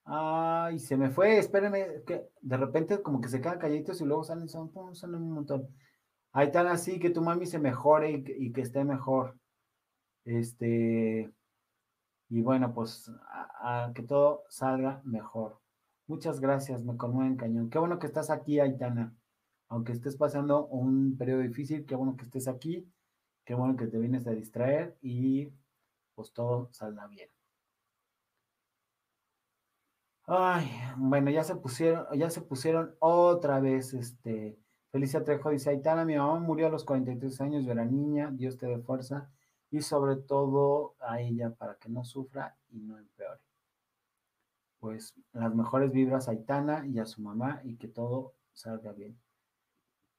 Ay, 0.04 0.80
se 0.80 0.96
me 0.96 1.10
fue, 1.10 1.38
espérenme, 1.38 2.02
que 2.04 2.28
de 2.40 2.56
repente 2.56 3.02
como 3.02 3.20
que 3.20 3.28
se 3.28 3.40
quedan 3.40 3.58
calladitos 3.60 4.00
y 4.00 4.04
luego 4.04 4.24
salen, 4.24 4.48
son, 4.48 4.72
salen 4.94 5.22
un 5.22 5.32
montón. 5.32 5.68
Ahí 6.32 6.46
están 6.48 6.66
así, 6.66 6.98
que 6.98 7.10
tu 7.10 7.22
mami 7.22 7.46
se 7.46 7.58
mejore 7.60 8.10
y, 8.10 8.24
y 8.46 8.52
que 8.52 8.62
esté 8.62 8.84
mejor. 8.84 9.38
Este, 10.24 11.32
y 12.28 12.40
bueno, 12.42 12.74
pues 12.74 13.10
que 13.94 14.02
todo 14.02 14.44
salga 14.48 15.00
mejor. 15.04 15.61
Muchas 16.12 16.40
gracias, 16.40 16.84
me 16.84 16.98
conmueven 16.98 17.36
cañón. 17.36 17.70
Qué 17.70 17.78
bueno 17.78 17.98
que 17.98 18.06
estás 18.06 18.28
aquí, 18.28 18.60
Aitana. 18.60 19.16
Aunque 19.68 19.92
estés 19.92 20.14
pasando 20.14 20.66
un 20.66 21.16
periodo 21.16 21.40
difícil, 21.40 21.86
qué 21.86 21.94
bueno 21.94 22.16
que 22.18 22.24
estés 22.24 22.48
aquí, 22.48 22.86
qué 23.46 23.54
bueno 23.54 23.76
que 23.76 23.86
te 23.86 23.98
vienes 23.98 24.26
a 24.26 24.32
distraer 24.32 24.94
y 25.00 25.48
pues 26.14 26.34
todo 26.34 26.68
salga 26.70 27.06
bien. 27.06 27.30
Ay, 30.26 30.70
bueno, 30.98 31.30
ya 31.30 31.44
se 31.44 31.56
pusieron, 31.56 32.06
ya 32.14 32.28
se 32.28 32.42
pusieron 32.42 32.94
otra 32.98 33.58
vez, 33.60 33.94
este, 33.94 34.58
Felicia 34.90 35.24
Trejo 35.24 35.48
dice, 35.48 35.70
Aitana, 35.70 36.04
mi 36.04 36.16
mamá 36.16 36.38
murió 36.40 36.66
a 36.66 36.70
los 36.70 36.84
43 36.84 37.40
años, 37.40 37.64
yo 37.64 37.72
era 37.72 37.86
niña, 37.86 38.30
Dios 38.30 38.58
te 38.58 38.66
dé 38.66 38.78
fuerza 38.78 39.30
y 39.70 39.80
sobre 39.80 40.16
todo 40.16 40.94
a 41.00 41.22
ella 41.22 41.54
para 41.54 41.76
que 41.76 41.88
no 41.88 42.04
sufra 42.04 42.54
y 42.68 42.80
no 42.80 42.98
empeore. 42.98 43.51
Pues 44.82 45.14
las 45.32 45.54
mejores 45.54 45.92
vibras 45.92 46.26
a 46.26 46.32
Aitana 46.32 46.84
y 46.88 46.98
a 46.98 47.06
su 47.06 47.22
mamá 47.22 47.60
y 47.62 47.76
que 47.76 47.86
todo 47.86 48.34
salga 48.52 48.90
bien. 48.90 49.16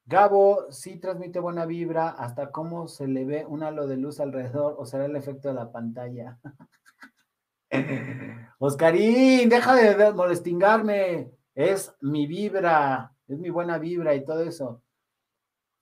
Gabo 0.06 0.72
sí 0.72 1.02
transmite 1.02 1.41
buena 1.41 1.65
vibra, 1.65 2.07
hasta 2.07 2.49
cómo 2.49 2.88
se 2.88 3.07
le 3.07 3.26
ve 3.26 3.45
un 3.45 3.61
halo 3.61 3.88
de 3.88 3.98
luz 3.98 4.22
alrededor 4.22 4.77
o 4.80 4.85
será 4.85 5.06
el 5.06 5.18
efecto 5.18 5.49
de 5.49 5.56
la 5.56 5.69
pantalla. 5.69 6.40
Oscarín, 8.57 9.49
deja 9.49 9.76
de 9.76 10.14
molestingarme. 10.14 11.30
Es 11.53 11.94
mi 11.99 12.26
vibra, 12.26 13.11
es 13.27 13.38
mi 13.38 13.49
buena 13.49 13.77
vibra 13.80 14.15
y 14.15 14.23
todo 14.23 14.44
eso. 14.44 14.81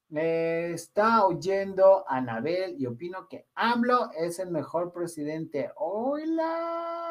Me 0.09 0.71
está 0.71 1.27
oyendo 1.27 2.03
Anabel 2.09 2.77
y 2.79 2.87
opino 2.87 3.27
que 3.27 3.45
AMLO 3.53 4.09
es 4.17 4.39
el 4.39 4.49
mejor 4.49 4.91
presidente. 4.91 5.69
¡Hola! 5.75 7.10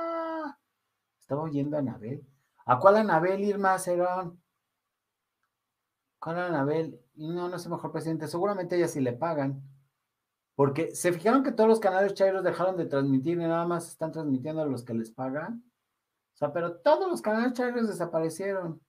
Estaba 1.31 1.45
oyendo 1.45 1.77
a 1.77 1.79
Anabel. 1.79 2.27
¿A 2.67 2.81
cuál 2.81 2.97
Anabel, 2.97 3.45
Irma 3.45 3.79
Cerón? 3.79 4.43
¿Cuál 6.19 6.39
Anabel? 6.41 7.01
No, 7.15 7.49
no 7.49 7.55
es 7.55 7.65
el 7.67 7.71
mejor 7.71 7.93
presidente. 7.93 8.27
Seguramente 8.27 8.75
ella 8.75 8.89
sí 8.89 9.01
le 9.01 9.13
pagan. 9.13 9.63
Porque 10.57 10.93
se 10.93 11.13
fijaron 11.13 11.45
que 11.45 11.53
todos 11.53 11.69
los 11.69 11.79
canales 11.79 12.15
chairos 12.15 12.43
dejaron 12.43 12.77
de 12.77 12.87
transmitir 12.87 13.35
y 13.35 13.43
nada 13.43 13.65
más 13.65 13.87
están 13.91 14.11
transmitiendo 14.11 14.61
a 14.63 14.67
los 14.67 14.83
que 14.83 14.93
les 14.93 15.13
pagan. 15.13 15.63
O 16.35 16.37
sea, 16.37 16.53
pero 16.53 16.79
todos 16.79 17.09
los 17.09 17.23
canales 17.23 17.53
chairos 17.53 17.87
desaparecieron. 17.87 18.81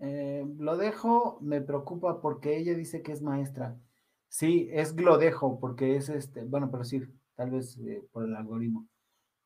Eh, 0.00 0.44
lo 0.58 0.76
dejo, 0.76 1.38
me 1.40 1.62
preocupa 1.62 2.20
porque 2.20 2.58
ella 2.58 2.74
dice 2.74 3.00
que 3.00 3.12
es 3.12 3.22
maestra. 3.22 3.78
Sí, 4.28 4.68
es 4.72 4.94
Glodejo, 4.94 5.58
porque 5.58 5.96
es 5.96 6.10
este, 6.10 6.44
bueno, 6.44 6.70
pero 6.70 6.84
sí, 6.84 7.02
tal 7.34 7.50
vez 7.50 7.78
eh, 7.78 8.06
por 8.12 8.24
el 8.26 8.36
algoritmo. 8.36 8.86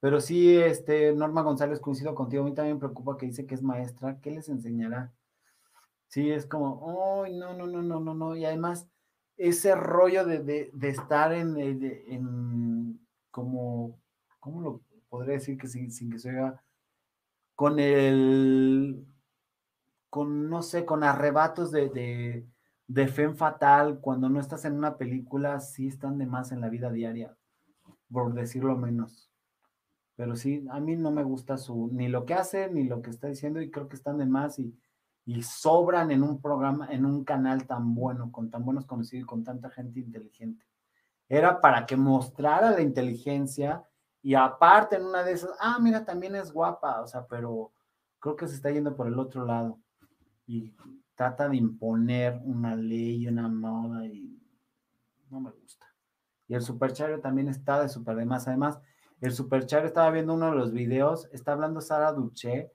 Pero 0.02 0.20
sí, 0.20 0.56
este, 0.56 1.12
Norma 1.12 1.42
González, 1.42 1.78
coincido 1.78 2.12
contigo, 2.12 2.42
a 2.42 2.46
mí 2.46 2.54
también 2.54 2.74
me 2.74 2.80
preocupa 2.80 3.16
que 3.16 3.26
dice 3.26 3.46
que 3.46 3.54
es 3.54 3.62
maestra, 3.62 4.18
¿qué 4.20 4.32
les 4.32 4.48
enseñará? 4.48 5.12
Sí, 6.08 6.28
es 6.28 6.44
como, 6.44 7.22
ay, 7.22 7.38
no, 7.38 7.54
no, 7.54 7.68
no, 7.68 7.82
no, 7.82 8.00
no, 8.00 8.12
no, 8.12 8.34
y 8.34 8.44
además 8.44 8.88
ese 9.36 9.76
rollo 9.76 10.24
de, 10.24 10.72
estar 10.82 11.32
en, 11.32 11.56
en, 11.56 13.06
como, 13.30 14.00
¿cómo 14.40 14.60
lo 14.62 14.82
podría 15.08 15.34
decir 15.34 15.56
que 15.56 15.68
sin, 15.68 15.92
sin 15.92 16.10
que 16.10 16.18
se 16.18 16.30
oiga? 16.30 16.60
Con 17.54 17.78
el, 17.78 19.06
con, 20.10 20.50
no 20.50 20.62
sé, 20.62 20.84
con 20.84 21.04
arrebatos 21.04 21.70
de, 21.70 21.90
de, 21.90 22.44
de 22.88 23.06
fe 23.06 23.32
fatal, 23.34 24.00
cuando 24.00 24.28
no 24.28 24.40
estás 24.40 24.64
en 24.64 24.72
una 24.74 24.98
película, 24.98 25.60
sí 25.60 25.86
están 25.86 26.18
de 26.18 26.26
más 26.26 26.50
en 26.50 26.60
la 26.60 26.68
vida 26.70 26.90
diaria, 26.90 27.36
por 28.10 28.34
decirlo 28.34 28.76
menos. 28.76 29.31
Pero 30.22 30.36
sí, 30.36 30.64
a 30.70 30.78
mí 30.78 30.94
no 30.94 31.10
me 31.10 31.24
gusta 31.24 31.56
su, 31.56 31.90
ni 31.92 32.06
lo 32.06 32.24
que 32.24 32.34
hace, 32.34 32.70
ni 32.70 32.84
lo 32.84 33.02
que 33.02 33.10
está 33.10 33.26
diciendo, 33.26 33.60
y 33.60 33.72
creo 33.72 33.88
que 33.88 33.96
están 33.96 34.18
de 34.18 34.24
más 34.24 34.56
y, 34.60 34.72
y 35.24 35.42
sobran 35.42 36.12
en 36.12 36.22
un 36.22 36.40
programa, 36.40 36.86
en 36.92 37.04
un 37.04 37.24
canal 37.24 37.66
tan 37.66 37.92
bueno, 37.92 38.30
con 38.30 38.48
tan 38.48 38.64
buenos 38.64 38.86
conocidos 38.86 39.24
y 39.24 39.26
con 39.26 39.42
tanta 39.42 39.68
gente 39.68 39.98
inteligente. 39.98 40.64
Era 41.28 41.60
para 41.60 41.84
que 41.86 41.96
mostrara 41.96 42.70
la 42.70 42.82
inteligencia 42.82 43.82
y 44.22 44.34
aparte 44.34 44.94
en 44.94 45.06
una 45.06 45.24
de 45.24 45.32
esas, 45.32 45.56
ah, 45.58 45.80
mira, 45.80 46.04
también 46.04 46.36
es 46.36 46.52
guapa, 46.52 47.00
o 47.00 47.08
sea, 47.08 47.26
pero 47.26 47.72
creo 48.20 48.36
que 48.36 48.46
se 48.46 48.54
está 48.54 48.70
yendo 48.70 48.94
por 48.94 49.08
el 49.08 49.18
otro 49.18 49.44
lado 49.44 49.80
y 50.46 50.72
trata 51.16 51.48
de 51.48 51.56
imponer 51.56 52.40
una 52.44 52.76
ley, 52.76 53.26
una 53.26 53.48
moda 53.48 54.06
y 54.06 54.40
no 55.30 55.40
me 55.40 55.50
gusta. 55.50 55.92
Y 56.46 56.54
el 56.54 56.62
superchario 56.62 57.18
también 57.18 57.48
está 57.48 57.82
de 57.82 57.88
super 57.88 58.14
de 58.14 58.24
más. 58.24 58.46
Además, 58.46 58.78
el 59.22 59.32
superchario 59.32 59.86
estaba 59.86 60.10
viendo 60.10 60.34
uno 60.34 60.50
de 60.50 60.56
los 60.56 60.72
videos, 60.72 61.28
está 61.32 61.52
hablando 61.52 61.80
Sara 61.80 62.12
Duché 62.12 62.72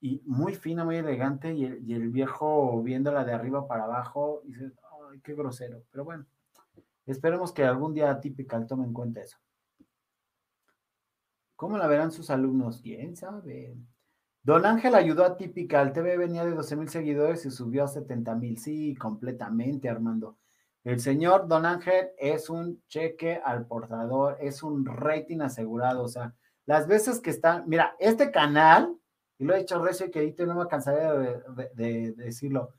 y 0.00 0.22
muy 0.24 0.54
fina, 0.54 0.82
muy 0.82 0.96
elegante, 0.96 1.52
y 1.52 1.64
el, 1.92 2.08
viejo 2.08 2.82
viéndola 2.82 3.22
de 3.24 3.34
arriba 3.34 3.68
para 3.68 3.84
abajo, 3.84 4.40
y 4.44 4.48
dice, 4.54 4.72
ay, 5.10 5.20
qué 5.20 5.34
grosero. 5.34 5.84
Pero 5.90 6.04
bueno, 6.04 6.24
esperemos 7.04 7.52
que 7.52 7.64
algún 7.64 7.92
día 7.92 8.18
Typical 8.18 8.66
tome 8.66 8.84
en 8.84 8.94
cuenta 8.94 9.20
eso. 9.20 9.36
¿Cómo 11.54 11.76
la 11.76 11.86
verán 11.86 12.12
sus 12.12 12.30
alumnos? 12.30 12.80
¿Quién 12.82 13.14
sabe? 13.14 13.76
Don 14.42 14.64
Ángel 14.64 14.94
ayudó 14.94 15.22
a 15.24 15.36
Typical. 15.36 15.92
TV 15.92 16.16
venía 16.16 16.46
de 16.46 16.54
12 16.54 16.76
mil 16.76 16.88
seguidores 16.88 17.44
y 17.44 17.50
subió 17.50 17.84
a 17.84 17.88
70 17.88 18.34
mil. 18.36 18.58
Sí, 18.58 18.96
completamente, 18.96 19.88
Armando. 19.90 20.38
El 20.84 21.00
señor 21.00 21.48
Don 21.48 21.64
Ángel 21.64 22.10
es 22.18 22.50
un 22.50 22.82
cheque 22.88 23.40
al 23.44 23.66
portador, 23.66 24.36
es 24.40 24.62
un 24.62 24.84
rating 24.84 25.40
asegurado. 25.40 26.02
O 26.02 26.08
sea, 26.08 26.34
las 26.66 26.86
veces 26.86 27.20
que 27.20 27.30
están, 27.30 27.64
mira, 27.68 27.94
este 27.98 28.30
canal, 28.30 28.96
y 29.38 29.44
lo 29.44 29.54
he 29.54 29.60
dicho 29.60 29.82
recio 29.82 30.06
y 30.06 30.10
querido 30.10 30.44
y 30.44 30.46
no 30.46 30.54
me 30.54 30.66
cansaré 30.66 31.00
de, 31.00 31.42
de, 31.54 31.70
de, 31.74 32.12
de 32.12 32.24
decirlo. 32.24 32.74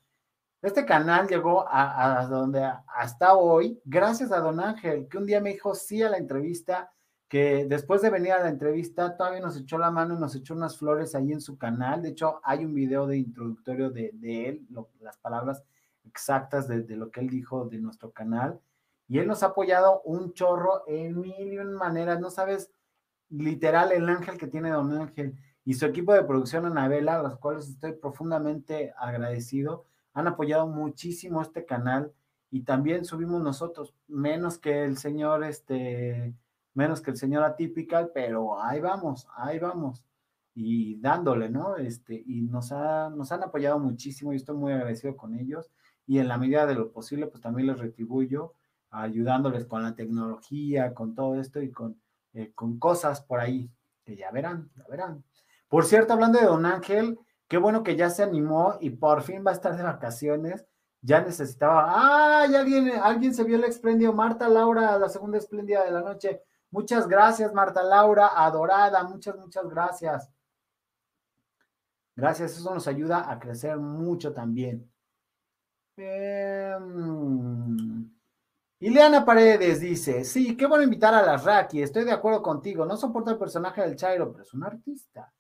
Este 0.64 0.86
canal 0.86 1.28
llegó 1.28 1.66
a, 1.68 2.26
donde 2.30 2.64
hasta 2.96 3.34
hoy, 3.34 3.82
gracias 3.84 4.32
a 4.32 4.40
Don 4.40 4.62
Ángel, 4.62 5.10
que 5.10 5.18
un 5.18 5.26
día 5.26 5.42
me 5.42 5.52
dijo 5.52 5.76
sí 5.76 6.02
a 6.02 6.10
la 6.10 6.18
entrevista 6.18 6.90
que 7.28 7.66
después 7.66 8.02
de 8.02 8.10
venir 8.10 8.32
a 8.32 8.44
la 8.44 8.48
entrevista 8.48 9.18
todavía 9.18 9.42
nos 9.42 9.58
echó 9.58 9.78
la 9.78 9.92
mano 9.92 10.16
y 10.16 10.20
nos 10.20 10.36
echó 10.36 10.54
unas 10.54 10.78
flores 10.78 11.16
ahí 11.16 11.34
en 11.34 11.42
su 11.42 11.58
canal. 11.58 12.02
De 12.02 12.10
hecho, 12.10 12.40
hay 12.44 12.64
un 12.64 12.74
video 12.74 13.08
de 13.08 13.18
introductorio 13.18 13.90
de, 13.90 14.14
él, 14.24 14.66
las 15.02 15.18
palabras 15.18 15.62
exactas 16.06 16.68
de, 16.68 16.84
lo 16.96 17.12
que 17.12 17.22
él 17.22 17.30
dijo 17.30 17.66
de 17.66 17.80
nuestro 17.80 18.12
canal. 18.12 18.60
Y 19.08 19.20
él 19.20 19.28
nos 19.28 19.44
ha 19.44 19.48
apoyado 19.48 20.02
un 20.04 20.34
chorro 20.34 20.84
en 20.88 21.20
mil 21.20 21.54
y 21.54 21.58
un 21.58 21.74
maneras. 21.74 22.20
No 22.20 22.30
sabes, 22.30 22.72
literal, 23.30 23.92
el 23.92 24.08
ángel 24.10 24.38
que 24.38 24.48
tiene 24.48 24.70
Don 24.72 24.94
Ángel 24.94 25.36
y 25.66 25.74
su 25.76 25.86
equipo 25.86 26.14
de 26.14 26.24
producción 26.24 26.66
Anabela, 26.66 27.20
a 27.20 27.24
los 27.24 27.38
cuales 27.38 27.70
estoy 27.70 27.94
profundamente 27.94 28.94
agradecido, 28.98 29.86
han 30.14 30.28
apoyado 30.28 30.68
muchísimo 30.68 31.42
este 31.42 31.66
canal 31.66 32.14
y 32.52 32.62
también 32.62 33.06
subimos 33.06 33.42
nosotros, 33.42 33.96
menos 34.08 34.60
que 34.60 34.84
el 34.84 34.98
señor, 34.98 35.44
este, 35.44 36.36
menos 36.74 37.02
que 37.02 37.12
el 37.12 37.18
señor 37.18 37.44
atípical, 37.44 38.12
pero 38.14 38.62
ahí 38.62 38.80
vamos, 38.80 39.28
ahí 39.36 39.58
vamos. 39.58 40.04
Y 40.54 41.00
dándole, 41.00 41.50
¿no? 41.50 41.78
Este, 41.78 42.14
y 42.14 42.42
nos, 42.42 42.72
ha, 42.72 43.10
nos 43.10 43.32
han 43.32 43.42
apoyado 43.42 43.80
muchísimo 43.80 44.34
y 44.34 44.36
estoy 44.36 44.56
muy 44.56 44.72
agradecido 44.72 45.18
con 45.18 45.34
ellos. 45.34 45.72
Y 46.06 46.20
en 46.20 46.28
la 46.28 46.38
medida 46.38 46.66
de 46.66 46.76
lo 46.76 46.92
posible, 46.92 47.28
pues 47.28 47.42
también 47.42 47.68
les 47.68 47.80
retribuyo 47.80 48.54
ayudándoles 48.94 49.66
con 49.66 49.84
la 49.84 49.96
tecnología, 49.96 50.94
con 50.94 51.16
todo 51.16 51.40
esto 51.40 51.62
y 51.62 51.72
con, 51.72 52.00
eh, 52.34 52.52
con 52.54 52.78
cosas 52.78 53.22
por 53.22 53.40
ahí, 53.40 53.70
que 54.04 54.16
ya 54.16 54.32
verán, 54.32 54.70
ya 54.76 54.86
verán. 54.88 55.24
Por 55.68 55.86
cierto, 55.86 56.14
hablando 56.14 56.40
de 56.40 56.46
Don 56.46 56.66
Ángel, 56.66 57.18
qué 57.48 57.58
bueno 57.58 57.82
que 57.82 57.96
ya 57.96 58.10
se 58.10 58.22
animó 58.22 58.78
y 58.80 58.92
por 58.92 59.24
fin 59.24 59.44
va 59.46 59.52
a 59.52 59.56
estar 59.56 59.76
de 59.76 59.84
vacaciones. 59.84 60.66
Ya 61.02 61.22
necesitaba, 61.22 61.86
ah, 61.88 62.48
ya 62.48 62.64
viene, 62.64 62.94
alguien 62.94 63.34
se 63.34 63.44
vio 63.44 63.58
el 63.58 63.64
espléndido, 63.66 64.14
Marta 64.14 64.48
Laura, 64.48 64.98
la 64.98 65.10
segunda 65.10 65.38
espléndida 65.38 65.84
de 65.84 65.92
la 65.92 66.02
noche. 66.02 66.44
Muchas 66.70 67.08
gracias, 67.08 67.54
Marta 67.54 67.84
Laura, 67.84 68.32
adorada, 68.36 69.04
muchas, 69.04 69.36
muchas 69.38 69.68
gracias. 69.68 70.30
Gracias, 72.16 72.58
eso 72.58 72.74
nos 72.74 72.88
ayuda 72.88 73.30
a 73.30 73.40
crecer 73.40 73.78
mucho 73.78 74.34
también. 74.34 74.93
Eh, 75.98 76.76
Ileana 78.80 79.24
Paredes 79.24 79.80
dice, 79.80 80.24
sí, 80.24 80.58
qué 80.58 80.66
bueno 80.66 80.84
invitar 80.84 81.14
a 81.14 81.26
las 81.26 81.44
Raki, 81.46 81.82
estoy 81.82 82.04
de 82.04 82.12
acuerdo 82.12 82.42
contigo, 82.42 82.86
no 82.86 82.98
soporta 82.98 83.32
el 83.32 83.38
personaje 83.38 83.82
del 83.82 83.96
Chairo, 83.96 84.32
pero 84.32 84.44
es 84.44 84.54
un 84.54 84.64
artista. 84.64 85.34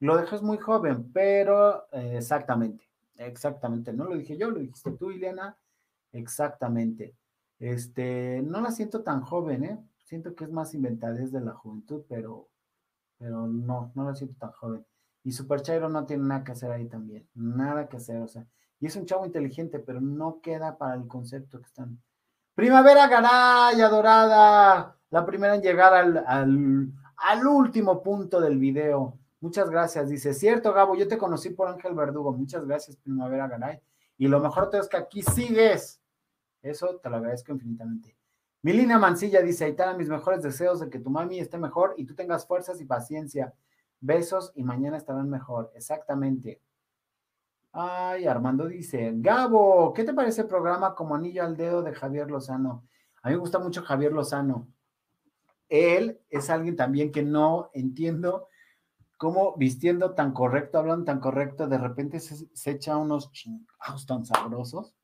Lo 0.00 0.16
dejas 0.16 0.42
muy 0.42 0.58
joven, 0.58 1.10
pero 1.12 1.86
eh, 1.92 2.16
exactamente, 2.16 2.88
exactamente, 3.16 3.92
no 3.92 4.04
lo 4.04 4.16
dije 4.16 4.36
yo, 4.36 4.50
lo 4.50 4.60
dijiste 4.60 4.92
tú, 4.92 5.10
Ileana, 5.10 5.56
exactamente. 6.12 7.14
Este, 7.58 8.42
no 8.42 8.60
la 8.60 8.70
siento 8.70 9.02
tan 9.02 9.22
joven, 9.22 9.64
¿eh? 9.64 9.78
siento 10.04 10.34
que 10.34 10.44
es 10.44 10.50
más 10.50 10.74
inventadez 10.74 11.30
de 11.32 11.40
la 11.40 11.54
juventud, 11.54 12.04
pero, 12.08 12.48
pero 13.18 13.46
no, 13.46 13.92
no 13.94 14.04
la 14.04 14.14
siento 14.14 14.36
tan 14.38 14.52
joven. 14.52 14.84
Y 15.22 15.32
Super 15.32 15.62
Chairo 15.62 15.88
no 15.88 16.04
tiene 16.04 16.24
nada 16.24 16.44
que 16.44 16.52
hacer 16.52 16.70
ahí 16.72 16.86
también, 16.88 17.28
nada 17.34 17.88
que 17.88 17.98
hacer, 17.98 18.20
o 18.20 18.28
sea, 18.28 18.46
y 18.80 18.86
es 18.86 18.96
un 18.96 19.04
chavo 19.04 19.26
inteligente, 19.26 19.78
pero 19.78 20.00
no 20.00 20.40
queda 20.40 20.78
para 20.78 20.94
el 20.94 21.06
concepto 21.06 21.58
que 21.58 21.66
están. 21.66 22.00
Primavera 22.54 23.06
Garay, 23.06 23.80
adorada, 23.80 24.96
la 25.10 25.26
primera 25.26 25.54
en 25.54 25.62
llegar 25.62 25.94
al, 25.94 26.24
al, 27.16 27.46
último 27.46 28.02
punto 28.02 28.40
del 28.40 28.58
video. 28.58 29.18
Muchas 29.40 29.70
gracias, 29.70 30.08
dice, 30.08 30.34
cierto, 30.34 30.72
Gabo, 30.72 30.96
yo 30.96 31.06
te 31.06 31.18
conocí 31.18 31.50
por 31.50 31.68
Ángel 31.68 31.94
Verdugo, 31.94 32.32
muchas 32.32 32.66
gracias, 32.66 32.96
Primavera 32.96 33.48
Garay. 33.48 33.80
Y 34.16 34.28
lo 34.28 34.40
mejor 34.40 34.70
es 34.72 34.88
que 34.88 34.96
aquí 34.96 35.22
sigues. 35.22 36.00
Eso 36.62 36.98
te 37.02 37.08
lo 37.08 37.16
agradezco 37.16 37.52
infinitamente. 37.52 38.16
Milina 38.62 38.98
Mancilla 38.98 39.40
dice, 39.40 39.64
Aitana, 39.64 39.94
mis 39.94 40.10
mejores 40.10 40.42
deseos 40.42 40.80
de 40.80 40.90
que 40.90 40.98
tu 40.98 41.08
mami 41.08 41.38
esté 41.38 41.56
mejor 41.56 41.94
y 41.96 42.04
tú 42.04 42.14
tengas 42.14 42.46
fuerzas 42.46 42.80
y 42.80 42.84
paciencia. 42.84 43.54
Besos 44.00 44.52
y 44.54 44.64
mañana 44.64 44.98
estarán 44.98 45.30
mejor. 45.30 45.72
Exactamente. 45.74 46.60
Ay, 47.72 48.26
Armando 48.26 48.66
dice, 48.66 49.12
Gabo, 49.14 49.92
¿qué 49.92 50.02
te 50.02 50.12
parece 50.12 50.42
el 50.42 50.48
programa 50.48 50.94
como 50.94 51.14
anillo 51.14 51.44
al 51.44 51.56
dedo 51.56 51.82
de 51.82 51.94
Javier 51.94 52.30
Lozano? 52.30 52.84
A 53.22 53.28
mí 53.28 53.34
me 53.34 53.40
gusta 53.40 53.58
mucho 53.58 53.82
Javier 53.82 54.12
Lozano. 54.12 54.66
Él 55.68 56.20
es 56.30 56.50
alguien 56.50 56.74
también 56.74 57.12
que 57.12 57.22
no 57.22 57.70
entiendo 57.72 58.48
cómo 59.18 59.54
vistiendo 59.56 60.14
tan 60.14 60.32
correcto, 60.32 60.78
hablando 60.78 61.04
tan 61.04 61.20
correcto, 61.20 61.68
de 61.68 61.78
repente 61.78 62.18
se, 62.18 62.70
echa 62.70 62.96
unos 62.96 63.30
chingados 63.30 64.04
tan 64.06 64.24
sabrosos, 64.24 64.96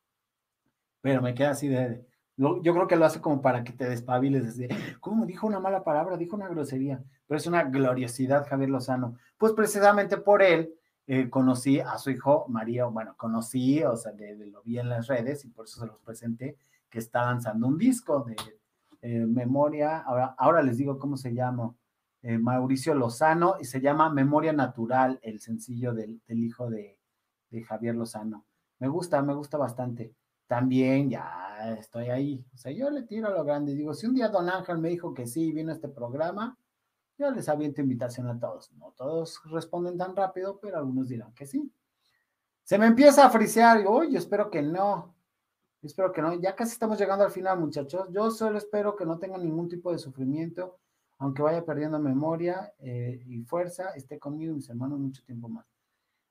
pero 1.02 1.22
me 1.22 1.34
queda 1.34 1.50
así 1.50 1.68
de, 1.68 2.04
yo 2.36 2.60
creo 2.60 2.88
que 2.88 2.96
lo 2.96 3.04
hace 3.04 3.20
como 3.20 3.42
para 3.42 3.62
que 3.62 3.72
te 3.72 3.88
despabiles. 3.88 4.56
Desde, 4.56 4.74
¿Cómo 5.00 5.24
dijo 5.24 5.46
una 5.46 5.60
mala 5.60 5.84
palabra? 5.84 6.16
Dijo 6.16 6.34
una 6.34 6.48
grosería, 6.48 7.04
pero 7.28 7.38
es 7.38 7.46
una 7.46 7.64
gloriosidad 7.64 8.48
Javier 8.48 8.70
Lozano. 8.70 9.16
Pues 9.38 9.52
precisamente 9.52 10.16
por 10.16 10.42
él 10.42 10.74
eh, 11.06 11.30
conocí 11.30 11.80
a 11.80 11.98
su 11.98 12.10
hijo 12.10 12.46
María, 12.48 12.86
bueno, 12.86 13.14
conocí, 13.16 13.82
o 13.84 13.96
sea, 13.96 14.12
de, 14.12 14.36
de, 14.36 14.46
lo 14.46 14.62
vi 14.62 14.78
en 14.78 14.88
las 14.88 15.06
redes 15.06 15.44
y 15.44 15.48
por 15.48 15.66
eso 15.66 15.80
se 15.80 15.86
los 15.86 15.98
presenté, 16.00 16.56
que 16.90 16.98
está 16.98 17.24
lanzando 17.26 17.66
un 17.68 17.78
disco 17.78 18.24
de 18.24 18.36
eh, 19.02 19.26
memoria, 19.26 19.98
ahora, 19.98 20.34
ahora 20.38 20.62
les 20.62 20.78
digo 20.78 20.98
cómo 20.98 21.16
se 21.16 21.34
llama, 21.34 21.74
eh, 22.22 22.38
Mauricio 22.38 22.94
Lozano, 22.94 23.56
y 23.60 23.64
se 23.64 23.80
llama 23.80 24.10
Memoria 24.10 24.52
Natural, 24.52 25.18
el 25.22 25.40
sencillo 25.40 25.94
del, 25.94 26.20
del 26.26 26.44
hijo 26.44 26.68
de, 26.70 26.98
de 27.50 27.62
Javier 27.62 27.94
Lozano. 27.94 28.44
Me 28.78 28.88
gusta, 28.88 29.22
me 29.22 29.34
gusta 29.34 29.58
bastante 29.58 30.14
también 30.46 31.10
ya 31.10 31.76
estoy 31.78 32.08
ahí. 32.10 32.44
O 32.54 32.56
sea, 32.56 32.72
yo 32.72 32.90
le 32.90 33.02
tiro 33.02 33.28
a 33.28 33.30
lo 33.30 33.44
grande. 33.44 33.74
Digo, 33.74 33.94
si 33.94 34.06
un 34.06 34.14
día 34.14 34.28
Don 34.28 34.48
Ángel 34.48 34.78
me 34.78 34.88
dijo 34.88 35.14
que 35.14 35.26
sí, 35.26 35.52
vino 35.52 35.70
a 35.70 35.74
este 35.74 35.88
programa, 35.88 36.56
yo 37.18 37.30
les 37.30 37.48
aviento 37.48 37.80
invitación 37.80 38.28
a 38.28 38.38
todos. 38.38 38.72
No 38.72 38.92
todos 38.92 39.40
responden 39.50 39.96
tan 39.96 40.14
rápido, 40.14 40.58
pero 40.60 40.78
algunos 40.78 41.08
dirán 41.08 41.32
que 41.34 41.46
sí. 41.46 41.72
Se 42.62 42.78
me 42.78 42.86
empieza 42.86 43.24
a 43.24 43.30
frisear. 43.30 43.78
Digo, 43.78 44.04
yo 44.04 44.18
espero 44.18 44.50
que 44.50 44.62
no. 44.62 45.14
Espero 45.82 46.12
que 46.12 46.20
no. 46.20 46.34
Ya 46.34 46.54
casi 46.54 46.72
estamos 46.72 46.98
llegando 46.98 47.24
al 47.24 47.30
final, 47.30 47.58
muchachos. 47.58 48.08
Yo 48.10 48.30
solo 48.30 48.58
espero 48.58 48.96
que 48.96 49.06
no 49.06 49.18
tengan 49.18 49.42
ningún 49.42 49.68
tipo 49.68 49.92
de 49.92 49.98
sufrimiento, 49.98 50.78
aunque 51.18 51.42
vaya 51.42 51.64
perdiendo 51.64 51.98
memoria 51.98 52.72
eh, 52.78 53.22
y 53.24 53.42
fuerza, 53.44 53.90
esté 53.90 54.18
conmigo 54.18 54.52
y 54.52 54.56
mis 54.56 54.68
hermanos 54.68 54.98
mucho 54.98 55.22
tiempo 55.22 55.48
más. 55.48 55.66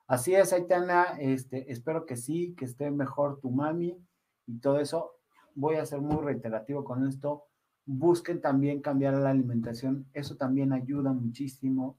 Así 0.07 0.35
es, 0.35 0.53
Aitana, 0.53 1.17
este, 1.19 1.71
espero 1.71 2.05
que 2.05 2.15
sí, 2.15 2.53
que 2.55 2.65
esté 2.65 2.91
mejor 2.91 3.39
tu 3.39 3.49
mami 3.49 3.97
y 4.45 4.59
todo 4.59 4.79
eso. 4.79 5.13
Voy 5.55 5.77
a 5.77 5.85
ser 5.85 6.01
muy 6.01 6.23
reiterativo 6.23 6.83
con 6.83 7.07
esto. 7.07 7.45
Busquen 7.85 8.41
también 8.41 8.81
cambiar 8.81 9.15
la 9.15 9.29
alimentación. 9.29 10.07
Eso 10.13 10.35
también 10.35 10.73
ayuda 10.73 11.13
muchísimo 11.13 11.97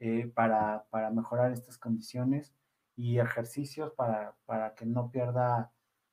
eh, 0.00 0.30
para, 0.34 0.86
para, 0.90 1.10
mejorar 1.10 1.52
estas 1.52 1.78
condiciones 1.78 2.54
y 2.96 3.18
ejercicios 3.18 3.92
para, 3.92 4.34
para 4.46 4.74
que 4.74 4.86
no 4.86 5.10
pierda, 5.10 5.72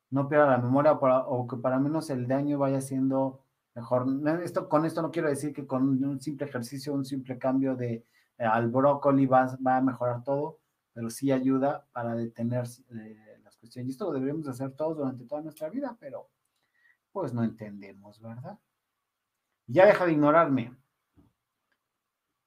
no 0.10 0.28
pierda 0.30 0.48
la 0.48 0.58
memoria 0.58 0.94
o 0.94 1.48
que 1.48 1.58
para 1.58 1.80
menos 1.80 2.10
el 2.10 2.28
daño 2.28 2.58
vaya 2.58 2.82
siendo 2.82 3.44
mejor. 3.76 4.06
Esto, 4.44 4.70
con 4.70 4.86
esto 4.86 5.02
no 5.02 5.12
quiero 5.12 5.30
decir 5.30 5.54
que 5.54 5.66
con 5.66 6.04
un 6.04 6.20
simple 6.22 6.48
ejercicio, 6.48 6.94
un 6.94 7.06
simple 7.06 7.38
cambio 7.38 7.76
de 7.76 8.06
eh, 8.38 8.46
al 8.46 8.70
brócoli 8.70 9.26
va, 9.26 9.58
va, 9.66 9.78
a 9.78 9.82
mejorar 9.82 10.24
todo, 10.24 10.60
pero 10.94 11.10
sí 11.10 11.32
ayuda 11.32 11.88
para 11.92 12.16
detener 12.16 12.66
eh, 12.92 13.40
las 13.44 13.58
cuestiones. 13.58 13.88
Y 13.90 13.92
esto 13.92 14.06
lo 14.06 14.14
deberíamos 14.14 14.48
hacer 14.48 14.72
todos 14.72 14.98
durante 14.98 15.26
toda 15.26 15.42
nuestra 15.42 15.70
vida, 15.70 15.96
pero 16.00 16.30
pues 17.12 17.34
no 17.34 17.44
entendemos, 17.44 18.20
¿verdad? 18.22 18.60
Ya 19.68 19.86
deja 19.86 20.06
de 20.06 20.12
ignorarme. 20.12 20.76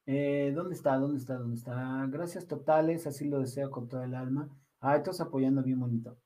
Eh, 0.07 0.53
¿Dónde 0.55 0.75
está? 0.75 0.97
¿Dónde 0.97 1.19
está? 1.19 1.35
¿Dónde 1.35 1.57
está? 1.57 2.07
Gracias 2.09 2.47
totales, 2.47 3.07
así 3.07 3.29
lo 3.29 3.41
deseo 3.41 3.71
con 3.71 3.89
todo 3.89 4.03
el 4.05 4.15
alma. 4.15 4.49
Ah, 4.81 4.97
estás 4.97 5.21
apoyando 5.21 5.63
bien 5.63 5.81
bonito. 5.81 6.17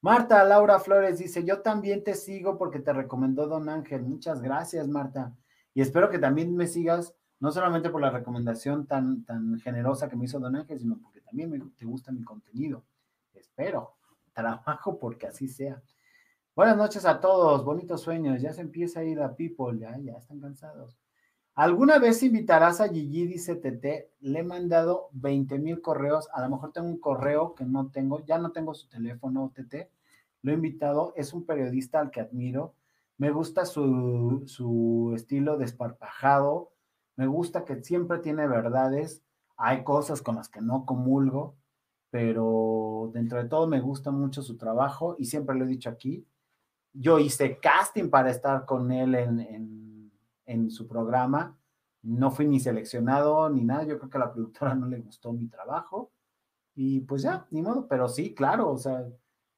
Marta 0.00 0.42
Laura 0.44 0.78
Flores 0.80 1.18
dice, 1.18 1.44
yo 1.44 1.60
también 1.60 2.04
te 2.04 2.14
sigo 2.14 2.58
porque 2.58 2.80
te 2.80 2.92
recomendó 2.92 3.46
Don 3.46 3.68
Ángel. 3.68 4.02
Muchas 4.02 4.40
gracias, 4.42 4.88
Marta. 4.88 5.34
Y 5.74 5.80
espero 5.80 6.10
que 6.10 6.18
también 6.18 6.54
me 6.56 6.66
sigas, 6.66 7.14
no 7.40 7.50
solamente 7.50 7.88
por 7.88 8.00
la 8.00 8.10
recomendación 8.10 8.86
tan, 8.86 9.24
tan 9.24 9.58
generosa 9.60 10.08
que 10.08 10.16
me 10.16 10.24
hizo 10.24 10.40
Don 10.40 10.56
Ángel, 10.56 10.80
sino 10.80 10.98
porque 11.00 11.20
también 11.20 11.50
me, 11.50 11.60
te 11.76 11.84
gusta 11.84 12.12
mi 12.12 12.22
contenido. 12.22 12.84
Espero, 13.32 13.94
trabajo 14.32 14.98
porque 14.98 15.26
así 15.26 15.48
sea. 15.48 15.82
Buenas 16.54 16.76
noches 16.76 17.06
a 17.06 17.18
todos, 17.18 17.64
bonitos 17.64 18.02
sueños. 18.02 18.42
Ya 18.42 18.52
se 18.52 18.60
empieza 18.60 19.00
a 19.00 19.04
ir 19.04 19.22
a 19.22 19.34
People, 19.34 19.78
ya, 19.78 19.96
ya 19.96 20.18
están 20.18 20.38
cansados. 20.38 20.98
¿Alguna 21.54 21.98
vez 21.98 22.22
invitarás 22.22 22.78
a 22.82 22.90
Gigi? 22.90 23.26
Dice 23.26 23.56
Tete, 23.56 24.10
le 24.20 24.40
he 24.40 24.42
mandado 24.42 25.08
20 25.12 25.58
mil 25.58 25.80
correos, 25.80 26.28
a 26.34 26.42
lo 26.42 26.50
mejor 26.50 26.72
tengo 26.72 26.88
un 26.88 26.98
correo 26.98 27.54
que 27.54 27.64
no 27.64 27.88
tengo, 27.90 28.22
ya 28.26 28.36
no 28.36 28.52
tengo 28.52 28.74
su 28.74 28.86
teléfono, 28.90 29.50
Tete, 29.54 29.90
lo 30.42 30.52
he 30.52 30.54
invitado, 30.54 31.14
es 31.16 31.32
un 31.32 31.46
periodista 31.46 32.00
al 32.00 32.10
que 32.10 32.20
admiro, 32.20 32.74
me 33.16 33.30
gusta 33.30 33.64
su, 33.64 34.42
su 34.44 35.14
estilo 35.16 35.56
desparpajado, 35.56 36.70
me 37.16 37.26
gusta 37.28 37.64
que 37.64 37.82
siempre 37.82 38.18
tiene 38.18 38.46
verdades, 38.46 39.22
hay 39.56 39.84
cosas 39.84 40.20
con 40.20 40.36
las 40.36 40.50
que 40.50 40.60
no 40.60 40.84
comulgo, 40.84 41.56
pero 42.10 43.10
dentro 43.14 43.42
de 43.42 43.48
todo 43.48 43.66
me 43.66 43.80
gusta 43.80 44.10
mucho 44.10 44.42
su 44.42 44.58
trabajo 44.58 45.16
y 45.18 45.24
siempre 45.24 45.56
lo 45.56 45.64
he 45.64 45.68
dicho 45.68 45.88
aquí. 45.88 46.26
Yo 46.92 47.18
hice 47.18 47.58
casting 47.58 48.10
para 48.10 48.30
estar 48.30 48.64
con 48.66 48.92
él 48.92 49.14
en 49.14 49.72
en 50.46 50.70
su 50.70 50.86
programa. 50.86 51.58
No 52.02 52.30
fui 52.30 52.46
ni 52.46 52.60
seleccionado 52.60 53.48
ni 53.48 53.64
nada. 53.64 53.84
Yo 53.84 53.98
creo 53.98 54.10
que 54.10 54.18
a 54.18 54.20
la 54.20 54.32
productora 54.32 54.74
no 54.74 54.86
le 54.86 54.98
gustó 55.00 55.32
mi 55.32 55.48
trabajo. 55.48 56.12
Y 56.74 57.00
pues 57.00 57.22
ya, 57.22 57.46
ni 57.50 57.62
modo. 57.62 57.86
Pero 57.88 58.08
sí, 58.08 58.34
claro, 58.34 58.70
o 58.70 58.78
sea, 58.78 59.06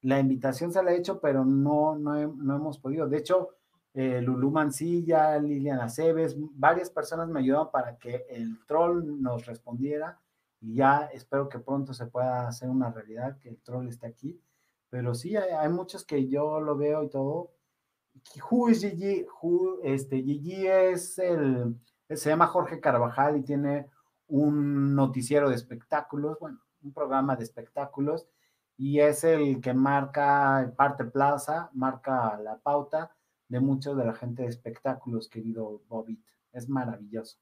la 0.01 0.19
invitación 0.19 0.71
se 0.71 0.83
la 0.83 0.91
he 0.91 0.97
hecho, 0.97 1.19
pero 1.19 1.45
no, 1.45 1.95
no, 1.97 2.15
hemos 2.55 2.77
podido. 2.79 3.07
De 3.07 3.17
hecho, 3.17 3.49
eh, 3.93 4.21
Lulú 4.21 4.51
Mancilla, 4.51 5.37
Liliana 5.39 5.85
Aceves, 5.85 6.35
varias 6.37 6.89
personas 6.89 7.29
me 7.29 7.39
ayudaron 7.39 7.71
para 7.71 7.97
que 7.97 8.25
el 8.29 8.65
troll 8.65 9.21
nos 9.21 9.45
respondiera. 9.45 10.19
Y 10.61 10.75
ya 10.75 11.09
espero 11.13 11.49
que 11.49 11.59
pronto 11.59 11.93
se 11.93 12.07
pueda 12.07 12.47
hacer 12.47 12.69
una 12.69 12.91
realidad, 12.91 13.37
que 13.39 13.49
el 13.49 13.61
troll 13.61 13.87
esté 13.87 14.07
aquí. 14.07 14.39
Pero 14.95 15.13
sí, 15.13 15.35
hay, 15.35 15.51
hay 15.51 15.67
muchos 15.67 16.05
que 16.05 16.29
yo 16.29 16.61
lo 16.61 16.77
veo 16.77 17.03
y 17.03 17.09
todo, 17.09 17.51
Who 18.49 18.69
is 18.69 18.79
Gigi? 18.79 19.25
este, 19.83 20.23
Gigi 20.23 20.67
es 20.67 21.19
el, 21.19 21.75
se 22.07 22.29
llama 22.29 22.47
Jorge 22.47 22.79
Carvajal 22.79 23.35
y 23.35 23.43
tiene 23.43 23.89
un 24.27 24.95
noticiero 24.95 25.49
de 25.49 25.55
espectáculos, 25.55 26.37
bueno, 26.39 26.61
un 26.81 26.93
programa 26.93 27.35
de 27.35 27.43
espectáculos, 27.43 28.25
y 28.77 29.01
es 29.01 29.25
el 29.25 29.59
que 29.59 29.73
marca, 29.73 30.73
parte 30.77 31.03
plaza, 31.03 31.69
marca 31.73 32.39
la 32.39 32.57
pauta 32.59 33.13
de 33.49 33.59
muchos 33.59 33.97
de 33.97 34.05
la 34.05 34.13
gente 34.13 34.43
de 34.43 34.47
espectáculos, 34.47 35.27
querido 35.27 35.81
Bobit. 35.89 36.23
Es 36.53 36.69
maravilloso. 36.69 37.37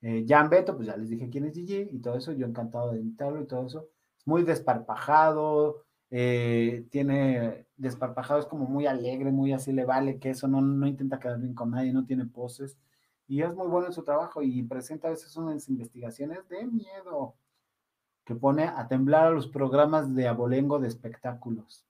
Eh, 0.00 0.24
Jan 0.26 0.48
Beto, 0.48 0.76
pues 0.76 0.88
ya 0.88 0.96
les 0.96 1.10
dije 1.10 1.28
quién 1.28 1.44
es 1.44 1.52
Gigi 1.52 1.90
y 1.92 2.00
todo 2.00 2.16
eso, 2.16 2.32
yo 2.32 2.46
encantado 2.46 2.92
de 2.92 3.00
invitarlo 3.00 3.42
y 3.42 3.46
todo 3.46 3.66
eso. 3.66 3.90
Es 4.16 4.26
muy 4.26 4.44
desparpajado, 4.44 5.84
eh, 6.14 6.86
tiene 6.90 7.66
desparpajado, 7.78 8.38
es 8.38 8.46
como 8.46 8.66
muy 8.66 8.86
alegre, 8.86 9.32
muy 9.32 9.54
así 9.54 9.72
le 9.72 9.86
vale, 9.86 10.18
que 10.18 10.28
eso 10.28 10.46
no, 10.46 10.60
no 10.60 10.86
intenta 10.86 11.18
quedar 11.18 11.38
bien 11.40 11.54
con 11.54 11.70
nadie, 11.70 11.92
no 11.94 12.04
tiene 12.04 12.26
poses. 12.26 12.78
Y 13.26 13.40
es 13.40 13.54
muy 13.54 13.66
bueno 13.66 13.86
en 13.86 13.94
su 13.94 14.04
trabajo 14.04 14.42
y 14.42 14.62
presenta 14.62 15.08
a 15.08 15.12
veces 15.12 15.34
unas 15.38 15.66
investigaciones 15.70 16.46
de 16.50 16.66
miedo 16.66 17.34
que 18.26 18.34
pone 18.34 18.64
a 18.64 18.86
temblar 18.88 19.28
a 19.28 19.30
los 19.30 19.48
programas 19.48 20.14
de 20.14 20.28
abolengo 20.28 20.78
de 20.78 20.88
espectáculos. 20.88 21.86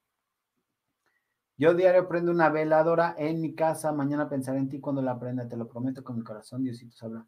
Yo 1.56 1.74
diario 1.74 2.06
prendo 2.08 2.30
una 2.30 2.48
veladora 2.48 3.16
en 3.18 3.40
mi 3.40 3.56
casa. 3.56 3.90
Mañana 3.90 4.28
pensaré 4.28 4.58
en 4.58 4.68
ti 4.68 4.78
cuando 4.78 5.02
la 5.02 5.18
prenda. 5.18 5.48
Te 5.48 5.56
lo 5.56 5.68
prometo 5.68 6.04
con 6.04 6.16
mi 6.16 6.22
corazón. 6.22 6.62
Diosito 6.62 6.96
sabrá. 6.96 7.26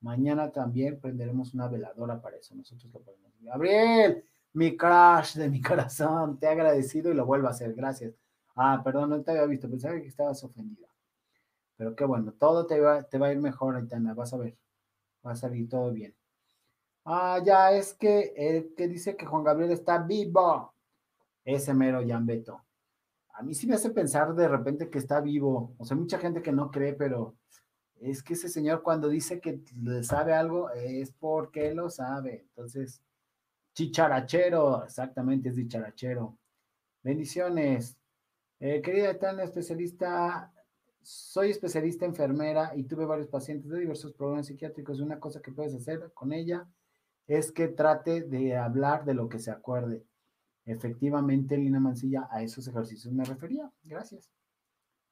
Mañana 0.00 0.52
también 0.52 1.00
prenderemos 1.00 1.54
una 1.54 1.66
veladora 1.66 2.20
para 2.20 2.36
eso. 2.36 2.54
Nosotros 2.54 2.92
lo 2.92 3.00
podemos. 3.00 3.32
Gabriel, 3.40 4.24
mi 4.56 4.74
crush 4.74 5.34
de 5.34 5.50
mi 5.50 5.60
corazón, 5.62 6.38
te 6.38 6.46
he 6.46 6.48
agradecido 6.48 7.10
y 7.10 7.14
lo 7.14 7.26
vuelvo 7.26 7.48
a 7.48 7.50
hacer, 7.50 7.74
gracias. 7.74 8.14
Ah, 8.54 8.80
perdón, 8.82 9.10
no 9.10 9.22
te 9.22 9.32
había 9.32 9.44
visto, 9.44 9.68
pensaba 9.68 10.00
que 10.00 10.06
estabas 10.06 10.42
ofendida. 10.42 10.88
Pero 11.76 11.94
qué 11.94 12.06
bueno, 12.06 12.32
todo 12.32 12.66
te 12.66 12.80
va, 12.80 13.02
te 13.02 13.18
va 13.18 13.26
a 13.26 13.32
ir 13.32 13.38
mejor, 13.38 13.76
Aitana, 13.76 14.14
vas 14.14 14.32
a 14.32 14.38
ver. 14.38 14.56
Va 15.24 15.32
a 15.32 15.36
salir 15.36 15.68
todo 15.68 15.92
bien. 15.92 16.14
Ah, 17.04 17.38
ya, 17.44 17.70
es 17.72 17.92
que 17.92 18.32
el 18.34 18.74
que 18.74 18.88
dice 18.88 19.14
que 19.14 19.26
Juan 19.26 19.44
Gabriel 19.44 19.72
está 19.72 19.98
vivo. 19.98 20.72
Ese 21.44 21.74
mero 21.74 22.00
Beto. 22.22 22.64
A 23.34 23.42
mí 23.42 23.54
sí 23.54 23.66
me 23.66 23.74
hace 23.74 23.90
pensar 23.90 24.34
de 24.34 24.48
repente 24.48 24.88
que 24.88 24.98
está 24.98 25.20
vivo. 25.20 25.74
O 25.76 25.84
sea, 25.84 25.96
mucha 25.96 26.18
gente 26.18 26.40
que 26.40 26.50
no 26.50 26.70
cree, 26.70 26.94
pero 26.94 27.36
es 28.00 28.22
que 28.22 28.32
ese 28.32 28.48
señor 28.48 28.82
cuando 28.82 29.08
dice 29.08 29.38
que 29.38 29.60
sabe 30.02 30.32
algo 30.32 30.70
es 30.70 31.12
porque 31.12 31.74
lo 31.74 31.90
sabe. 31.90 32.46
Entonces, 32.48 33.02
Chicharachero, 33.76 34.84
exactamente, 34.84 35.50
es 35.50 35.56
dicharachero. 35.56 36.38
Bendiciones. 37.02 37.98
Eh, 38.58 38.80
querida 38.80 39.18
tan 39.18 39.38
especialista, 39.40 40.50
soy 41.02 41.50
especialista 41.50 42.06
enfermera 42.06 42.72
y 42.74 42.84
tuve 42.84 43.04
varios 43.04 43.28
pacientes 43.28 43.70
de 43.70 43.80
diversos 43.80 44.14
problemas 44.14 44.46
psiquiátricos. 44.46 44.98
Una 45.00 45.20
cosa 45.20 45.42
que 45.42 45.52
puedes 45.52 45.74
hacer 45.74 46.10
con 46.14 46.32
ella 46.32 46.66
es 47.26 47.52
que 47.52 47.68
trate 47.68 48.22
de 48.22 48.56
hablar 48.56 49.04
de 49.04 49.12
lo 49.12 49.28
que 49.28 49.38
se 49.38 49.50
acuerde. 49.50 50.06
Efectivamente, 50.64 51.58
Lina 51.58 51.78
Mancilla, 51.78 52.28
a 52.30 52.42
esos 52.42 52.66
ejercicios 52.66 53.12
me 53.12 53.26
refería. 53.26 53.70
Gracias. 53.84 54.32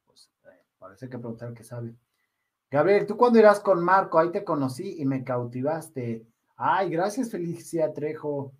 Pues 0.06 0.30
eh, 0.44 0.64
parece 0.78 1.10
que 1.10 1.18
preguntar 1.18 1.52
que 1.52 1.64
sabe. 1.64 1.94
Gabriel, 2.70 3.04
¿tú 3.04 3.18
cuándo 3.18 3.38
irás 3.38 3.60
con 3.60 3.84
Marco? 3.84 4.18
Ahí 4.18 4.32
te 4.32 4.42
conocí 4.42 5.02
y 5.02 5.04
me 5.04 5.22
cautivaste. 5.22 6.26
Ay, 6.56 6.90
gracias 6.90 7.30
Felicia 7.30 7.92
Trejo. 7.92 8.52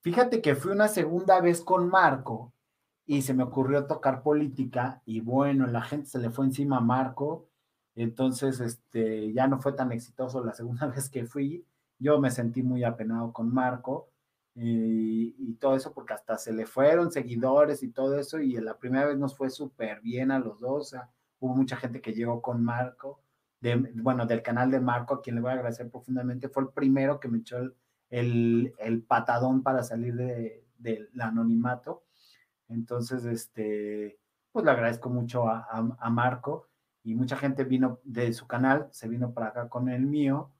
Fíjate 0.00 0.40
que 0.40 0.54
fui 0.54 0.72
una 0.72 0.88
segunda 0.88 1.40
vez 1.40 1.60
con 1.60 1.88
Marco 1.88 2.52
y 3.04 3.22
se 3.22 3.34
me 3.34 3.42
ocurrió 3.42 3.86
tocar 3.86 4.22
política 4.22 5.02
y 5.04 5.20
bueno, 5.20 5.66
la 5.66 5.82
gente 5.82 6.08
se 6.08 6.18
le 6.18 6.30
fue 6.30 6.46
encima 6.46 6.78
a 6.78 6.80
Marco, 6.80 7.48
entonces 7.94 8.60
este, 8.60 9.32
ya 9.32 9.48
no 9.48 9.60
fue 9.60 9.72
tan 9.74 9.92
exitoso 9.92 10.44
la 10.44 10.54
segunda 10.54 10.86
vez 10.94 11.10
que 11.10 11.26
fui. 11.26 11.66
Yo 11.98 12.20
me 12.20 12.30
sentí 12.30 12.62
muy 12.62 12.84
apenado 12.84 13.32
con 13.32 13.52
Marco 13.52 14.08
y, 14.54 15.34
y 15.38 15.54
todo 15.54 15.76
eso 15.76 15.92
porque 15.92 16.14
hasta 16.14 16.38
se 16.38 16.52
le 16.52 16.66
fueron 16.66 17.12
seguidores 17.12 17.82
y 17.82 17.90
todo 17.90 18.18
eso 18.18 18.40
y 18.40 18.56
la 18.60 18.78
primera 18.78 19.06
vez 19.06 19.18
nos 19.18 19.36
fue 19.36 19.50
súper 19.50 20.00
bien 20.00 20.30
a 20.30 20.38
los 20.38 20.60
dos. 20.60 20.82
O 20.82 20.84
sea, 20.84 21.10
hubo 21.40 21.54
mucha 21.54 21.76
gente 21.76 22.00
que 22.00 22.14
llegó 22.14 22.40
con 22.42 22.64
Marco 22.64 23.20
bueno, 23.94 24.26
del 24.26 24.42
canal 24.42 24.70
de 24.70 24.80
Marco, 24.80 25.14
a 25.14 25.22
quien 25.22 25.36
le 25.36 25.42
voy 25.42 25.50
a 25.50 25.54
agradecer 25.54 25.90
profundamente, 25.90 26.48
fue 26.48 26.64
el 26.64 26.68
primero 26.70 27.18
que 27.18 27.28
me 27.28 27.38
echó 27.38 27.58
el, 28.10 28.74
el, 28.78 29.02
patadón 29.02 29.62
para 29.62 29.82
salir 29.82 30.14
del 30.14 30.62
de, 30.78 31.08
anonimato. 31.18 32.04
Entonces, 32.68 33.24
este, 33.24 34.18
pues 34.52 34.64
le 34.64 34.70
agradezco 34.70 35.08
mucho 35.08 35.48
a, 35.48 35.66
a, 35.98 36.10
Marco 36.10 36.68
y 37.02 37.14
mucha 37.14 37.36
gente 37.36 37.64
vino 37.64 38.00
de 38.04 38.32
su 38.32 38.46
canal, 38.46 38.88
se 38.90 39.08
vino 39.08 39.32
para 39.32 39.48
acá 39.48 39.68
con 39.68 39.88
el 39.88 40.06
mío 40.06 40.52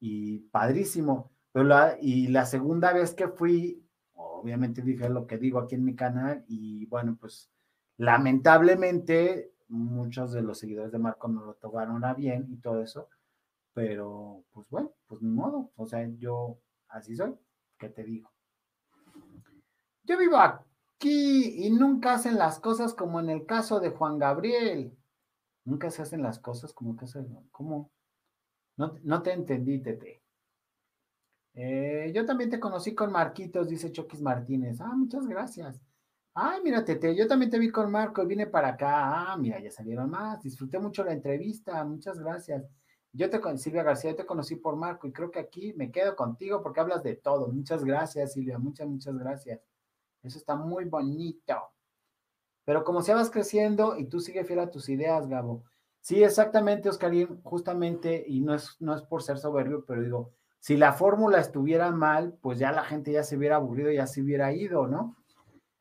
y 0.00 0.38
padrísimo. 0.50 1.32
Pero 1.52 1.68
y 2.00 2.28
la 2.28 2.46
segunda 2.46 2.92
vez 2.92 3.14
que 3.14 3.28
fui, 3.28 3.84
obviamente 4.14 4.82
dije 4.82 5.08
lo 5.08 5.26
que 5.26 5.38
digo 5.38 5.58
aquí 5.58 5.74
en 5.74 5.84
mi 5.84 5.96
canal 5.96 6.44
y 6.46 6.86
bueno, 6.86 7.16
pues 7.20 7.50
lamentablemente 7.96 9.52
muchos 9.68 10.32
de 10.32 10.42
los 10.42 10.58
seguidores 10.58 10.92
de 10.92 10.98
Marco 10.98 11.28
no 11.28 11.44
lo 11.44 11.54
tomaron 11.54 12.04
a 12.04 12.14
bien 12.14 12.46
y 12.50 12.56
todo 12.56 12.82
eso, 12.82 13.08
pero 13.74 14.44
pues 14.50 14.68
bueno, 14.70 14.92
pues 15.06 15.22
ni 15.22 15.30
modo, 15.30 15.70
o 15.76 15.86
sea, 15.86 16.08
yo 16.18 16.58
así 16.88 17.14
soy, 17.14 17.34
¿qué 17.78 17.88
te 17.88 18.04
digo? 18.04 18.30
Yo 20.04 20.16
vivo 20.16 20.38
aquí 20.38 21.66
y 21.66 21.70
nunca 21.70 22.14
hacen 22.14 22.38
las 22.38 22.58
cosas 22.60 22.94
como 22.94 23.20
en 23.20 23.28
el 23.28 23.44
caso 23.44 23.78
de 23.78 23.90
Juan 23.90 24.18
Gabriel. 24.18 24.96
Nunca 25.64 25.90
se 25.90 26.00
hacen 26.00 26.22
las 26.22 26.38
cosas 26.38 26.72
como 26.72 26.96
que 26.96 27.06
se... 27.06 27.26
¿Cómo? 27.52 27.90
No, 28.78 28.94
no 29.02 29.22
te 29.22 29.32
entendí, 29.32 29.82
Tete. 29.82 30.22
Eh, 31.52 32.10
yo 32.14 32.24
también 32.24 32.48
te 32.48 32.58
conocí 32.58 32.94
con 32.94 33.12
Marquitos, 33.12 33.68
dice 33.68 33.92
Choquis 33.92 34.22
Martínez. 34.22 34.80
Ah, 34.80 34.94
muchas 34.96 35.26
gracias. 35.26 35.82
Ay, 36.40 36.60
mira, 36.62 36.84
Tete, 36.84 37.16
yo 37.16 37.26
también 37.26 37.50
te 37.50 37.58
vi 37.58 37.68
con 37.68 37.90
Marco 37.90 38.22
y 38.22 38.26
vine 38.26 38.46
para 38.46 38.68
acá. 38.68 39.32
Ah, 39.32 39.36
mira, 39.36 39.58
ya 39.58 39.72
salieron 39.72 40.08
más. 40.08 40.40
Disfruté 40.40 40.78
mucho 40.78 41.02
la 41.02 41.12
entrevista. 41.12 41.84
Muchas 41.84 42.20
gracias. 42.20 42.64
Yo 43.12 43.28
te 43.28 43.40
conocí, 43.40 43.64
Silvia 43.64 43.82
García, 43.82 44.12
yo 44.12 44.16
te 44.18 44.24
conocí 44.24 44.54
por 44.54 44.76
Marco 44.76 45.08
y 45.08 45.12
creo 45.12 45.32
que 45.32 45.40
aquí 45.40 45.72
me 45.72 45.90
quedo 45.90 46.14
contigo 46.14 46.62
porque 46.62 46.78
hablas 46.78 47.02
de 47.02 47.16
todo. 47.16 47.48
Muchas 47.48 47.84
gracias, 47.84 48.34
Silvia. 48.34 48.56
Muchas, 48.56 48.86
muchas 48.86 49.18
gracias. 49.18 49.60
Eso 50.22 50.38
está 50.38 50.54
muy 50.54 50.84
bonito. 50.84 51.56
Pero 52.64 52.84
como 52.84 53.02
se 53.02 53.14
vas 53.14 53.30
creciendo 53.30 53.98
y 53.98 54.04
tú 54.04 54.20
sigues 54.20 54.46
fiel 54.46 54.60
a 54.60 54.70
tus 54.70 54.88
ideas, 54.88 55.26
Gabo. 55.26 55.64
Sí, 56.00 56.22
exactamente, 56.22 56.88
Oscarín, 56.88 57.42
justamente, 57.42 58.24
y 58.24 58.42
no 58.42 58.54
es, 58.54 58.76
no 58.78 58.94
es 58.94 59.02
por 59.02 59.24
ser 59.24 59.38
soberbio, 59.38 59.84
pero 59.84 60.02
digo, 60.02 60.32
si 60.60 60.76
la 60.76 60.92
fórmula 60.92 61.40
estuviera 61.40 61.90
mal, 61.90 62.38
pues 62.40 62.60
ya 62.60 62.70
la 62.70 62.84
gente 62.84 63.10
ya 63.10 63.24
se 63.24 63.36
hubiera 63.36 63.56
aburrido, 63.56 63.90
ya 63.90 64.06
se 64.06 64.22
hubiera 64.22 64.52
ido, 64.52 64.86
¿no? 64.86 65.17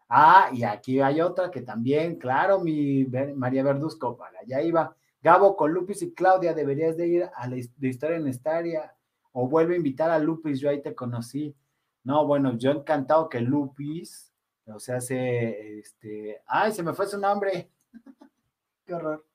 Ah, 0.10 0.50
y 0.54 0.64
aquí 0.64 1.02
hay 1.02 1.20
otra 1.22 1.52
que 1.52 1.62
también, 1.62 2.18
claro, 2.18 2.60
mi 2.60 3.06
María 3.36 3.64
Verduzco, 3.64 4.18
para 4.18 4.40
allá 4.40 4.62
iba. 4.62 4.96
Gabo, 5.22 5.58
con 5.58 5.74
Lupis 5.74 6.02
y 6.02 6.14
Claudia 6.14 6.54
deberías 6.54 6.96
de 6.96 7.08
ir 7.08 7.30
a 7.36 7.48
la 7.48 7.58
Historia 7.58 8.18
en 8.18 8.28
Estaria 8.28 8.96
o 9.34 9.48
vuelve 9.48 9.74
a 9.74 9.78
invitar 9.78 10.10
a 10.10 10.20
Lupis, 10.20 10.60
yo 10.60 10.70
ahí 10.70 10.82
te 10.82 10.96
conocí. 10.96 11.56
No, 12.04 12.26
bueno, 12.26 12.58
yo 12.58 12.72
encantado 12.72 13.28
que 13.28 13.42
Lupis, 13.42 14.32
o 14.66 14.80
sea, 14.80 15.02
se, 15.02 15.80
este, 15.80 16.42
ay, 16.48 16.72
se 16.72 16.84
me 16.84 16.94
fue 16.94 17.06
su 17.06 17.20
nombre. 17.20 17.70
Qué 18.86 18.94
horror. 18.94 19.26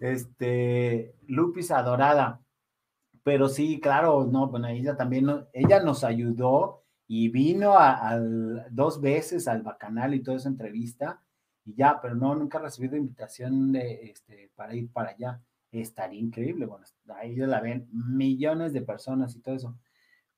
Este, 0.00 1.14
Lupis 1.28 1.70
Adorada. 1.70 2.40
Pero 3.22 3.48
sí, 3.48 3.80
claro, 3.80 4.24
no, 4.24 4.48
bueno, 4.48 4.68
ella 4.68 4.96
también, 4.96 5.46
ella 5.52 5.82
nos 5.82 6.04
ayudó 6.04 6.82
y 7.08 7.28
vino 7.28 7.74
dos 8.70 9.00
veces 9.00 9.48
al 9.48 9.62
Bacanal 9.62 10.14
y 10.14 10.22
toda 10.22 10.38
esa 10.38 10.48
entrevista 10.48 11.20
y 11.66 11.74
ya, 11.74 12.00
pero 12.00 12.14
no, 12.14 12.34
nunca 12.34 12.58
he 12.58 12.62
recibido 12.62 12.96
invitación 12.96 13.72
de, 13.72 14.10
este, 14.10 14.50
para 14.54 14.74
ir 14.74 14.90
para 14.92 15.10
allá. 15.10 15.40
Estaría 15.72 16.20
increíble, 16.20 16.64
bueno, 16.64 16.86
ahí 17.16 17.34
la 17.36 17.60
ven 17.60 17.88
millones 17.92 18.72
de 18.72 18.82
personas 18.82 19.34
y 19.34 19.40
todo 19.40 19.56
eso. 19.56 19.76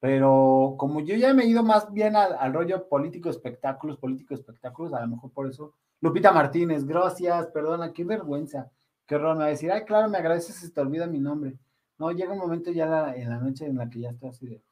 Pero 0.01 0.77
como 0.79 1.01
yo 1.01 1.17
ya 1.17 1.35
me 1.35 1.45
he 1.45 1.49
ido 1.49 1.63
más 1.63 1.93
bien 1.93 2.17
al, 2.17 2.53
rollo 2.53 2.89
político 2.89 3.29
espectáculos, 3.29 3.99
político 3.99 4.35
espectáculos, 4.35 4.95
a 4.95 5.03
lo 5.03 5.09
mejor 5.09 5.31
por 5.33 5.49
eso. 5.49 5.75
Lupita 6.01 6.33
Martínez, 6.33 6.85
gracias, 6.87 7.49
perdona, 7.49 7.93
qué 7.93 8.05
vergüenza. 8.05 8.71
Qué 9.07 9.17
horror, 9.17 9.41
a 9.43 9.47
decir, 9.47 9.71
ay, 9.73 9.85
claro, 9.85 10.09
me 10.09 10.19
agradeces 10.19 10.57
si 10.57 10.71
te 10.73 10.81
olvida 10.81 11.07
mi 11.07 11.19
nombre. 11.19 11.59
No, 11.99 12.11
llega 12.13 12.33
un 12.33 12.39
momento 12.39 12.71
ya 12.71 13.15
en 13.15 13.29
la 13.29 13.39
noche 13.39 13.67
en 13.67 13.77
la 13.77 13.91
que 13.91 14.01
ya 14.01 14.11
estoy 14.11 14.29
así 14.31 14.47
de. 14.47 14.63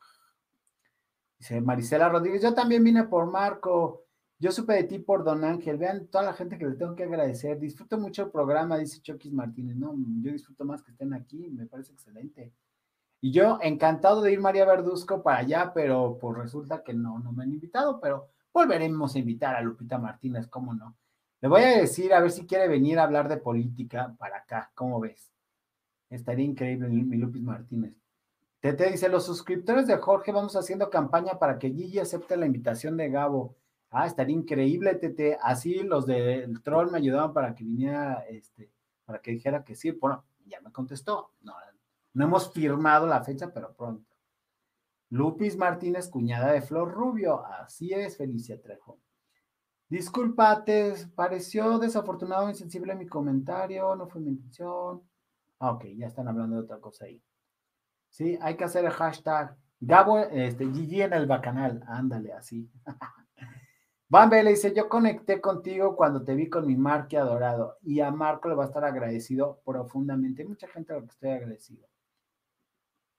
Dice 1.38 1.60
Marisela 1.60 2.08
Rodríguez, 2.08 2.42
yo 2.42 2.54
también 2.54 2.82
vine 2.82 3.04
por 3.04 3.30
Marco. 3.30 4.04
Yo 4.38 4.52
supe 4.52 4.74
de 4.74 4.84
ti 4.84 4.98
por 4.98 5.24
Don 5.24 5.44
Ángel. 5.44 5.76
Vean 5.78 6.08
toda 6.08 6.24
la 6.24 6.32
gente 6.34 6.58
que 6.58 6.66
le 6.66 6.76
tengo 6.76 6.94
que 6.94 7.04
agradecer. 7.04 7.58
Disfruto 7.58 7.98
mucho 7.98 8.24
el 8.24 8.30
programa, 8.30 8.78
dice 8.78 9.00
Choquis 9.00 9.32
Martínez. 9.32 9.76
No, 9.76 9.94
yo 10.22 10.32
disfruto 10.32 10.64
más 10.64 10.82
que 10.82 10.92
estén 10.92 11.14
aquí, 11.14 11.48
me 11.50 11.66
parece 11.66 11.92
excelente. 11.92 12.52
Y 13.20 13.32
yo 13.32 13.58
encantado 13.62 14.20
de 14.22 14.32
ir 14.32 14.40
María 14.40 14.66
Verduzco 14.66 15.22
para 15.22 15.38
allá, 15.38 15.72
pero 15.74 16.18
pues 16.20 16.36
resulta 16.36 16.82
que 16.82 16.92
no, 16.92 17.18
no 17.18 17.32
me 17.32 17.44
han 17.44 17.52
invitado, 17.52 17.98
pero 18.00 18.28
volveremos 18.52 19.14
a 19.14 19.18
invitar 19.18 19.54
a 19.54 19.62
Lupita 19.62 19.98
Martínez, 19.98 20.46
¿cómo 20.48 20.74
no? 20.74 20.96
Le 21.40 21.48
voy 21.48 21.62
a 21.62 21.78
decir 21.78 22.12
a 22.12 22.20
ver 22.20 22.30
si 22.30 22.46
quiere 22.46 22.68
venir 22.68 22.98
a 22.98 23.04
hablar 23.04 23.28
de 23.28 23.36
política 23.38 24.14
para 24.18 24.38
acá, 24.38 24.70
¿cómo 24.74 25.00
ves? 25.00 25.32
Estaría 26.10 26.44
increíble 26.44 26.88
mi 26.88 27.16
Lupis 27.16 27.42
Martínez. 27.42 27.94
Tete 28.60 28.90
dice, 28.90 29.08
los 29.08 29.24
suscriptores 29.24 29.86
de 29.86 29.96
Jorge 29.98 30.32
vamos 30.32 30.56
haciendo 30.56 30.90
campaña 30.90 31.38
para 31.38 31.58
que 31.58 31.70
Gigi 31.70 31.98
acepte 31.98 32.36
la 32.36 32.46
invitación 32.46 32.96
de 32.96 33.10
Gabo. 33.10 33.56
Ah, 33.90 34.06
estaría 34.06 34.34
increíble, 34.34 34.94
Tete. 34.94 35.38
Así 35.40 35.82
los 35.82 36.06
del 36.06 36.62
troll 36.62 36.90
me 36.90 36.98
ayudaban 36.98 37.32
para 37.32 37.54
que 37.54 37.64
viniera, 37.64 38.24
este, 38.28 38.70
para 39.04 39.20
que 39.20 39.32
dijera 39.32 39.64
que 39.64 39.74
sí. 39.74 39.92
Bueno, 39.92 40.24
ya 40.46 40.60
me 40.60 40.72
contestó. 40.72 41.32
No, 41.42 41.54
no 42.14 42.24
hemos 42.24 42.52
firmado 42.52 43.06
la 43.06 43.22
fecha, 43.22 43.52
pero 43.52 43.74
pronto. 43.74 44.16
Lupis 45.10 45.56
Martínez, 45.56 46.08
cuñada 46.08 46.52
de 46.52 46.62
Flor 46.62 46.90
Rubio. 46.92 47.44
Así 47.44 47.92
es, 47.92 48.16
Felicia 48.16 48.60
Trejo. 48.60 48.98
Disculpa, 49.88 50.64
te 50.64 50.94
pareció 51.14 51.78
desafortunado 51.78 52.46
o 52.46 52.48
insensible 52.48 52.96
mi 52.96 53.06
comentario, 53.06 53.94
no 53.94 54.08
fue 54.08 54.20
mi 54.20 54.30
intención. 54.30 55.02
Ah, 55.60 55.70
ok, 55.70 55.84
ya 55.96 56.08
están 56.08 56.26
hablando 56.26 56.56
de 56.56 56.62
otra 56.62 56.80
cosa 56.80 57.04
ahí. 57.04 57.22
Sí, 58.16 58.38
hay 58.40 58.56
que 58.56 58.64
hacer 58.64 58.82
el 58.82 58.93
hashtag 58.93 59.55
Gabo, 59.78 60.20
este, 60.20 60.64
Gigi 60.72 61.02
en 61.02 61.12
el 61.12 61.26
bacanal. 61.26 61.84
Ándale, 61.86 62.32
así. 62.32 62.66
Van 64.09 64.30
le 64.30 64.48
dice, 64.48 64.72
yo 64.74 64.88
conecté 64.88 65.38
contigo 65.38 65.94
cuando 65.94 66.24
te 66.24 66.34
vi 66.34 66.48
con 66.48 66.66
mi 66.66 66.76
Marque 66.76 67.18
adorado 67.18 67.76
y 67.82 68.01
a 68.01 68.10
Marco 68.10 68.48
le 68.48 68.55
va 68.55 68.64
a 68.64 68.68
estar 68.68 68.86
agradecido 68.86 69.60
profundamente. 69.66 70.40
Hay 70.40 70.48
mucha 70.48 70.66
gente 70.66 70.94
a 70.94 70.97
la 70.97 71.02
que 71.02 71.09
estoy 71.09 71.28
agradecido. 71.28 71.86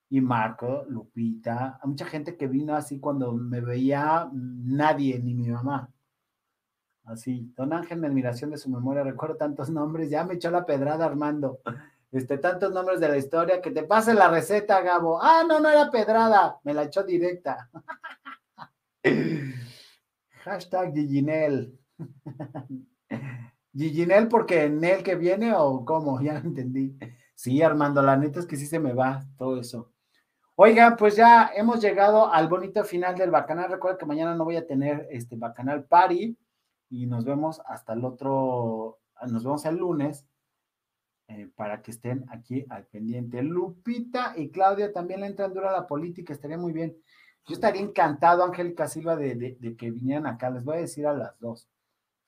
Y 0.09 0.19
Marco, 0.19 0.85
Lupita, 0.87 1.77
a 1.79 1.85
mucha 1.85 2.05
gente 2.05 2.35
que 2.35 2.47
vino 2.47 2.75
así 2.75 2.99
cuando 2.99 3.33
me 3.33 3.61
veía 3.61 4.27
nadie, 4.33 5.19
ni 5.19 5.35
mi 5.35 5.47
mamá. 5.49 5.91
Así, 7.03 7.53
don 7.55 7.71
Ángel, 7.71 7.99
mi 7.99 8.07
admiración 8.07 8.49
de 8.49 8.57
su 8.57 8.71
memoria, 8.71 9.03
recuerdo 9.03 9.35
tantos 9.35 9.69
nombres, 9.79 10.09
ya 10.09 10.23
me 10.23 10.33
echó 10.33 10.49
la 10.49 10.65
pedrada 10.65 11.05
Armando. 11.05 11.59
Este, 12.11 12.37
tantos 12.37 12.71
nombres 12.71 12.99
de 12.99 13.09
la 13.09 13.17
historia, 13.17 13.61
que 13.61 13.71
te 13.71 13.83
pase 13.83 14.13
la 14.13 14.29
receta, 14.29 14.81
Gabo. 14.81 15.21
Ah, 15.21 15.43
no, 15.47 15.59
no 15.59 15.69
era 15.69 15.91
pedrada, 15.91 16.59
me 16.63 16.73
la 16.73 16.83
echó 16.83 17.03
directa. 17.03 17.69
Hashtag 20.43 20.93
Giginel. 20.93 21.77
Giginel 23.73 24.27
porque 24.29 24.63
en 24.63 24.83
él 24.83 25.03
que 25.03 25.15
viene 25.15 25.53
o 25.53 25.83
cómo, 25.83 26.21
ya 26.21 26.37
entendí. 26.37 26.97
Sí, 27.35 27.61
Armando, 27.61 28.01
la 28.01 28.15
neta 28.15 28.39
es 28.39 28.47
que 28.47 28.55
sí 28.55 28.65
se 28.65 28.79
me 28.79 28.93
va 28.93 29.23
todo 29.37 29.59
eso. 29.59 29.91
Oiga, 30.55 30.95
pues 30.97 31.15
ya 31.15 31.51
hemos 31.55 31.81
llegado 31.81 32.33
al 32.33 32.47
bonito 32.47 32.83
final 32.83 33.15
del 33.15 33.29
Bacanal. 33.29 33.69
Recuerda 33.69 33.97
que 33.97 34.07
mañana 34.07 34.33
no 34.33 34.45
voy 34.45 34.55
a 34.55 34.65
tener 34.65 35.07
este 35.11 35.35
Bacanal 35.35 35.83
Party 35.83 36.35
y 36.89 37.05
nos 37.05 37.25
vemos 37.25 37.61
hasta 37.67 37.93
el 37.93 38.03
otro, 38.03 38.99
nos 39.29 39.43
vemos 39.43 39.65
el 39.65 39.75
lunes 39.75 40.25
eh, 41.29 41.49
para 41.55 41.81
que 41.81 41.91
estén 41.91 42.25
aquí 42.29 42.65
al 42.69 42.85
pendiente. 42.85 43.41
Lupita 43.43 44.33
y 44.37 44.49
Claudia 44.49 44.93
también 44.93 45.21
le 45.21 45.27
entran 45.27 45.53
dura 45.53 45.69
a 45.69 45.81
la 45.81 45.87
política, 45.87 46.31
estaría 46.33 46.57
muy 46.57 46.71
bien. 46.71 46.95
Yo 47.45 47.53
estaría 47.53 47.81
encantado, 47.81 48.43
Angélica 48.43 48.87
Silva, 48.87 49.15
de, 49.15 49.75
que 49.77 49.91
vinieran 49.91 50.27
acá. 50.27 50.49
Les 50.49 50.63
voy 50.63 50.77
a 50.77 50.79
decir 50.79 51.07
a 51.07 51.13
las 51.13 51.39
dos. 51.39 51.69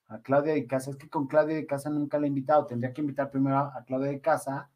A 0.08 0.20
Claudia 0.20 0.54
de 0.54 0.66
Casa. 0.66 0.90
Es 0.90 0.96
que 0.96 1.08
con 1.08 1.26
Claudia 1.26 1.56
de 1.56 1.66
Casa 1.66 1.90
nunca 1.90 2.18
la 2.18 2.26
he 2.26 2.28
invitado. 2.28 2.66
Tendría 2.66 2.92
que 2.92 3.00
invitar 3.02 3.30
primero 3.30 3.58
a 3.58 3.84
Claudia 3.86 4.10
de 4.10 4.20
Casa 4.20 4.70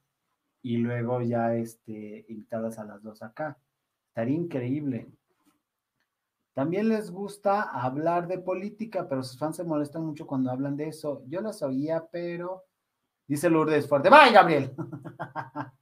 y 0.63 0.79
luego 0.79 1.21
ya 1.23 1.55
este, 1.55 2.25
invitarlas 2.29 2.79
a 2.79 2.85
las 2.85 3.03
dos 3.03 3.23
acá. 3.23 3.59
Estaría 4.09 4.37
increíble. 4.37 5.09
También 6.55 6.89
les 6.89 7.11
gusta 7.11 7.63
hablar 7.63 8.29
de 8.29 8.39
política, 8.39 9.09
pero 9.09 9.23
sus 9.23 9.39
fans 9.39 9.57
se 9.57 9.65
molestan 9.65 10.07
mucho 10.07 10.27
cuando 10.27 10.51
hablan 10.51 10.77
de 10.77 10.89
eso. 10.89 11.23
Yo 11.27 11.41
las 11.41 11.63
oía, 11.63 12.07
pero 12.11 12.65
dice 13.27 13.51
Lourdes 13.51 13.89
fuerte. 13.89 14.11
¡Bye, 14.11 14.33
Gabriel! 14.33 14.75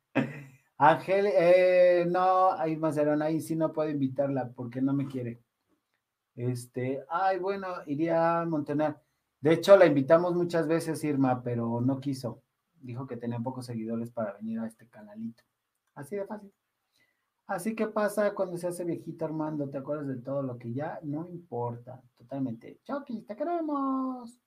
Ángel, 0.79 1.27
eh, 1.27 2.05
no, 2.11 2.53
hay 2.53 2.77
Mazarón, 2.77 3.23
ahí 3.23 3.41
sí 3.41 3.55
no 3.55 3.73
puedo 3.73 3.89
invitarla 3.89 4.51
porque 4.51 4.81
no 4.83 4.93
me 4.93 5.07
quiere. 5.07 5.41
Este, 6.35 7.05
ay, 7.09 7.39
bueno, 7.39 7.69
iría 7.87 8.41
a 8.41 8.47
Montenar. 8.47 9.01
De 9.41 9.53
hecho, 9.53 9.77
la 9.77 9.87
invitamos 9.87 10.35
muchas 10.35 10.67
veces, 10.67 11.05
Irma, 11.05 11.43
pero 11.43 11.81
no 11.81 12.01
quiso. 12.01 12.43
Dijo 12.81 13.07
que 13.07 13.17
tenía 13.17 13.39
pocos 13.39 13.67
seguidores 13.67 14.11
para 14.11 14.33
venir 14.33 14.59
a 14.59 14.67
este 14.67 14.89
canalito. 14.89 15.45
Así 15.95 16.17
de 16.17 16.27
fácil. 16.27 16.53
Así 17.47 17.75
que 17.75 17.87
pasa 17.87 18.35
cuando 18.35 18.57
se 18.57 18.69
hace 18.69 18.85
viejita 18.85 19.27
Armando, 19.27 19.69
te 19.69 19.79
acuerdas 19.79 20.09
de 20.09 20.17
todo 20.17 20.43
lo 20.43 20.59
que 20.59 20.73
ya 20.73 20.99
no 21.03 21.29
importa, 21.29 22.03
totalmente. 22.17 22.81
Chucky, 22.85 23.23
te 23.23 23.37
queremos. 23.37 24.39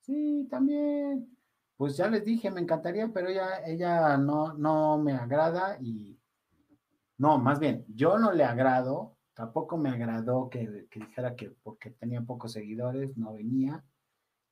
Sí, 0.00 0.46
también 0.50 1.35
pues 1.76 1.96
ya 1.96 2.08
les 2.08 2.24
dije, 2.24 2.50
me 2.50 2.60
encantaría, 2.60 3.08
pero 3.12 3.28
ella, 3.28 3.64
ella 3.66 4.16
no, 4.16 4.54
no 4.54 4.98
me 4.98 5.12
agrada 5.12 5.78
y 5.80 6.18
no, 7.18 7.38
más 7.38 7.58
bien, 7.58 7.84
yo 7.88 8.18
no 8.18 8.32
le 8.32 8.44
agrado, 8.44 9.16
tampoco 9.34 9.78
me 9.78 9.90
agradó 9.90 10.50
que, 10.50 10.88
dijera 10.90 11.34
que 11.36 11.50
porque 11.62 11.90
tenía 11.90 12.22
pocos 12.22 12.52
seguidores 12.52 13.16
no 13.16 13.32
venía, 13.34 13.84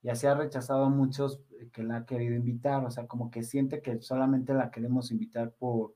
y 0.03 0.11
así 0.11 0.27
ha 0.27 0.35
rechazado 0.35 0.85
a 0.85 0.91
muchos 0.91 1.41
que 1.73 1.83
la 1.83 1.99
ha 1.99 2.07
querido 2.07 2.35
invitar, 2.35 2.85
o 2.85 2.91
sea, 2.91 3.07
como 3.07 3.31
que 3.31 3.43
siente 3.43 3.83
que 3.83 4.01
solamente 4.03 4.55
la 4.55 4.71
queremos 4.71 5.11
invitar 5.11 5.53
por, 5.53 5.95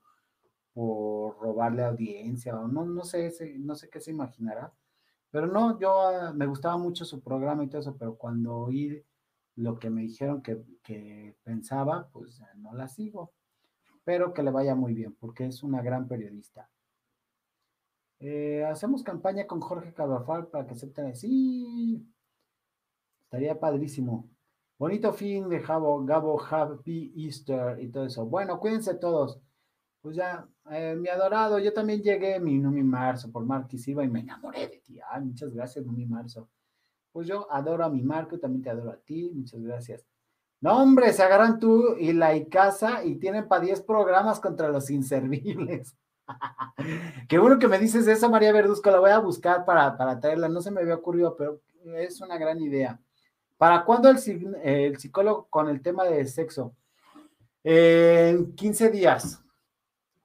por 0.72 1.38
robarle 1.38 1.84
audiencia, 1.84 2.58
o 2.58 2.68
no, 2.68 2.84
no 2.86 3.04
sé, 3.04 3.32
no 3.58 3.74
sé 3.74 3.88
qué 3.90 4.00
se 4.00 4.10
imaginará, 4.10 4.72
pero 5.30 5.46
no, 5.46 5.78
yo 5.78 6.00
ah, 6.00 6.32
me 6.34 6.46
gustaba 6.46 6.78
mucho 6.78 7.04
su 7.04 7.22
programa 7.22 7.64
y 7.64 7.68
todo 7.68 7.80
eso, 7.80 7.96
pero 7.98 8.16
cuando 8.16 8.56
oí 8.56 9.02
lo 9.58 9.78
que 9.78 9.90
me 9.90 10.02
dijeron 10.02 10.42
que, 10.42 11.36
pensaba, 11.42 12.08
pues 12.12 12.40
no 12.56 12.74
la 12.74 12.88
sigo. 12.88 13.32
Pero 14.04 14.32
que 14.32 14.42
le 14.42 14.50
vaya 14.50 14.74
muy 14.74 14.94
bien, 14.94 15.14
porque 15.14 15.46
es 15.46 15.62
una 15.62 15.82
gran 15.82 16.08
periodista. 16.08 16.70
Eh, 18.20 18.64
hacemos 18.64 19.02
campaña 19.02 19.46
con 19.46 19.60
Jorge 19.60 19.92
Carvajal 19.92 20.46
para 20.48 20.66
que 20.66 20.72
acepten. 20.74 21.14
Sí, 21.14 22.06
estaría 23.20 23.58
padrísimo. 23.58 24.30
Bonito 24.78 25.12
fin 25.12 25.48
de 25.48 25.58
Gabo, 25.58 26.04
Gabo, 26.04 26.40
Happy 26.40 27.12
Easter 27.16 27.82
y 27.82 27.88
todo 27.88 28.06
eso. 28.06 28.24
Bueno, 28.26 28.58
cuídense 28.60 28.94
todos. 28.94 29.40
Pues 30.00 30.16
ya, 30.16 30.48
eh, 30.70 30.94
mi 30.96 31.08
adorado, 31.08 31.58
yo 31.58 31.72
también 31.72 32.00
llegué, 32.00 32.38
mi 32.40 32.58
Numi 32.58 32.84
Marzo, 32.84 33.30
por 33.30 33.44
Marquis 33.44 33.82
Silva 33.82 34.04
y 34.04 34.08
me 34.08 34.20
enamoré 34.20 34.68
de 34.68 34.78
ti. 34.78 35.00
Ay, 35.10 35.24
muchas 35.24 35.52
gracias, 35.52 35.84
Numi 35.84 36.06
Marzo. 36.06 36.48
Pues 37.12 37.26
yo 37.26 37.50
adoro 37.50 37.84
a 37.84 37.88
mi 37.90 38.02
Marco, 38.02 38.38
también 38.38 38.62
te 38.62 38.70
adoro 38.70 38.90
a 38.90 38.96
ti, 38.96 39.30
muchas 39.34 39.60
gracias. 39.60 40.04
No, 40.60 40.82
hombre, 40.82 41.12
se 41.12 41.22
agarran 41.22 41.60
tú 41.60 41.94
y 41.98 42.12
la 42.12 42.34
Icasa 42.34 43.04
y 43.04 43.16
tienen 43.16 43.46
para 43.46 43.62
10 43.62 43.82
programas 43.82 44.40
contra 44.40 44.68
los 44.68 44.90
inservibles. 44.90 45.96
Qué 47.28 47.38
bueno 47.38 47.58
que 47.58 47.68
me 47.68 47.78
dices 47.78 48.06
eso, 48.08 48.28
María 48.28 48.52
Verduzco, 48.52 48.90
la 48.90 48.98
voy 48.98 49.10
a 49.10 49.20
buscar 49.20 49.64
para, 49.64 49.96
para 49.96 50.18
traerla, 50.18 50.48
no 50.48 50.60
se 50.60 50.70
me 50.70 50.80
había 50.80 50.96
ocurrido, 50.96 51.36
pero 51.36 51.60
es 51.96 52.20
una 52.20 52.38
gran 52.38 52.60
idea. 52.60 53.00
¿Para 53.56 53.84
cuándo 53.84 54.08
el, 54.08 54.18
el 54.62 54.98
psicólogo 54.98 55.46
con 55.48 55.68
el 55.68 55.80
tema 55.80 56.04
de 56.04 56.24
sexo? 56.26 56.74
En 57.64 58.54
15 58.54 58.90
días. 58.90 59.42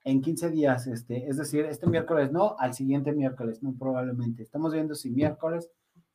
En 0.04 0.22
15 0.22 0.50
días, 0.50 0.88
este, 0.88 1.28
es 1.28 1.38
decir, 1.38 1.66
este 1.66 1.88
miércoles 1.88 2.32
no, 2.32 2.56
al 2.60 2.74
siguiente 2.74 3.12
miércoles, 3.14 3.64
no 3.64 3.74
probablemente. 3.78 4.44
Estamos 4.44 4.74
viendo 4.74 4.96
si 4.96 5.10
miércoles, 5.10 5.70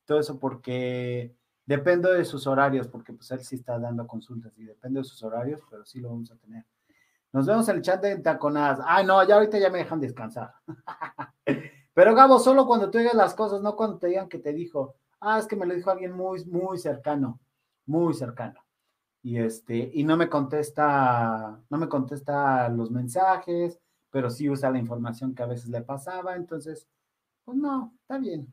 todo 0.09 0.19
eso 0.19 0.39
porque 0.39 1.35
depende 1.67 2.11
de 2.11 2.25
sus 2.25 2.47
horarios, 2.47 2.87
porque 2.87 3.13
pues 3.13 3.29
él 3.29 3.41
sí 3.41 3.57
está 3.57 3.77
dando 3.77 4.07
consultas 4.07 4.57
y 4.57 4.65
depende 4.65 5.01
de 5.01 5.03
sus 5.03 5.21
horarios, 5.21 5.61
pero 5.69 5.85
sí 5.85 5.99
lo 5.99 6.09
vamos 6.09 6.31
a 6.31 6.35
tener. 6.35 6.65
Nos 7.31 7.45
vemos 7.45 7.69
en 7.69 7.75
el 7.75 7.83
chat 7.83 8.01
de 8.01 8.17
taconadas. 8.17 8.79
Ay, 8.83 9.05
no, 9.05 9.23
ya 9.27 9.35
ahorita 9.35 9.59
ya 9.59 9.69
me 9.69 9.77
dejan 9.77 9.99
descansar. 9.99 10.51
Pero 11.93 12.15
Gabo, 12.15 12.39
solo 12.39 12.65
cuando 12.65 12.89
tú 12.89 12.97
digas 12.97 13.13
las 13.13 13.35
cosas, 13.35 13.61
no 13.61 13.75
cuando 13.75 13.99
te 13.99 14.07
digan 14.07 14.27
que 14.27 14.39
te 14.39 14.51
dijo. 14.51 14.95
Ah, 15.19 15.37
es 15.37 15.45
que 15.45 15.55
me 15.55 15.67
lo 15.67 15.75
dijo 15.75 15.91
alguien 15.91 16.13
muy, 16.13 16.43
muy 16.45 16.79
cercano, 16.79 17.39
muy 17.85 18.15
cercano. 18.15 18.65
Y 19.21 19.37
este, 19.37 19.91
y 19.93 20.03
no 20.03 20.17
me 20.17 20.27
contesta, 20.27 21.61
no 21.69 21.77
me 21.77 21.87
contesta 21.87 22.67
los 22.69 22.89
mensajes, 22.89 23.79
pero 24.09 24.31
sí 24.31 24.49
usa 24.49 24.71
la 24.71 24.79
información 24.79 25.35
que 25.35 25.43
a 25.43 25.47
veces 25.47 25.69
le 25.69 25.81
pasaba. 25.81 26.35
Entonces, 26.35 26.87
pues 27.45 27.57
no, 27.57 27.93
está 28.01 28.17
bien. 28.17 28.51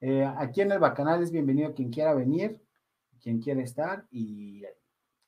Eh, 0.00 0.24
aquí 0.24 0.62
en 0.62 0.72
el 0.72 0.78
Bacanal 0.78 1.22
es 1.22 1.30
bienvenido 1.30 1.74
quien 1.74 1.90
quiera 1.90 2.14
venir, 2.14 2.60
quien 3.20 3.40
quiera 3.40 3.62
estar. 3.62 4.06
Y 4.10 4.62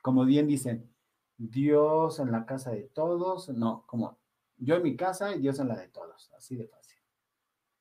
como 0.02 0.24
bien 0.24 0.46
dicen, 0.46 0.90
Dios 1.36 2.18
en 2.20 2.32
la 2.32 2.46
casa 2.46 2.70
de 2.70 2.84
todos, 2.84 3.48
no, 3.50 3.84
como 3.86 4.18
yo 4.56 4.76
en 4.76 4.82
mi 4.82 4.96
casa 4.96 5.34
y 5.34 5.40
Dios 5.40 5.58
en 5.58 5.68
la 5.68 5.76
de 5.76 5.88
todos, 5.88 6.32
así 6.36 6.56
de 6.56 6.66
fácil. 6.68 6.98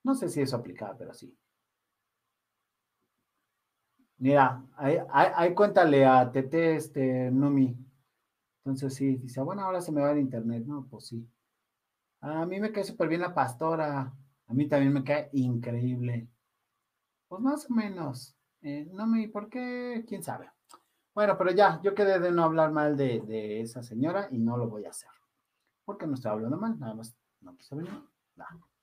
No 0.04 0.14
sé 0.14 0.28
si 0.28 0.40
eso 0.42 0.56
aplica, 0.56 0.94
pero 0.98 1.14
sí. 1.14 1.36
Mira, 4.18 4.64
ahí, 4.76 5.54
cuéntale 5.54 6.04
a 6.04 6.30
Tete, 6.30 6.76
este, 6.76 7.30
Numi. 7.30 7.76
Entonces 8.64 8.94
sí, 8.94 9.16
dice, 9.16 9.40
bueno, 9.42 9.62
ahora 9.62 9.80
se 9.80 9.92
me 9.92 10.00
va 10.00 10.12
el 10.12 10.20
internet. 10.20 10.64
No, 10.66 10.86
pues 10.88 11.06
sí. 11.08 11.28
A 12.20 12.46
mí 12.46 12.60
me 12.60 12.70
cae 12.72 12.84
súper 12.84 13.08
bien 13.08 13.20
la 13.20 13.34
pastora. 13.34 14.14
A 14.46 14.54
mí 14.54 14.68
también 14.68 14.92
me 14.92 15.02
cae 15.04 15.28
increíble. 15.32 16.28
Pues 17.32 17.40
más 17.40 17.70
o 17.70 17.72
menos. 17.72 18.36
Eh, 18.60 18.86
no 18.92 19.06
me, 19.06 19.26
¿por 19.26 19.48
qué? 19.48 20.04
¿Quién 20.06 20.22
sabe? 20.22 20.50
Bueno, 21.14 21.34
pero 21.38 21.50
ya, 21.50 21.80
yo 21.82 21.94
quedé 21.94 22.20
de 22.20 22.30
no 22.30 22.44
hablar 22.44 22.72
mal 22.72 22.94
de, 22.94 23.62
esa 23.62 23.82
señora 23.82 24.28
y 24.30 24.38
no 24.38 24.58
lo 24.58 24.68
voy 24.68 24.84
a 24.84 24.90
hacer. 24.90 25.08
Porque 25.86 26.06
no 26.06 26.12
estoy 26.12 26.30
hablando 26.30 26.58
mal, 26.58 26.78
nada 26.78 26.92
más. 26.92 27.16
No, 27.40 27.56
no, 27.70 28.06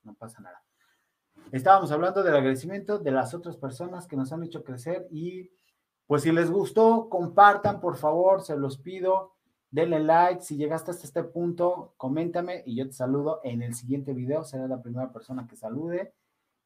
no 0.02 0.14
pasa 0.14 0.40
nada. 0.40 0.60
Estábamos 1.52 1.92
hablando 1.92 2.24
del 2.24 2.34
agradecimiento 2.34 2.98
de 2.98 3.12
las 3.12 3.34
otras 3.34 3.56
personas 3.56 4.08
que 4.08 4.16
nos 4.16 4.32
han 4.32 4.42
hecho 4.42 4.64
crecer 4.64 5.06
y 5.12 5.52
pues 6.08 6.22
si 6.22 6.32
les 6.32 6.50
gustó, 6.50 7.08
compartan, 7.08 7.78
por 7.78 7.98
favor, 7.98 8.42
se 8.42 8.56
los 8.56 8.78
pido. 8.78 9.36
Denle 9.70 10.00
like, 10.00 10.42
si 10.42 10.56
llegaste 10.56 10.90
hasta 10.90 11.04
este 11.04 11.22
punto, 11.22 11.94
coméntame 11.96 12.64
y 12.66 12.74
yo 12.74 12.84
te 12.88 12.94
saludo 12.94 13.42
en 13.44 13.62
el 13.62 13.76
siguiente 13.76 14.12
video, 14.12 14.42
será 14.42 14.66
la 14.66 14.82
primera 14.82 15.12
persona 15.12 15.46
que 15.46 15.54
salude. 15.54 16.14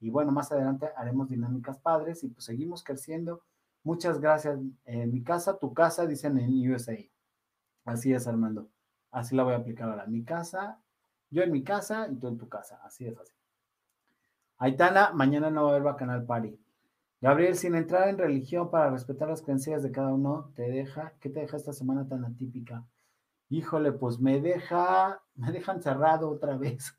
Y 0.04 0.10
bueno, 0.10 0.32
más 0.32 0.52
adelante 0.52 0.90
haremos 0.96 1.30
dinámicas 1.30 1.78
padres 1.78 2.22
y 2.24 2.28
pues 2.28 2.44
seguimos 2.44 2.84
creciendo. 2.84 3.40
Muchas 3.82 4.20
gracias. 4.20 4.58
En 4.84 5.10
mi 5.10 5.22
casa, 5.22 5.58
tu 5.58 5.72
casa, 5.72 6.06
dicen 6.06 6.38
en 6.38 6.70
USA. 6.70 6.98
Así 7.86 8.12
es, 8.12 8.26
Armando. 8.26 8.68
Así 9.10 9.34
la 9.34 9.44
voy 9.44 9.54
a 9.54 9.56
aplicar 9.56 9.88
ahora. 9.88 10.04
Mi 10.06 10.22
casa, 10.22 10.78
yo 11.30 11.42
en 11.42 11.50
mi 11.50 11.64
casa 11.64 12.06
y 12.12 12.16
tú 12.16 12.28
en 12.28 12.36
tu 12.36 12.50
casa. 12.50 12.82
Así 12.84 13.06
de 13.06 13.12
fácil. 13.12 13.34
Aitana, 14.58 15.10
mañana 15.14 15.48
no 15.48 15.62
va 15.62 15.68
a 15.68 15.70
haber 15.70 15.84
Bacanal 15.84 16.26
Party. 16.26 16.54
Gabriel, 17.22 17.54
sin 17.56 17.74
entrar 17.74 18.06
en 18.08 18.18
religión 18.18 18.70
para 18.70 18.90
respetar 18.90 19.30
las 19.30 19.40
creencias 19.40 19.82
de 19.82 19.90
cada 19.90 20.12
uno, 20.12 20.52
te 20.54 20.64
deja, 20.64 21.14
¿qué 21.18 21.30
te 21.30 21.40
deja 21.40 21.56
esta 21.56 21.72
semana 21.72 22.06
tan 22.06 22.26
atípica? 22.26 22.84
Híjole, 23.48 23.92
pues 23.92 24.20
me 24.20 24.38
deja, 24.42 25.22
me 25.34 25.50
dejan 25.50 25.80
cerrado 25.80 26.28
otra 26.28 26.58
vez. 26.58 26.94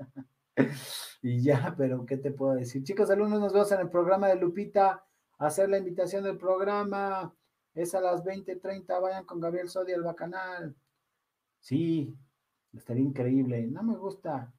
y 1.22 1.42
ya, 1.42 1.74
pero 1.76 2.04
¿qué 2.04 2.16
te 2.16 2.30
puedo 2.30 2.54
decir? 2.54 2.82
Chicos, 2.82 3.08
lunes 3.16 3.40
nos 3.40 3.52
vemos 3.52 3.72
en 3.72 3.80
el 3.80 3.88
programa 3.88 4.28
de 4.28 4.36
Lupita. 4.36 5.04
Hacer 5.38 5.68
la 5.68 5.78
invitación 5.78 6.24
del 6.24 6.36
programa. 6.36 7.34
Es 7.74 7.94
a 7.94 8.00
las 8.00 8.24
20:30. 8.24 9.00
Vayan 9.00 9.24
con 9.24 9.40
Gabriel 9.40 9.68
Sodia 9.68 9.96
al 9.96 10.02
Bacanal. 10.02 10.74
Sí, 11.60 12.16
estaría 12.72 13.02
increíble. 13.02 13.66
No 13.66 13.82
me 13.82 13.96
gusta. 13.96 14.52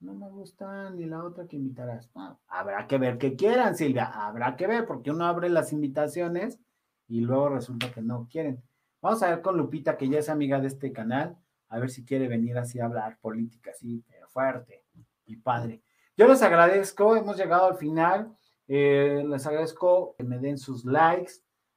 No 0.00 0.14
me 0.14 0.30
gusta 0.30 0.90
ni 0.90 1.04
la 1.04 1.22
otra 1.24 1.46
que 1.46 1.56
invitarás. 1.56 2.10
habrá 2.46 2.86
que 2.86 2.96
ver 2.96 3.18
qué 3.18 3.36
quieran, 3.36 3.76
Silvia. 3.76 4.06
Habrá 4.06 4.56
que 4.56 4.66
ver, 4.66 4.86
porque 4.86 5.10
uno 5.10 5.26
abre 5.26 5.50
las 5.50 5.72
invitaciones 5.72 6.58
y 7.06 7.20
luego 7.20 7.50
resulta 7.50 7.92
que 7.92 8.00
no 8.00 8.26
quieren. 8.30 8.62
Vamos 9.02 9.22
a 9.22 9.30
ver 9.30 9.42
con 9.42 9.58
Lupita, 9.58 9.98
que 9.98 10.08
ya 10.08 10.18
es 10.18 10.28
amiga 10.28 10.60
de 10.60 10.68
este 10.68 10.92
canal, 10.92 11.36
a 11.68 11.78
ver 11.78 11.90
si 11.90 12.04
quiere 12.04 12.28
venir 12.28 12.56
así 12.56 12.80
a 12.80 12.86
hablar 12.86 13.18
política, 13.20 13.72
así, 13.72 14.02
pero 14.08 14.28
fuerte 14.28 14.84
y 15.30 15.36
padre. 15.36 15.82
Yo 16.16 16.28
les 16.28 16.42
agradezco, 16.42 17.16
hemos 17.16 17.36
llegado 17.36 17.66
al 17.66 17.76
final. 17.76 18.36
Eh, 18.68 19.24
les 19.26 19.46
agradezco 19.46 20.14
que 20.16 20.24
me 20.24 20.38
den 20.38 20.58
sus 20.58 20.84
likes, 20.84 21.34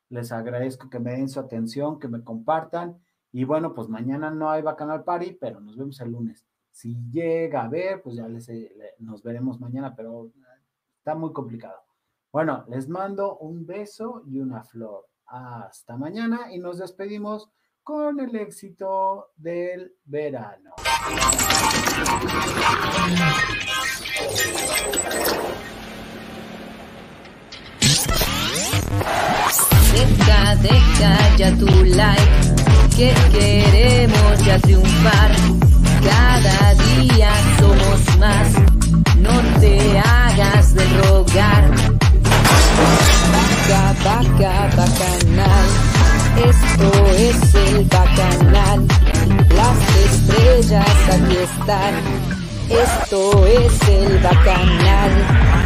les 0.10 0.32
agradezco 0.32 0.90
que 0.90 1.00
me 1.00 1.14
den 1.14 1.30
su 1.30 1.40
atención, 1.40 2.00
que 2.00 2.08
me 2.08 2.24
compartan. 2.24 3.02
Y 3.32 3.46
bueno, 3.46 3.74
pues 3.74 3.90
mañana 3.90 4.30
no 4.30 4.50
hay 4.50 4.62
Bacanal 4.62 5.04
Party, 5.04 5.38
pero 5.40 5.60
nos 5.60 5.78
vemos 5.78 6.00
el 6.02 6.12
lunes. 6.12 6.46
Si 6.72 6.96
llega 7.10 7.64
a 7.64 7.70
ver, 7.70 8.02
pues 8.02 8.16
ya 8.16 8.28
les, 8.28 8.48
eh, 8.50 8.72
nos 9.00 9.24
veremos 9.24 9.60
mañana, 9.60 9.96
pero 9.96 10.32
está 10.98 11.16
muy 11.16 11.32
complicado. 11.32 11.80
Bueno, 12.32 12.66
les 12.68 12.90
mando 12.90 13.38
un 13.38 13.66
beso 13.66 14.24
y 14.26 14.40
una 14.40 14.64
flor. 14.64 15.08
Hasta 15.26 15.98
mañana 15.98 16.52
y 16.52 16.60
nos 16.60 16.80
despedimos 16.80 17.50
con 17.84 18.20
el 18.20 18.36
éxito 18.36 19.32
del 19.36 19.94
verano. 20.06 20.76
Deja, 29.94 30.56
deja 30.56 31.36
ya 31.36 31.58
tu 31.58 31.66
like, 31.84 32.22
que 32.96 33.14
queremos 33.32 34.46
ya 34.46 34.60
triunfar. 34.60 35.32
Cada 36.04 36.74
día 36.76 37.32
somos 37.60 38.18
más, 38.18 38.54
no 39.18 39.60
te 39.60 40.00
hagas 40.00 40.74
de 40.74 40.86
rogar. 41.02 41.70
Vaca, 43.34 43.96
vaca, 44.04 44.70
bacanal, 44.76 45.93
esto 46.36 46.92
es 47.16 47.56
el 47.56 47.86
bacanal. 47.86 48.88
Las 49.56 49.78
estrellas 50.06 50.88
aquí 51.12 51.38
están. 51.38 51.94
Esto 52.70 53.46
es 53.46 53.90
el 53.90 54.20
bacanal. 54.20 55.63